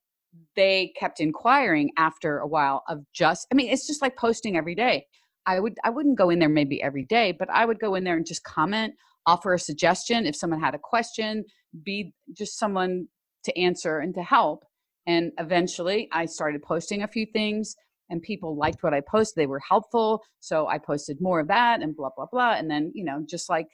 they 0.55 0.93
kept 0.99 1.19
inquiring 1.19 1.91
after 1.97 2.39
a 2.39 2.47
while 2.47 2.83
of 2.87 2.99
just 3.13 3.47
i 3.51 3.55
mean 3.55 3.69
it's 3.69 3.87
just 3.87 4.01
like 4.01 4.15
posting 4.17 4.55
every 4.55 4.75
day 4.75 5.05
i 5.45 5.59
would 5.59 5.73
i 5.83 5.89
wouldn't 5.89 6.17
go 6.17 6.29
in 6.29 6.39
there 6.39 6.49
maybe 6.49 6.81
every 6.81 7.05
day 7.05 7.31
but 7.37 7.49
i 7.49 7.65
would 7.65 7.79
go 7.79 7.95
in 7.95 8.03
there 8.03 8.15
and 8.15 8.25
just 8.25 8.43
comment 8.43 8.93
offer 9.25 9.53
a 9.53 9.59
suggestion 9.59 10.25
if 10.25 10.35
someone 10.35 10.59
had 10.59 10.75
a 10.75 10.79
question 10.79 11.43
be 11.83 12.13
just 12.35 12.57
someone 12.57 13.07
to 13.43 13.57
answer 13.57 13.99
and 13.99 14.13
to 14.13 14.21
help 14.21 14.63
and 15.07 15.31
eventually 15.39 16.07
i 16.11 16.25
started 16.25 16.61
posting 16.61 17.03
a 17.03 17.07
few 17.07 17.25
things 17.25 17.75
and 18.09 18.21
people 18.21 18.57
liked 18.57 18.83
what 18.83 18.93
I 18.93 19.01
posted. 19.01 19.41
They 19.41 19.47
were 19.47 19.61
helpful. 19.67 20.23
So 20.39 20.67
I 20.67 20.77
posted 20.77 21.21
more 21.21 21.39
of 21.39 21.47
that 21.47 21.81
and 21.81 21.95
blah, 21.95 22.09
blah, 22.15 22.25
blah. 22.31 22.53
And 22.53 22.69
then, 22.69 22.91
you 22.93 23.03
know, 23.03 23.23
just 23.27 23.49
like 23.49 23.67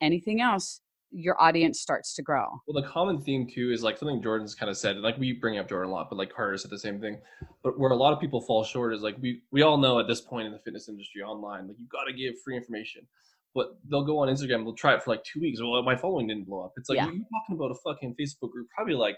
anything 0.00 0.40
else, 0.40 0.80
your 1.12 1.40
audience 1.40 1.80
starts 1.80 2.14
to 2.14 2.22
grow. 2.22 2.46
Well, 2.66 2.82
the 2.82 2.88
common 2.88 3.20
theme 3.20 3.46
too 3.46 3.70
is 3.70 3.82
like 3.82 3.98
something 3.98 4.22
Jordan's 4.22 4.54
kind 4.54 4.70
of 4.70 4.76
said, 4.76 4.96
like 4.98 5.18
we 5.18 5.32
bring 5.32 5.58
up 5.58 5.68
Jordan 5.68 5.90
a 5.90 5.94
lot, 5.94 6.08
but 6.10 6.16
like 6.16 6.32
Carter 6.32 6.56
said 6.56 6.70
the 6.70 6.78
same 6.78 7.00
thing. 7.00 7.20
But 7.62 7.78
where 7.78 7.90
a 7.90 7.96
lot 7.96 8.12
of 8.12 8.20
people 8.20 8.40
fall 8.40 8.64
short 8.64 8.94
is 8.94 9.02
like 9.02 9.16
we 9.20 9.42
we 9.50 9.62
all 9.62 9.76
know 9.76 9.98
at 9.98 10.06
this 10.08 10.20
point 10.20 10.46
in 10.46 10.52
the 10.52 10.58
fitness 10.58 10.88
industry 10.88 11.22
online, 11.22 11.68
like 11.68 11.76
you 11.78 11.86
got 11.90 12.04
to 12.04 12.12
give 12.12 12.34
free 12.44 12.56
information. 12.56 13.06
But 13.54 13.76
they'll 13.90 14.04
go 14.04 14.18
on 14.20 14.28
Instagram, 14.28 14.64
they'll 14.64 14.74
try 14.74 14.94
it 14.94 15.02
for 15.02 15.10
like 15.10 15.22
two 15.24 15.40
weeks. 15.40 15.60
Well, 15.60 15.82
my 15.82 15.94
following 15.96 16.26
didn't 16.26 16.46
blow 16.46 16.64
up. 16.64 16.72
It's 16.78 16.88
like 16.88 16.96
Yeah. 16.96 17.04
you're 17.04 17.12
talking 17.12 17.56
about 17.56 17.70
a 17.70 17.74
fucking 17.84 18.16
Facebook 18.18 18.50
group 18.50 18.66
probably 18.74 18.94
like 18.94 19.16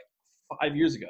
five 0.60 0.74
years 0.74 0.96
ago, 0.96 1.06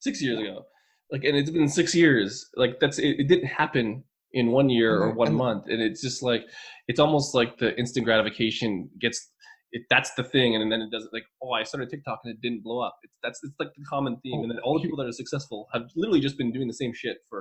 six 0.00 0.22
years 0.22 0.38
ago, 0.40 0.64
like, 1.12 1.24
and 1.24 1.36
it's 1.36 1.50
been 1.50 1.68
six 1.68 1.94
years. 1.94 2.48
Like 2.56 2.80
that's 2.80 2.98
it, 2.98 3.20
it 3.20 3.28
didn't 3.28 3.48
happen 3.48 4.02
in 4.32 4.48
one 4.52 4.68
year 4.70 4.96
or 5.02 5.12
one 5.12 5.34
month, 5.34 5.64
and 5.68 5.80
it's 5.82 6.00
just 6.00 6.22
like 6.22 6.44
it's 6.88 6.98
almost 6.98 7.34
like 7.34 7.58
the 7.58 7.78
instant 7.78 8.06
gratification 8.06 8.88
gets 9.00 9.32
it, 9.76 9.82
that's 9.94 10.12
the 10.18 10.24
thing, 10.34 10.48
and 10.56 10.70
then 10.72 10.80
it 10.86 10.90
doesn't 10.96 11.12
like 11.16 11.26
oh 11.42 11.52
I 11.60 11.62
started 11.70 11.88
TikTok 11.90 12.18
and 12.24 12.30
it 12.34 12.40
didn't 12.46 12.62
blow 12.66 12.80
up. 12.88 12.96
It's 13.06 13.16
that's 13.24 13.38
it's 13.46 13.58
like 13.62 13.72
the 13.78 13.84
common 13.94 14.14
theme, 14.22 14.40
and 14.42 14.50
then 14.50 14.58
all 14.64 14.74
the 14.76 14.82
people 14.84 14.98
that 15.00 15.06
are 15.12 15.18
successful 15.22 15.58
have 15.74 15.84
literally 16.00 16.20
just 16.28 16.36
been 16.42 16.52
doing 16.56 16.68
the 16.72 16.78
same 16.82 16.92
shit 17.02 17.18
for 17.30 17.40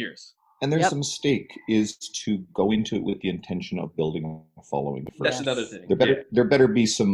years. 0.00 0.22
and 0.62 0.72
there's 0.72 0.82
Yep. 0.88 0.92
a 0.98 1.00
mistake 1.06 1.50
is 1.68 1.88
to 2.24 2.30
go 2.60 2.66
into 2.76 2.92
it 2.98 3.04
with 3.08 3.18
the 3.22 3.28
intention 3.36 3.76
of 3.82 3.86
building 4.00 4.24
a 4.56 4.62
following 4.72 5.04
first 5.06 5.18
That's 5.26 5.36
Yes. 5.40 5.46
another 5.48 5.64
thing. 5.72 5.82
there 5.88 5.96
better 6.02 6.16
there 6.36 6.48
better 6.54 6.68
be 6.80 6.86
some 7.00 7.12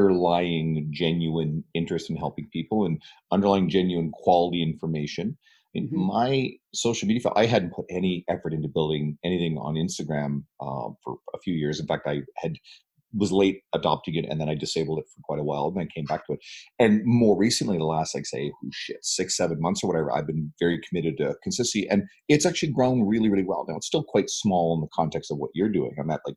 underlying 0.00 0.88
genuine 1.02 1.52
interest 1.80 2.10
in 2.10 2.16
helping 2.24 2.46
people 2.58 2.78
and 2.86 2.94
underlying 3.32 3.68
genuine 3.68 4.10
quality 4.12 4.60
information 4.62 5.26
in 5.74 5.88
Mhm. 5.88 6.06
my 6.16 6.30
social 6.74 7.06
media 7.08 7.22
i 7.34 7.46
hadn't 7.54 7.72
put 7.78 7.86
any 8.00 8.14
effort 8.34 8.52
into 8.56 8.68
building 8.76 9.04
anything 9.28 9.54
on 9.66 9.74
instagram 9.86 10.32
uh, 10.64 10.88
for 11.02 11.12
a 11.34 11.38
few 11.44 11.54
years 11.62 11.76
in 11.80 11.86
fact 11.90 12.04
i 12.06 12.16
had 12.42 12.54
was 13.14 13.32
late 13.32 13.62
adopting 13.74 14.14
it 14.14 14.26
and 14.28 14.40
then 14.40 14.48
i 14.48 14.54
disabled 14.54 14.98
it 14.98 15.04
for 15.14 15.20
quite 15.22 15.40
a 15.40 15.44
while 15.44 15.66
and 15.68 15.76
then 15.76 15.88
came 15.94 16.04
back 16.04 16.26
to 16.26 16.32
it 16.32 16.40
and 16.78 17.00
more 17.04 17.36
recently 17.36 17.78
the 17.78 17.84
last 17.84 18.14
like 18.14 18.26
say 18.26 18.50
oh 18.52 18.68
shit 18.72 18.98
six 19.02 19.36
seven 19.36 19.60
months 19.60 19.82
or 19.82 19.88
whatever 19.88 20.14
i've 20.14 20.26
been 20.26 20.52
very 20.60 20.80
committed 20.88 21.16
to 21.16 21.34
consistency 21.42 21.88
and 21.88 22.02
it's 22.28 22.46
actually 22.46 22.72
grown 22.72 23.06
really 23.06 23.28
really 23.28 23.44
well 23.44 23.64
now 23.68 23.76
it's 23.76 23.86
still 23.86 24.04
quite 24.04 24.28
small 24.28 24.74
in 24.74 24.80
the 24.80 24.88
context 24.94 25.30
of 25.30 25.38
what 25.38 25.50
you're 25.54 25.68
doing 25.68 25.94
i'm 25.98 26.10
at 26.10 26.20
like 26.26 26.36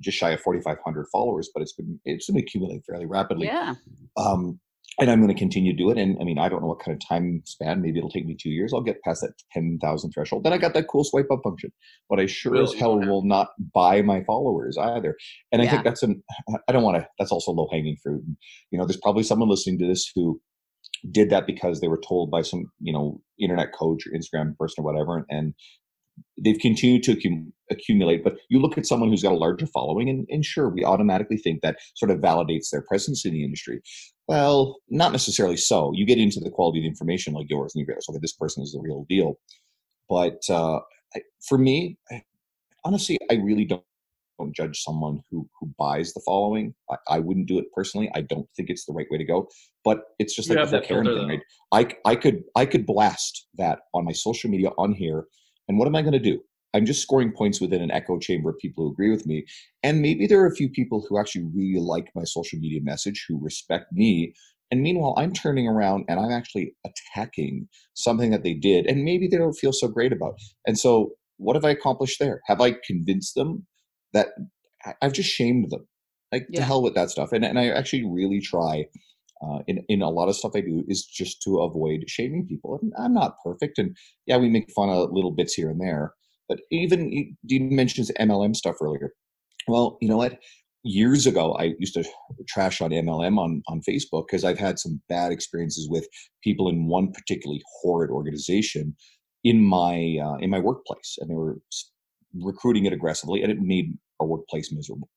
just 0.00 0.18
shy 0.18 0.30
of 0.30 0.40
4,500 0.40 1.06
followers, 1.12 1.50
but 1.52 1.62
it's 1.62 1.72
been 1.72 2.00
it's 2.04 2.26
been 2.26 2.38
accumulating 2.38 2.82
fairly 2.86 3.06
rapidly. 3.06 3.46
Yeah. 3.46 3.74
Um, 4.16 4.58
and 4.98 5.10
I'm 5.10 5.20
going 5.20 5.34
to 5.34 5.38
continue 5.38 5.72
to 5.72 5.76
do 5.76 5.90
it. 5.90 5.98
And 5.98 6.16
I 6.20 6.24
mean, 6.24 6.38
I 6.38 6.48
don't 6.48 6.62
know 6.62 6.68
what 6.68 6.80
kind 6.80 6.94
of 6.96 7.06
time 7.06 7.42
span. 7.44 7.82
Maybe 7.82 7.98
it'll 7.98 8.10
take 8.10 8.26
me 8.26 8.36
two 8.40 8.48
years. 8.48 8.72
I'll 8.72 8.82
get 8.82 9.02
past 9.02 9.20
that 9.20 9.34
10,000 9.52 10.10
threshold. 10.10 10.44
Then 10.44 10.52
I 10.52 10.58
got 10.58 10.72
that 10.74 10.88
cool 10.88 11.04
swipe 11.04 11.30
up 11.30 11.40
function. 11.44 11.70
But 12.08 12.20
I 12.20 12.26
sure 12.26 12.56
as 12.62 12.72
hell 12.72 12.98
will 12.98 13.24
not 13.24 13.48
buy 13.74 14.00
my 14.02 14.24
followers 14.24 14.78
either. 14.78 15.16
And 15.52 15.60
I 15.60 15.66
think 15.66 15.84
that's 15.84 16.02
an, 16.02 16.22
I 16.68 16.72
don't 16.72 16.82
want 16.82 16.96
to, 16.96 17.06
that's 17.18 17.32
also 17.32 17.52
low 17.52 17.68
hanging 17.70 17.96
fruit. 18.02 18.22
And, 18.26 18.36
you 18.70 18.78
know, 18.78 18.86
there's 18.86 19.00
probably 19.00 19.22
someone 19.22 19.50
listening 19.50 19.78
to 19.80 19.86
this 19.86 20.10
who 20.14 20.40
did 21.10 21.28
that 21.30 21.46
because 21.46 21.80
they 21.80 21.88
were 21.88 22.00
told 22.00 22.30
by 22.30 22.40
some, 22.40 22.70
you 22.80 22.92
know, 22.92 23.20
internet 23.38 23.74
coach 23.78 24.04
or 24.06 24.18
Instagram 24.18 24.56
person 24.56 24.82
or 24.82 24.84
whatever. 24.84 25.26
And 25.28 25.52
they've 26.42 26.58
continued 26.58 27.02
to 27.04 27.14
accum- 27.16 27.52
accumulate. 27.70 28.22
But 28.24 28.36
you 28.48 28.58
look 28.60 28.76
at 28.78 28.86
someone 28.86 29.08
who's 29.10 29.22
got 29.22 29.32
a 29.32 29.36
larger 29.36 29.66
following, 29.66 30.08
and, 30.08 30.26
and 30.30 30.44
sure, 30.44 30.68
we 30.68 30.84
automatically 30.84 31.36
think 31.36 31.62
that 31.62 31.78
sort 31.94 32.10
of 32.10 32.18
validates 32.18 32.70
their 32.70 32.82
presence 32.82 33.24
in 33.24 33.32
the 33.32 33.44
industry. 33.44 33.80
Well, 34.28 34.76
not 34.88 35.12
necessarily 35.12 35.56
so. 35.56 35.92
You 35.94 36.04
get 36.06 36.18
into 36.18 36.40
the 36.40 36.50
quality 36.50 36.80
of 36.80 36.82
the 36.84 36.88
information 36.88 37.32
like 37.34 37.46
yours, 37.48 37.72
and 37.74 37.80
you 37.80 37.86
realize, 37.86 38.06
okay, 38.08 38.18
this 38.20 38.32
person 38.34 38.62
is 38.62 38.72
the 38.72 38.80
real 38.80 39.06
deal. 39.08 39.38
But 40.08 40.40
uh, 40.50 40.80
I- 41.14 41.22
for 41.48 41.58
me, 41.58 41.98
I, 42.10 42.22
honestly, 42.84 43.18
I 43.30 43.34
really 43.34 43.64
don't. 43.64 43.82
Don't 44.38 44.54
judge 44.54 44.82
someone 44.82 45.20
who 45.30 45.48
who 45.58 45.72
buys 45.78 46.12
the 46.12 46.20
following. 46.26 46.74
I, 46.90 46.96
I 47.08 47.18
wouldn't 47.20 47.48
do 47.48 47.58
it 47.58 47.72
personally. 47.74 48.10
I 48.14 48.20
don't 48.20 48.46
think 48.54 48.68
it's 48.68 48.84
the 48.84 48.92
right 48.92 49.06
way 49.10 49.16
to 49.16 49.24
go. 49.24 49.48
But 49.82 50.02
it's 50.18 50.36
just 50.36 50.50
You 50.50 50.56
like 50.56 50.68
the 50.68 50.82
Karen 50.82 51.06
thing, 51.06 51.26
right? 51.26 51.40
I 51.72 52.10
I 52.10 52.16
could 52.16 52.42
I 52.54 52.66
could 52.66 52.84
blast 52.84 53.46
that 53.56 53.78
on 53.94 54.04
my 54.04 54.12
social 54.12 54.50
media 54.50 54.72
on 54.76 54.92
here, 54.92 55.24
and 55.68 55.78
what 55.78 55.88
am 55.88 55.96
I 55.96 56.02
going 56.02 56.12
to 56.12 56.18
do? 56.18 56.40
I'm 56.74 56.84
just 56.84 57.00
scoring 57.00 57.32
points 57.32 57.60
within 57.60 57.80
an 57.80 57.90
echo 57.90 58.18
chamber 58.18 58.50
of 58.50 58.58
people 58.58 58.84
who 58.84 58.92
agree 58.92 59.10
with 59.10 59.26
me, 59.26 59.46
and 59.82 60.02
maybe 60.02 60.26
there 60.26 60.40
are 60.42 60.46
a 60.46 60.54
few 60.54 60.68
people 60.68 61.04
who 61.08 61.18
actually 61.18 61.46
really 61.54 61.80
like 61.80 62.10
my 62.14 62.24
social 62.24 62.58
media 62.58 62.80
message, 62.82 63.24
who 63.28 63.42
respect 63.42 63.92
me, 63.92 64.34
and 64.70 64.82
meanwhile 64.82 65.14
I'm 65.16 65.32
turning 65.32 65.68
around 65.68 66.04
and 66.08 66.20
I'm 66.20 66.32
actually 66.32 66.74
attacking 66.84 67.68
something 67.94 68.30
that 68.30 68.42
they 68.42 68.54
did, 68.54 68.86
and 68.86 69.04
maybe 69.04 69.28
they 69.28 69.38
don't 69.38 69.54
feel 69.54 69.72
so 69.72 69.88
great 69.88 70.12
about. 70.12 70.34
And 70.66 70.78
so, 70.78 71.12
what 71.38 71.56
have 71.56 71.64
I 71.64 71.70
accomplished 71.70 72.18
there? 72.18 72.40
Have 72.46 72.60
I 72.60 72.76
convinced 72.86 73.34
them 73.34 73.66
that 74.12 74.28
I've 75.00 75.12
just 75.12 75.30
shamed 75.30 75.70
them? 75.70 75.86
Like 76.32 76.48
to 76.54 76.62
hell 76.62 76.82
with 76.82 76.94
that 76.94 77.10
stuff, 77.10 77.32
and 77.32 77.44
and 77.44 77.58
I 77.58 77.68
actually 77.68 78.04
really 78.04 78.40
try 78.40 78.86
uh, 79.42 79.58
in 79.66 79.84
in 79.88 80.02
a 80.02 80.10
lot 80.10 80.28
of 80.28 80.36
stuff 80.36 80.52
I 80.54 80.60
do 80.60 80.84
is 80.88 81.04
just 81.04 81.42
to 81.42 81.58
avoid 81.58 82.04
shaming 82.08 82.46
people. 82.46 82.78
And 82.80 82.92
I'm 82.98 83.14
not 83.14 83.36
perfect, 83.44 83.78
and 83.78 83.96
yeah, 84.26 84.36
we 84.36 84.48
make 84.48 84.70
fun 84.74 84.88
of 84.88 85.10
little 85.12 85.32
bits 85.32 85.54
here 85.54 85.70
and 85.70 85.80
there. 85.80 86.14
But 86.48 86.60
even 86.70 87.36
Dean 87.46 87.74
mentions 87.74 88.10
MLM 88.20 88.54
stuff 88.54 88.76
earlier. 88.80 89.12
Well, 89.68 89.98
you 90.00 90.08
know 90.08 90.18
what? 90.18 90.38
Years 90.84 91.26
ago, 91.26 91.54
I 91.54 91.74
used 91.80 91.94
to 91.94 92.04
trash 92.48 92.80
on 92.80 92.90
MLM 92.90 93.38
on 93.38 93.62
on 93.68 93.80
Facebook 93.88 94.26
because 94.28 94.44
I've 94.44 94.58
had 94.58 94.78
some 94.78 95.00
bad 95.08 95.32
experiences 95.32 95.88
with 95.90 96.06
people 96.42 96.68
in 96.68 96.86
one 96.86 97.12
particularly 97.12 97.62
horrid 97.80 98.10
organization 98.10 98.96
in 99.44 99.62
my 99.62 100.18
uh, 100.22 100.36
in 100.36 100.50
my 100.50 100.60
workplace, 100.60 101.16
and 101.18 101.30
they 101.30 101.34
were 101.34 101.58
recruiting 102.34 102.86
it 102.86 102.92
aggressively, 102.92 103.42
and 103.42 103.50
it 103.50 103.60
made 103.60 103.98
our 104.20 104.26
workplace 104.26 104.72
miserable. 104.72 105.08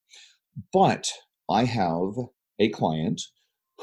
But 0.73 1.07
I 1.49 1.63
have 1.63 2.13
a 2.59 2.69
client 2.69 3.21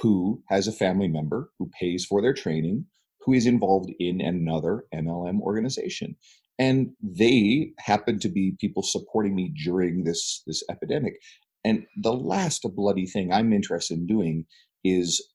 who 0.03 0.43
has 0.49 0.67
a 0.69 0.73
family 0.73 1.09
member 1.09 1.51
who 1.59 1.71
pays 1.81 2.05
for 2.05 2.21
their 2.21 2.35
training, 2.35 2.87
who 3.21 3.33
is 3.33 3.47
involved 3.47 3.91
in 3.99 4.21
another 4.21 4.85
MLM 4.95 5.41
organization. 5.41 6.17
And 6.59 6.91
they 7.03 7.73
happen 7.79 8.19
to 8.21 8.29
be 8.29 8.57
people 8.61 8.83
supporting 8.83 9.35
me 9.35 9.53
during 9.65 10.05
this, 10.05 10.43
this 10.47 10.63
epidemic. 10.71 11.15
And 11.65 11.87
the 12.01 12.13
last 12.13 12.67
bloody 12.75 13.07
thing 13.07 13.33
I'm 13.33 13.53
interested 13.53 13.99
in 13.99 14.07
doing 14.07 14.47
is 14.85 15.27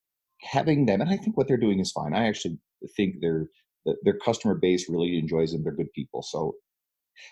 having 0.42 0.86
them, 0.86 1.02
and 1.02 1.10
I 1.10 1.18
think 1.18 1.38
what 1.38 1.48
they're 1.48 1.58
doing 1.58 1.80
is 1.80 1.92
fine. 1.92 2.14
I 2.14 2.28
actually 2.28 2.58
think 2.96 3.16
their 3.22 3.48
their 4.04 4.18
customer 4.18 4.54
base 4.54 4.88
really 4.90 5.18
enjoys 5.18 5.52
them. 5.52 5.64
They're 5.64 5.74
good 5.74 5.92
people. 5.94 6.22
So 6.22 6.54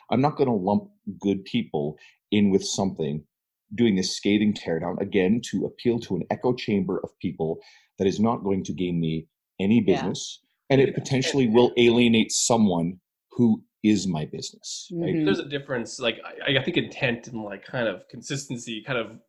I'm 0.09 0.21
not 0.21 0.35
going 0.35 0.49
to 0.49 0.53
lump 0.55 0.89
good 1.19 1.45
people 1.45 1.95
in 2.31 2.49
with 2.49 2.63
something 2.65 3.23
doing 3.75 3.95
this 3.95 4.15
scathing 4.15 4.53
teardown 4.53 4.99
again 5.01 5.41
to 5.51 5.65
appeal 5.65 5.99
to 5.99 6.15
an 6.15 6.23
echo 6.31 6.53
chamber 6.53 6.99
of 7.03 7.09
people 7.19 7.59
that 7.97 8.07
is 8.07 8.19
not 8.19 8.43
going 8.43 8.63
to 8.63 8.73
gain 8.73 8.99
me 8.99 9.27
any 9.59 9.83
Yeah. 9.85 9.93
business 9.95 10.39
and 10.69 10.79
it 10.81 10.93
potentially 10.93 11.47
will 11.47 11.71
alienate 11.77 12.31
someone 12.31 12.99
who 13.31 13.63
is 13.83 14.07
my 14.07 14.25
business 14.25 14.89
right 14.93 15.15
Mhm. 15.15 15.25
there's 15.25 15.39
a 15.39 15.47
difference 15.47 15.99
like 15.99 16.19
I, 16.47 16.57
I 16.57 16.63
think 16.63 16.77
intent 16.77 17.27
and 17.27 17.43
like 17.43 17.63
kind 17.65 17.87
of 17.87 18.07
consistency 18.09 18.83
kind 18.85 18.99
of 18.99 19.19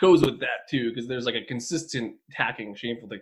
goes 0.00 0.22
with 0.22 0.40
that 0.40 0.68
too 0.70 0.90
because 0.90 1.06
there's 1.08 1.26
like 1.26 1.34
a 1.34 1.44
consistent 1.44 2.16
attacking 2.30 2.74
shameful 2.74 3.08
thing 3.08 3.20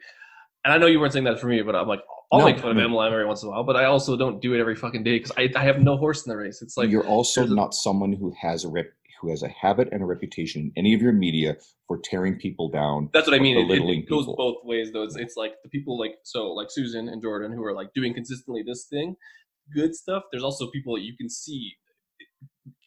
and 0.65 0.73
i 0.73 0.79
know 0.79 0.87
you 0.87 1.01
weren't 1.01 1.13
saying 1.13 1.25
that 1.25 1.41
for 1.41 1.49
me 1.49 1.63
but 1.63 1.75
i'm 1.75 1.89
like 1.89 2.01
i'll 2.33 2.39
No, 2.41 2.45
make 2.47 2.59
fun 2.61 2.77
no. 2.77 2.85
of 2.85 2.91
mlm 2.91 3.07
every 3.13 3.27
once 3.27 3.43
in 3.43 3.49
a 3.49 3.51
while 3.53 3.65
but 3.65 3.77
i 3.77 3.85
also 3.87 4.17
don't 4.17 4.41
do 4.41 4.55
it 4.55 4.61
every 4.61 4.77
fucking 4.77 5.03
day 5.03 5.17
because 5.19 5.33
I, 5.37 5.49
I 5.57 5.65
have 5.65 5.81
no 5.83 5.97
horse 5.97 6.25
in 6.25 6.31
the 6.31 6.37
race 6.37 6.63
it's 6.63 6.77
like 6.77 6.91
you're 6.91 7.07
also 7.07 7.41
there's 7.43 7.53
a- 7.53 7.57
not 7.57 7.75
someone 7.75 8.13
who 8.13 8.33
has 8.41 8.65
a 8.65 8.69
rep 8.69 8.87
who 9.23 9.31
has 9.31 9.43
a 9.43 9.49
habit 9.49 9.89
and 9.93 10.03
a 10.03 10.05
reputation 10.05 10.61
in 10.63 10.73
any 10.77 10.93
of 10.95 11.01
your 11.01 11.13
media 11.13 11.57
for 11.87 11.99
tearing 12.05 12.37
people 12.37 12.69
down 12.69 13.09
that's 13.15 13.27
what 13.27 13.35
i 13.35 13.39
mean. 13.39 13.57
It, 13.57 13.71
it, 13.71 14.09
goes 14.09 14.25
people. 14.25 14.37
both 14.37 14.57
ways 14.65 14.93
though. 14.93 15.05
It's, 15.05 15.17
it's 15.17 15.37
like 15.37 15.55
the 15.63 15.71
people 15.71 15.99
like 15.99 16.17
so 16.25 16.49
like 16.53 16.69
susan 16.71 17.09
and 17.09 17.23
jordan 17.23 17.53
who 17.53 17.65
are 17.65 17.73
like 17.73 17.95
doing 17.95 18.13
consistently 18.13 18.63
this 18.67 18.87
thing 18.91 19.17
good 19.75 19.95
stuff. 19.95 20.25
There's 20.33 20.43
also 20.43 20.71
people 20.71 20.97
that 20.97 21.03
you 21.03 21.17
can 21.17 21.31
see 21.31 21.73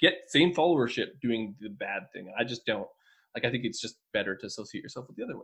get 0.02 0.14
same 0.28 0.54
followership 0.54 1.08
doing 1.22 1.56
the 1.62 1.70
bad 1.70 2.04
thing. 2.14 2.32
I 2.38 2.44
just 2.44 2.66
don't 2.66 2.88
like 3.34 3.46
i 3.46 3.50
think 3.52 3.64
it's 3.66 3.82
just 3.82 3.96
better 4.14 4.36
to 4.36 4.46
associate 4.46 4.82
yourself 4.82 5.08
with 5.08 5.18
the 5.18 5.24
other 5.24 5.38
way. 5.38 5.44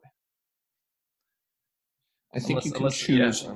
I 2.35 2.39
think 2.39 2.49
Unless- 2.49 2.65
you 2.65 2.71
can 2.71 2.81
unless- 2.81 3.09
yeah. 3.09 3.31
choose 3.31 3.47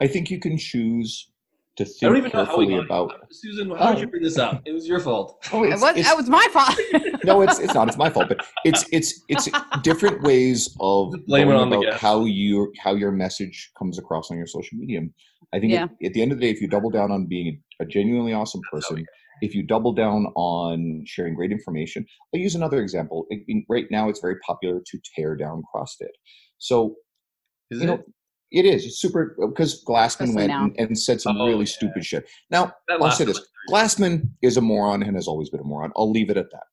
i 0.00 0.06
think 0.06 0.30
you 0.30 0.38
can 0.38 0.58
choose 0.58 1.30
to 1.78 1.84
I 1.84 1.86
don't 2.00 2.12
think 2.14 2.26
even 2.26 2.38
know 2.38 2.44
how 2.44 2.56
we 2.58 2.66
carefully 2.66 2.76
got 2.76 2.84
about 2.84 3.32
Susan. 3.32 3.70
How 3.70 3.88
did 3.90 3.96
Oh. 3.96 4.00
you 4.00 4.06
bring 4.08 4.22
this 4.22 4.38
up? 4.38 4.62
It 4.66 4.72
was 4.72 4.86
your 4.86 5.00
fault. 5.00 5.44
oh, 5.52 5.64
It 5.64 5.70
was, 5.70 5.82
it's- 5.82 6.06
that 6.06 6.16
was 6.16 6.28
my 6.28 6.46
fault. 6.52 6.78
no 7.24 7.42
it's 7.42 7.58
it's 7.58 7.74
not 7.74 7.88
it's 7.88 7.96
my 7.96 8.08
fault 8.08 8.28
but 8.28 8.44
it's 8.64 8.84
it's 8.92 9.20
it's 9.28 9.48
different 9.82 10.22
ways 10.22 10.74
of 10.80 11.12
Blame 11.26 11.48
on 11.50 11.68
the 11.70 11.76
about 11.76 11.90
guest. 11.90 12.00
how 12.00 12.24
your 12.24 12.68
how 12.82 12.94
your 12.94 13.10
message 13.10 13.70
comes 13.78 13.98
across 13.98 14.30
on 14.30 14.36
your 14.36 14.46
social 14.46 14.78
media 14.78 15.00
i 15.52 15.58
think 15.58 15.72
Yeah. 15.72 15.84
at, 15.84 15.90
at 16.06 16.12
the 16.14 16.22
end 16.22 16.30
of 16.32 16.38
the 16.38 16.44
day 16.46 16.50
if 16.50 16.60
you 16.62 16.68
double 16.68 16.90
down 16.90 17.10
on 17.10 17.26
being 17.26 17.60
a 17.80 17.84
genuinely 17.84 18.32
awesome 18.32 18.60
person 18.70 19.04
if 19.42 19.52
you 19.54 19.62
double 19.64 19.92
down 19.92 20.26
on 20.36 21.02
sharing 21.06 21.34
great 21.34 21.50
information 21.50 22.06
i'll 22.32 22.40
use 22.40 22.54
another 22.54 22.80
example 22.80 23.26
I 23.32 23.38
mean, 23.48 23.66
right 23.68 23.86
now 23.90 24.08
it's 24.08 24.20
very 24.20 24.38
popular 24.46 24.80
to 24.86 24.98
tear 25.14 25.34
down 25.36 25.62
crossfit 25.74 26.14
so 26.58 26.94
Is 27.70 27.80
you 27.80 27.88
know 27.88 27.98
it? 28.50 28.64
it 28.64 28.68
is 28.74 28.84
it's 28.86 28.98
super 29.00 29.36
because 29.50 29.84
glassman 29.84 30.06
Especially 30.06 30.34
went 30.34 30.48
now. 30.48 30.64
and, 30.64 30.76
and 30.78 30.98
said 30.98 31.20
some 31.20 31.36
Oh, 31.40 31.46
really 31.46 31.60
yeah. 31.60 31.64
stupid 31.76 32.04
shit 32.04 32.28
now 32.50 32.72
That 32.88 33.00
I'll 33.02 33.10
say 33.10 33.24
this: 33.24 33.36
like 33.36 33.44
three 33.44 33.78
years. 33.78 33.94
Glassman 33.94 34.28
is 34.42 34.56
a 34.56 34.60
moron 34.60 35.02
and 35.02 35.14
has 35.16 35.28
always 35.28 35.50
been 35.50 35.60
a 35.60 35.64
moron. 35.64 35.92
I'll 35.96 36.10
leave 36.10 36.30
it 36.30 36.36
at 36.36 36.50
that. 36.52 36.64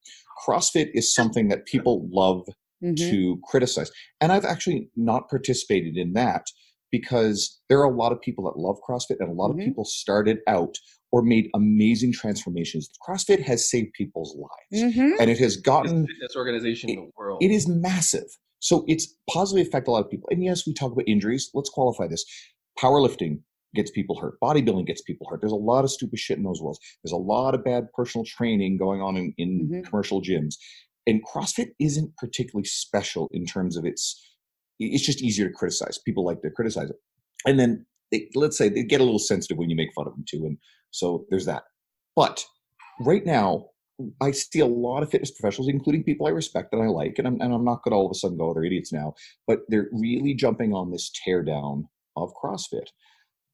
CrossFit 0.46 0.90
is 0.94 1.14
something 1.14 1.48
that 1.50 1.66
people 1.66 2.08
love 2.12 2.46
Mhm. 2.84 2.98
to 2.98 3.40
criticize, 3.50 3.90
and 4.22 4.32
I've 4.34 4.46
actually 4.46 4.90
not 4.96 5.30
participated 5.30 5.96
in 5.98 6.14
that 6.14 6.46
because 6.92 7.60
there 7.70 7.80
are 7.80 7.86
a 7.92 7.96
lot 7.96 8.12
of 8.12 8.22
people 8.22 8.44
that 8.46 8.58
love 8.60 8.78
CrossFit, 8.88 9.18
and 9.20 9.30
a 9.30 9.34
lot 9.34 9.50
Mhm. 9.52 9.60
of 9.60 9.66
people 9.66 9.86
started 9.86 10.40
out 10.48 10.78
or 11.12 11.22
made 11.22 11.50
amazing 11.56 12.12
transformations. 12.12 12.90
CrossFit 13.08 13.42
has 13.42 13.70
saved 13.70 13.94
people's 13.94 14.36
lives, 14.36 14.84
Mhm. 14.96 15.14
and 15.20 15.30
it 15.32 15.38
has 15.40 15.56
gotten 15.58 16.06
this 16.22 16.36
organization 16.36 16.90
in 16.90 16.96
the 16.98 17.12
world. 17.18 17.42
it 17.42 17.52
is 17.52 17.68
massive. 17.68 18.28
So 18.66 18.84
it's 18.88 19.13
positively 19.30 19.61
affect 19.61 19.88
a 19.88 19.91
lot 19.91 20.03
of 20.03 20.09
people. 20.09 20.28
And 20.32 20.43
yes, 20.43 20.66
we 20.66 20.74
talk 20.74 20.91
about 20.91 21.07
injuries. 21.07 21.51
Let's 21.53 21.70
qualify 21.70 22.07
this. 22.07 22.26
Powerlifting 22.80 23.41
gets 23.76 23.91
people 23.91 24.20
hurt. 24.20 24.39
Bodybuilding 24.43 24.88
gets 24.88 25.03
people 25.03 25.28
hurt. 25.30 25.39
There's 25.39 25.51
a 25.51 25.55
lot 25.55 25.84
of 25.84 25.91
stupid 25.91 26.18
shit 26.18 26.39
in 26.39 26.43
those 26.43 26.63
worlds. 26.63 26.80
There's 27.03 27.11
a 27.11 27.16
lot 27.18 27.53
of 27.53 27.63
bad 27.63 27.84
personal 27.93 28.26
training 28.26 28.78
going 28.78 29.01
on 29.03 29.18
in, 29.18 29.34
in 29.38 29.70
Mhm. 29.70 29.86
commercial 29.86 30.20
gyms. 30.20 30.55
And 31.05 31.24
CrossFit 31.24 31.74
isn't 31.80 32.18
particularly 32.18 32.66
special 32.66 33.30
in 33.32 33.45
terms 33.45 33.78
of 33.78 33.86
its 33.86 34.20
it's 34.80 35.05
just 35.05 35.22
easier 35.22 35.47
to 35.47 35.53
criticize. 35.53 35.99
People 35.99 36.26
like 36.26 36.41
to 36.41 36.49
criticize 36.49 36.89
it. 36.89 36.97
And 37.45 37.59
then 37.59 37.86
they, 38.11 38.30
let's 38.34 38.57
say 38.57 38.68
they 38.68 38.84
get 38.84 38.99
a 38.99 39.03
little 39.03 39.20
sensitive 39.20 39.57
when 39.59 39.70
you 39.70 39.76
make 39.76 39.93
fun 39.93 40.07
of 40.07 40.13
them 40.13 40.26
too. 40.28 40.43
And 40.45 40.57
so 40.89 41.26
there's 41.30 41.45
that. 41.45 41.63
But 42.16 42.43
right 42.99 43.26
now, 43.26 43.68
I 44.22 44.32
see 44.32 44.60
a 44.60 44.66
lot 44.66 45.04
of 45.04 45.10
fitness 45.10 45.32
professionals, 45.32 45.70
including 45.70 46.04
people 46.04 46.28
I 46.28 46.32
respect 46.32 46.74
and 46.74 46.84
I 46.84 46.88
like, 46.88 47.16
and 47.18 47.28
I'm, 47.28 47.39
and 47.39 47.54
I'm 47.54 47.64
not 47.64 47.82
going 47.84 47.91
to 47.91 47.96
all 47.96 48.06
of 48.06 48.12
a 48.12 48.16
sudden 48.16 48.38
go, 48.38 48.50
oh, 48.50 48.54
they're 48.54 48.66
idiots 48.66 48.91
now, 48.91 49.14
but 49.48 49.60
they're 49.70 49.89
really 49.91 50.34
jumping 50.34 50.74
on 50.74 50.91
this 50.91 51.12
teardown 51.26 51.84
of 52.18 52.34
CrossFit. 52.41 52.88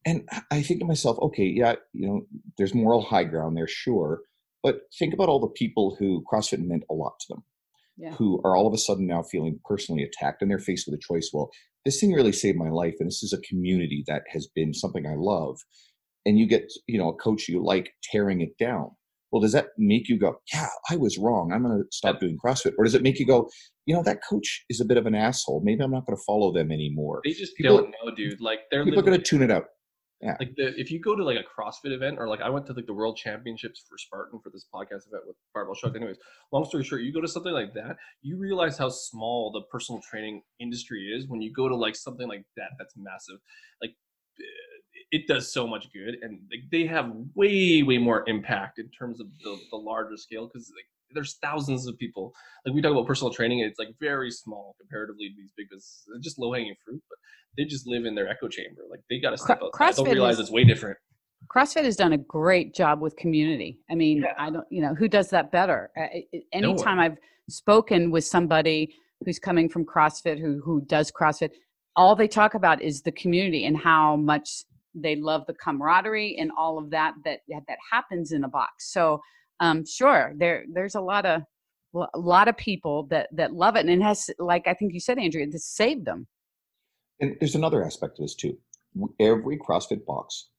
And 0.05 0.27
I 0.49 0.63
think 0.63 0.79
to 0.79 0.85
myself, 0.85 1.17
okay, 1.21 1.43
yeah, 1.45 1.75
you 1.93 2.07
know, 2.07 2.21
there's 2.57 2.73
moral 2.73 3.03
high 3.03 3.23
ground 3.23 3.55
there, 3.55 3.67
sure. 3.67 4.21
But 4.63 4.81
think 4.97 5.13
about 5.13 5.29
all 5.29 5.39
the 5.39 5.47
people 5.47 5.95
who 5.99 6.23
CrossFit 6.31 6.65
meant 6.65 6.83
a 6.89 6.93
lot 6.93 7.13
to 7.21 7.25
them, 7.29 7.43
Yeah. 7.97 8.13
who 8.13 8.41
are 8.43 8.55
all 8.55 8.67
of 8.67 8.73
a 8.73 8.79
sudden 8.79 9.05
now 9.05 9.21
feeling 9.21 9.59
personally 9.63 10.03
attacked 10.03 10.41
and 10.41 10.49
they're 10.49 10.59
faced 10.59 10.87
with 10.87 10.95
a 10.99 11.01
choice. 11.01 11.29
Well, 11.31 11.51
this 11.85 11.99
thing 11.99 12.13
really 12.13 12.31
saved 12.31 12.57
my 12.57 12.69
life, 12.69 12.95
and 12.99 13.07
this 13.07 13.21
is 13.23 13.33
a 13.33 13.41
community 13.41 14.03
that 14.07 14.23
has 14.29 14.47
been 14.47 14.73
something 14.73 15.05
I 15.05 15.15
love. 15.15 15.59
And 16.25 16.37
you 16.39 16.47
get, 16.47 16.71
you 16.87 16.97
know, 16.99 17.09
a 17.09 17.15
coach 17.15 17.47
you 17.47 17.63
like 17.63 17.93
tearing 18.03 18.41
it 18.41 18.57
down. 18.59 18.91
Well, 19.31 19.41
does 19.41 19.53
that 19.53 19.67
make 19.77 20.09
you 20.09 20.19
go, 20.19 20.35
yeah, 20.53 20.67
I 20.89 20.97
was 20.97 21.17
wrong. 21.17 21.51
I'm 21.53 21.63
going 21.63 21.77
to 21.77 21.85
stop 21.91 22.19
doing 22.19 22.37
CrossFit? 22.43 22.73
Or 22.77 22.83
does 22.83 22.95
it 22.95 23.01
make 23.01 23.19
you 23.19 23.25
go, 23.25 23.49
you 23.85 23.95
know, 23.95 24.03
that 24.03 24.19
coach 24.27 24.65
is 24.69 24.81
a 24.81 24.85
bit 24.85 24.97
of 24.97 25.05
an 25.05 25.15
asshole. 25.15 25.61
Maybe 25.63 25.81
I'm 25.81 25.91
not 25.91 26.05
going 26.05 26.17
to 26.17 26.23
follow 26.27 26.51
them 26.51 26.71
anymore. 26.71 27.21
They 27.23 27.31
just 27.31 27.55
People- 27.55 27.77
don't 27.77 27.95
know, 28.03 28.13
dude. 28.13 28.41
Like 28.41 28.59
they're 28.69 28.83
People 28.83 28.99
are 28.99 29.03
going 29.03 29.17
to 29.17 29.23
tune 29.23 29.41
it 29.41 29.51
out. 29.51 29.65
Yeah. 30.21 30.35
Like 30.39 30.53
the 30.55 30.79
if 30.79 30.91
you 30.91 30.99
go 30.99 31.15
to 31.15 31.23
like 31.23 31.37
a 31.37 31.61
CrossFit 31.61 31.91
event 31.95 32.17
or 32.19 32.27
like 32.27 32.41
I 32.41 32.49
went 32.49 32.67
to 32.67 32.73
like 32.73 32.85
the 32.85 32.93
World 32.93 33.17
Championships 33.17 33.83
for 33.89 33.97
Spartan 33.97 34.39
for 34.43 34.51
this 34.51 34.67
podcast 34.71 35.07
event 35.07 35.23
with 35.25 35.35
Barbell 35.51 35.73
Shrugged. 35.73 35.95
Anyways, 35.95 36.17
long 36.51 36.63
story 36.65 36.83
short, 36.83 37.01
you 37.01 37.11
go 37.11 37.21
to 37.21 37.27
something 37.27 37.53
like 37.53 37.73
that, 37.73 37.95
you 38.21 38.37
realize 38.37 38.77
how 38.77 38.89
small 38.89 39.51
the 39.51 39.61
personal 39.71 39.99
training 40.07 40.43
industry 40.59 41.11
is 41.17 41.27
when 41.27 41.41
you 41.41 41.51
go 41.51 41.67
to 41.67 41.75
like 41.75 41.95
something 41.95 42.27
like 42.27 42.43
that 42.55 42.69
that's 42.77 42.93
massive. 42.95 43.37
Like 43.81 43.95
it 45.11 45.27
does 45.27 45.51
so 45.51 45.67
much 45.67 45.91
good 45.93 46.15
and 46.21 46.39
like 46.51 46.61
they 46.71 46.85
have 46.85 47.11
way 47.35 47.83
way 47.83 47.97
more 47.97 48.23
impact 48.27 48.79
in 48.79 48.89
terms 48.89 49.19
of 49.19 49.27
the, 49.43 49.57
the 49.71 49.77
larger 49.77 50.15
scale 50.17 50.47
because 50.47 50.71
like 50.75 50.85
there's 51.13 51.35
thousands 51.41 51.85
of 51.87 51.97
people 51.97 52.33
like 52.65 52.73
we 52.73 52.81
talk 52.81 52.91
about 52.91 53.05
personal 53.05 53.31
training 53.33 53.59
it's 53.59 53.77
like 53.79 53.89
very 53.99 54.31
small 54.31 54.75
comparatively 54.79 55.27
to 55.29 55.35
these 55.35 55.51
big 55.57 55.67
businesses 55.69 56.05
They're 56.07 56.21
just 56.21 56.39
low 56.39 56.53
hanging 56.53 56.75
fruit 56.85 57.01
but 57.09 57.17
they 57.57 57.65
just 57.65 57.85
live 57.87 58.05
in 58.05 58.15
their 58.15 58.29
echo 58.29 58.47
chamber 58.47 58.81
like 58.89 59.01
they 59.09 59.19
got 59.19 59.31
to 59.31 59.37
step 59.37 59.59
Cro- 59.73 59.87
outside 59.87 60.03
don't 60.05 60.13
realize 60.13 60.35
is- 60.35 60.41
it's 60.41 60.51
way 60.51 60.63
different 60.63 60.97
CrossFit 61.53 61.83
has 61.83 61.95
done 61.95 62.13
a 62.13 62.19
great 62.19 62.75
job 62.75 63.01
with 63.01 63.15
community. 63.15 63.79
I 63.89 63.95
mean, 63.95 64.17
Yeah. 64.19 64.33
I 64.37 64.51
don't, 64.51 64.65
you 64.69 64.79
know, 64.79 64.93
who 64.93 65.07
does 65.07 65.31
that 65.31 65.51
better? 65.51 65.89
Uh, 65.97 66.03
it- 66.13 66.27
it- 66.31 66.43
No 66.61 66.69
anytime 66.69 66.99
I've 66.99 67.17
spoken 67.49 68.11
with 68.11 68.23
somebody 68.25 68.93
who's 69.25 69.39
coming 69.39 69.67
from 69.67 69.83
CrossFit, 69.83 70.39
who 70.39 70.61
who 70.63 70.81
does 70.81 71.11
CrossFit, 71.11 71.49
all 71.95 72.15
they 72.15 72.27
talk 72.27 72.53
about 72.53 72.79
is 72.83 73.01
the 73.01 73.11
community 73.11 73.65
and 73.65 73.75
how 73.75 74.17
much 74.17 74.63
they 74.93 75.15
love 75.15 75.45
the 75.47 75.53
camaraderie 75.53 76.37
and 76.37 76.51
all 76.57 76.77
of 76.77 76.89
that 76.91 77.13
that 77.25 77.39
that 77.49 77.77
happens 77.91 78.31
in 78.31 78.43
a 78.43 78.49
box. 78.49 78.91
So, 78.91 79.21
um, 79.59 79.85
sure, 79.85 80.33
there 80.37 80.65
there's 80.71 80.95
a 80.95 81.01
lot 81.01 81.25
of 81.25 81.43
a 81.93 82.19
lot 82.19 82.47
of 82.47 82.55
people 82.57 83.03
that 83.09 83.27
that 83.33 83.53
love 83.53 83.75
it, 83.75 83.81
and 83.81 83.89
it 83.89 84.01
has, 84.01 84.29
like 84.39 84.67
I 84.67 84.73
think 84.73 84.93
you 84.93 84.99
said, 84.99 85.17
Andrea, 85.19 85.47
this 85.47 85.65
saved 85.65 86.05
them. 86.05 86.27
And 87.19 87.35
there's 87.39 87.55
another 87.55 87.83
aspect 87.83 88.15
to 88.17 88.23
this 88.23 88.35
too. 88.35 88.57
Every 89.19 89.57
CrossFit 89.57 90.05
box 90.05 90.49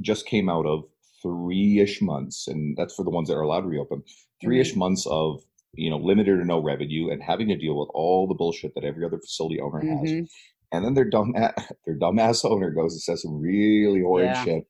just 0.00 0.26
came 0.26 0.48
out 0.48 0.66
of 0.66 0.84
three-ish 1.22 2.00
months, 2.00 2.48
and 2.48 2.76
that's 2.76 2.94
for 2.94 3.04
the 3.04 3.10
ones 3.10 3.28
that 3.28 3.34
are 3.34 3.42
allowed 3.42 3.62
to 3.62 3.68
reopen. 3.68 4.02
3 4.42 4.58
ish 4.58 4.74
months 4.74 5.06
of 5.06 5.42
you 5.74 5.90
know 5.90 5.98
limited 5.98 6.38
or 6.38 6.44
no 6.44 6.60
revenue, 6.62 7.10
and 7.10 7.22
having 7.22 7.48
to 7.48 7.56
deal 7.56 7.78
with 7.78 7.88
all 7.94 8.26
the 8.26 8.34
bullshit 8.34 8.74
that 8.74 8.84
every 8.84 9.04
other 9.04 9.18
facility 9.18 9.60
owner 9.60 9.80
has. 9.80 10.10
Mhm. 10.10 10.28
And 10.72 10.84
then 10.84 10.94
their 10.94 11.08
dumb 11.08 11.32
their 11.86 11.98
dumbass 11.98 12.44
owner 12.44 12.70
goes 12.70 12.92
and 12.92 13.02
says 13.02 13.22
some 13.22 13.40
really 13.40 14.00
horrid 14.02 14.32
Yeah. 14.36 14.44
shit, 14.44 14.64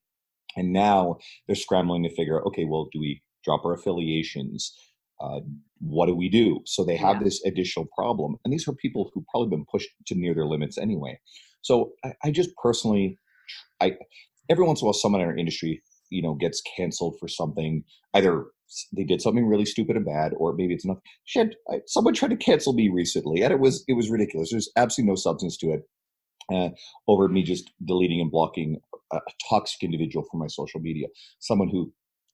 and 0.55 0.73
now 0.73 1.17
they're 1.47 1.55
scrambling 1.55 2.03
to 2.03 2.15
figure 2.15 2.39
out, 2.39 2.47
okay, 2.47 2.65
well, 2.65 2.89
do 2.91 2.99
we 2.99 3.21
drop 3.43 3.65
our 3.65 3.73
affiliations? 3.73 4.75
Uh, 5.19 5.39
what 5.79 6.07
do 6.07 6.15
we 6.15 6.29
do? 6.29 6.61
So 6.65 6.83
they 6.83 6.97
have 6.97 7.17
Yeah. 7.17 7.23
this 7.25 7.43
additional 7.45 7.87
problem, 7.95 8.37
and 8.43 8.51
these 8.53 8.67
are 8.67 8.73
people 8.73 9.11
who've 9.13 9.25
probably 9.27 9.49
been 9.55 9.65
pushed 9.71 9.89
to 10.07 10.15
near 10.15 10.33
their 10.33 10.47
limits 10.47 10.77
anyway. 10.77 11.19
So 11.61 11.93
I, 12.03 12.13
I 12.23 12.31
just 12.31 12.49
personally, 12.61 13.17
I 13.79 13.97
every 14.49 14.65
once 14.65 14.81
in 14.81 14.85
a 14.85 14.87
while, 14.87 14.93
someone 14.93 15.21
in 15.21 15.27
our 15.27 15.35
industry, 15.37 15.83
you 16.09 16.21
know, 16.23 16.33
gets 16.35 16.61
canceled 16.75 17.17
for 17.19 17.27
something. 17.27 17.83
Either 18.15 18.45
they 18.95 19.03
did 19.03 19.21
something 19.21 19.45
really 19.45 19.65
stupid 19.65 19.95
and 19.95 20.05
bad, 20.05 20.33
or 20.37 20.53
maybe 20.53 20.73
it's 20.73 20.85
not. 20.85 20.97
Shit, 21.25 21.55
I, 21.69 21.81
someone 21.87 22.13
tried 22.13 22.29
to 22.29 22.37
cancel 22.37 22.73
me 22.73 22.89
recently, 22.89 23.41
and 23.41 23.51
it 23.51 23.59
was 23.59 23.83
it 23.87 23.93
was 23.93 24.09
ridiculous. 24.09 24.51
There's 24.51 24.71
absolutely 24.75 25.11
no 25.11 25.15
substance 25.15 25.57
to 25.57 25.73
it. 25.73 25.81
Uh, 26.51 26.69
over 27.07 27.27
me 27.29 27.43
just 27.43 27.71
deleting 27.85 28.19
and 28.19 28.31
blocking 28.31 28.77
a, 29.13 29.17
a 29.17 29.31
toxic 29.49 29.83
individual 29.83 30.25
from 30.29 30.39
my 30.39 30.47
social 30.47 30.81
media, 30.81 31.07
someone 31.39 31.69
who 31.69 31.93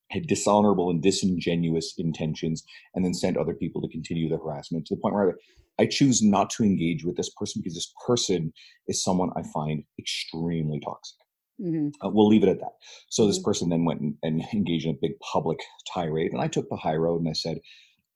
had 0.09 0.25
dishonorable 0.25 0.89
and 0.89 1.03
disingenuous 1.03 1.93
intentions, 1.97 2.63
and 2.95 3.03
then 3.03 3.13
sent 3.13 3.37
other 3.37 3.53
people 3.53 3.81
to 3.81 3.89
continue 3.89 4.29
the 4.29 4.37
harassment 4.37 4.85
to 4.87 4.95
the 4.95 5.01
point 5.01 5.13
where 5.13 5.35
I, 5.79 5.83
I 5.83 5.85
choose 5.85 6.23
not 6.23 6.49
to 6.51 6.63
engage 6.63 7.03
with 7.03 7.17
this 7.17 7.29
person 7.29 7.61
because 7.61 7.75
this 7.75 7.93
person 8.05 8.53
is 8.87 9.03
someone 9.03 9.29
I 9.35 9.43
find 9.53 9.83
extremely 9.99 10.79
toxic. 10.79 11.17
Mhm. 11.59 11.91
Uh, 12.03 12.09
we'll 12.09 12.27
leave 12.27 12.43
it 12.43 12.49
at 12.49 12.59
that. 12.59 12.73
So 13.09 13.25
this 13.27 13.39
Mhm. 13.39 13.43
person 13.43 13.69
then 13.69 13.85
went 13.85 14.01
and, 14.01 14.15
and 14.23 14.41
engaged 14.53 14.85
in 14.85 14.91
a 14.95 14.99
big 15.01 15.19
public 15.19 15.59
tirade, 15.93 16.31
and 16.31 16.41
I 16.41 16.47
took 16.47 16.69
the 16.69 16.75
high 16.75 16.95
road 16.95 17.19
and 17.21 17.29
I 17.29 17.33
said, 17.33 17.59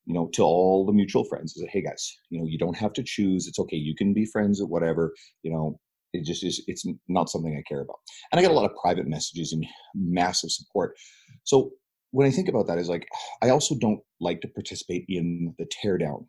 you 0.05 0.13
know, 0.13 0.29
to 0.33 0.43
all 0.43 0.85
the 0.85 0.93
mutual 0.93 1.23
friends, 1.25 1.55
I 1.57 1.61
said, 1.61 1.69
hey 1.71 1.81
guys, 1.83 2.17
you 2.29 2.39
know, 2.39 2.45
you 2.47 2.57
don't 2.57 2.77
have 2.77 2.93
to 2.93 3.03
choose. 3.03 3.47
It's 3.47 3.59
okay. 3.59 3.77
You 3.77 3.95
can 3.95 4.13
be 4.13 4.25
friends 4.25 4.59
or 4.61 4.67
whatever. 4.67 5.13
You 5.43 5.51
know, 5.51 5.79
it 6.13 6.25
just 6.25 6.43
is. 6.43 6.63
It's 6.67 6.85
not 7.07 7.29
something 7.29 7.55
I 7.57 7.63
care 7.69 7.81
about. 7.81 7.97
And 8.31 8.39
I 8.39 8.43
got 8.43 8.51
a 8.51 8.55
lot 8.55 8.69
of 8.69 8.75
private 8.81 9.07
messages 9.07 9.53
and 9.53 9.65
massive 9.95 10.51
support. 10.51 10.95
So 11.43 11.71
when 12.11 12.27
I 12.27 12.31
think 12.31 12.49
about 12.49 12.67
that, 12.67 12.77
is 12.79 12.89
like 12.89 13.07
I 13.41 13.49
also 13.49 13.75
don't 13.79 14.01
like 14.19 14.41
to 14.41 14.47
participate 14.49 15.05
in 15.07 15.53
the 15.57 15.65
teardown 15.65 16.25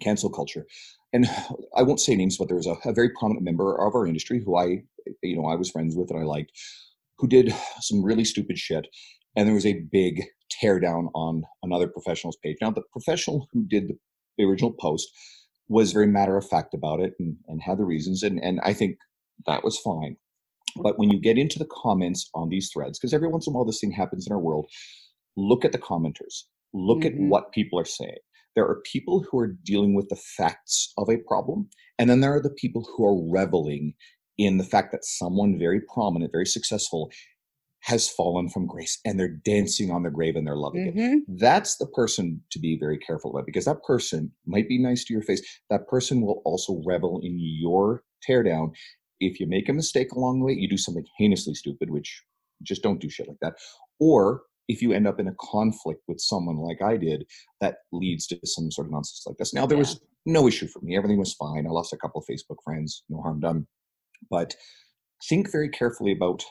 cancel 0.00 0.30
culture. 0.30 0.66
And 1.12 1.26
I 1.76 1.82
won't 1.82 2.00
say 2.00 2.14
names, 2.14 2.38
but 2.38 2.48
there 2.48 2.56
was 2.56 2.66
a, 2.66 2.76
a 2.84 2.92
very 2.92 3.10
prominent 3.10 3.44
member 3.44 3.74
of 3.76 3.94
our 3.94 4.06
industry 4.06 4.42
who 4.44 4.56
I, 4.56 4.82
you 5.22 5.36
know, 5.36 5.46
I 5.46 5.56
was 5.56 5.70
friends 5.70 5.96
with 5.96 6.10
and 6.10 6.20
I 6.20 6.24
liked, 6.24 6.52
who 7.18 7.28
did 7.28 7.54
some 7.80 8.02
really 8.02 8.24
stupid 8.24 8.58
shit. 8.58 8.86
And 9.36 9.46
there 9.46 9.54
was 9.54 9.66
a 9.66 9.84
big 9.92 10.24
tear 10.50 10.80
down 10.80 11.08
on 11.14 11.44
another 11.62 11.86
professional's 11.86 12.36
page. 12.42 12.56
Now, 12.60 12.70
the 12.70 12.82
professional 12.92 13.46
who 13.52 13.64
did 13.66 13.88
the, 13.88 14.44
original 14.44 14.72
post 14.72 15.06
was 15.68 15.92
very 15.92 16.06
matter 16.06 16.36
of 16.38 16.48
fact 16.48 16.72
about 16.72 16.98
it 16.98 17.12
and, 17.20 17.36
and 17.46 17.60
had 17.62 17.76
the 17.78 17.84
reasons. 17.84 18.22
And, 18.22 18.42
and 18.42 18.58
I 18.64 18.72
think 18.72 18.96
that 19.46 19.62
was 19.62 19.78
fine. 19.78 20.16
But 20.76 20.98
when 20.98 21.10
you 21.10 21.20
get 21.20 21.36
into 21.36 21.58
the 21.58 21.68
comments 21.70 22.30
on 22.34 22.48
these 22.48 22.70
threads, 22.72 22.98
because 22.98 23.12
every 23.12 23.28
once 23.28 23.46
in 23.46 23.52
a 23.52 23.54
while 23.54 23.66
this 23.66 23.80
thing 23.80 23.92
happens 23.92 24.26
in 24.26 24.32
our 24.32 24.38
world, 24.38 24.66
look 25.36 25.64
at 25.64 25.72
the 25.72 25.78
commenters, 25.78 26.44
look 26.72 27.04
at 27.04 27.12
Mhm. 27.12 27.28
what 27.28 27.52
people 27.52 27.78
are 27.78 27.84
saying. 27.84 28.16
There 28.56 28.66
are 28.66 28.82
people 28.84 29.24
who 29.30 29.38
are 29.38 29.56
dealing 29.64 29.94
with 29.94 30.08
the 30.08 30.16
facts 30.16 30.92
of 30.98 31.08
a 31.08 31.18
problem, 31.18 31.68
and 31.98 32.10
then 32.10 32.20
there 32.20 32.34
are 32.34 32.42
the 32.42 32.50
people 32.50 32.82
who 32.96 33.04
are 33.06 33.30
reveling 33.30 33.94
in 34.38 34.56
the 34.58 34.64
fact 34.64 34.92
that 34.92 35.04
someone 35.04 35.58
very 35.58 35.80
prominent, 35.92 36.32
very 36.32 36.46
successful, 36.46 37.10
has 37.82 38.10
fallen 38.10 38.46
from 38.48 38.66
grace 38.66 38.98
and 39.06 39.18
they're 39.18 39.26
dancing 39.42 39.90
on 39.90 40.02
their 40.02 40.10
grave 40.10 40.36
and 40.36 40.46
they're 40.46 40.54
loving 40.54 40.86
it 40.88 40.94
Mhm. 40.94 41.20
that's 41.38 41.76
the 41.78 41.86
person 41.86 42.42
to 42.50 42.58
be 42.58 42.76
very 42.78 42.98
careful 42.98 43.30
about 43.30 43.46
because 43.46 43.64
that 43.64 43.82
person 43.82 44.30
might 44.44 44.68
be 44.68 44.76
nice 44.76 45.02
to 45.02 45.14
your 45.14 45.22
face. 45.22 45.40
That 45.70 45.88
person 45.88 46.20
will 46.20 46.42
also 46.44 46.82
revel 46.84 47.20
in 47.22 47.38
your 47.38 48.04
teardown. 48.28 48.74
If 49.18 49.40
you 49.40 49.46
make 49.46 49.66
a 49.70 49.72
mistake 49.72 50.12
along 50.12 50.40
the 50.40 50.44
way, 50.44 50.52
you 50.52 50.68
do 50.68 50.76
something 50.76 51.06
heinously 51.18 51.54
stupid, 51.54 51.88
which 51.88 52.22
just 52.62 52.82
don't 52.82 53.00
do 53.00 53.08
shit 53.08 53.28
like 53.28 53.38
that. 53.40 53.54
Or 53.98 54.42
if 54.70 54.80
you 54.80 54.92
end 54.92 55.08
up 55.08 55.18
in 55.18 55.26
a 55.26 55.34
conflict 55.40 56.02
with 56.06 56.20
someone 56.20 56.58
like 56.58 56.80
I 56.80 56.96
did, 56.96 57.26
that 57.60 57.78
leads 57.92 58.26
to 58.28 58.38
some 58.44 58.70
sort 58.70 58.86
of 58.86 58.92
nonsense 58.92 59.24
like 59.26 59.36
this. 59.36 59.52
Now, 59.52 59.66
there 59.66 59.78
was 59.78 60.00
no 60.26 60.46
issue 60.46 60.68
for 60.68 60.80
me. 60.80 60.96
Everything 60.96 61.18
was 61.18 61.34
fine. 61.34 61.66
I 61.66 61.70
lost 61.70 61.92
a 61.92 61.96
couple 61.96 62.20
of 62.20 62.26
Facebook 62.30 62.58
friends, 62.64 63.02
no 63.08 63.20
harm 63.20 63.40
done. 63.40 63.66
But 64.30 64.54
think 65.28 65.50
very 65.50 65.68
carefully 65.68 66.12
about 66.12 66.44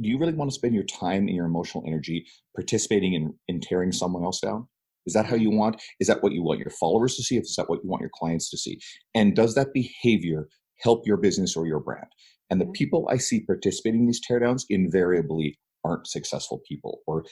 do 0.00 0.08
you 0.08 0.18
really 0.18 0.32
want 0.34 0.50
to 0.50 0.54
spend 0.54 0.74
your 0.74 0.84
time 0.84 1.28
and 1.28 1.36
your 1.36 1.46
emotional 1.46 1.84
energy 1.86 2.26
participating 2.56 3.14
in, 3.14 3.34
in 3.48 3.60
tearing 3.60 3.92
someone 3.92 4.24
else 4.24 4.40
down? 4.40 4.66
Is 5.06 5.14
that 5.14 5.26
how 5.26 5.36
you 5.36 5.50
want? 5.50 5.80
Is 6.00 6.08
that 6.08 6.22
what 6.22 6.32
you 6.32 6.42
want 6.42 6.60
your 6.60 6.72
followers 6.80 7.16
to 7.16 7.22
see? 7.22 7.36
Is 7.36 7.54
that 7.56 7.68
what 7.68 7.80
you 7.82 7.90
want 7.90 8.00
your 8.00 8.10
clients 8.14 8.50
to 8.50 8.58
see? 8.58 8.80
And 9.14 9.34
does 9.34 9.54
that 9.54 9.72
behavior 9.72 10.48
help 10.80 11.06
your 11.06 11.16
business 11.16 11.56
or 11.56 11.66
your 11.66 11.80
brand? 11.80 12.06
And 12.50 12.60
the 12.60 12.66
Mhm. 12.66 12.74
people 12.74 13.08
I 13.10 13.16
see 13.16 13.40
participating 13.40 14.00
in 14.00 14.06
these 14.06 14.20
teardowns 14.26 14.64
invariably 14.68 15.58
aren't 15.84 16.06
successful 16.06 16.60
people 16.68 17.00
or 17.06 17.24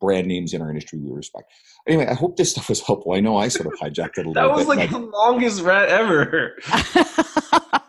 brand 0.00 0.28
names 0.28 0.54
in 0.54 0.62
our 0.62 0.68
industry 0.68 0.98
we 0.98 1.10
respect. 1.10 1.50
Anyway, 1.88 2.06
I 2.06 2.14
hope 2.14 2.36
this 2.36 2.50
stuff 2.52 2.68
was 2.68 2.80
helpful. 2.80 3.12
I 3.14 3.20
know 3.20 3.36
I 3.36 3.48
sort 3.48 3.66
of 3.72 3.78
hijacked 3.80 4.18
it 4.18 4.26
a 4.26 4.28
little 4.30 4.34
that 4.34 4.50
was 4.50 4.66
bit. 4.66 4.76
like 4.76 4.90
but- 4.90 5.00
the 5.00 5.06
longest 5.06 5.62
rant 5.62 5.90
ever 5.90 6.56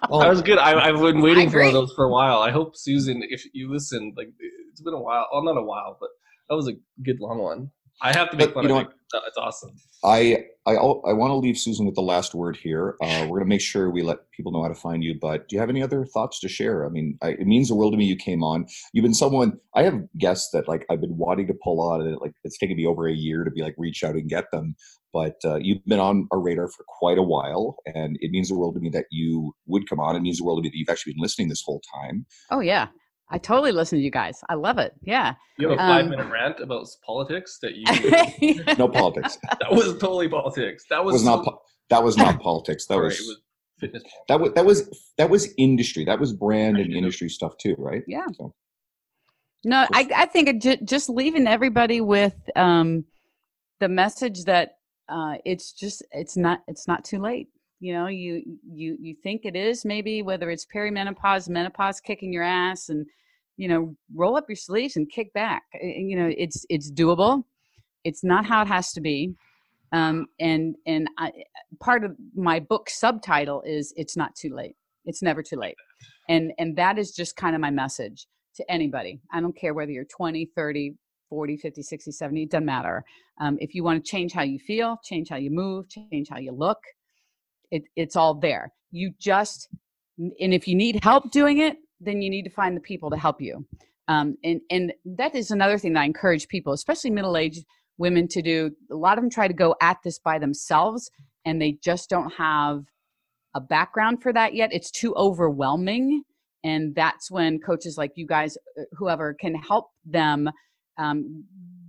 well, 0.09 0.19
that 0.21 0.30
was 0.30 0.41
good 0.41 0.57
I, 0.57 0.88
i've 0.88 0.99
been 0.99 1.21
waiting 1.21 1.49
for 1.51 1.59
those 1.71 1.93
for 1.93 2.05
a 2.05 2.09
while 2.09 2.39
i 2.39 2.49
hope 2.51 2.76
susan 2.76 3.21
if 3.30 3.43
you 3.53 3.71
listen 3.71 4.13
like 4.17 4.30
it's 4.71 4.81
been 4.81 4.93
a 4.95 4.99
while 4.99 5.27
well 5.31 5.43
not 5.43 5.57
a 5.57 5.61
while 5.63 5.97
but 5.99 6.09
that 6.49 6.55
was 6.55 6.67
a 6.67 6.73
good 7.03 7.19
long 7.19 7.38
one 7.39 7.69
i 8.01 8.15
have 8.15 8.30
to 8.30 8.38
make 8.38 8.53
But 8.53 8.55
fun 8.55 8.63
you 8.63 8.69
of 8.69 8.84
know 8.84 8.89
it 8.89 8.95
No, 9.13 9.21
it's 9.27 9.38
awesome 9.38 9.71
I 10.03 10.45
I 10.65 10.76
I 10.76 11.13
want 11.13 11.31
to 11.31 11.35
leave 11.35 11.57
Susan 11.57 11.85
with 11.85 11.95
the 11.95 12.01
last 12.01 12.34
word 12.35 12.55
here. 12.55 12.95
Uh, 13.01 13.21
we're 13.23 13.39
going 13.39 13.49
to 13.49 13.55
make 13.55 13.59
sure 13.61 13.89
we 13.89 14.01
let 14.01 14.19
people 14.31 14.51
know 14.51 14.61
how 14.61 14.69
to 14.69 14.76
find 14.76 15.03
you. 15.03 15.15
But 15.19 15.47
do 15.47 15.55
you 15.55 15.59
have 15.59 15.69
any 15.69 15.81
other 15.81 16.05
thoughts 16.05 16.39
to 16.41 16.47
share? 16.47 16.85
I 16.85 16.89
mean, 16.89 17.17
I, 17.21 17.30
it 17.31 17.47
means 17.47 17.67
the 17.69 17.76
world 17.76 17.93
to 17.93 17.97
me 17.97 18.05
you 18.05 18.15
came 18.15 18.43
on. 18.43 18.65
You've 18.93 19.03
been 19.03 19.13
someone 19.13 19.57
I 19.76 19.84
have 19.84 19.99
guests 20.17 20.51
that 20.53 20.67
like 20.67 20.85
I've 20.89 21.01
been 21.01 21.17
wanting 21.17 21.47
to 21.47 21.53
pull 21.63 21.81
on, 21.81 22.01
and 22.01 22.17
like 22.21 22.34
it's 22.43 22.57
taken 22.57 22.77
me 22.77 22.85
over 22.85 23.07
a 23.07 23.13
year 23.13 23.43
to 23.43 23.51
be 23.51 23.61
like 23.61 23.76
reach 23.77 24.03
out 24.03 24.15
and 24.15 24.30
get 24.30 24.45
them. 24.51 24.76
But 25.11 25.38
uh, 25.43 25.55
you've 25.55 25.84
been 25.85 25.99
on 25.99 26.27
our 26.31 26.39
radar 26.39 26.67
for 26.67 26.85
quite 26.88 27.17
a 27.17 27.23
while, 27.23 27.77
and 27.88 28.17
it 28.21 28.31
means 28.31 28.49
the 28.49 28.57
world 28.57 28.76
to 28.76 28.80
me 28.80 28.89
that 28.91 29.05
you 29.11 29.53
would 29.65 29.89
come 29.89 29.99
on. 29.99 30.15
It 30.15 30.21
means 30.21 30.38
the 30.38 30.45
world 30.45 30.59
to 30.59 30.63
me 30.63 30.69
that 30.69 30.77
you've 30.77 30.89
actually 30.89 31.13
been 31.13 31.23
listening 31.23 31.49
this 31.49 31.63
whole 31.65 31.81
time. 31.93 32.26
oh 32.51 32.59
yeah, 32.61 32.88
I 33.31 33.38
totally 33.38 33.72
listen 33.72 33.97
to 33.99 34.03
you 34.03 34.10
guys. 34.11 34.41
I 34.49 34.56
love 34.56 34.77
it. 34.80 34.93
Yeah. 35.03 35.35
you 35.57 35.69
have 35.69 35.77
a 35.77 35.81
Um, 35.81 35.89
five 35.89 36.07
minute 36.10 36.31
rant 36.31 36.60
about 36.60 36.88
politics 37.06 37.60
that 37.61 37.76
you 37.76 38.64
No 38.77 38.88
politics. 38.88 39.38
that 39.60 39.72
was 39.72 39.97
totally 39.99 40.27
politics 40.30 40.85
that 40.89 40.95
That 40.97 41.06
was, 41.06 41.14
was 41.14 41.23
not. 41.26 41.45
po- 41.45 41.61
That 41.89 42.03
was 42.03 42.18
not 42.18 42.41
politics. 42.41 42.85
That 42.88 42.97
was, 42.97 43.19
was 43.19 43.41
fitness 43.80 44.03
politics. 44.03 44.26
that 44.27 44.39
was 44.39 44.53
that 44.53 44.65
was 44.65 45.11
that 45.18 45.30
was 45.30 45.53
industry. 45.57 46.06
That 46.06 46.19
was 46.19 46.34
brand 46.34 46.76
Right, 46.76 46.85
and 46.85 46.91
yeah. 46.93 46.97
industry 46.99 47.30
stuff 47.30 47.56
too, 47.57 47.76
right? 47.77 48.03
Yeah. 48.07 48.26
So. 48.34 48.53
No, 49.65 49.85
I, 49.93 50.10
I 50.15 50.26
think 50.26 50.47
it 50.65 50.85
just 50.85 51.10
leaving 51.10 51.45
everybody 51.45 51.99
with 52.01 52.35
um, 52.56 53.03
the 53.80 53.89
message 53.89 54.45
that 54.45 54.77
uh, 55.10 55.35
it's 55.45 55.72
just 55.73 56.01
it's 56.11 56.35
not 56.38 56.61
it's 56.68 56.88
not 56.88 57.03
too 57.03 57.19
late. 57.19 57.49
You 57.80 57.93
know, 57.93 58.07
you 58.07 58.43
you 58.69 58.97
you 58.99 59.15
think 59.23 59.41
it 59.45 59.56
is 59.56 59.85
maybe 59.85 60.22
whether 60.22 60.49
it's 60.49 60.65
perimenopause, 60.65 61.47
menopause 61.47 62.01
kicking 62.01 62.34
your 62.34 62.43
ass, 62.43 62.89
and 62.89 63.06
you 63.57 63.68
know, 63.68 63.95
roll 64.14 64.35
up 64.35 64.45
your 64.49 64.56
sleeves 64.56 64.97
and 64.97 65.10
kick 65.10 65.31
back. 65.34 65.64
Uh, 65.76 65.88
You 65.88 66.15
know, 66.18 66.31
it's 66.38 66.65
it's 66.69 66.91
doable. 66.91 67.43
It's 68.03 68.23
not 68.23 68.45
how 68.45 68.61
it 68.61 68.68
has 68.68 68.91
to 68.93 69.01
be. 69.01 69.34
Um, 69.91 70.27
and 70.39 70.76
and 70.85 71.10
I, 71.18 71.31
part 71.80 72.03
of 72.03 72.15
my 72.35 72.60
book 72.60 72.89
subtitle 72.89 73.61
is 73.65 73.93
"It's 73.95 74.18
not 74.18 74.35
too 74.35 74.53
late. 74.53 74.76
It's 75.06 75.22
never 75.22 75.41
too 75.41 75.57
late," 75.57 75.76
and 76.27 76.51
and 76.60 76.76
that 76.76 76.99
is 76.99 77.11
just 77.11 77.35
kind 77.38 77.56
of 77.56 77.61
my 77.61 77.72
message 77.72 78.27
to 78.56 78.72
anybody. 78.72 79.19
I 79.31 79.39
don't 79.41 79.56
care 79.56 79.73
whether 79.73 79.91
you're 79.91 80.06
20, 80.06 80.51
30, 80.56 80.95
40, 81.30 81.57
50, 81.57 81.81
60, 81.81 82.11
70, 82.11 82.43
it 82.43 82.51
doesn't 82.51 82.65
matter. 82.65 83.03
Um, 83.39 83.57
if 83.61 83.73
you 83.73 83.84
want 83.84 84.03
to 84.03 84.10
change 84.10 84.34
how 84.34 84.41
you 84.43 84.60
feel, 84.60 84.99
change 85.03 85.30
how 85.30 85.38
you 85.38 85.49
move, 85.49 85.88
change 85.89 86.27
how 86.30 86.39
you 86.39 86.51
look, 86.51 86.80
it, 87.72 87.84
it's 87.96 88.16
all 88.16 88.34
there. 88.34 88.72
You 88.91 89.12
just, 89.20 89.70
and 90.18 90.54
if 90.54 90.68
you 90.68 90.76
need 90.76 91.04
help 91.04 91.32
doing 91.32 91.60
it, 91.60 91.78
then 92.00 92.22
you 92.22 92.30
need 92.30 92.44
to 92.44 92.50
find 92.50 92.76
the 92.76 92.82
people 92.82 93.10
to 93.10 93.18
help 93.18 93.41
you. 93.41 93.66
Um, 94.08 94.38
and, 94.44 94.62
and 94.70 94.94
that 95.06 95.36
is 95.36 95.52
another 95.52 95.78
thing 95.78 95.94
that 95.94 96.02
I 96.02 96.06
encourage 96.06 96.48
people, 96.48 96.74
especially 96.74 97.12
middle 97.12 97.38
aged 97.38 97.66
women, 97.98 98.28
to 98.30 98.41
do. 98.41 98.72
A 98.91 98.96
lot 98.96 99.18
of 99.18 99.24
them 99.24 99.30
try 99.30 99.48
to 99.48 99.54
go 99.54 99.76
at 99.82 99.98
this 100.04 100.20
by 100.20 100.40
themselves 100.40 101.12
and 101.46 101.62
they 101.62 101.78
just 101.84 102.10
don't 102.10 102.34
have 102.34 102.84
a 103.56 103.62
background 103.62 104.22
for 104.22 104.34
that 104.34 104.56
yet. 104.56 104.74
It's 104.74 104.91
too 104.91 105.14
overwhelming 105.16 106.24
and 106.64 106.94
that's 106.96 107.32
when 107.32 107.60
coaches 107.60 107.98
like 107.98 108.12
you 108.16 108.26
guys 108.26 108.58
uh, 108.78 108.84
whoever 108.94 109.34
can 109.34 109.56
help 109.56 109.90
them 110.06 110.50
um, 110.98 111.44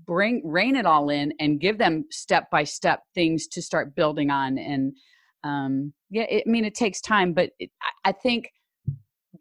bring 0.06 0.42
rein 0.44 0.76
it 0.76 0.86
all 0.86 1.10
in 1.10 1.32
and 1.40 1.60
give 1.60 1.78
them 1.78 2.04
step 2.10 2.50
by 2.50 2.64
step 2.64 3.02
things 3.14 3.46
to 3.48 3.62
start 3.62 3.94
building 3.94 4.30
on 4.30 4.58
and 4.58 4.92
um, 5.44 5.92
yeah 6.10 6.24
it, 6.24 6.44
i 6.46 6.50
mean 6.50 6.64
it 6.64 6.74
takes 6.74 7.00
time 7.00 7.32
but 7.32 7.50
it, 7.58 7.70
I, 8.04 8.12
think 8.12 8.50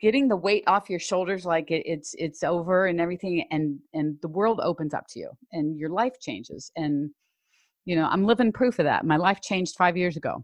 getting 0.02 0.28
the 0.28 0.36
weight 0.36 0.64
off 0.68 0.90
your 0.90 1.00
shoulders 1.00 1.46
like 1.46 1.72
it, 1.72 1.84
it's 1.86 2.16
it's 2.18 2.44
over 2.44 2.86
and 2.86 3.02
everything 3.02 3.46
and 3.52 3.80
and 3.94 4.18
the 4.22 4.28
world 4.28 4.60
opens 4.64 4.94
up 4.94 5.06
to 5.10 5.20
you 5.20 5.30
and 5.52 5.78
your 5.78 5.90
life 5.90 6.20
changes 6.22 6.72
and 6.76 7.12
you 7.86 7.96
know 7.96 8.06
i'm 8.06 8.26
living 8.26 8.52
proof 8.52 8.80
of 8.80 8.86
that 8.86 9.06
my 9.06 9.18
life 9.18 9.42
changed 9.42 9.76
five 9.78 9.98
years 9.98 10.16
ago 10.16 10.44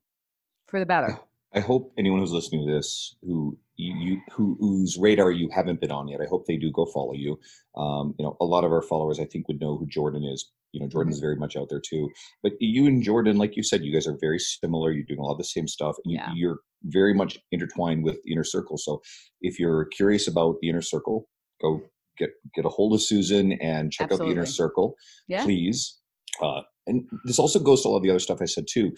for 0.67 0.79
the 0.79 0.85
better 0.85 1.19
I 1.55 1.61
hope 1.61 1.93
anyone 1.97 2.19
who's 2.19 2.33
listening 2.33 2.67
to 2.67 2.73
this 2.73 3.15
who 3.21 3.57
you 3.77 4.19
who 4.31 4.57
whose 4.59 4.97
radar 4.97 5.31
you 5.31 5.49
haven't 5.53 5.79
been 5.79 5.91
on 5.91 6.07
yet, 6.07 6.19
I 6.21 6.25
hope 6.25 6.45
they 6.45 6.57
do 6.57 6.71
go 6.71 6.85
follow 6.85 7.13
you. 7.13 7.39
Um, 7.77 8.13
you 8.19 8.25
know, 8.25 8.35
a 8.41 8.45
lot 8.45 8.65
of 8.65 8.71
our 8.71 8.81
followers 8.81 9.19
I 9.19 9.25
think 9.25 9.47
would 9.47 9.61
know 9.61 9.77
who 9.77 9.87
Jordan 9.87 10.23
is. 10.25 10.51
You 10.75 10.81
know, 10.81 10.87
Jordan 10.87 11.13
is 11.13 11.19
very 11.19 11.35
much 11.37 11.55
out 11.55 11.67
there 11.69 11.81
too. 11.81 12.09
But 12.43 12.53
you 12.59 12.85
and 12.85 13.01
Jordan, 13.01 13.37
like 13.37 13.55
you 13.55 13.63
said, 13.63 13.83
you 13.83 13.93
guys 13.93 14.07
are 14.07 14.17
very 14.19 14.39
similar. 14.39 14.91
You're 14.91 15.05
doing 15.05 15.19
a 15.19 15.23
lot 15.23 15.31
of 15.31 15.37
the 15.37 15.45
same 15.45 15.67
stuff. 15.67 15.95
And 16.03 16.13
Yeah. 16.13 16.31
You're 16.35 16.59
very 16.83 17.13
much 17.13 17.39
intertwined 17.51 18.03
with 18.03 18.21
the 18.23 18.33
inner 18.33 18.43
circle. 18.43 18.77
So 18.77 19.01
if 19.41 19.59
you're 19.59 19.85
curious 19.85 20.27
about 20.27 20.57
the 20.61 20.69
inner 20.69 20.81
circle, 20.81 21.27
go 21.61 21.81
get 22.17 22.31
get 22.53 22.65
a 22.65 22.69
hold 22.69 22.93
of 22.93 23.01
Susan 23.01 23.53
and 23.53 23.91
check 23.91 24.11
out 24.11 24.19
the 24.19 24.25
inner 24.25 24.45
circle, 24.45 24.95
yeah 25.27 25.43
please. 25.43 25.99
Uh, 26.41 26.61
and 26.85 27.03
this 27.23 27.39
also 27.39 27.59
goes 27.59 27.81
to 27.81 27.87
all 27.87 27.99
the 27.99 28.09
other 28.09 28.19
stuff 28.19 28.41
I 28.41 28.45
said 28.45 28.65
too 28.69 28.91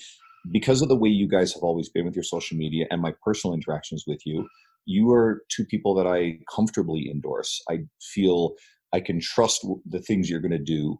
because 0.51 0.81
of 0.81 0.89
the 0.89 0.95
way 0.95 1.09
you 1.09 1.27
guys 1.27 1.53
have 1.53 1.63
always 1.63 1.89
been 1.89 2.05
with 2.05 2.15
your 2.15 2.23
social 2.23 2.57
media 2.57 2.85
and 2.89 3.01
my 3.01 3.13
personal 3.23 3.53
interactions 3.53 4.03
with 4.07 4.19
you, 4.25 4.47
you 4.85 5.11
are 5.11 5.43
two 5.49 5.65
people 5.65 5.93
that 5.95 6.07
I 6.07 6.39
comfortably 6.53 7.09
endorse. 7.11 7.61
I 7.69 7.79
feel 8.01 8.53
I 8.93 8.99
can 8.99 9.19
trust 9.19 9.67
the 9.85 9.99
things 9.99 10.29
you're 10.29 10.39
going 10.39 10.51
to 10.51 10.57
do 10.57 10.97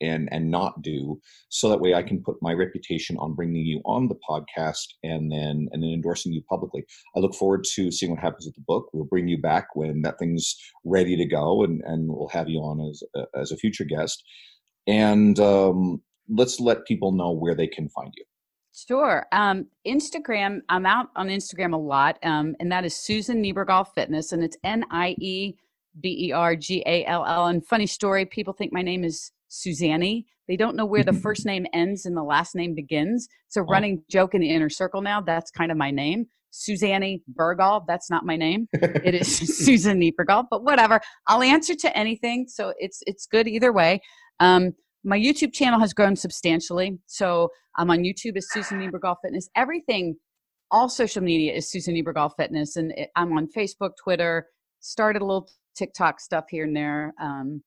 and 0.00 0.28
and 0.32 0.50
not 0.50 0.82
do 0.82 1.20
so 1.48 1.68
that 1.68 1.80
way 1.80 1.94
I 1.94 2.02
can 2.02 2.22
put 2.22 2.36
my 2.40 2.52
reputation 2.52 3.16
on 3.18 3.34
bringing 3.34 3.64
you 3.64 3.80
on 3.84 4.08
the 4.08 4.16
podcast 4.28 4.86
and 5.02 5.30
then 5.30 5.68
and 5.72 5.82
then 5.82 5.90
endorsing 5.90 6.32
you 6.32 6.42
publicly. 6.48 6.84
I 7.16 7.20
look 7.20 7.34
forward 7.34 7.64
to 7.74 7.90
seeing 7.90 8.12
what 8.12 8.20
happens 8.20 8.46
with 8.46 8.54
the 8.54 8.64
book. 8.66 8.88
We'll 8.92 9.04
bring 9.04 9.28
you 9.28 9.38
back 9.38 9.68
when 9.74 10.02
that 10.02 10.18
thing's 10.18 10.56
ready 10.84 11.16
to 11.16 11.24
go 11.24 11.64
and 11.64 11.82
and 11.84 12.08
we'll 12.08 12.28
have 12.28 12.48
you 12.48 12.58
on 12.60 12.80
as 12.88 13.02
a, 13.14 13.38
as 13.38 13.52
a 13.52 13.56
future 13.56 13.84
guest. 13.84 14.22
And 14.86 15.38
um, 15.38 16.02
let's 16.28 16.60
let 16.60 16.86
people 16.86 17.12
know 17.12 17.32
where 17.32 17.54
they 17.54 17.66
can 17.66 17.88
find 17.90 18.12
you. 18.16 18.24
Sure. 18.86 19.26
Um, 19.32 19.66
Instagram, 19.86 20.60
I'm 20.68 20.86
out 20.86 21.08
on 21.16 21.28
Instagram 21.28 21.74
a 21.74 21.78
lot, 21.78 22.16
um, 22.22 22.54
and 22.60 22.70
that 22.70 22.84
is 22.84 22.94
Susan 22.94 23.42
Niebergall 23.42 23.86
Fitness, 23.92 24.32
and 24.32 24.44
it's 24.44 24.56
N 24.62 24.84
I 24.90 25.16
E 25.18 25.54
B 26.00 26.28
E 26.28 26.32
R 26.32 26.54
G 26.54 26.82
A 26.86 27.04
L 27.06 27.24
L. 27.26 27.46
And 27.46 27.66
funny 27.66 27.86
story, 27.86 28.24
people 28.24 28.52
think 28.52 28.72
my 28.72 28.82
name 28.82 29.02
is 29.02 29.32
Suzanne. 29.48 30.24
They 30.46 30.56
don't 30.56 30.76
know 30.76 30.86
where 30.86 31.04
the 31.04 31.12
first 31.12 31.44
name 31.44 31.66
ends 31.72 32.06
and 32.06 32.16
the 32.16 32.22
last 32.22 32.54
name 32.54 32.74
begins. 32.74 33.28
It's 33.46 33.56
a 33.56 33.62
running 33.62 34.02
joke 34.10 34.34
in 34.34 34.40
the 34.40 34.50
inner 34.50 34.70
circle 34.70 35.02
now. 35.02 35.20
That's 35.20 35.50
kind 35.50 35.70
of 35.70 35.76
my 35.76 35.90
name. 35.90 36.26
Suzanne 36.50 37.20
Bergall, 37.38 37.84
that's 37.86 38.10
not 38.10 38.24
my 38.24 38.36
name. 38.36 38.68
It 38.72 39.14
is 39.14 39.28
Susan 39.66 40.00
Niebergall, 40.00 40.46
but 40.50 40.64
whatever. 40.64 41.00
I'll 41.26 41.42
answer 41.42 41.74
to 41.74 41.96
anything, 41.96 42.46
so 42.48 42.72
it's 42.78 43.02
it's 43.06 43.26
good 43.26 43.46
either 43.46 43.72
way. 43.72 44.00
Um, 44.40 44.72
my 45.04 45.18
YouTube 45.18 45.52
channel 45.52 45.80
has 45.80 45.92
grown 45.92 46.16
substantially. 46.16 46.98
So 47.06 47.50
I'm 47.76 47.90
on 47.90 47.98
YouTube 47.98 48.36
as 48.36 48.50
Susan 48.50 48.80
Niebergall 48.80 49.16
Fitness. 49.22 49.48
Everything, 49.56 50.16
all 50.70 50.88
social 50.88 51.22
media 51.22 51.54
is 51.54 51.70
Susan 51.70 51.94
Niebergall 51.94 52.30
Fitness, 52.36 52.76
and 52.76 52.92
it, 52.96 53.10
I'm 53.16 53.32
on 53.36 53.48
Facebook, 53.56 53.90
Twitter. 54.02 54.46
Started 54.80 55.22
a 55.22 55.24
little 55.24 55.48
TikTok 55.76 56.20
stuff 56.20 56.44
here 56.50 56.64
and 56.64 56.76
there, 56.76 57.14
um, 57.20 57.62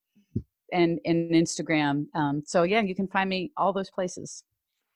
and 0.72 1.00
and 1.06 1.32
Instagram. 1.32 2.06
Um, 2.16 2.44
so 2.46 2.64
yeah, 2.64 2.82
you 2.82 2.96
can 2.96 3.08
find 3.08 3.30
me 3.30 3.52
all 3.58 3.74
those 3.74 3.90
places. 3.90 4.44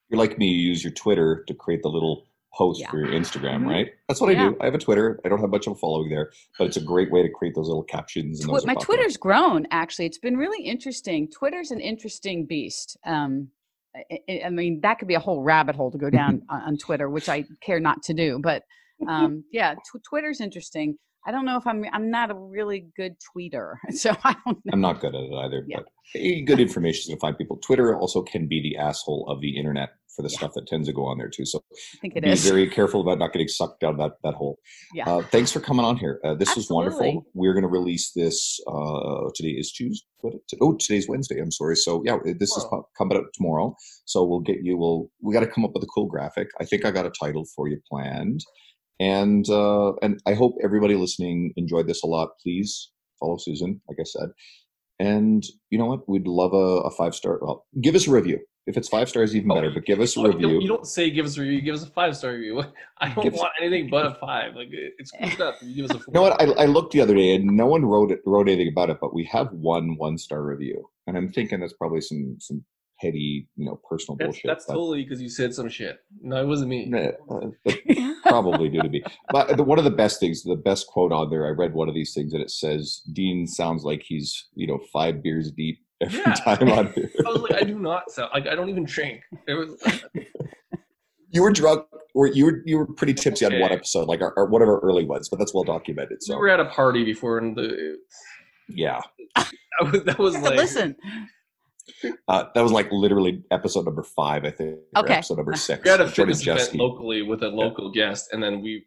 You're 0.10 0.20
like 0.20 0.38
me, 0.38 0.48
you 0.48 0.68
use 0.70 0.84
your 0.84 0.94
Twitter 0.94 1.44
to 1.48 1.54
create 1.54 1.82
the 1.82 1.90
little 1.90 2.28
post 2.54 2.80
Yeah. 2.80 2.90
for 2.90 3.00
your 3.00 3.10
Instagram, 3.10 3.64
Mhm. 3.64 3.68
right? 3.70 3.88
That's 4.08 4.22
what 4.22 4.30
I 4.30 4.36
do. 4.36 4.56
I 4.62 4.66
have 4.66 4.76
a 4.76 4.78
Twitter. 4.78 5.20
I 5.26 5.30
don't 5.30 5.42
have 5.42 5.50
much 5.50 5.68
of 5.68 5.74
a 5.74 5.76
following 5.76 6.10
there, 6.10 6.32
but 6.58 6.68
it's 6.68 6.78
a 6.78 6.82
great 6.82 7.12
way 7.12 7.22
to 7.22 7.30
create 7.30 7.54
those 7.56 7.68
little 7.68 7.84
captions. 7.84 8.40
And 8.42 8.50
those 8.54 8.66
my. 8.66 8.76
Twitter's 8.76 9.18
grown 9.18 9.68
actually. 9.72 10.06
It's 10.06 10.20
been 10.20 10.38
really 10.38 10.64
interesting. 10.64 11.28
Twitter's 11.30 11.72
an 11.72 11.82
interesting 11.82 12.46
beast. 12.46 12.98
Um, 13.06 13.50
I, 13.96 14.20
I- 14.30 14.42
I 14.46 14.50
mean, 14.52 14.80
that 14.82 15.00
could 15.00 15.08
be 15.08 15.16
a 15.16 15.20
whole 15.20 15.42
rabbit 15.42 15.76
hole 15.76 15.92
to 15.92 15.98
go 15.98 16.10
down 16.22 16.44
on, 16.50 16.62
on 16.62 16.78
Twitter, 16.78 17.10
which 17.10 17.28
I 17.28 17.44
care 17.62 17.80
not 17.82 18.04
to 18.04 18.14
do. 18.14 18.40
But 18.42 18.64
um, 19.08 19.44
yeah, 19.52 19.74
tw- 19.76 20.04
Twitter's 20.08 20.40
interesting. 20.40 20.98
I 21.26 21.32
don't 21.32 21.46
know 21.46 21.58
if 21.58 21.66
I'm. 21.66 21.84
I'm 21.92 22.10
not 22.12 22.30
a 22.32 22.36
really 22.36 22.88
good 22.96 23.16
tweeter, 23.36 23.76
so 23.92 24.16
I 24.24 24.36
don't 24.46 24.58
know. 24.66 24.72
I'm 24.74 24.82
not 24.82 25.02
good 25.02 25.16
at 25.16 25.22
it 25.24 25.34
either, 25.34 25.66
Yeah. 25.68 25.78
but 25.78 26.20
good 26.46 26.60
information 26.60 27.14
to 27.14 27.20
find 27.20 27.38
people. 27.38 27.58
Twitter 27.58 27.98
also 27.98 28.22
can 28.22 28.48
be 28.48 28.62
the 28.62 28.78
asshole 28.78 29.26
of 29.28 29.42
the 29.42 29.58
internet 29.58 29.90
for 30.16 30.22
the 30.22 30.30
Yeah. 30.30 30.38
stuff 30.38 30.54
that 30.56 30.68
tends 30.68 30.88
to 30.88 30.94
go 30.94 31.06
on 31.06 31.18
there 31.18 31.28
too. 31.30 31.46
So 31.46 31.60
I 31.74 31.98
think 32.00 32.16
it 32.16 32.24
be 32.24 32.30
is. 32.30 32.48
very 32.48 32.70
careful 32.70 33.02
about 33.02 33.18
not 33.20 33.34
getting 33.34 33.48
sucked 33.48 33.80
down 33.82 33.98
that 33.98 34.14
that 34.24 34.36
hole. 34.36 34.60
Yeah. 34.94 35.10
Uh, 35.10 35.22
thanks 35.24 35.52
for 35.52 35.60
coming 35.60 35.84
on 35.86 35.98
here. 35.98 36.20
Uh, 36.24 36.36
this 36.36 36.56
was 36.56 36.70
wonderful. 36.70 37.26
We're 37.34 37.54
going 37.54 37.64
to 37.64 37.68
release 37.70 38.12
this. 38.12 38.60
Uh, 38.68 39.30
today 39.34 39.50
is 39.58 39.72
Tuesday. 39.72 40.06
Oh, 40.62 40.76
today's 40.80 41.08
Wednesday. 41.10 41.40
I'm 41.40 41.52
sorry. 41.52 41.76
So 41.76 42.02
yeah, 42.06 42.18
this 42.24 42.56
is 42.56 42.64
Tomorrow. 42.64 42.88
coming 42.98 43.18
up 43.18 43.26
tomorrow. 43.34 43.76
So 44.06 44.24
we'll 44.24 44.40
get 44.40 44.58
you. 44.64 44.78
We'll 44.78 45.10
we 45.22 45.34
got 45.34 45.42
to 45.42 45.48
come 45.48 45.66
up 45.66 45.72
with 45.74 45.84
a 45.84 45.88
cool 45.88 46.06
graphic. 46.06 46.48
I 46.62 46.66
think 46.66 46.86
I 46.86 46.92
got 46.92 47.06
a 47.06 47.12
title 47.12 47.46
for 47.56 47.68
you 47.68 47.80
planned, 47.90 48.42
and 49.00 49.48
uh, 49.50 49.94
and 50.02 50.22
I 50.26 50.34
hope 50.34 50.56
everybody 50.64 50.96
listening 50.96 51.54
enjoyed 51.58 51.88
this 51.88 52.04
a 52.04 52.08
lot. 52.08 52.30
Please 52.42 52.92
follow 53.20 53.38
Susan, 53.38 53.82
like 53.88 53.98
I 54.00 54.04
said, 54.04 54.30
and 55.00 55.44
you 55.70 55.78
know 55.78 55.86
what? 55.86 56.08
We'd 56.08 56.28
love 56.28 56.54
a, 56.54 56.88
a 56.88 56.92
five 56.92 57.16
star. 57.16 57.40
Well, 57.42 57.66
give 57.82 57.96
us 57.96 58.08
a 58.08 58.12
review. 58.12 58.40
If 58.68 58.78
it's 58.78 58.90
five 58.90 59.08
stars, 59.10 59.36
even 59.36 59.50
better. 59.50 59.70
But 59.70 59.86
give 59.86 60.00
us 60.00 60.18
a 60.18 60.24
review. 60.28 60.60
you 60.60 60.68
don't 60.68 60.88
say 60.88 61.12
give 61.12 61.28
us 61.28 61.38
a 61.38 61.42
review. 61.42 61.62
Give 61.62 61.76
us 61.76 61.84
a 61.84 61.90
five 61.92 62.18
star 62.18 62.32
review. 62.32 62.64
I 62.98 63.14
don't 63.14 63.24
Give 63.24 63.34
us- 63.36 63.40
want 63.40 63.52
anything 63.62 63.92
but 63.92 64.08
a 64.08 64.16
five. 64.16 64.56
Like 64.56 64.70
it's 64.72 65.12
good 65.12 65.34
enough. 65.36 65.56
You 65.62 65.76
give 65.76 65.92
us 65.92 65.98
a 65.98 66.00
four. 66.00 66.06
You 66.08 66.14
know 66.14 66.22
what? 66.24 66.42
I, 66.42 66.64
I 66.64 66.66
looked 66.66 66.92
the 66.94 67.02
other 67.02 67.14
day 67.14 67.36
and 67.36 67.46
no 67.46 67.68
one 67.68 67.86
wrote 67.86 68.12
it, 68.12 68.22
wrote 68.26 68.48
anything 68.50 68.70
about 68.70 68.90
it, 68.90 68.98
but 69.00 69.14
we 69.14 69.24
have 69.26 69.52
one 69.52 69.98
one 69.98 70.18
star 70.18 70.42
review, 70.44 70.90
and 71.06 71.16
I'm 71.16 71.32
thinking 71.32 71.60
that's 71.60 71.74
probably 71.74 72.02
some 72.02 72.38
some 72.40 72.66
petty, 73.02 73.48
you 73.56 73.66
know, 73.66 73.80
personal 73.90 74.16
that's, 74.18 74.28
bullshit. 74.28 74.44
that's 74.48 74.66
but- 74.66 74.74
totally 74.74 75.04
because 75.04 75.22
you 75.22 75.30
said 75.30 75.54
some 75.54 75.70
shit. 75.70 76.00
No, 76.22 76.42
it 76.42 76.46
wasn't 76.48 76.70
me. 76.70 76.92
Uh, 76.94 77.50
probably 78.24 78.70
due 78.70 78.82
to 78.82 78.90
be. 78.90 79.04
But 79.32 79.58
the, 79.58 79.64
one 79.64 79.78
of 79.78 79.84
the 79.86 79.92
best 79.92 80.20
things, 80.20 80.44
the 80.44 80.56
best 80.56 80.88
quote 80.88 81.12
on 81.12 81.30
there, 81.30 81.46
I 81.46 81.50
read 81.50 81.74
one 81.74 81.90
of 81.90 81.96
these 81.96 82.14
things 82.14 82.34
and 82.34 82.42
it 82.42 82.52
says, 82.52 83.02
"Dean 83.14 83.48
sounds 83.48 83.84
like 83.84 84.04
he's 84.06 84.48
you 84.56 84.68
know 84.68 84.80
five 84.94 85.22
beers 85.22 85.52
deep 85.52 85.80
every 86.02 86.20
Yeah. 86.20 86.34
time 86.34 86.70
on 86.70 86.92
here." 86.96 87.12
I 87.26 87.30
was 87.30 87.42
like, 87.42 87.62
I 87.62 87.64
do 87.66 87.78
not 87.80 88.10
sound 88.12 88.32
like 88.34 88.48
I 88.48 88.56
don't 88.56 88.70
even 88.70 88.86
drink. 88.86 89.22
It 89.48 89.54
was 89.54 89.78
you 91.30 91.42
were 91.42 91.52
drunk, 91.52 91.86
or 92.14 92.28
you 92.28 92.46
were 92.46 92.62
you 92.66 92.78
were 92.78 92.86
pretty 92.88 93.14
tipsy 93.14 93.46
on 93.46 93.60
one 93.60 93.72
episode, 93.72 94.08
like 94.08 94.22
our, 94.22 94.34
our, 94.38 94.46
one 94.46 94.62
of 94.62 94.70
our 94.70 94.80
early 94.80 95.06
ones, 95.06 95.30
but 95.30 95.38
that's 95.38 95.54
well 95.54 95.64
documented. 95.64 96.24
So 96.24 96.34
we 96.34 96.36
So 96.36 96.40
were 96.40 96.50
at 96.50 96.60
a 96.60 96.66
party 96.66 97.04
before, 97.04 97.38
and 97.40 97.56
the 97.58 97.98
yeah, 98.70 99.02
that 99.36 99.52
was, 99.92 100.04
that 100.06 100.18
was 100.20 100.38
like 100.40 100.56
Listen, 100.56 100.96
uh, 102.28 102.46
that 102.54 102.62
was 102.62 102.72
like 102.72 102.92
literally 102.92 103.44
episode 103.52 103.86
number 103.86 104.04
five, 104.04 104.46
I 104.46 104.52
think. 104.52 104.80
or 104.96 105.04
Okay. 105.04 105.14
episode 105.16 105.38
number 105.38 105.54
six. 105.56 105.84
we 105.84 105.90
had 105.90 106.02
a 106.02 106.06
Jordan 106.10 106.36
fitness 106.36 106.42
event 106.48 106.60
Jeske. 106.60 106.78
locally 106.80 107.22
with 107.22 107.44
a 107.44 107.50
local 107.50 107.92
guest, 107.92 108.30
and 108.32 108.42
then 108.42 108.62
we 108.62 108.86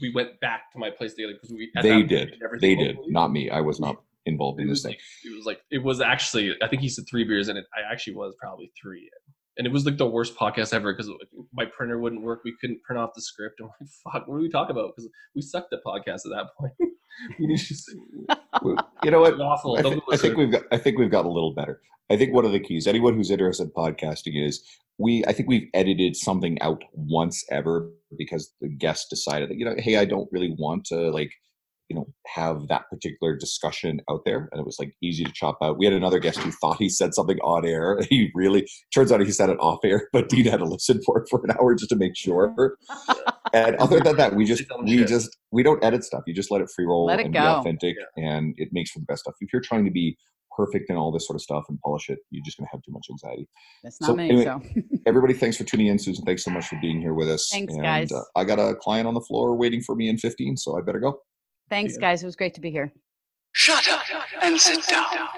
we 0.00 0.12
went 0.14 0.40
back 0.40 0.72
to 0.72 0.78
my 0.78 0.90
place 0.90 1.14
together 1.14 1.34
because 1.34 1.50
we 1.52 1.70
They 1.80 2.02
did. 2.02 2.30
did 2.30 2.42
everything 2.44 2.76
They 2.78 2.82
did. 2.84 2.96
locally. 2.96 3.12
Not 3.12 3.28
me. 3.32 3.50
I 3.50 3.60
was 3.60 3.78
not. 3.80 3.96
involved 4.26 4.58
in 4.58 4.68
this 4.68 4.82
thing. 4.82 4.92
like 4.92 5.00
it 5.24 5.36
was 5.36 5.44
like 5.46 5.60
it 5.70 5.82
was 5.84 6.00
actually 6.00 6.54
I 6.62 6.66
think 6.68 6.80
he 6.80 6.88
said 6.88 7.04
three 7.08 7.24
beers 7.24 7.48
and 7.48 7.58
it 7.58 7.66
I 7.76 7.92
actually 7.92 8.14
was 8.16 8.34
probably 8.40 8.72
three. 8.80 9.10
And 9.58 9.66
it 9.68 9.72
was 9.72 9.84
like 9.86 9.98
the 9.98 10.06
worst 10.08 10.34
podcast 10.34 10.72
ever 10.74 10.92
because 10.92 11.08
my 11.52 11.66
printer 11.66 11.98
wouldn't 12.00 12.22
work. 12.22 12.40
We 12.44 12.54
couldn't 12.60 12.82
print 12.82 12.98
off 13.00 13.10
the 13.14 13.20
script. 13.22 13.60
I'm 13.60 13.66
like, 13.66 13.88
fuck, 14.02 14.26
what 14.26 14.36
do 14.38 14.42
we 14.42 14.48
talk 14.50 14.70
about? 14.70 14.90
Because 14.96 15.08
we 15.36 15.42
sucked 15.42 15.72
at 15.74 15.80
podcasts 15.86 16.24
at 16.26 16.32
that 16.34 16.46
point. 16.58 16.72
we 17.38 17.46
need 17.46 17.58
to 17.58 17.64
just, 17.64 17.90
You 19.04 19.10
know 19.10 19.20
what? 19.20 19.40
awful. 19.40 19.78
I, 19.78 19.82
Don't 19.82 20.02
I 20.12 20.16
think 20.16 20.36
we've 20.36 20.50
got. 20.50 20.62
I 20.72 20.78
think 20.78 20.98
we've 20.98 21.10
got 21.10 21.24
a 21.24 21.30
little 21.30 21.54
better. 21.54 21.80
I 22.10 22.16
think 22.16 22.34
one 22.34 22.44
of 22.44 22.52
the 22.52 22.60
keys. 22.60 22.86
Anyone 22.86 23.14
who's 23.14 23.30
interested 23.30 23.64
in 23.64 23.70
podcasting 23.70 24.44
is 24.46 24.62
we. 24.98 25.24
I 25.26 25.32
think 25.32 25.48
we've 25.48 25.68
edited 25.74 26.16
something 26.16 26.60
out 26.60 26.82
once 26.92 27.44
ever 27.50 27.90
because 28.16 28.52
the 28.60 28.68
guest 28.68 29.10
decided 29.10 29.50
that 29.50 29.58
you 29.58 29.64
know, 29.64 29.74
hey, 29.78 29.96
I 29.96 30.04
don't 30.04 30.28
really 30.32 30.54
want 30.58 30.84
to 30.86 31.10
like, 31.10 31.32
you 31.88 31.96
know, 31.96 32.06
have 32.26 32.68
that 32.68 32.88
particular 32.90 33.36
discussion 33.36 34.00
out 34.10 34.20
there, 34.24 34.48
and 34.52 34.60
it 34.60 34.64
was 34.64 34.76
like 34.78 34.94
easy 35.02 35.24
to 35.24 35.32
chop 35.32 35.58
out. 35.62 35.78
We 35.78 35.84
had 35.84 35.94
another 35.94 36.18
guest 36.18 36.38
who 36.38 36.50
thought 36.50 36.78
he 36.78 36.88
said 36.88 37.14
something 37.14 37.38
on 37.40 37.66
air. 37.66 37.98
He 38.08 38.30
really 38.34 38.66
turns 38.94 39.10
out 39.12 39.20
he 39.20 39.30
said 39.32 39.50
it 39.50 39.58
off 39.60 39.80
air, 39.84 40.08
but 40.12 40.28
Dean 40.28 40.46
had 40.46 40.60
to 40.60 40.64
listen 40.64 41.00
for 41.04 41.18
it 41.20 41.28
for 41.28 41.40
an 41.44 41.50
hour 41.60 41.74
just 41.74 41.90
to 41.90 41.96
make 41.96 42.16
sure. 42.16 42.54
And 43.52 43.76
other 43.76 44.00
than 44.00 44.16
that, 44.16 44.34
we 44.34 44.44
just 44.44 44.64
we 44.84 45.04
just 45.04 45.36
we 45.52 45.62
don't 45.62 45.82
edit 45.84 46.02
stuff. 46.02 46.22
You 46.26 46.34
just 46.34 46.50
let 46.50 46.60
it 46.60 46.68
free 46.74 46.86
roll 46.86 47.06
Let 47.06 47.20
it 47.20 47.26
and 47.26 47.34
go. 47.34 47.40
be 47.40 47.46
authentic, 47.46 47.94
and 48.16 48.52
it 48.56 48.70
makes 48.72 48.90
for 48.90 48.98
the 48.98 49.04
best 49.04 49.20
stuff. 49.22 49.34
If 49.40 49.52
you're 49.52 49.62
trying 49.62 49.84
to 49.84 49.92
be 49.92 50.16
perfect 50.56 50.88
and 50.88 50.98
all 50.98 51.12
this 51.12 51.26
sort 51.26 51.36
of 51.36 51.42
stuff 51.42 51.64
and 51.68 51.78
polish 51.80 52.08
it, 52.08 52.18
you're 52.30 52.42
just 52.44 52.58
going 52.58 52.66
to 52.66 52.70
have 52.72 52.82
too 52.82 52.90
much 52.92 53.06
anxiety. 53.10 53.46
That's 53.84 54.00
not 54.00 54.08
So, 54.08 54.16
me. 54.16 54.24
anyway, 54.24 54.44
so 54.44 54.60
Everybody, 55.06 55.34
thanks 55.34 55.56
for 55.56 55.62
tuning 55.64 55.86
in. 55.86 55.98
Susan, 56.00 56.24
thanks 56.24 56.44
so 56.44 56.50
much 56.50 56.66
for 56.66 56.78
being 56.80 57.00
here 57.00 57.14
with 57.14 57.28
us. 57.28 57.48
Thanks, 57.52 57.74
and, 57.74 57.82
guys. 57.82 58.10
Uh, 58.10 58.22
I 58.34 58.42
got 58.44 58.58
a 58.58 58.74
client 58.74 59.06
on 59.06 59.14
the 59.14 59.20
floor 59.20 59.54
waiting 59.56 59.82
for 59.82 59.94
me 59.94 60.08
in 60.08 60.18
15, 60.18 60.56
so 60.56 60.76
I 60.76 60.80
better 60.82 61.00
go. 61.00 61.20
Thanks, 61.68 61.96
guys. 61.96 62.22
It 62.22 62.26
was 62.26 62.36
great 62.36 62.54
to 62.54 62.60
be 62.60 62.70
here. 62.70 62.92
Shut 63.52 63.88
up 63.88 64.02
and 64.42 64.60
sit 64.60 64.86
down. 64.86 65.28